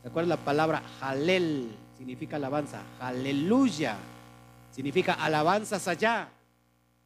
¿Se 0.03 0.09
acuerdan 0.09 0.29
la 0.29 0.37
palabra 0.37 0.83
Halel? 1.01 1.71
significa 1.99 2.37
alabanza. 2.37 2.81
Aleluya 3.01 3.97
significa 4.79 5.15
alabanzas 5.15 5.89
allá. 5.89 6.29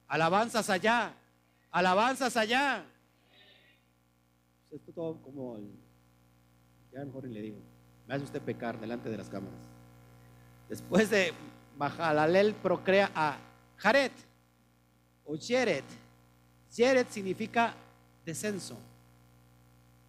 Alabanzas 0.07 0.69
allá. 0.69 1.15
Alabanzas 1.71 2.37
allá. 2.37 2.85
Esto 4.73 4.93
todo 4.93 5.23
como, 5.23 5.59
ya 6.93 7.05
mejor 7.05 7.29
le 7.29 7.43
digo, 7.43 7.59
me 8.09 8.15
hace 8.15 8.25
usted 8.25 8.41
pecar 8.41 8.81
delante 8.81 9.11
de 9.11 9.17
las 9.19 9.29
cámaras. 9.29 9.61
Después 10.69 11.11
de 11.11 11.33
Mahalalel 11.79 12.55
procrea 12.55 13.11
a 13.15 13.39
Jaret 13.77 14.13
o 15.25 15.37
Jeret. 15.37 15.85
Jeret 16.75 17.09
significa 17.11 17.75
descenso, 18.25 18.77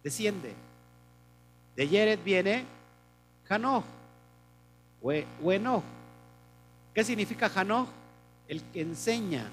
desciende. 0.02 0.54
De 1.76 1.86
Jeret 1.86 2.24
viene 2.24 2.64
Hanoch 3.48 3.84
bueno, 5.42 5.82
¿Qué 6.94 7.04
significa 7.04 7.50
Hanoj? 7.54 7.88
El 8.46 8.62
que 8.62 8.80
enseña, 8.80 9.50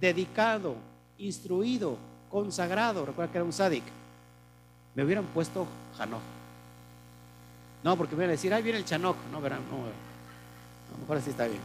dedicado, 0.00 0.76
instruido, 1.18 1.98
consagrado. 2.30 3.04
Recuerda 3.04 3.30
que 3.30 3.38
era 3.38 3.44
un 3.44 3.52
sádic. 3.52 3.84
Me 4.94 5.04
hubieran 5.04 5.24
puesto 5.26 5.66
Hanoj. 5.98 6.20
No, 7.82 7.96
porque 7.96 8.14
me 8.14 8.24
iban 8.24 8.30
a 8.30 8.32
decir, 8.32 8.52
ahí 8.52 8.62
viene 8.62 8.78
el 8.78 8.84
Chanoj. 8.84 9.16
No, 9.32 9.40
verán, 9.40 9.60
no, 9.70 9.76
a 9.76 10.92
lo 10.92 10.98
mejor 11.00 11.16
así 11.16 11.30
está 11.30 11.46
bien. 11.46 11.60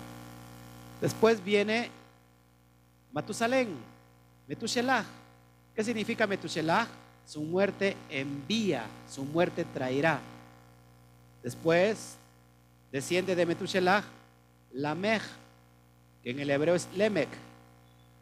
Después 1.01 1.43
viene 1.43 1.89
Matusalén, 3.11 3.75
Metushelah. 4.47 5.03
¿Qué 5.75 5.83
significa 5.83 6.25
Metushelah? 6.25 6.87
su 7.25 7.41
muerte 7.41 7.95
envía, 8.09 8.85
su 9.09 9.23
muerte 9.23 9.65
traerá. 9.73 10.19
Después 11.43 12.17
desciende 12.91 13.35
de 13.35 13.45
Metushelach, 13.45 14.03
Lamech, 14.73 15.21
que 16.23 16.31
en 16.31 16.39
el 16.39 16.49
hebreo 16.49 16.75
es 16.75 16.87
Lemech. 16.95 17.29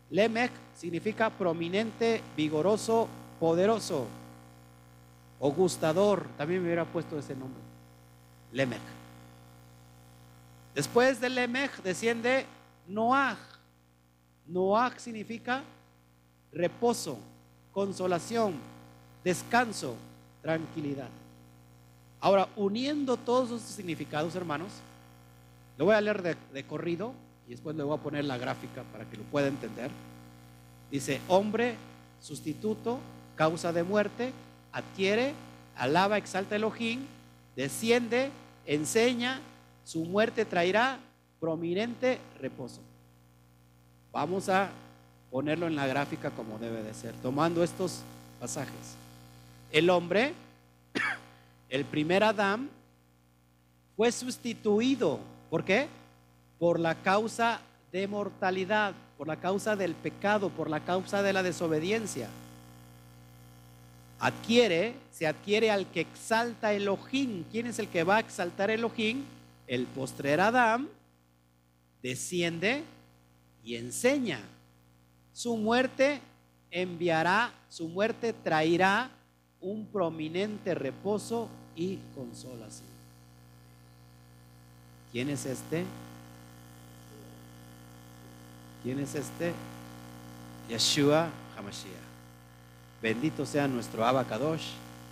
Lemech 0.10 0.52
significa 0.78 1.30
prominente, 1.30 2.22
vigoroso, 2.36 3.08
poderoso 3.40 4.08
o 5.44 5.52
gustador. 5.52 6.26
También 6.38 6.62
me 6.62 6.68
hubiera 6.68 6.86
puesto 6.86 7.20
ese 7.20 7.36
nombre. 7.36 7.60
Lemech. 8.54 8.80
Después 10.74 11.20
de 11.20 11.30
Lemech 11.30 11.84
desciende 11.84 12.46
Noach. 12.88 13.38
Noach 14.48 14.98
significa 15.00 15.62
reposo, 16.54 17.18
consolación, 17.74 18.54
descanso, 19.22 19.96
tranquilidad. 20.42 21.10
Ahora, 22.22 22.48
uniendo 22.56 23.18
todos 23.18 23.50
esos 23.50 23.76
significados, 23.76 24.34
hermanos, 24.36 24.72
lo 25.78 25.86
voy 25.86 25.96
a 25.96 26.02
leer 26.02 26.22
de, 26.22 26.38
de, 26.54 26.64
corrido 26.64 27.12
y 27.48 27.52
después 27.52 27.76
le 27.76 27.84
voy 27.84 27.98
a 27.98 28.02
poner 28.02 28.24
la 28.24 28.38
gráfica 28.38 28.84
para 28.94 29.04
que 29.10 29.18
lo 29.18 29.24
pueda 29.24 29.48
entender. 29.48 29.92
Dice, 30.90 31.20
hombre, 31.28 31.76
sustituto, 32.22 32.98
causa 33.36 33.74
de 33.74 33.84
muerte, 33.84 34.32
adquiere, 34.74 35.34
alaba, 35.78 36.18
exalta 36.18 36.58
Elohim, 36.58 37.06
desciende, 37.56 38.32
enseña, 38.66 39.40
su 39.86 40.00
muerte 40.00 40.44
traerá 40.44 41.00
prominente 41.40 42.20
reposo. 42.40 42.82
Vamos 44.12 44.50
a 44.50 44.70
ponerlo 45.32 45.68
en 45.68 45.76
la 45.76 45.88
gráfica 45.88 46.32
como 46.32 46.58
debe 46.60 46.84
de 46.84 46.94
ser, 46.94 47.14
tomando 47.22 47.64
estos 47.64 48.02
pasajes. 48.40 48.96
El 49.72 49.90
hombre, 49.90 50.34
el 51.70 51.86
primer 51.86 52.24
Adán, 52.24 52.70
fue 53.96 54.12
sustituido. 54.12 55.20
¿Por 55.50 55.64
qué? 55.64 55.88
Por 56.60 56.80
la 56.80 56.96
causa 56.96 57.62
de 57.92 58.08
mortalidad, 58.08 58.94
por 59.18 59.28
la 59.28 59.38
causa 59.38 59.76
del 59.76 59.94
pecado, 59.96 60.50
por 60.50 60.70
la 60.70 60.80
causa 60.80 61.22
de 61.22 61.34
la 61.34 61.44
desobediencia. 61.44 62.30
Adquiere, 64.24 64.96
se 65.12 65.28
adquiere 65.28 65.70
al 65.70 65.86
que 65.92 66.00
exalta 66.00 66.72
Elohim. 66.72 67.44
¿Quién 67.52 67.68
es 67.68 67.78
el 67.78 67.90
que 67.90 68.06
va 68.06 68.16
a 68.16 68.20
exaltar 68.22 68.70
Elohim? 68.70 69.26
El 69.68 69.86
postrer 69.86 70.40
Adán 70.40 70.88
desciende 72.02 72.86
y 73.66 73.76
enseña. 73.76 74.40
Su 75.34 75.58
muerte 75.58 76.22
enviará, 76.72 77.52
su 77.68 77.90
muerte 77.90 78.32
traerá 78.32 79.12
un 79.60 79.88
prominente 79.88 80.74
reposo 80.74 81.50
y 81.76 81.98
consolación. 82.16 82.88
¿Quién 85.12 85.32
es 85.32 85.46
este? 85.46 85.84
¿Quién 88.84 89.00
es 89.00 89.16
este? 89.16 89.52
Yeshua 90.70 91.30
HaMashiach. 91.58 92.03
Bendito 93.04 93.46
sea 93.46 93.68
nuestro 93.68 94.06
Abacadosh 94.06 94.64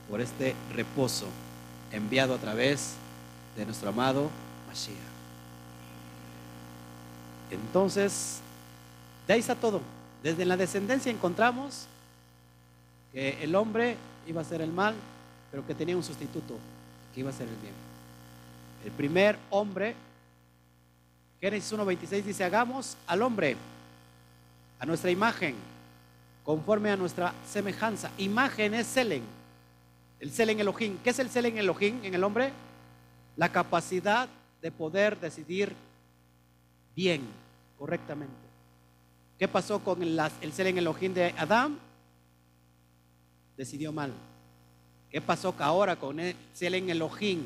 por 0.10 0.22
este 0.22 0.56
reposo 0.74 1.28
enviado 1.92 2.34
a 2.34 2.38
través 2.38 2.94
de 3.58 3.66
nuestro 3.66 3.90
amado 3.90 4.30
Mashiach. 4.70 4.96
Entonces, 7.52 8.40
de 9.28 9.34
ahí 9.34 9.42
está 9.42 9.56
todo. 9.56 9.82
Desde 10.24 10.46
la 10.46 10.56
descendencia 10.56 11.12
encontramos 11.12 11.88
que 13.12 13.44
el 13.44 13.54
hombre 13.56 13.98
iba 14.26 14.40
a 14.40 14.46
ser 14.46 14.62
el 14.62 14.72
mal, 14.72 14.96
pero 15.52 15.68
que 15.68 15.76
tenía 15.76 15.98
un 15.98 16.04
sustituto, 16.04 16.58
que 17.14 17.20
iba 17.20 17.30
a 17.30 17.34
ser 17.34 17.50
el 17.50 17.56
bien. 17.58 17.74
El 18.86 18.92
primer 18.92 19.38
hombre, 19.50 19.96
Génesis 21.42 21.74
1.26 21.74 22.24
dice, 22.24 22.46
hagamos 22.46 22.96
al 23.06 23.22
hombre 23.22 23.58
a 24.80 24.86
nuestra 24.86 25.12
imagen, 25.12 25.56
conforme 26.44 26.92
a 26.92 26.98
nuestra 26.98 27.34
semejanza. 27.48 28.12
Imagen 28.18 28.74
es 28.74 28.88
Selen, 28.88 29.24
el 30.20 30.32
Selen 30.32 30.60
Elohim. 30.60 30.98
¿Qué 31.04 31.12
es 31.12 31.20
el 31.20 31.30
Selen 31.30 31.58
Elohim 31.58 32.00
en 32.04 32.14
el 32.14 32.24
hombre? 32.24 32.52
La 33.38 33.52
capacidad 33.52 34.28
de 34.62 34.72
poder 34.72 35.20
decidir 35.20 35.76
bien, 36.96 37.22
correctamente. 37.78 38.34
¿Qué 39.40 39.48
pasó 39.48 39.80
con 39.84 40.02
el, 40.04 40.20
el 40.42 40.54
ser 40.54 40.68
en 40.68 40.78
Elohim 40.78 41.14
de 41.14 41.34
Adán? 41.38 41.80
Decidió 43.58 43.92
mal. 43.92 44.14
¿Qué 45.10 45.20
pasó 45.20 45.54
ahora 45.60 45.96
con 45.96 46.20
el 46.20 46.36
ser 46.54 46.76
en 46.76 46.90
Elohim 46.90 47.42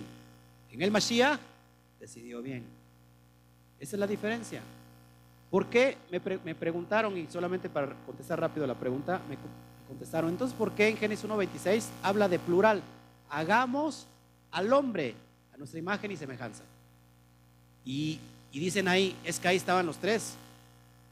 en 0.71 0.81
el 0.81 0.91
Mashiach? 0.91 1.39
Decidió 1.99 2.41
bien. 2.41 2.63
Esa 3.79 3.95
es 3.95 3.99
la 3.99 4.07
diferencia. 4.07 4.61
¿Por 5.55 5.67
qué? 5.67 5.97
Me, 6.11 6.19
preguntaron, 6.53 7.17
y 7.17 7.27
solamente 7.27 7.69
para 7.69 7.95
contestar 8.05 8.37
rápido 8.37 8.67
la 8.67 8.73
pregunta, 8.73 9.21
me 9.29 9.37
contestaron, 9.87 10.29
entonces, 10.29 10.53
¿por 10.53 10.73
qué 10.73 10.89
en 10.89 10.97
Génesis 10.97 11.23
1.26 11.25 11.85
habla 12.03 12.27
de 12.27 12.39
plural? 12.39 12.81
Hagamos 13.29 14.05
al 14.51 14.73
hombre 14.73 15.15
a 15.53 15.57
nuestra 15.57 15.79
imagen 15.79 16.11
y 16.11 16.17
semejanza. 16.17 16.61
Y, 17.85 18.19
y 18.51 18.59
dicen 18.59 18.89
ahí, 18.89 19.15
es 19.23 19.39
que 19.39 19.47
ahí 19.47 19.55
estaban 19.55 19.85
los 19.85 19.95
tres. 19.95 20.33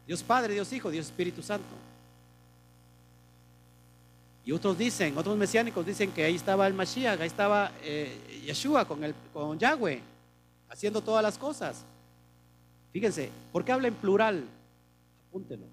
Dios 0.06 0.22
Padre, 0.22 0.56
Dios 0.56 0.74
Hijo, 0.74 0.92
Dios 0.92 1.06
Espíritu 1.06 1.42
Santo. 1.42 1.74
Y 4.44 4.52
otros 4.52 4.78
dicen, 4.78 5.18
otros 5.18 5.38
mesiánicos 5.38 5.86
dicen 5.86 6.12
que 6.12 6.26
ahí 6.26 6.36
estaba 6.36 6.68
el 6.68 6.74
Mashiach, 6.74 7.22
ahí 7.22 7.28
estaba 7.28 7.72
eh, 7.82 8.44
Yeshua 8.46 8.84
con, 8.84 9.06
el, 9.06 9.16
con 9.32 9.58
Yahweh, 9.58 10.02
haciendo 10.68 11.00
todas 11.00 11.24
las 11.24 11.38
cosas. 11.38 11.86
Fíjense, 12.94 13.30
¿por 13.52 13.66
qué 13.66 13.74
habla 13.74 13.90
en 13.90 13.96
plural? 13.96 14.46
Apúntelo. 15.28 15.66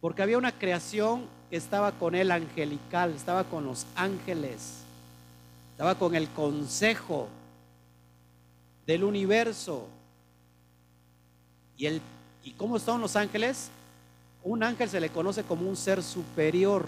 Porque 0.00 0.22
había 0.22 0.38
una 0.38 0.52
creación 0.52 1.26
que 1.50 1.56
estaba 1.56 1.92
con 1.92 2.14
él 2.14 2.30
angelical, 2.30 3.12
estaba 3.12 3.44
con 3.44 3.66
los 3.66 3.86
ángeles, 3.94 4.84
estaba 5.72 5.96
con 5.96 6.14
el 6.14 6.30
consejo 6.30 7.28
del 8.86 9.04
universo. 9.04 9.86
Y 11.76 11.86
el 11.86 12.00
¿Y 12.44 12.52
cómo 12.52 12.78
son 12.78 13.00
los 13.00 13.16
ángeles? 13.16 13.70
Un 14.42 14.62
ángel 14.62 14.90
se 14.90 15.00
le 15.00 15.08
conoce 15.08 15.42
como 15.44 15.68
un 15.68 15.76
ser 15.76 16.02
superior, 16.02 16.86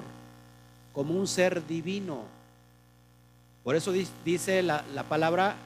como 0.93 1.15
un 1.15 1.27
ser 1.27 1.67
divino. 1.67 2.25
Por 3.65 3.75
eso 3.75 3.91
dice 4.25 4.63
la, 4.63 4.85
palabra, 5.09 5.57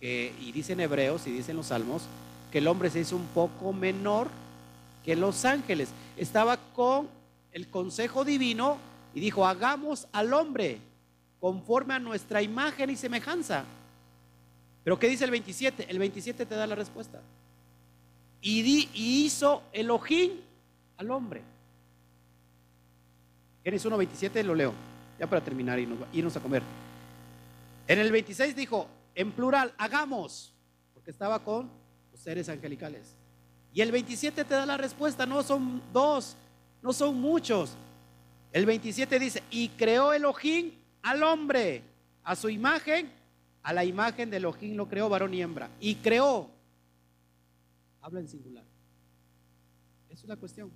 que, 0.00 0.34
y 0.40 0.50
dice 0.50 0.72
en 0.72 0.80
Hebreos 0.80 1.26
y 1.28 1.30
dice 1.30 1.52
en 1.52 1.58
los 1.58 1.66
Salmos, 1.66 2.02
que 2.50 2.58
el 2.58 2.68
hombre 2.68 2.90
se 2.90 3.00
hizo 3.00 3.16
un 3.16 3.26
poco 3.26 3.72
menor 3.72 4.28
que 5.04 5.16
los 5.16 5.44
ángeles. 5.44 5.90
Estaba 6.16 6.56
con 6.74 7.08
el 7.52 7.68
consejo 7.68 8.24
divino 8.24 8.78
y 9.14 9.20
dijo, 9.20 9.46
hagamos 9.46 10.06
al 10.12 10.32
hombre 10.32 10.78
conforme 11.40 11.94
a 11.94 11.98
nuestra 11.98 12.42
imagen 12.42 12.90
y 12.90 12.96
semejanza. 12.96 13.64
Pero 14.84 14.98
¿qué 14.98 15.08
dice 15.08 15.24
el 15.24 15.30
27? 15.30 15.86
El 15.88 15.98
27 15.98 16.46
te 16.46 16.54
da 16.54 16.66
la 16.66 16.74
respuesta 16.74 17.20
y, 18.40 18.88
hizo 18.94 19.62
Elohim 19.72 20.32
al 20.96 21.10
hombre. 21.10 21.42
Génesis 23.62 23.90
1.27 23.90 24.42
lo 24.42 24.54
leo, 24.54 24.72
ya 25.18 25.26
para 25.26 25.42
terminar 25.42 25.78
y 25.78 25.88
irnos 26.12 26.36
a 26.36 26.40
comer. 26.40 26.62
En 27.86 27.98
el 27.98 28.10
26 28.10 28.56
dijo, 28.56 28.88
en 29.14 29.32
plural, 29.32 29.74
hagamos, 29.76 30.54
porque 30.94 31.10
estaba 31.10 31.40
con 31.40 31.68
seres 32.22 32.48
angelicales. 32.48 33.14
Y 33.72 33.80
el 33.80 33.92
27 33.92 34.44
te 34.44 34.54
da 34.54 34.66
la 34.66 34.76
respuesta, 34.76 35.26
no 35.26 35.42
son 35.42 35.80
dos, 35.92 36.36
no 36.82 36.92
son 36.92 37.20
muchos. 37.20 37.72
El 38.52 38.66
27 38.66 39.18
dice, 39.18 39.42
y 39.50 39.68
creó 39.68 40.12
Elohim 40.12 40.72
al 41.02 41.22
hombre, 41.22 41.82
a 42.24 42.34
su 42.34 42.48
imagen, 42.48 43.10
a 43.62 43.72
la 43.72 43.84
imagen 43.84 44.30
de 44.30 44.38
Elohim 44.38 44.76
lo 44.76 44.88
creó 44.88 45.08
varón 45.08 45.34
y 45.34 45.42
hembra. 45.42 45.70
Y 45.80 45.96
creó 45.96 46.50
habla 48.02 48.20
en 48.20 48.28
singular. 48.28 48.64
Esa 50.08 50.22
es 50.22 50.28
la 50.28 50.36
cuestión. 50.36 50.70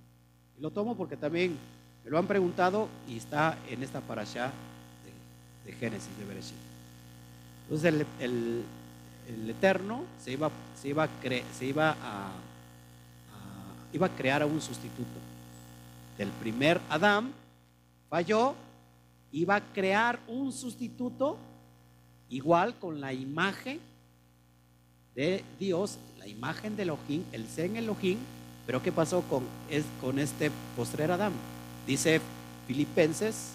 Y 0.57 0.61
lo 0.61 0.71
tomo 0.71 0.95
porque 0.95 1.17
también 1.17 1.57
me 2.03 2.09
lo 2.09 2.17
han 2.17 2.27
preguntado 2.27 2.87
y 3.07 3.17
está 3.17 3.57
en 3.69 3.83
esta 3.83 4.01
parasha 4.01 4.51
de, 5.65 5.73
Génesis, 5.73 6.17
de 6.17 6.25
Bereshit. 6.25 6.55
Entonces 7.63 8.05
el, 8.19 8.63
Eterno 9.49 10.03
se 10.19 10.31
iba, 10.31 10.51
se 10.81 10.89
iba, 10.89 11.03
a, 11.03 12.31
iba 13.93 14.05
a, 14.07 14.09
crear 14.09 14.41
a 14.41 14.45
un 14.45 14.61
sustituto. 14.61 15.19
Del 16.17 16.29
primer 16.29 16.79
Adán 16.89 17.31
falló, 18.09 18.55
iba 19.31 19.55
a 19.55 19.61
crear 19.61 20.19
un 20.27 20.51
sustituto 20.51 21.37
igual 22.29 22.75
con 22.75 23.01
la 23.01 23.13
imagen 23.13 23.79
de 25.15 25.43
Dios 25.59 25.97
imagen 26.27 26.75
de 26.75 26.83
Elohim, 26.83 27.23
el 27.31 27.45
Zen 27.45 27.75
Elohim, 27.75 28.17
pero 28.65 28.81
¿qué 28.81 28.91
pasó 28.91 29.21
con, 29.23 29.43
con 30.01 30.19
este 30.19 30.51
postrer 30.75 31.11
Adán? 31.11 31.33
Dice 31.85 32.21
Filipenses 32.67 33.51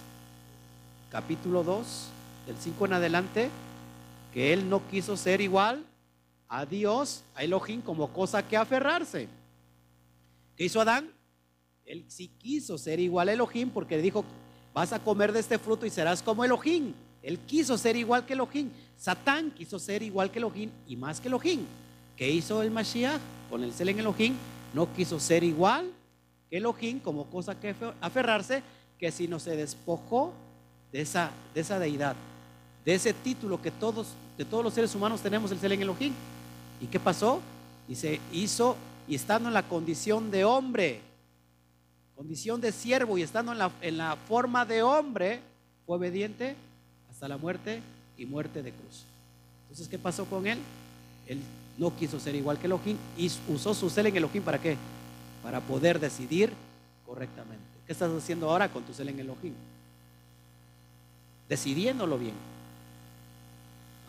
capítulo 1.11 1.65
2, 1.65 2.07
del 2.47 2.57
5 2.57 2.87
en 2.87 2.93
adelante, 2.93 3.51
que 4.33 4.53
él 4.53 4.69
no 4.69 4.87
quiso 4.89 5.17
ser 5.17 5.41
igual 5.41 5.85
a 6.49 6.67
Dios, 6.67 7.23
a 7.35 7.45
Elohim, 7.45 7.81
como 7.81 8.13
cosa 8.13 8.47
que 8.47 8.57
aferrarse. 8.57 9.29
¿Qué 10.57 10.65
hizo 10.65 10.81
Adán? 10.81 11.11
Él 11.85 12.05
sí 12.09 12.29
quiso 12.39 12.79
ser 12.79 13.01
igual 13.01 13.29
a 13.29 13.33
Elohim 13.33 13.71
porque 13.71 13.99
dijo, 13.99 14.25
vas 14.73 14.93
a 14.93 14.99
comer 14.99 15.33
de 15.33 15.41
este 15.41 15.59
fruto 15.59 15.87
y 15.87 15.91
serás 15.91 16.23
como 16.23 16.45
Elohim. 16.45 16.93
Él 17.23 17.39
quiso 17.41 17.77
ser 17.77 17.97
igual 17.97 18.25
que 18.25 18.33
Elohim. 18.35 18.71
Satán 18.97 19.51
quiso 19.51 19.79
ser 19.79 20.03
igual 20.03 20.31
que 20.31 20.39
Elohim 20.39 20.71
y 20.87 20.97
más 20.97 21.21
que 21.21 21.29
Elohim. 21.29 21.65
¿Qué 22.17 22.31
hizo 22.31 22.63
el 22.63 22.71
Mashiach 22.71 23.21
con 23.49 23.65
el 23.65 23.73
Selen 23.73 23.99
Elohim? 23.99 24.35
No 24.75 24.93
quiso 24.93 25.19
ser 25.19 25.43
igual 25.43 25.91
que 26.49 26.59
Elohim 26.59 27.01
como 27.01 27.25
cosa 27.31 27.59
que 27.59 27.75
aferrarse, 28.01 28.63
que 28.99 29.11
si 29.11 29.27
no 29.27 29.39
se 29.39 29.57
despojó 29.57 30.33
de 30.93 31.01
esa 31.01 31.79
deidad, 31.79 32.15
de 32.85 32.95
ese 32.95 33.13
título 33.13 33.61
que 33.61 33.71
todos, 33.71 34.09
de 34.39 34.45
todos 34.45 34.65
los 34.65 34.75
seres 34.75 34.95
humanos 34.95 35.21
tenemos 35.21 35.51
el 35.51 35.59
Selen 35.59 35.83
Elohim. 35.83 36.13
¿Y 36.81 36.87
qué 36.87 36.99
pasó? 36.99 37.41
Y 37.89 37.95
se 37.95 38.21
hizo, 38.33 38.77
y 39.07 39.15
estando 39.15 39.49
en 39.49 39.55
la 39.55 39.69
condición 39.69 40.31
de 40.31 40.45
hombre, 40.45 41.01
condición 42.17 42.61
de 42.61 42.73
siervo 42.73 43.19
y 43.19 43.23
estando 43.23 43.53
en 43.53 43.59
la, 43.59 43.71
en 43.81 43.99
la 43.99 44.17
forma 44.29 44.65
de 44.65 44.83
hombre, 44.83 45.41
fue 45.87 45.97
obediente 45.97 46.57
hasta 47.11 47.29
la 47.29 47.37
muerte 47.37 47.83
y 48.17 48.27
muerte 48.27 48.63
de 48.63 48.73
cruz. 48.73 49.05
Entonces, 49.63 49.89
¿qué 49.89 49.99
pasó 49.99 50.25
con 50.25 50.47
él? 50.47 50.59
Él 51.27 51.41
no 51.79 51.95
quiso 51.97 52.21
ser 52.21 52.35
igual 52.35 52.59
que 52.59 52.67
Elohim 52.67 52.97
y 53.17 53.31
usó 53.49 53.75
su 53.75 53.89
cel 53.89 54.07
en 54.07 54.17
Elohim 54.17 54.43
para 54.43 54.61
qué? 54.61 54.77
Para 55.43 55.61
poder 55.61 55.99
decidir 55.99 56.53
correctamente. 57.07 57.65
¿Qué 57.87 57.93
estás 57.93 58.11
haciendo 58.13 58.51
ahora 58.51 58.69
con 58.69 58.83
tu 58.83 58.93
cel 58.93 59.09
en 59.09 59.21
Elohim? 59.21 59.55
Decidiéndolo 61.49 62.19
bien. 62.19 62.35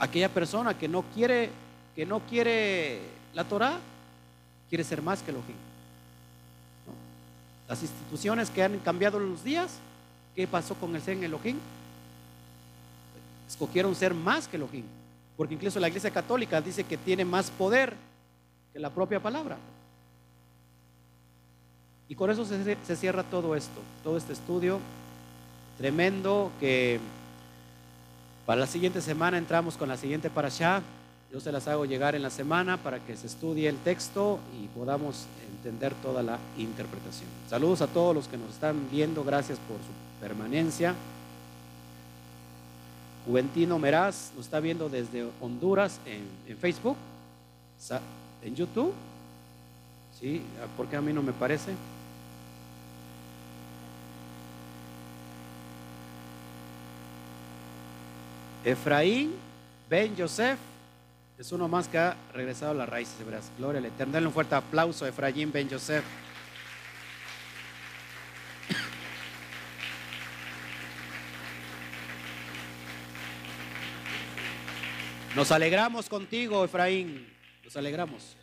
Aquella 0.02 0.30
persona 0.30 0.76
que 0.76 0.88
no 0.88 1.03
quiere, 1.14 1.52
que 1.95 2.07
no 2.07 2.22
quiere 2.22 3.02
la 3.36 3.44
Torah, 3.44 3.78
quiere 4.68 4.84
ser 4.84 4.99
más 4.99 5.22
que 5.22 5.30
Elohim. 5.30 5.56
Las 7.69 7.84
instituciones 7.84 8.49
que 8.49 8.64
han 8.64 8.80
cambiado 8.80 9.19
los 9.19 9.44
días, 9.44 9.78
¿qué 10.36 10.48
pasó 10.48 10.73
con 10.73 10.95
el 10.95 11.03
ser 11.03 11.18
en 11.18 11.26
Elohim? 11.26 11.60
Escogieron 13.48 13.94
ser 13.94 14.15
más 14.15 14.48
que 14.48 14.57
Elohim. 14.57 14.86
Porque 15.38 15.53
incluso 15.53 15.80
la 15.80 15.88
iglesia 15.88 16.10
católica 16.10 16.60
dice 16.61 16.84
que 16.84 16.98
tiene 16.98 17.23
más 17.23 17.52
poder 17.52 17.94
que 18.73 18.80
la 18.80 18.90
propia 18.90 19.19
palabra. 19.19 19.60
Y 22.10 22.15
con 22.15 22.32
eso 22.32 22.44
se, 22.44 22.76
se 22.84 22.95
cierra 22.95 23.22
todo 23.22 23.56
esto, 23.56 23.82
todo 24.03 24.18
este 24.18 24.34
estudio 24.34 24.80
tremendo 25.78 26.52
que 26.60 26.99
para 28.45 28.61
la 28.61 28.68
siguiente 28.68 29.01
semana 29.01 29.38
entramos 29.38 29.77
con 29.77 29.89
la 29.89 29.97
siguiente 29.97 30.30
para 30.30 30.47
allá. 30.47 30.81
Yo 31.31 31.39
se 31.39 31.51
las 31.51 31.68
hago 31.68 31.85
llegar 31.85 32.15
en 32.15 32.23
la 32.23 32.30
semana 32.30 32.77
para 32.77 32.99
que 32.99 33.15
se 33.15 33.27
estudie 33.27 33.69
el 33.69 33.77
texto 33.77 34.39
y 34.61 34.68
podamos 34.77 35.26
entender 35.55 35.93
toda 36.01 36.22
la 36.23 36.38
interpretación. 36.57 37.30
Saludos 37.49 37.81
a 37.81 37.88
todos 37.88 38.13
los 38.13 38.27
que 38.27 38.38
nos 38.38 38.49
están 38.49 38.89
viendo, 38.91 39.23
gracias 39.23 39.57
por 39.59 39.77
su 39.77 40.22
permanencia. 40.22 40.93
Juventino 43.26 43.77
Meraz 43.80 44.31
nos 44.35 44.45
está 44.45 44.59
viendo 44.59 44.89
desde 44.89 45.27
Honduras 45.39 45.99
en, 46.05 46.57
Facebook, 46.57 46.97
en 48.43 48.55
YouTube. 48.55 48.93
¿Sí? 50.19 50.41
porque 50.77 50.95
a 50.95 51.01
mí 51.01 51.13
no 51.13 51.23
me 51.23 51.34
parece? 51.34 51.72
Efraín 58.63 59.33
Ben 59.89 60.15
Joseph 60.17 60.59
es 61.38 61.51
uno 61.51 61.67
más 61.67 61.88
que 61.88 61.97
ha 61.97 62.15
regresado 62.33 62.71
a 62.71 62.75
las 62.75 62.88
raíces 62.88 63.19
hebreas. 63.19 63.51
Gloria 63.57 63.79
al 63.79 63.85
Eterno. 63.85 64.13
Denle 64.13 64.27
un 64.27 64.33
fuerte 64.33 64.55
aplauso 64.55 65.05
a 65.05 65.09
Efraín 65.09 65.51
Ben 65.51 65.69
Joseph. 65.69 66.03
Nos 75.35 75.51
alegramos 75.51 76.09
contigo, 76.09 76.63
Efraín. 76.63 77.27
Nos 77.63 77.75
alegramos. 77.77 78.35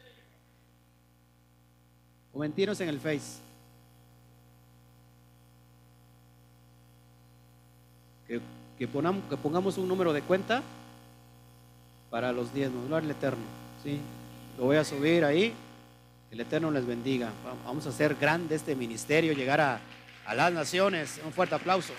Comentinos 2.33 2.81
en 2.81 2.89
el 2.89 2.99
Face. 2.99 3.41
Que, 8.27 8.41
que, 8.79 8.87
pongamos 8.87 9.77
un 9.77 9.89
número 9.89 10.13
de 10.13 10.23
cuenta 10.23 10.63
para 12.11 12.33
los 12.33 12.55
diezmos. 12.55 12.87
Gloria 12.87 13.11
al 13.11 13.17
Eterno. 13.17 13.45
¿sí? 13.83 13.99
Lo 14.57 14.65
voy 14.65 14.77
a 14.77 14.85
subir 14.85 15.25
ahí. 15.25 15.53
El 16.31 16.41
Eterno 16.41 16.71
les 16.71 16.87
bendiga. 16.87 17.31
Vamos 17.65 17.87
a 17.87 17.89
hacer 17.89 18.15
grande 18.15 18.55
este 18.55 18.77
ministerio, 18.77 19.33
llegar 19.33 19.61
a, 19.61 19.81
a 20.25 20.35
las 20.35 20.53
naciones. 20.53 21.21
Un 21.25 21.33
fuerte 21.33 21.55
aplauso. 21.55 21.93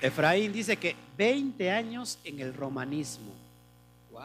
Efraín 0.00 0.52
dice 0.52 0.76
que 0.76 0.94
20 1.16 1.70
años 1.70 2.18
en 2.24 2.40
el 2.40 2.52
romanismo. 2.54 3.32
¡Wow! 4.12 4.22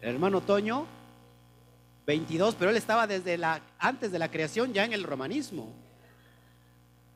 El 0.00 0.14
hermano 0.14 0.40
Toño, 0.40 0.86
22, 2.08 2.54
pero 2.54 2.70
él 2.70 2.76
estaba 2.78 3.06
desde 3.06 3.36
la, 3.36 3.60
antes 3.78 4.10
de 4.10 4.18
la 4.18 4.30
creación 4.30 4.72
ya 4.72 4.82
en 4.82 4.94
el 4.94 5.04
romanismo. 5.04 5.70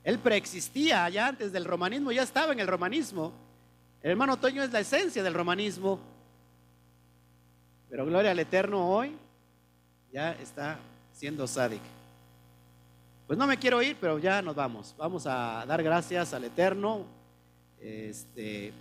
Él 0.05 0.19
preexistía 0.19 1.09
ya 1.09 1.29
antes 1.29 1.51
del 1.51 1.65
romanismo, 1.65 2.13
ya 2.13 2.23
estaba 2.23 2.53
en 2.53 2.61
el 2.61 2.67
romanismo. 2.67 3.33
El 4.03 4.11
hermano 4.11 4.37
Toño 4.37 4.63
es 4.63 4.71
la 4.71 4.81
esencia 4.81 5.23
del 5.23 5.33
romanismo. 5.33 5.99
Pero 7.89 8.05
gloria 8.05 8.33
al 8.33 8.39
Eterno 8.39 8.87
hoy 8.87 9.17
ya 10.13 10.33
está 10.33 10.79
siendo 11.15 11.47
sádic. 11.47 11.81
Pues 13.27 13.39
no 13.39 13.47
me 13.47 13.57
quiero 13.57 13.81
ir, 13.81 13.97
pero 13.99 14.19
ya 14.19 14.43
nos 14.43 14.55
vamos. 14.55 14.95
Vamos 14.99 15.27
a 15.27 15.65
dar 15.67 15.83
gracias 15.83 16.35
al 16.35 16.45
Eterno. 16.45 17.07
Este, 17.81 18.75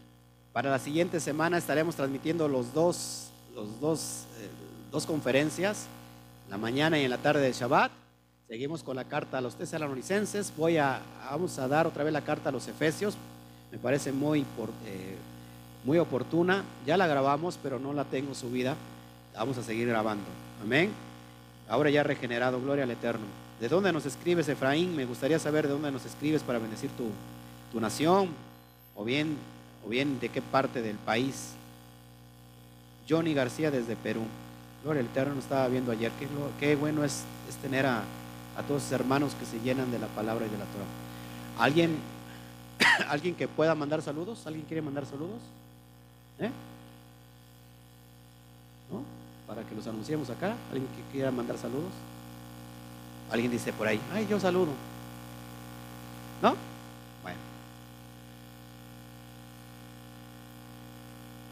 para 0.51 0.71
la 0.71 0.79
siguiente 0.79 1.21
semana 1.21 1.57
estaremos 1.57 1.95
transmitiendo 1.95 2.49
los 2.49 2.73
dos, 2.73 3.29
los 3.55 3.79
dos, 3.79 4.25
eh, 4.41 4.49
dos 4.91 5.05
conferencias 5.05 5.87
la 6.51 6.57
mañana 6.57 6.99
y 6.99 7.05
en 7.05 7.09
la 7.09 7.17
tarde 7.17 7.41
de 7.41 7.53
Shabbat. 7.53 7.93
Seguimos 8.49 8.83
con 8.83 8.97
la 8.97 9.05
carta 9.05 9.37
a 9.37 9.41
los 9.41 9.55
tesalonicenses. 9.55 10.51
Voy 10.57 10.75
a, 10.75 10.99
vamos 11.31 11.57
a 11.57 11.67
dar 11.69 11.87
otra 11.87 12.03
vez 12.03 12.11
la 12.11 12.25
carta 12.25 12.49
a 12.49 12.51
los 12.51 12.67
efesios. 12.67 13.15
Me 13.71 13.77
parece 13.77 14.11
muy, 14.11 14.41
eh, 14.41 15.15
muy 15.85 15.97
oportuna. 15.97 16.65
Ya 16.85 16.97
la 16.97 17.07
grabamos, 17.07 17.57
pero 17.63 17.79
no 17.79 17.93
la 17.93 18.03
tengo 18.03 18.35
subida. 18.35 18.75
vamos 19.33 19.57
a 19.59 19.63
seguir 19.63 19.87
grabando. 19.87 20.25
Amén. 20.61 20.91
Ahora 21.69 21.89
ya 21.89 22.03
regenerado. 22.03 22.59
Gloria 22.61 22.83
al 22.83 22.91
Eterno. 22.91 23.25
¿De 23.61 23.69
dónde 23.69 23.93
nos 23.93 24.05
escribes, 24.05 24.49
Efraín? 24.49 24.93
Me 24.93 25.05
gustaría 25.05 25.39
saber 25.39 25.67
de 25.67 25.71
dónde 25.71 25.89
nos 25.89 26.05
escribes 26.05 26.43
para 26.43 26.59
bendecir 26.59 26.89
tu, 26.97 27.11
tu 27.71 27.79
nación. 27.79 28.27
O 28.97 29.05
bien, 29.05 29.37
o 29.85 29.89
bien 29.89 30.19
de 30.19 30.27
qué 30.27 30.41
parte 30.41 30.81
del 30.81 30.97
país. 30.97 31.53
Johnny 33.07 33.33
García 33.33 33.71
desde 33.71 33.95
Perú. 33.95 34.23
Gloria 34.83 35.01
el 35.01 35.07
Eterno 35.07 35.39
estaba 35.39 35.67
viendo 35.67 35.91
ayer. 35.91 36.11
Qué, 36.59 36.75
bueno 36.75 37.03
es, 37.03 37.23
tener 37.61 37.85
a, 37.85 38.03
todos 38.67 38.81
esos 38.81 38.93
hermanos 38.93 39.35
que 39.35 39.45
se 39.45 39.59
llenan 39.59 39.91
de 39.91 39.99
la 39.99 40.07
palabra 40.07 40.45
y 40.45 40.49
de 40.49 40.57
la 40.57 40.65
Torah. 40.65 40.85
¿Alguien, 41.59 41.97
¿Alguien 43.09 43.35
que 43.35 43.47
pueda 43.47 43.75
mandar 43.75 44.01
saludos? 44.01 44.45
¿Alguien 44.47 44.65
quiere 44.65 44.81
mandar 44.81 45.05
saludos? 45.05 45.39
¿Eh? 46.39 46.49
¿No? 48.91 49.03
Para 49.47 49.63
que 49.67 49.75
los 49.75 49.85
anunciemos 49.85 50.29
acá. 50.29 50.55
¿Alguien 50.71 50.87
que 50.95 51.11
quiera 51.11 51.31
mandar 51.31 51.57
saludos? 51.57 51.91
Alguien 53.29 53.51
dice 53.51 53.71
por 53.71 53.87
ahí, 53.87 53.99
ay, 54.13 54.27
yo 54.27 54.39
saludo. 54.39 54.71
¿No? 56.41 56.55
Bueno. 57.21 57.37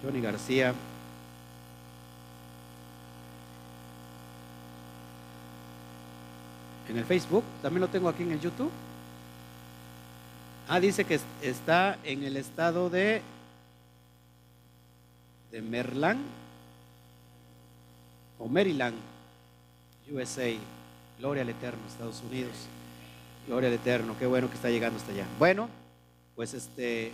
Johnny 0.03 0.19
García. 0.19 0.73
En 6.89 6.97
el 6.97 7.05
Facebook, 7.05 7.43
también 7.61 7.81
lo 7.81 7.87
tengo 7.87 8.09
aquí 8.09 8.23
en 8.23 8.31
el 8.31 8.41
YouTube. 8.41 8.71
Ah, 10.67 10.79
dice 10.79 11.05
que 11.05 11.19
está 11.41 11.97
en 12.03 12.23
el 12.23 12.35
estado 12.37 12.89
de, 12.89 13.21
de 15.51 16.15
o 18.39 18.47
Maryland, 18.47 18.95
USA. 20.11 20.51
Gloria 21.19 21.43
al 21.43 21.49
Eterno, 21.49 21.79
Estados 21.87 22.21
Unidos. 22.27 22.53
Gloria 23.47 23.67
al 23.67 23.75
Eterno, 23.75 24.15
qué 24.17 24.25
bueno 24.25 24.49
que 24.49 24.55
está 24.55 24.69
llegando 24.69 24.97
hasta 24.97 25.11
allá. 25.11 25.25
Bueno, 25.37 25.69
pues 26.35 26.53
este, 26.53 27.11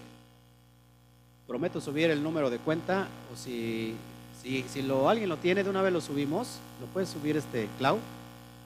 prometo 1.48 1.82
subir 1.82 2.12
el 2.12 2.22
número 2.22 2.50
de 2.50 2.60
cuenta 2.60 3.08
o 3.34 3.36
si, 3.36 3.96
Si, 4.42 4.64
si 4.70 4.84
lo, 4.84 5.10
alguien 5.10 5.28
lo 5.28 5.38
tiene, 5.38 5.64
de 5.64 5.70
una 5.70 5.82
vez 5.82 5.92
lo 5.92 6.02
subimos. 6.02 6.60
Lo 6.80 6.88
puedes 6.88 7.10
subir 7.10 7.36
este 7.36 7.68
Clau, 7.78 8.00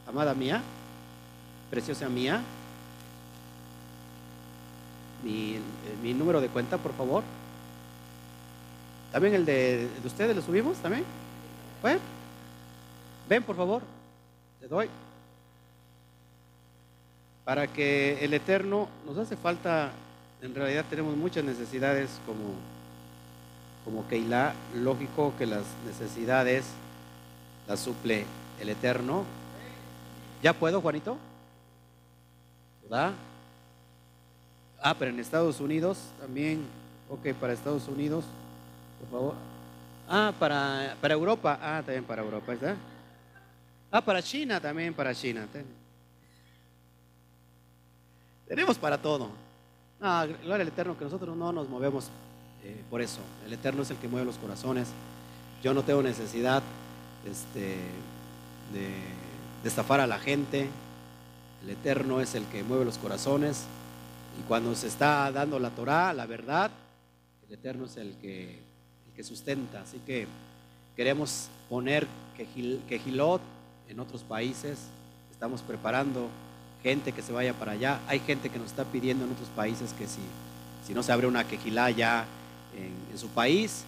amada 0.07 0.33
mía, 0.33 0.61
preciosa 1.69 2.09
mía. 2.09 2.41
Mi, 5.23 5.55
eh, 5.55 5.61
mi 6.01 6.13
número 6.13 6.41
de 6.41 6.47
cuenta, 6.47 6.77
por 6.77 6.93
favor. 6.93 7.23
¿También 9.11 9.33
el 9.33 9.45
de, 9.45 9.89
de 10.01 10.07
ustedes 10.07 10.35
lo 10.35 10.41
subimos 10.41 10.77
también? 10.77 11.03
Bueno, 11.81 11.99
ven 13.27 13.43
por 13.43 13.55
favor, 13.55 13.81
te 14.59 14.67
doy. 14.67 14.89
Para 17.45 17.67
que 17.67 18.23
el 18.23 18.33
Eterno 18.33 18.87
nos 19.05 19.17
hace 19.17 19.35
falta, 19.35 19.91
en 20.41 20.53
realidad 20.53 20.85
tenemos 20.89 21.15
muchas 21.15 21.43
necesidades 21.43 22.09
como, 22.25 22.53
como 23.85 24.07
Keilah, 24.07 24.53
lógico 24.75 25.33
que 25.37 25.45
las 25.45 25.63
necesidades 25.85 26.65
las 27.67 27.79
suple 27.79 28.25
el 28.59 28.69
Eterno. 28.69 29.23
¿Ya 30.43 30.53
puedo, 30.53 30.81
Juanito? 30.81 31.17
Ah, 32.91 33.13
pero 34.97 35.11
en 35.11 35.19
Estados 35.19 35.59
Unidos 35.59 35.97
también, 36.19 36.65
ok, 37.09 37.33
para 37.39 37.53
Estados 37.53 37.87
Unidos, 37.87 38.25
por 38.99 39.09
favor. 39.09 39.35
Ah, 40.07 40.33
para, 40.39 40.95
para 40.99 41.13
Europa, 41.13 41.59
ah, 41.61 41.83
también 41.85 42.03
para 42.03 42.23
Europa, 42.23 42.53
¿está? 42.53 42.75
Ah, 43.91 44.01
para 44.01 44.21
China 44.23 44.59
también, 44.59 44.93
para 44.93 45.13
China. 45.13 45.45
Tenemos 48.47 48.77
para 48.77 48.97
todo. 48.97 49.29
Ah, 50.01 50.25
gloria 50.43 50.63
al 50.63 50.67
Eterno, 50.67 50.97
que 50.97 51.05
nosotros 51.05 51.35
no 51.35 51.51
nos 51.51 51.69
movemos 51.69 52.09
eh, 52.63 52.81
por 52.89 53.01
eso. 53.01 53.19
El 53.45 53.53
Eterno 53.53 53.83
es 53.83 53.91
el 53.91 53.97
que 53.97 54.07
mueve 54.07 54.25
los 54.25 54.37
corazones. 54.37 54.87
Yo 55.61 55.73
no 55.73 55.83
tengo 55.83 56.01
necesidad 56.01 56.63
este, 57.29 57.77
de, 58.73 58.89
de 59.61 59.69
estafar 59.69 59.99
a 59.99 60.07
la 60.07 60.17
gente. 60.17 60.69
El 61.63 61.71
Eterno 61.71 62.21
es 62.21 62.35
el 62.35 62.45
que 62.45 62.63
mueve 62.63 62.85
los 62.85 62.97
corazones. 62.97 63.63
Y 64.39 64.47
cuando 64.47 64.73
se 64.75 64.87
está 64.87 65.31
dando 65.31 65.59
la 65.59 65.69
Torah, 65.71 66.13
la 66.13 66.25
verdad, 66.25 66.71
el 67.47 67.53
Eterno 67.53 67.85
es 67.85 67.97
el 67.97 68.15
que, 68.21 68.51
el 69.07 69.13
que 69.15 69.23
sustenta. 69.23 69.81
Así 69.81 69.99
que 70.05 70.27
queremos 70.95 71.49
poner 71.69 72.07
Quejilot 72.37 73.41
en 73.89 73.99
otros 73.99 74.23
países. 74.23 74.79
Estamos 75.31 75.61
preparando 75.61 76.29
gente 76.83 77.11
que 77.11 77.21
se 77.21 77.33
vaya 77.33 77.53
para 77.53 77.73
allá. 77.73 77.99
Hay 78.07 78.19
gente 78.19 78.49
que 78.49 78.59
nos 78.59 78.67
está 78.67 78.85
pidiendo 78.85 79.25
en 79.25 79.31
otros 79.31 79.49
países 79.49 79.93
que 79.93 80.07
si, 80.07 80.21
si 80.85 80.93
no 80.93 81.03
se 81.03 81.11
abre 81.11 81.27
una 81.27 81.45
quejilá 81.45 81.91
ya 81.91 82.25
en, 82.75 82.93
en 83.11 83.17
su 83.17 83.27
país, 83.29 83.83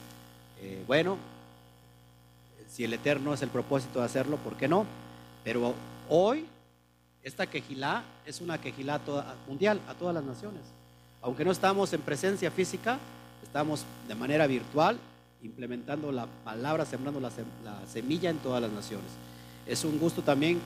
eh, 0.62 0.84
bueno, 0.86 1.18
si 2.70 2.84
el 2.84 2.94
Eterno 2.94 3.34
es 3.34 3.42
el 3.42 3.50
propósito 3.50 4.00
de 4.00 4.06
hacerlo, 4.06 4.38
¿por 4.38 4.56
qué 4.56 4.68
no? 4.68 4.86
Pero 5.44 5.74
hoy 6.10 6.46
esta 7.24 7.48
quejilá 7.48 8.04
es 8.26 8.42
una 8.42 8.60
quejilá 8.60 9.00
mundial 9.48 9.80
a 9.88 9.94
todas 9.94 10.14
las 10.14 10.24
naciones. 10.24 10.62
Aunque 11.22 11.46
no 11.46 11.52
estamos 11.52 11.94
en 11.94 12.02
presencia 12.02 12.50
física, 12.50 12.98
estamos 13.44 13.86
de 14.08 14.16
manera 14.16 14.48
virtual 14.48 14.98
implementando 15.44 16.12
la 16.12 16.28
palabra, 16.44 16.86
sembrando 16.86 17.20
la, 17.20 17.32
la 17.64 17.80
semilla 17.88 18.30
en 18.30 18.38
todas 18.38 18.62
las 18.62 18.72
naciones. 18.72 19.08
Es 19.66 19.84
un 19.84 20.00
gusto 20.00 20.22
también 20.22 20.60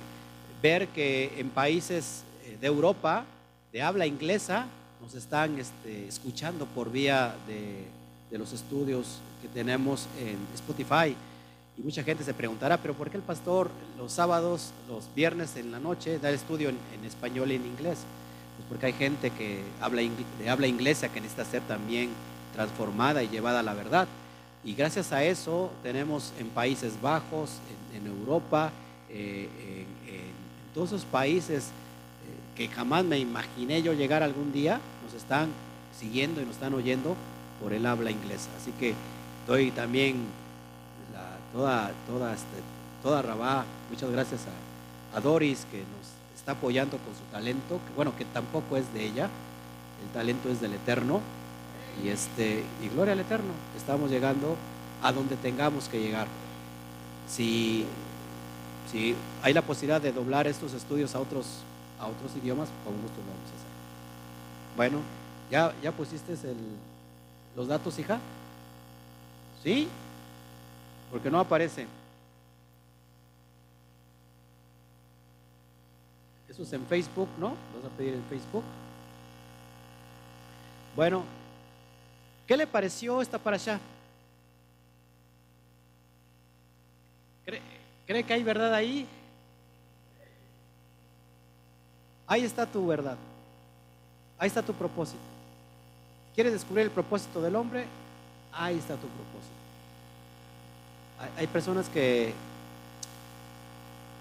ver 0.62 0.88
que 0.90 1.40
en 1.40 1.50
países 1.50 2.24
eh, 2.46 2.58
de 2.60 2.68
Europa, 2.68 3.26
de 3.72 3.82
habla 3.82 4.06
inglesa, 4.06 4.66
nos 5.02 5.14
están 5.16 5.58
este, 5.60 6.08
escuchando 6.08 6.66
por 6.66 6.92
vía 6.92 7.36
de, 7.48 7.86
de, 8.32 8.38
los 8.38 8.54
estudios 8.54 9.20
que 9.42 9.48
tenemos 9.48 10.08
en 10.20 10.38
Spotify. 10.56 11.16
Y 11.78 11.82
mucha 11.82 12.04
gente 12.04 12.24
se 12.24 12.34
preguntará, 12.34 12.78
pero 12.78 12.94
¿por 12.94 13.10
qué 13.10 13.18
el 13.18 13.24
pastor 13.24 13.70
los 13.98 14.12
sábados, 14.12 14.72
los 14.88 15.14
viernes 15.14 15.58
en 15.58 15.72
la 15.72 15.80
noche 15.80 16.20
da 16.20 16.30
el 16.30 16.36
estudio 16.36 16.70
en, 16.70 17.06
español 17.06 17.52
y 17.52 17.56
en 17.56 17.66
inglés? 17.66 18.00
Pues 18.56 18.68
porque 18.70 18.86
hay 18.86 18.94
gente 18.94 19.30
que 19.32 19.62
habla 19.82 20.02
de 20.40 20.50
habla 20.50 20.68
inglesa 20.68 21.10
que 21.10 21.20
necesita 21.20 21.44
ser 21.44 21.62
también 21.64 22.12
transformada 22.54 23.24
y 23.24 23.28
llevada 23.28 23.60
a 23.60 23.64
la 23.64 23.74
verdad. 23.74 24.08
Y 24.64 24.74
gracias 24.74 25.12
a 25.12 25.24
eso 25.24 25.70
tenemos 25.84 26.32
en 26.40 26.48
Países 26.48 27.00
Bajos, 27.02 27.52
en, 27.94 28.08
Europa, 28.08 28.72
eh, 29.10 29.50
en, 30.08 30.36
todos 30.74 30.90
esos 30.90 31.06
países 31.06 31.66
eh, 31.66 32.58
que 32.58 32.68
jamás 32.68 33.06
me 33.06 33.20
imaginé 33.20 33.82
yo 33.82 33.94
llegar 33.94 34.24
algún 34.24 34.52
día, 34.52 34.80
nos 35.04 35.14
están 35.14 35.50
siguiendo 35.98 36.42
y 36.42 36.46
nos 36.46 36.56
están 36.56 36.74
oyendo 36.74 37.16
por 37.62 37.74
el 37.74 37.86
habla 37.86 38.12
inglesa. 38.12 38.50
Así 38.60 38.72
que 38.72 38.94
doy 39.48 39.72
también 39.72 40.26
toda, 41.56 41.92
toda, 42.08 42.34
este, 42.34 42.62
toda 43.02 43.22
Rabá, 43.22 43.66
muchas 43.90 44.12
gracias 44.12 44.42
a, 45.14 45.20
Doris 45.22 45.66
que 45.72 45.78
nos 45.78 46.38
está 46.38 46.52
apoyando 46.52 46.98
con 46.98 47.16
su 47.16 47.24
talento, 47.32 47.80
bueno, 47.96 48.14
que 48.18 48.26
tampoco 48.26 48.76
es 48.76 48.94
de 48.94 49.06
ella, 49.06 49.30
el 50.04 50.10
talento 50.14 50.50
es 50.50 50.60
del 50.60 50.74
Eterno. 50.74 51.22
Y, 52.04 52.10
este, 52.10 52.62
y 52.84 52.90
gloria 52.90 53.14
al 53.14 53.22
Eterno, 53.22 53.54
estamos 53.78 54.12
llegando 54.12 54.58
a 55.02 55.14
donde 55.14 55.38
tengamos 55.38 55.88
que 55.88 56.02
llegar. 56.02 56.28
Si 57.30 57.86
si 58.92 59.16
hay 59.42 59.54
la 59.54 59.62
posibilidad 59.62 60.02
de 60.02 60.12
doblar 60.12 60.48
estos 60.48 60.74
estudios 60.74 61.16
a 61.16 61.20
otros, 61.20 61.46
a 62.00 62.08
otros 62.08 62.32
idiomas, 62.42 62.70
con 62.84 62.94
gusto 63.02 63.18
lo 63.18 63.28
vamos 63.28 63.52
a 63.52 63.56
hacer. 63.56 63.76
Bueno, 64.78 65.00
¿ya, 65.50 65.74
ya 65.82 65.92
pusiste 65.92 66.34
el, 66.34 66.58
los 67.56 67.68
datos, 67.68 67.98
hija? 68.00 68.20
¿Sí? 69.64 69.88
Porque 71.12 71.30
no 71.30 71.40
aparece. 71.40 71.88
Eso 76.50 76.64
es 76.64 76.74
en 76.74 76.86
Facebook, 76.86 77.30
¿no? 77.38 77.50
Vas 77.50 77.92
a 77.92 77.98
pedir 77.98 78.14
en 78.14 78.24
Facebook. 78.26 78.64
Bueno, 80.96 81.24
¿qué 82.48 82.56
le 82.56 82.66
pareció 82.66 83.22
esta 83.22 83.38
para 83.38 83.58
allá? 83.58 83.80
¿Cree 88.06 88.24
que 88.24 88.34
hay 88.34 88.44
verdad 88.44 88.74
ahí? 88.74 89.08
Ahí 92.28 92.44
está 92.44 92.66
tu 92.66 92.86
verdad. 92.86 93.18
Ahí 94.38 94.48
está 94.48 94.62
tu 94.62 94.74
propósito. 94.74 95.20
¿Quieres 96.34 96.54
descubrir 96.54 96.86
el 96.86 96.92
propósito 96.92 97.42
del 97.42 97.56
hombre? 97.56 97.86
Ahí 98.52 98.78
está 98.78 98.96
tu 98.96 99.08
propósito. 99.08 99.55
Hay 101.38 101.48
personas 101.48 101.90
que, 101.90 102.34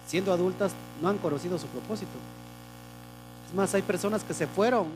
siendo 0.06 0.32
adultas, 0.32 0.72
no 1.01 1.09
han 1.09 1.18
conocido 1.18 1.59
su 1.59 1.66
propósito. 1.66 2.12
Es 3.48 3.55
más, 3.55 3.74
hay 3.74 3.82
personas 3.82 4.24
que 4.24 4.35
se 4.35 4.47
fueron 4.47 4.89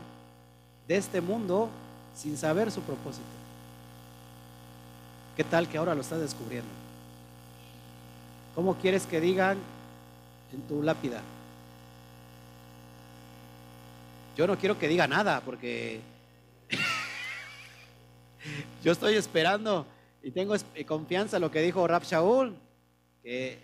de 0.87 0.97
este 0.97 1.21
mundo 1.21 1.69
sin 2.15 2.37
saber 2.37 2.71
su 2.71 2.81
propósito. 2.81 3.25
¿Qué 5.35 5.43
tal 5.43 5.69
que 5.69 5.77
ahora 5.77 5.95
lo 5.95 6.01
estás 6.01 6.19
descubriendo? 6.19 6.69
¿Cómo 8.55 8.75
quieres 8.75 9.05
que 9.05 9.21
digan 9.21 9.57
en 10.51 10.61
tu 10.63 10.83
lápida? 10.83 11.21
Yo 14.35 14.47
no 14.47 14.57
quiero 14.57 14.77
que 14.77 14.87
diga 14.87 15.07
nada 15.07 15.41
porque 15.41 16.01
yo 18.83 18.91
estoy 18.91 19.15
esperando 19.15 19.85
y 20.21 20.31
tengo 20.31 20.55
confianza 20.85 21.37
en 21.37 21.41
lo 21.41 21.51
que 21.51 21.61
dijo 21.61 21.87
Rab 21.87 22.03
Shaul, 22.03 22.55
que 23.23 23.57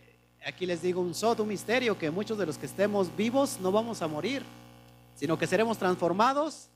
aquí 0.45 0.65
les 0.65 0.82
digo 0.82 1.02
un 1.02 1.14
sot, 1.14 1.40
un 1.40 1.48
misterio, 1.48 1.98
que 1.98 2.11
muchos 2.11 2.38
de 2.38 2.45
los 2.45 2.57
que 2.57 2.65
estemos 2.65 3.15
vivos 3.15 3.60
no 3.60 3.72
vamos 3.72 4.02
a 4.02 4.07
morir, 4.07 4.44
sino 5.15 5.38
que 5.38 5.48
seremos 5.48 5.77
transformados 5.77 6.69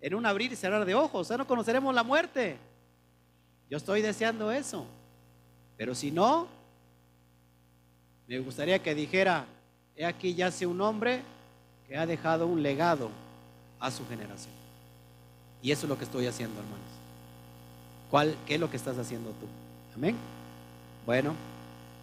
en 0.00 0.14
un 0.14 0.26
abrir 0.26 0.52
y 0.52 0.56
cerrar 0.56 0.84
de 0.84 0.94
ojos, 0.94 1.22
o 1.22 1.24
sea, 1.24 1.36
no 1.36 1.46
conoceremos 1.46 1.94
la 1.94 2.02
muerte. 2.02 2.56
Yo 3.68 3.76
estoy 3.76 4.02
deseando 4.02 4.52
eso, 4.52 4.86
pero 5.76 5.94
si 5.94 6.10
no, 6.10 6.46
me 8.26 8.38
gustaría 8.38 8.78
que 8.80 8.94
dijera, 8.94 9.46
he 9.96 10.04
aquí 10.04 10.34
yace 10.34 10.66
un 10.66 10.80
hombre 10.80 11.22
que 11.88 11.96
ha 11.96 12.06
dejado 12.06 12.46
un 12.46 12.62
legado 12.62 13.10
a 13.80 13.90
su 13.90 14.06
generación. 14.06 14.54
Y 15.62 15.72
eso 15.72 15.86
es 15.86 15.88
lo 15.88 15.98
que 15.98 16.04
estoy 16.04 16.26
haciendo, 16.26 16.60
hermanos. 16.60 16.97
¿Cuál, 18.10 18.36
¿Qué 18.46 18.54
es 18.54 18.60
lo 18.60 18.70
que 18.70 18.76
estás 18.76 18.96
haciendo 18.98 19.30
tú? 19.30 19.46
Amén. 19.94 20.16
Bueno, 21.04 21.34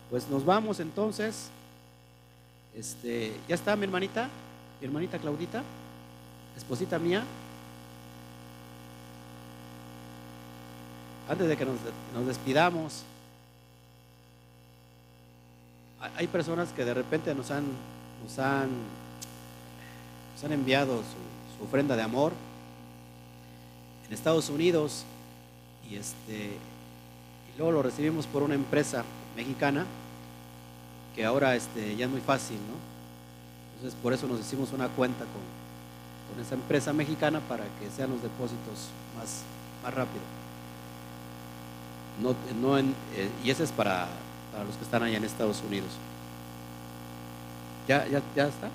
pues 0.10 0.28
nos 0.30 0.46
vamos 0.46 0.80
entonces. 0.80 1.50
Este, 2.76 3.34
¿Ya 3.48 3.56
está 3.56 3.76
mi 3.76 3.86
hermanita? 3.86 4.30
Mi 4.80 4.88
hermanita 4.88 5.18
Claudita, 5.18 5.64
esposita 6.58 7.00
mía. 7.00 7.24
Antes 11.28 11.48
de 11.48 11.58
que 11.58 11.66
nos, 11.66 11.78
nos 12.14 12.28
despidamos, 12.28 13.04
hay 16.18 16.28
personas 16.28 16.70
que 16.70 16.86
de 16.86 16.94
repente 16.94 17.34
nos 17.34 17.50
han, 17.50 17.66
nos 18.24 18.38
han, 18.38 18.70
nos 20.34 20.44
han 20.44 20.52
enviado 20.52 20.98
su, 20.98 21.58
su, 21.58 21.64
ofrenda 21.64 21.96
de 21.96 22.04
amor 22.04 22.32
en 24.08 24.14
Estados 24.14 24.50
Unidos 24.50 25.04
y 25.90 25.96
este 25.96 26.58
luego 27.58 27.72
lo 27.72 27.84
recibimos 27.84 28.28
por 28.28 28.44
una 28.44 28.56
empresa 28.56 29.04
mexicana 29.36 29.86
que 31.16 31.24
ahora 31.26 31.56
este, 31.56 31.96
ya 31.96 32.06
es 32.06 32.12
muy 32.12 32.22
fácil, 32.22 32.58
¿no? 32.58 32.76
Entonces 33.76 33.98
por 34.02 34.14
eso 34.14 34.28
nos 34.28 34.40
hicimos 34.40 34.74
una 34.74 34.90
cuenta 34.90 35.20
con, 35.20 36.36
con 36.36 36.44
esa 36.44 36.56
empresa 36.56 36.92
mexicana 36.92 37.40
para 37.40 37.64
que 37.64 37.90
sean 37.96 38.10
los 38.10 38.22
depósitos 38.22 38.90
más, 39.18 39.44
más 39.82 39.94
rápido. 39.94 40.24
No, 42.22 42.36
no 42.62 42.78
en, 42.78 42.94
eh, 43.16 43.30
y 43.44 43.50
ese 43.50 43.64
es 43.64 43.72
para, 43.72 44.08
para 44.52 44.66
los 44.66 44.76
que 44.76 44.84
están 44.84 45.04
allá 45.04 45.18
en 45.18 45.24
Estados 45.24 45.62
Unidos. 45.66 45.90
¿Ya, 47.88 48.06
ya, 48.08 48.22
ya 48.36 48.48
está? 48.48 48.70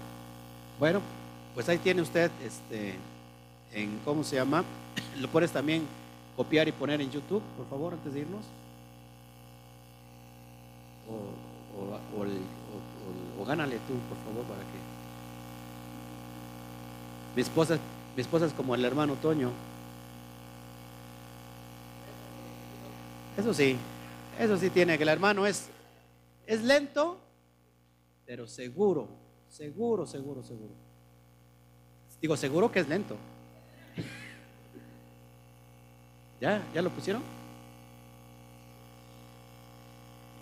Bueno, 0.78 1.00
pues 1.54 1.68
ahí 1.68 1.78
tiene 1.78 2.00
usted 2.00 2.30
este, 2.42 2.94
en, 3.74 3.98
¿cómo 4.04 4.24
se 4.24 4.36
llama? 4.36 4.64
Lo 5.18 5.28
puedes 5.28 5.50
también 5.50 5.86
copiar 6.40 6.66
y 6.66 6.72
poner 6.72 7.02
en 7.02 7.10
YouTube, 7.10 7.42
por 7.54 7.68
favor, 7.68 7.92
antes 7.92 8.14
de 8.14 8.20
irnos. 8.20 8.46
O, 13.38 13.44
gánale 13.44 13.76
tú, 13.86 13.92
por 14.08 14.16
favor, 14.24 14.44
para 14.44 14.60
que... 14.60 14.78
Mi 17.36 17.42
esposa, 17.42 17.78
mi 18.16 18.22
esposa 18.22 18.46
es 18.46 18.54
como 18.54 18.74
el 18.74 18.82
hermano 18.86 19.16
Toño. 19.16 19.50
Eso 23.36 23.52
sí, 23.52 23.76
eso 24.38 24.56
sí 24.56 24.70
tiene, 24.70 24.96
que 24.96 25.02
el 25.02 25.10
hermano 25.10 25.46
es, 25.46 25.68
es 26.46 26.62
lento, 26.62 27.18
pero 28.24 28.46
seguro, 28.46 29.08
seguro, 29.50 30.06
seguro, 30.06 30.42
seguro. 30.42 30.72
Digo, 32.22 32.34
seguro 32.34 32.72
que 32.72 32.80
es 32.80 32.88
lento. 32.88 33.18
¿Ya? 36.40 36.62
¿Ya 36.74 36.80
lo 36.82 36.90
pusieron? 36.90 37.22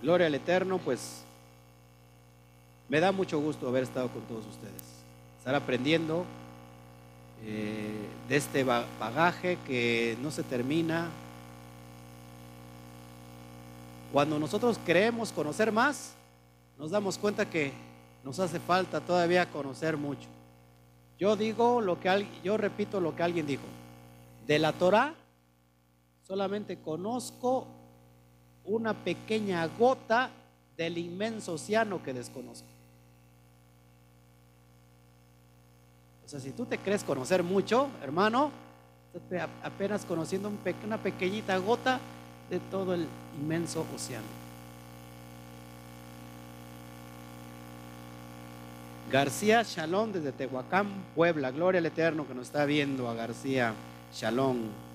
Gloria 0.00 0.28
al 0.28 0.34
Eterno, 0.34 0.78
pues 0.78 1.22
me 2.88 3.00
da 3.00 3.10
mucho 3.10 3.40
gusto 3.40 3.68
haber 3.68 3.82
estado 3.82 4.08
con 4.08 4.22
todos 4.22 4.46
ustedes. 4.46 4.82
Estar 5.38 5.54
aprendiendo 5.54 6.24
eh, 7.44 8.06
de 8.28 8.36
este 8.36 8.64
bagaje 8.64 9.58
que 9.66 10.16
no 10.22 10.30
se 10.30 10.44
termina. 10.44 11.08
Cuando 14.12 14.38
nosotros 14.38 14.78
queremos 14.86 15.32
conocer 15.32 15.72
más, 15.72 16.12
nos 16.78 16.92
damos 16.92 17.18
cuenta 17.18 17.50
que 17.50 17.72
nos 18.24 18.38
hace 18.38 18.60
falta 18.60 19.00
todavía 19.00 19.50
conocer 19.50 19.96
mucho. 19.96 20.28
Yo 21.18 21.34
digo 21.34 21.80
lo 21.80 21.98
que 22.00 22.26
yo 22.44 22.56
repito 22.56 23.00
lo 23.00 23.16
que 23.16 23.24
alguien 23.24 23.46
dijo. 23.46 23.64
De 24.46 24.60
la 24.60 24.72
Torah 24.72 25.12
solamente 26.28 26.76
conozco 26.76 27.66
una 28.66 28.92
pequeña 28.92 29.66
gota 29.66 30.28
del 30.76 30.98
inmenso 30.98 31.54
océano 31.54 32.02
que 32.02 32.12
desconozco. 32.12 32.68
O 36.26 36.28
sea, 36.28 36.38
si 36.38 36.50
tú 36.50 36.66
te 36.66 36.76
crees 36.76 37.02
conocer 37.02 37.42
mucho, 37.42 37.88
hermano, 38.02 38.50
apenas 39.62 40.04
conociendo 40.04 40.52
una 40.84 40.98
pequeñita 40.98 41.56
gota 41.56 41.98
de 42.50 42.60
todo 42.60 42.92
el 42.92 43.06
inmenso 43.40 43.86
océano. 43.96 44.26
García 49.10 49.62
Shalom 49.62 50.12
desde 50.12 50.32
Tehuacán, 50.32 51.06
Puebla. 51.14 51.50
Gloria 51.50 51.78
al 51.78 51.86
Eterno 51.86 52.28
que 52.28 52.34
nos 52.34 52.48
está 52.48 52.66
viendo 52.66 53.08
a 53.08 53.14
García 53.14 53.72
Shalom. 54.12 54.87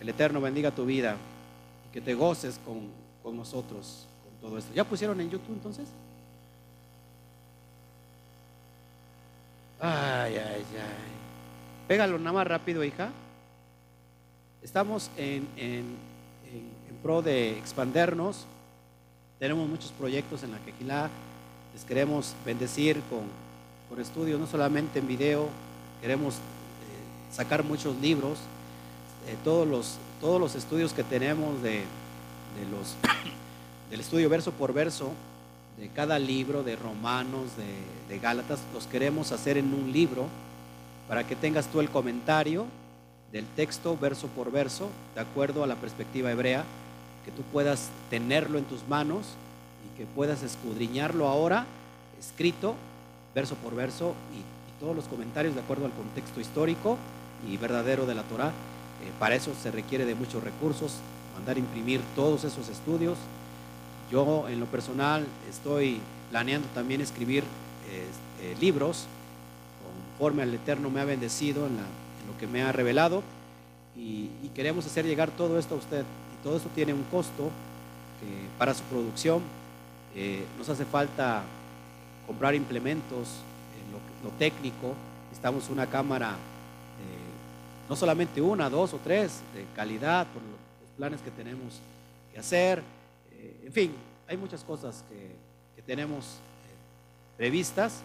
El 0.00 0.08
Eterno 0.08 0.40
bendiga 0.40 0.70
tu 0.70 0.84
vida 0.84 1.16
y 1.88 1.92
que 1.92 2.00
te 2.00 2.14
goces 2.14 2.60
con, 2.64 2.88
con 3.22 3.36
nosotros 3.36 4.06
con 4.24 4.48
todo 4.48 4.58
esto. 4.58 4.72
¿Ya 4.74 4.84
pusieron 4.84 5.20
en 5.20 5.30
YouTube 5.30 5.54
entonces? 5.54 5.88
Ay, 9.80 10.36
ay, 10.36 10.64
ay. 10.74 11.16
Pégalo 11.88 12.18
nada 12.18 12.32
más 12.32 12.46
rápido, 12.46 12.82
hija. 12.82 13.10
Estamos 14.62 15.10
en, 15.16 15.46
en, 15.56 15.96
en, 16.52 16.96
pro 17.02 17.22
de 17.22 17.58
expandernos. 17.58 18.46
Tenemos 19.38 19.68
muchos 19.68 19.92
proyectos 19.92 20.42
en 20.42 20.52
la 20.52 20.58
Quejilá 20.58 21.10
les 21.76 21.84
queremos 21.84 22.34
bendecir 22.42 23.02
con, 23.10 24.00
estudios, 24.00 24.40
no 24.40 24.46
solamente 24.46 24.98
en 24.98 25.06
video, 25.06 25.48
queremos 26.00 26.36
eh, 26.36 26.38
sacar 27.30 27.62
muchos 27.62 27.94
libros, 27.96 28.38
eh, 29.26 29.36
todos, 29.44 29.66
los, 29.66 29.96
todos 30.20 30.40
los 30.40 30.54
estudios 30.54 30.92
que 30.92 31.02
tenemos 31.02 31.62
de, 31.62 31.84
los, 32.70 32.94
del 33.90 34.00
estudio 34.00 34.28
verso 34.28 34.52
por 34.52 34.72
verso, 34.72 35.12
de 35.78 35.88
cada 35.88 36.18
libro, 36.18 36.62
de 36.62 36.76
Romanos, 36.76 37.50
de, 37.56 38.14
de 38.14 38.20
Gálatas, 38.20 38.60
los 38.72 38.86
queremos 38.86 39.32
hacer 39.32 39.58
en 39.58 39.74
un 39.74 39.92
libro 39.92 40.26
para 41.08 41.26
que 41.26 41.36
tengas 41.36 41.66
tú 41.66 41.80
el 41.80 41.90
comentario 41.90 42.66
del 43.32 43.44
texto 43.44 43.96
verso 43.96 44.28
por 44.28 44.50
verso, 44.50 44.88
de 45.14 45.20
acuerdo 45.20 45.62
a 45.62 45.66
la 45.66 45.76
perspectiva 45.76 46.32
hebrea, 46.32 46.64
que 47.24 47.32
tú 47.32 47.42
puedas 47.52 47.90
tenerlo 48.08 48.58
en 48.58 48.64
tus 48.64 48.86
manos 48.88 49.26
que 49.96 50.04
puedas 50.04 50.42
escudriñarlo 50.42 51.26
ahora, 51.26 51.64
escrito, 52.18 52.74
verso 53.34 53.54
por 53.56 53.74
verso, 53.74 54.14
y, 54.34 54.56
todos 54.78 54.94
los 54.94 55.06
comentarios 55.06 55.54
de 55.54 55.62
acuerdo 55.62 55.86
al 55.86 55.92
contexto 55.92 56.38
histórico 56.38 56.98
y 57.48 57.56
verdadero 57.56 58.04
de 58.04 58.14
la 58.14 58.24
Torah. 58.24 58.52
Eh, 59.02 59.12
para 59.18 59.34
eso 59.34 59.52
se 59.60 59.70
requiere 59.70 60.04
de 60.04 60.14
muchos 60.14 60.42
recursos, 60.42 60.94
mandar 61.34 61.58
imprimir 61.58 62.00
todos 62.14 62.44
esos 62.44 62.68
estudios. 62.68 63.18
Yo 64.10 64.48
en 64.48 64.60
lo 64.60 64.66
personal 64.66 65.26
estoy 65.48 66.00
planeando 66.30 66.68
también 66.74 67.00
escribir 67.00 67.44
eh, 67.90 68.56
libros 68.60 69.06
conforme 70.18 70.42
al 70.42 70.54
Eterno 70.54 70.90
me 70.90 71.00
ha 71.00 71.04
bendecido 71.04 71.66
en, 71.66 71.76
lo 71.76 72.36
que 72.40 72.46
me 72.46 72.62
ha 72.62 72.72
revelado 72.72 73.22
y, 73.96 74.30
queremos 74.54 74.86
hacer 74.86 75.04
llegar 75.04 75.30
todo 75.30 75.58
esto 75.58 75.74
a 75.74 75.78
usted. 75.78 76.00
Y 76.00 76.42
todo 76.42 76.56
esto 76.56 76.70
tiene 76.74 76.94
un 76.94 77.02
costo 77.04 77.50
para 78.58 78.72
su 78.72 78.82
producción 78.84 79.42
eh, 80.18 80.46
nos 80.56 80.66
hace 80.70 80.86
falta 80.86 81.42
comprar 82.26 82.54
implementos, 82.54 83.28
en 83.76 84.24
lo, 84.24 84.30
técnico. 84.38 84.94
Necesitamos 85.24 85.68
una 85.68 85.86
cámara, 85.86 86.30
eh, 86.30 86.36
no 87.88 87.96
solamente 87.96 88.40
una, 88.40 88.68
dos 88.68 88.94
o 88.94 88.98
tres, 89.02 89.40
de 89.54 89.64
calidad, 89.74 90.26
por 90.26 90.42
los, 90.42 90.56
planes 90.96 91.20
que 91.20 91.30
tenemos 91.30 91.80
que 92.32 92.38
hacer. 92.38 92.82
Eh, 93.30 93.64
en 93.66 93.72
fin, 93.72 93.94
hay 94.26 94.36
muchas 94.38 94.64
cosas 94.64 95.04
que, 95.10 95.46
tenemos 95.86 96.38
previstas 97.36 98.00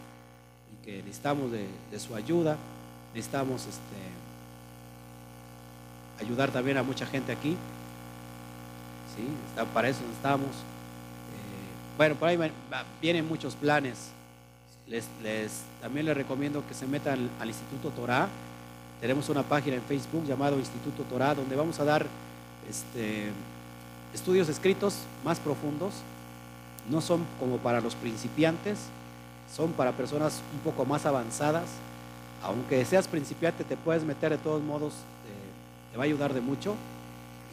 y 0.72 0.86
que 0.86 0.98
necesitamos 0.98 1.52
de, 1.52 1.68
su 1.98 2.14
ayuda. 2.14 2.58
Necesitamos 3.16 3.62
este, 3.66 3.98
ayudar 6.24 6.52
también 6.52 6.78
a 6.78 6.84
mucha 6.84 7.08
gente 7.08 7.32
aquí. 7.32 7.58
¿sí? 9.16 9.64
Para 9.74 9.90
eso 9.90 10.02
estamos. 10.16 10.50
Bueno, 11.98 12.16
por 12.16 12.30
ahí 12.30 12.52
vienen 13.02 13.28
muchos 13.28 13.56
planes. 13.56 14.10
Les, 14.88 15.06
también 15.82 16.06
les 16.06 16.18
recomiendo 16.18 16.66
que 16.68 16.74
se 16.74 16.88
metan 16.88 17.30
al 17.40 17.48
Instituto 17.48 17.90
Torah. 17.90 18.28
Tenemos 19.02 19.30
una 19.30 19.42
página 19.42 19.78
en 19.78 19.82
Facebook 19.82 20.26
llamado 20.26 20.60
Instituto 20.60 21.02
Torah 21.10 21.34
donde 21.34 21.56
vamos 21.56 21.80
a 21.80 21.84
dar 21.84 22.06
este, 22.70 23.32
estudios 24.14 24.48
escritos 24.48 25.00
más 25.26 25.40
profundos. 25.40 25.94
No 26.88 27.02
son 27.02 27.26
como 27.40 27.58
para 27.58 27.82
los 27.82 27.96
principiantes, 27.96 28.78
son 29.56 29.72
para 29.72 29.92
personas 29.94 30.44
un 30.54 30.60
poco 30.60 30.86
más 30.86 31.08
avanzadas. 31.08 31.66
Aunque 32.44 32.86
seas 32.86 33.08
principiante, 33.08 33.64
te 33.64 33.76
puedes 33.76 34.04
meter 34.04 34.32
de 34.32 34.38
todos 34.38 34.62
modos, 34.62 34.94
eh, 34.94 35.92
te 35.92 35.98
va 35.98 36.04
a 36.04 36.06
ayudar 36.06 36.36
de 36.36 36.42
mucho. 36.42 36.76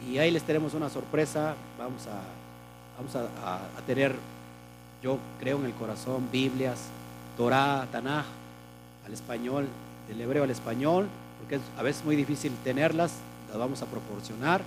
Y 0.07 0.19
ahí 0.19 0.29
les 0.29 0.43
tenemos 0.43 0.75
una 0.75 0.89
sorpresa. 0.89 1.55
Vamos 1.79 2.05
a, 2.07 2.21
tener 3.87 4.15
yo 5.01 5.17
creo 5.39 5.57
en 5.57 5.65
el 5.65 5.73
corazón 5.73 6.27
Biblias, 6.31 6.79
Torah, 7.37 7.87
Tanaj, 7.91 8.25
al 9.07 9.13
español, 9.13 9.67
del 10.07 10.21
hebreo 10.21 10.43
al 10.43 10.51
español, 10.51 11.07
porque 11.49 11.65
a 11.79 11.81
veces 11.81 12.05
muy 12.05 12.15
difícil 12.15 12.53
tenerlas, 12.63 13.11
las 13.49 13.57
vamos 13.57 13.81
a 13.81 13.87
proporcionar, 13.87 14.61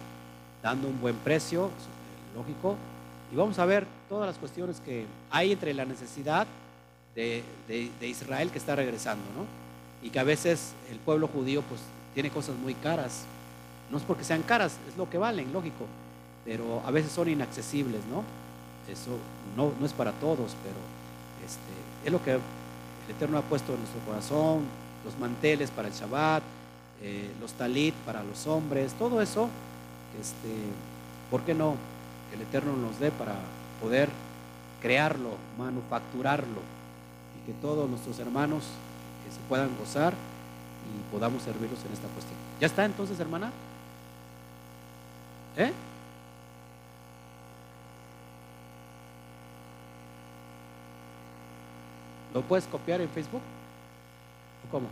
dando 0.64 0.88
un 0.88 1.00
buen 1.00 1.14
precio, 1.14 1.70
lógico, 2.34 2.76
y 3.32 3.36
vamos 3.36 3.56
a 3.60 3.64
ver 3.66 3.86
todas 4.08 4.26
las 4.26 4.36
cuestiones 4.36 4.80
que 4.80 5.06
hay 5.30 5.52
entre 5.52 5.74
la 5.74 5.84
necesidad 5.84 6.44
de, 7.14 7.44
Israel 8.00 8.50
que 8.50 8.58
está 8.58 8.74
regresando, 8.74 9.22
¿no? 9.36 9.46
Y 10.04 10.10
que 10.10 10.18
a 10.18 10.24
veces 10.24 10.72
el 10.90 10.98
pueblo 10.98 11.28
judío 11.28 11.62
pues 11.62 11.80
tiene 12.14 12.30
cosas 12.30 12.56
muy 12.56 12.74
caras, 12.74 13.26
no 13.88 13.98
es 13.98 14.02
porque 14.02 14.24
sean 14.24 14.42
caras, 14.42 14.76
es 14.88 14.96
lo 14.96 15.08
que 15.08 15.18
valen, 15.18 15.52
lógico, 15.52 15.86
pero 16.44 16.82
a 16.84 16.90
veces 16.90 17.12
son 17.12 17.28
inaccesibles, 17.28 18.00
¿no? 18.06 18.24
Eso 18.92 19.16
no, 19.56 19.72
no 19.78 19.86
es 19.86 19.92
para 19.92 20.10
todos, 20.10 20.56
pero 20.64 20.80
este, 21.46 22.06
es 22.06 22.10
lo 22.10 22.20
que 22.24 22.32
el 22.32 22.40
Eterno 23.08 23.38
ha 23.38 23.42
puesto 23.42 23.72
en 23.72 23.78
nuestro 23.78 24.00
corazón, 24.00 24.64
los 25.04 25.16
manteles 25.20 25.70
para 25.70 25.86
el 25.86 25.94
Shabbat, 25.94 26.42
eh, 27.02 27.30
los 27.40 27.52
talit 27.52 27.94
para 28.06 28.22
los 28.22 28.46
hombres, 28.46 28.92
todo 28.94 29.20
eso 29.20 29.48
este, 30.20 30.48
¿por 31.30 31.42
qué 31.42 31.54
no? 31.54 31.76
Que 32.30 32.36
el 32.36 32.42
Eterno 32.42 32.76
nos 32.76 32.98
dé 32.98 33.10
para 33.10 33.34
poder 33.80 34.08
crearlo, 34.80 35.30
manufacturarlo 35.58 36.60
y 37.36 37.46
que 37.46 37.52
todos 37.60 37.88
nuestros 37.88 38.18
hermanos 38.18 38.64
se 39.32 39.40
puedan 39.48 39.70
gozar 39.78 40.12
y 40.12 41.12
podamos 41.12 41.42
servirlos 41.42 41.78
en 41.86 41.92
esta 41.92 42.08
cuestión. 42.08 42.38
¿Ya 42.60 42.66
está 42.66 42.84
entonces, 42.84 43.18
hermana? 43.18 43.50
¿Eh? 45.56 45.72
¿Lo 52.34 52.42
puedes 52.42 52.66
copiar 52.66 53.00
en 53.00 53.08
Facebook? 53.08 53.42
¿O 54.66 54.70
cómo? 54.70 54.86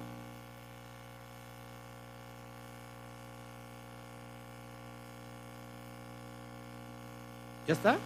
¿Ya 7.66 7.74
está? 7.74 7.98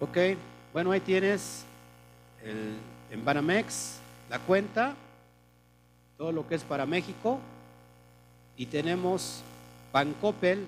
Ok, 0.00 0.18
bueno, 0.72 0.92
ahí 0.92 1.00
tienes 1.00 1.64
el, 2.42 2.76
en 3.10 3.24
Banamex 3.24 3.98
la 4.28 4.38
cuenta, 4.38 4.94
todo 6.18 6.30
lo 6.30 6.46
que 6.46 6.56
es 6.56 6.62
para 6.62 6.84
México, 6.84 7.40
y 8.56 8.66
tenemos 8.66 9.42
Bancopel, 9.92 10.66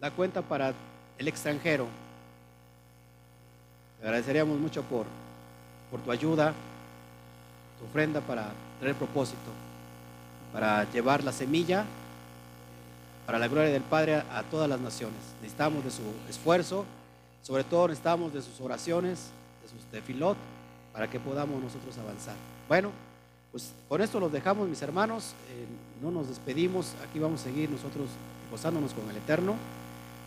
la 0.00 0.10
cuenta 0.10 0.42
para 0.42 0.72
el 1.18 1.28
extranjero. 1.28 1.86
Te 4.00 4.06
agradeceríamos 4.06 4.58
mucho 4.58 4.82
por, 4.82 5.06
por 5.90 6.00
tu 6.00 6.10
ayuda, 6.10 6.54
ofrenda 7.88 8.20
para 8.20 8.50
tener 8.80 8.94
propósito, 8.94 9.50
para 10.52 10.90
llevar 10.90 11.22
la 11.24 11.32
semilla 11.32 11.84
para 13.26 13.38
la 13.38 13.48
gloria 13.48 13.70
del 13.70 13.82
Padre 13.82 14.16
a, 14.16 14.42
todas 14.50 14.68
las 14.68 14.80
naciones. 14.80 15.18
Necesitamos 15.40 15.84
de 15.84 15.90
su 15.90 16.02
esfuerzo, 16.28 16.84
sobre 17.42 17.64
todo 17.64 17.88
necesitamos 17.88 18.32
de 18.32 18.42
sus 18.42 18.60
oraciones, 18.60 19.30
de 19.62 19.68
sus 19.68 19.80
tefilot, 19.90 20.36
para 20.92 21.08
que 21.08 21.20
podamos 21.20 21.62
nosotros 21.62 21.96
avanzar. 21.98 22.34
Bueno, 22.68 22.90
pues 23.50 23.72
con 23.88 24.00
esto 24.00 24.18
los 24.18 24.32
dejamos, 24.32 24.68
mis 24.68 24.82
hermanos. 24.82 25.34
Eh, 25.50 25.66
no 26.02 26.10
nos 26.10 26.28
despedimos. 26.28 26.94
Aquí 27.08 27.18
vamos 27.18 27.40
a 27.40 27.44
seguir 27.44 27.70
nosotros 27.70 28.08
gozándonos 28.50 28.92
con 28.92 29.08
el 29.08 29.16
Eterno. 29.16 29.54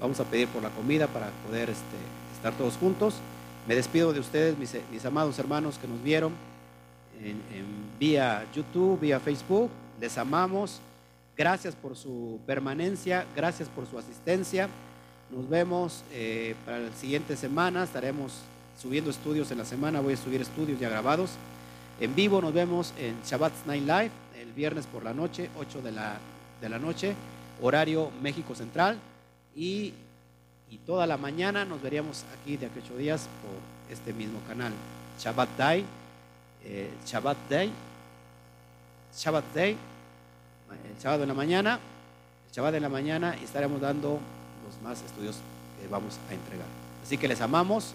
Vamos 0.02 0.20
a 0.20 0.24
pedir 0.24 0.48
por 0.48 0.64
la 0.64 0.70
comida 0.70 1.08
para 1.08 1.30
poder 1.46 1.70
este, 1.70 1.98
estar 2.36 2.54
todos 2.54 2.78
juntos. 2.78 3.16
Me 3.68 3.76
despido 3.76 4.14
de 4.14 4.20
ustedes, 4.20 4.56
mis 4.58 5.06
amados 5.06 5.38
hermanos 5.40 5.78
que 5.80 5.88
nos 5.88 6.02
vieron 6.04 6.34
en, 7.24 7.66
vía 8.00 8.46
YouTube, 8.54 9.00
vía 9.00 9.20
Facebook. 9.20 9.70
Les 10.00 10.18
amamos. 10.18 10.80
Gracias 11.38 11.76
por 11.76 11.96
su 11.96 12.40
permanencia, 12.46 13.26
gracias 13.36 13.68
por 13.70 13.88
su 13.88 13.98
asistencia. 14.00 14.70
Nos 15.32 15.50
vemos 15.50 16.04
eh, 16.12 16.56
para 16.66 16.80
la 16.80 16.94
siguiente 16.94 17.36
semana. 17.36 17.84
Estaremos 17.84 18.34
subiendo 18.82 19.10
estudios 19.10 19.52
en 19.52 19.58
la 19.58 19.66
semana. 19.66 20.00
Voy 20.02 20.14
a 20.14 20.18
subir 20.18 20.42
estudios 20.42 20.80
ya 20.80 20.90
grabados. 20.90 21.32
En 22.00 22.16
vivo 22.16 22.42
nos 22.42 22.54
vemos 22.54 22.94
en 22.98 23.16
Shabbat 23.26 23.54
Night 23.66 23.84
Live 23.84 24.12
el 24.40 24.52
viernes 24.54 24.86
por 24.86 25.04
la 25.04 25.14
noche, 25.14 25.50
8 25.58 25.82
de 25.82 25.92
la, 25.92 26.18
de 26.62 26.70
la 26.70 26.78
noche, 26.78 27.16
horario 27.62 28.12
México 28.22 28.54
Central. 28.56 28.98
Y, 29.56 29.94
y 30.70 30.78
toda 30.86 31.08
la 31.08 31.18
mañana 31.18 31.64
nos 31.66 31.82
veríamos 31.82 32.26
aquí 32.40 32.58
de 32.58 32.66
aquí 32.66 32.80
a 32.80 32.84
ocho 32.84 32.98
días 32.98 33.30
por 33.42 33.94
este 33.94 34.14
mismo 34.14 34.40
canal. 34.48 34.74
Shabbat 35.20 35.50
Day, 35.58 35.86
eh, 36.66 36.90
Shabbat 37.06 37.38
Day, 37.50 37.72
Shabbat 39.16 39.46
Day, 39.54 39.78
el 40.94 41.02
sábado 41.02 41.24
en 41.24 41.30
la 41.30 41.36
mañana, 41.36 41.80
el 42.48 42.52
Shabbat 42.54 42.76
en 42.76 42.82
la 42.82 42.90
mañana 42.90 43.36
y 43.40 43.44
estaremos 43.46 43.80
dando 43.80 44.20
los 44.66 44.82
más 44.84 45.02
estudios 45.04 45.38
que 45.80 45.88
vamos 45.88 46.18
a 46.30 46.34
entregar. 46.34 46.68
Así 47.04 47.18
que 47.18 47.28
les 47.28 47.42
amamos, 47.42 47.94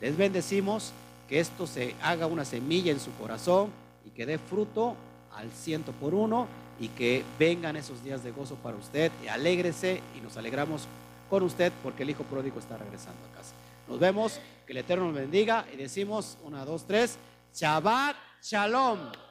les 0.00 0.16
bendecimos, 0.16 0.92
que 1.28 1.40
esto 1.40 1.66
se 1.66 1.94
haga 2.02 2.26
una 2.26 2.44
semilla 2.44 2.90
en 2.90 3.00
su 3.00 3.12
corazón 3.12 3.70
y 4.04 4.10
que 4.10 4.26
dé 4.26 4.38
fruto 4.38 4.96
al 5.36 5.50
ciento 5.52 5.92
por 5.92 6.14
uno 6.14 6.48
y 6.80 6.88
que 6.88 7.24
vengan 7.38 7.76
esos 7.76 8.02
días 8.02 8.24
de 8.24 8.30
gozo 8.30 8.54
para 8.56 8.76
usted 8.76 9.12
y 9.22 9.28
alégrese 9.28 10.00
y 10.16 10.20
nos 10.20 10.36
alegramos 10.36 10.86
con 11.28 11.42
usted 11.42 11.72
porque 11.82 12.02
el 12.02 12.10
Hijo 12.10 12.24
Pródigo 12.24 12.58
está 12.58 12.76
regresando 12.76 13.20
a 13.30 13.36
casa. 13.36 13.52
Nos 13.88 13.98
vemos, 13.98 14.40
que 14.66 14.72
el 14.72 14.78
Eterno 14.78 15.06
nos 15.06 15.14
bendiga 15.14 15.66
y 15.72 15.76
decimos 15.76 16.36
una, 16.44 16.64
dos, 16.64 16.84
tres, 16.86 17.18
Shabbat 17.54 18.14
Shalom. 18.42 19.27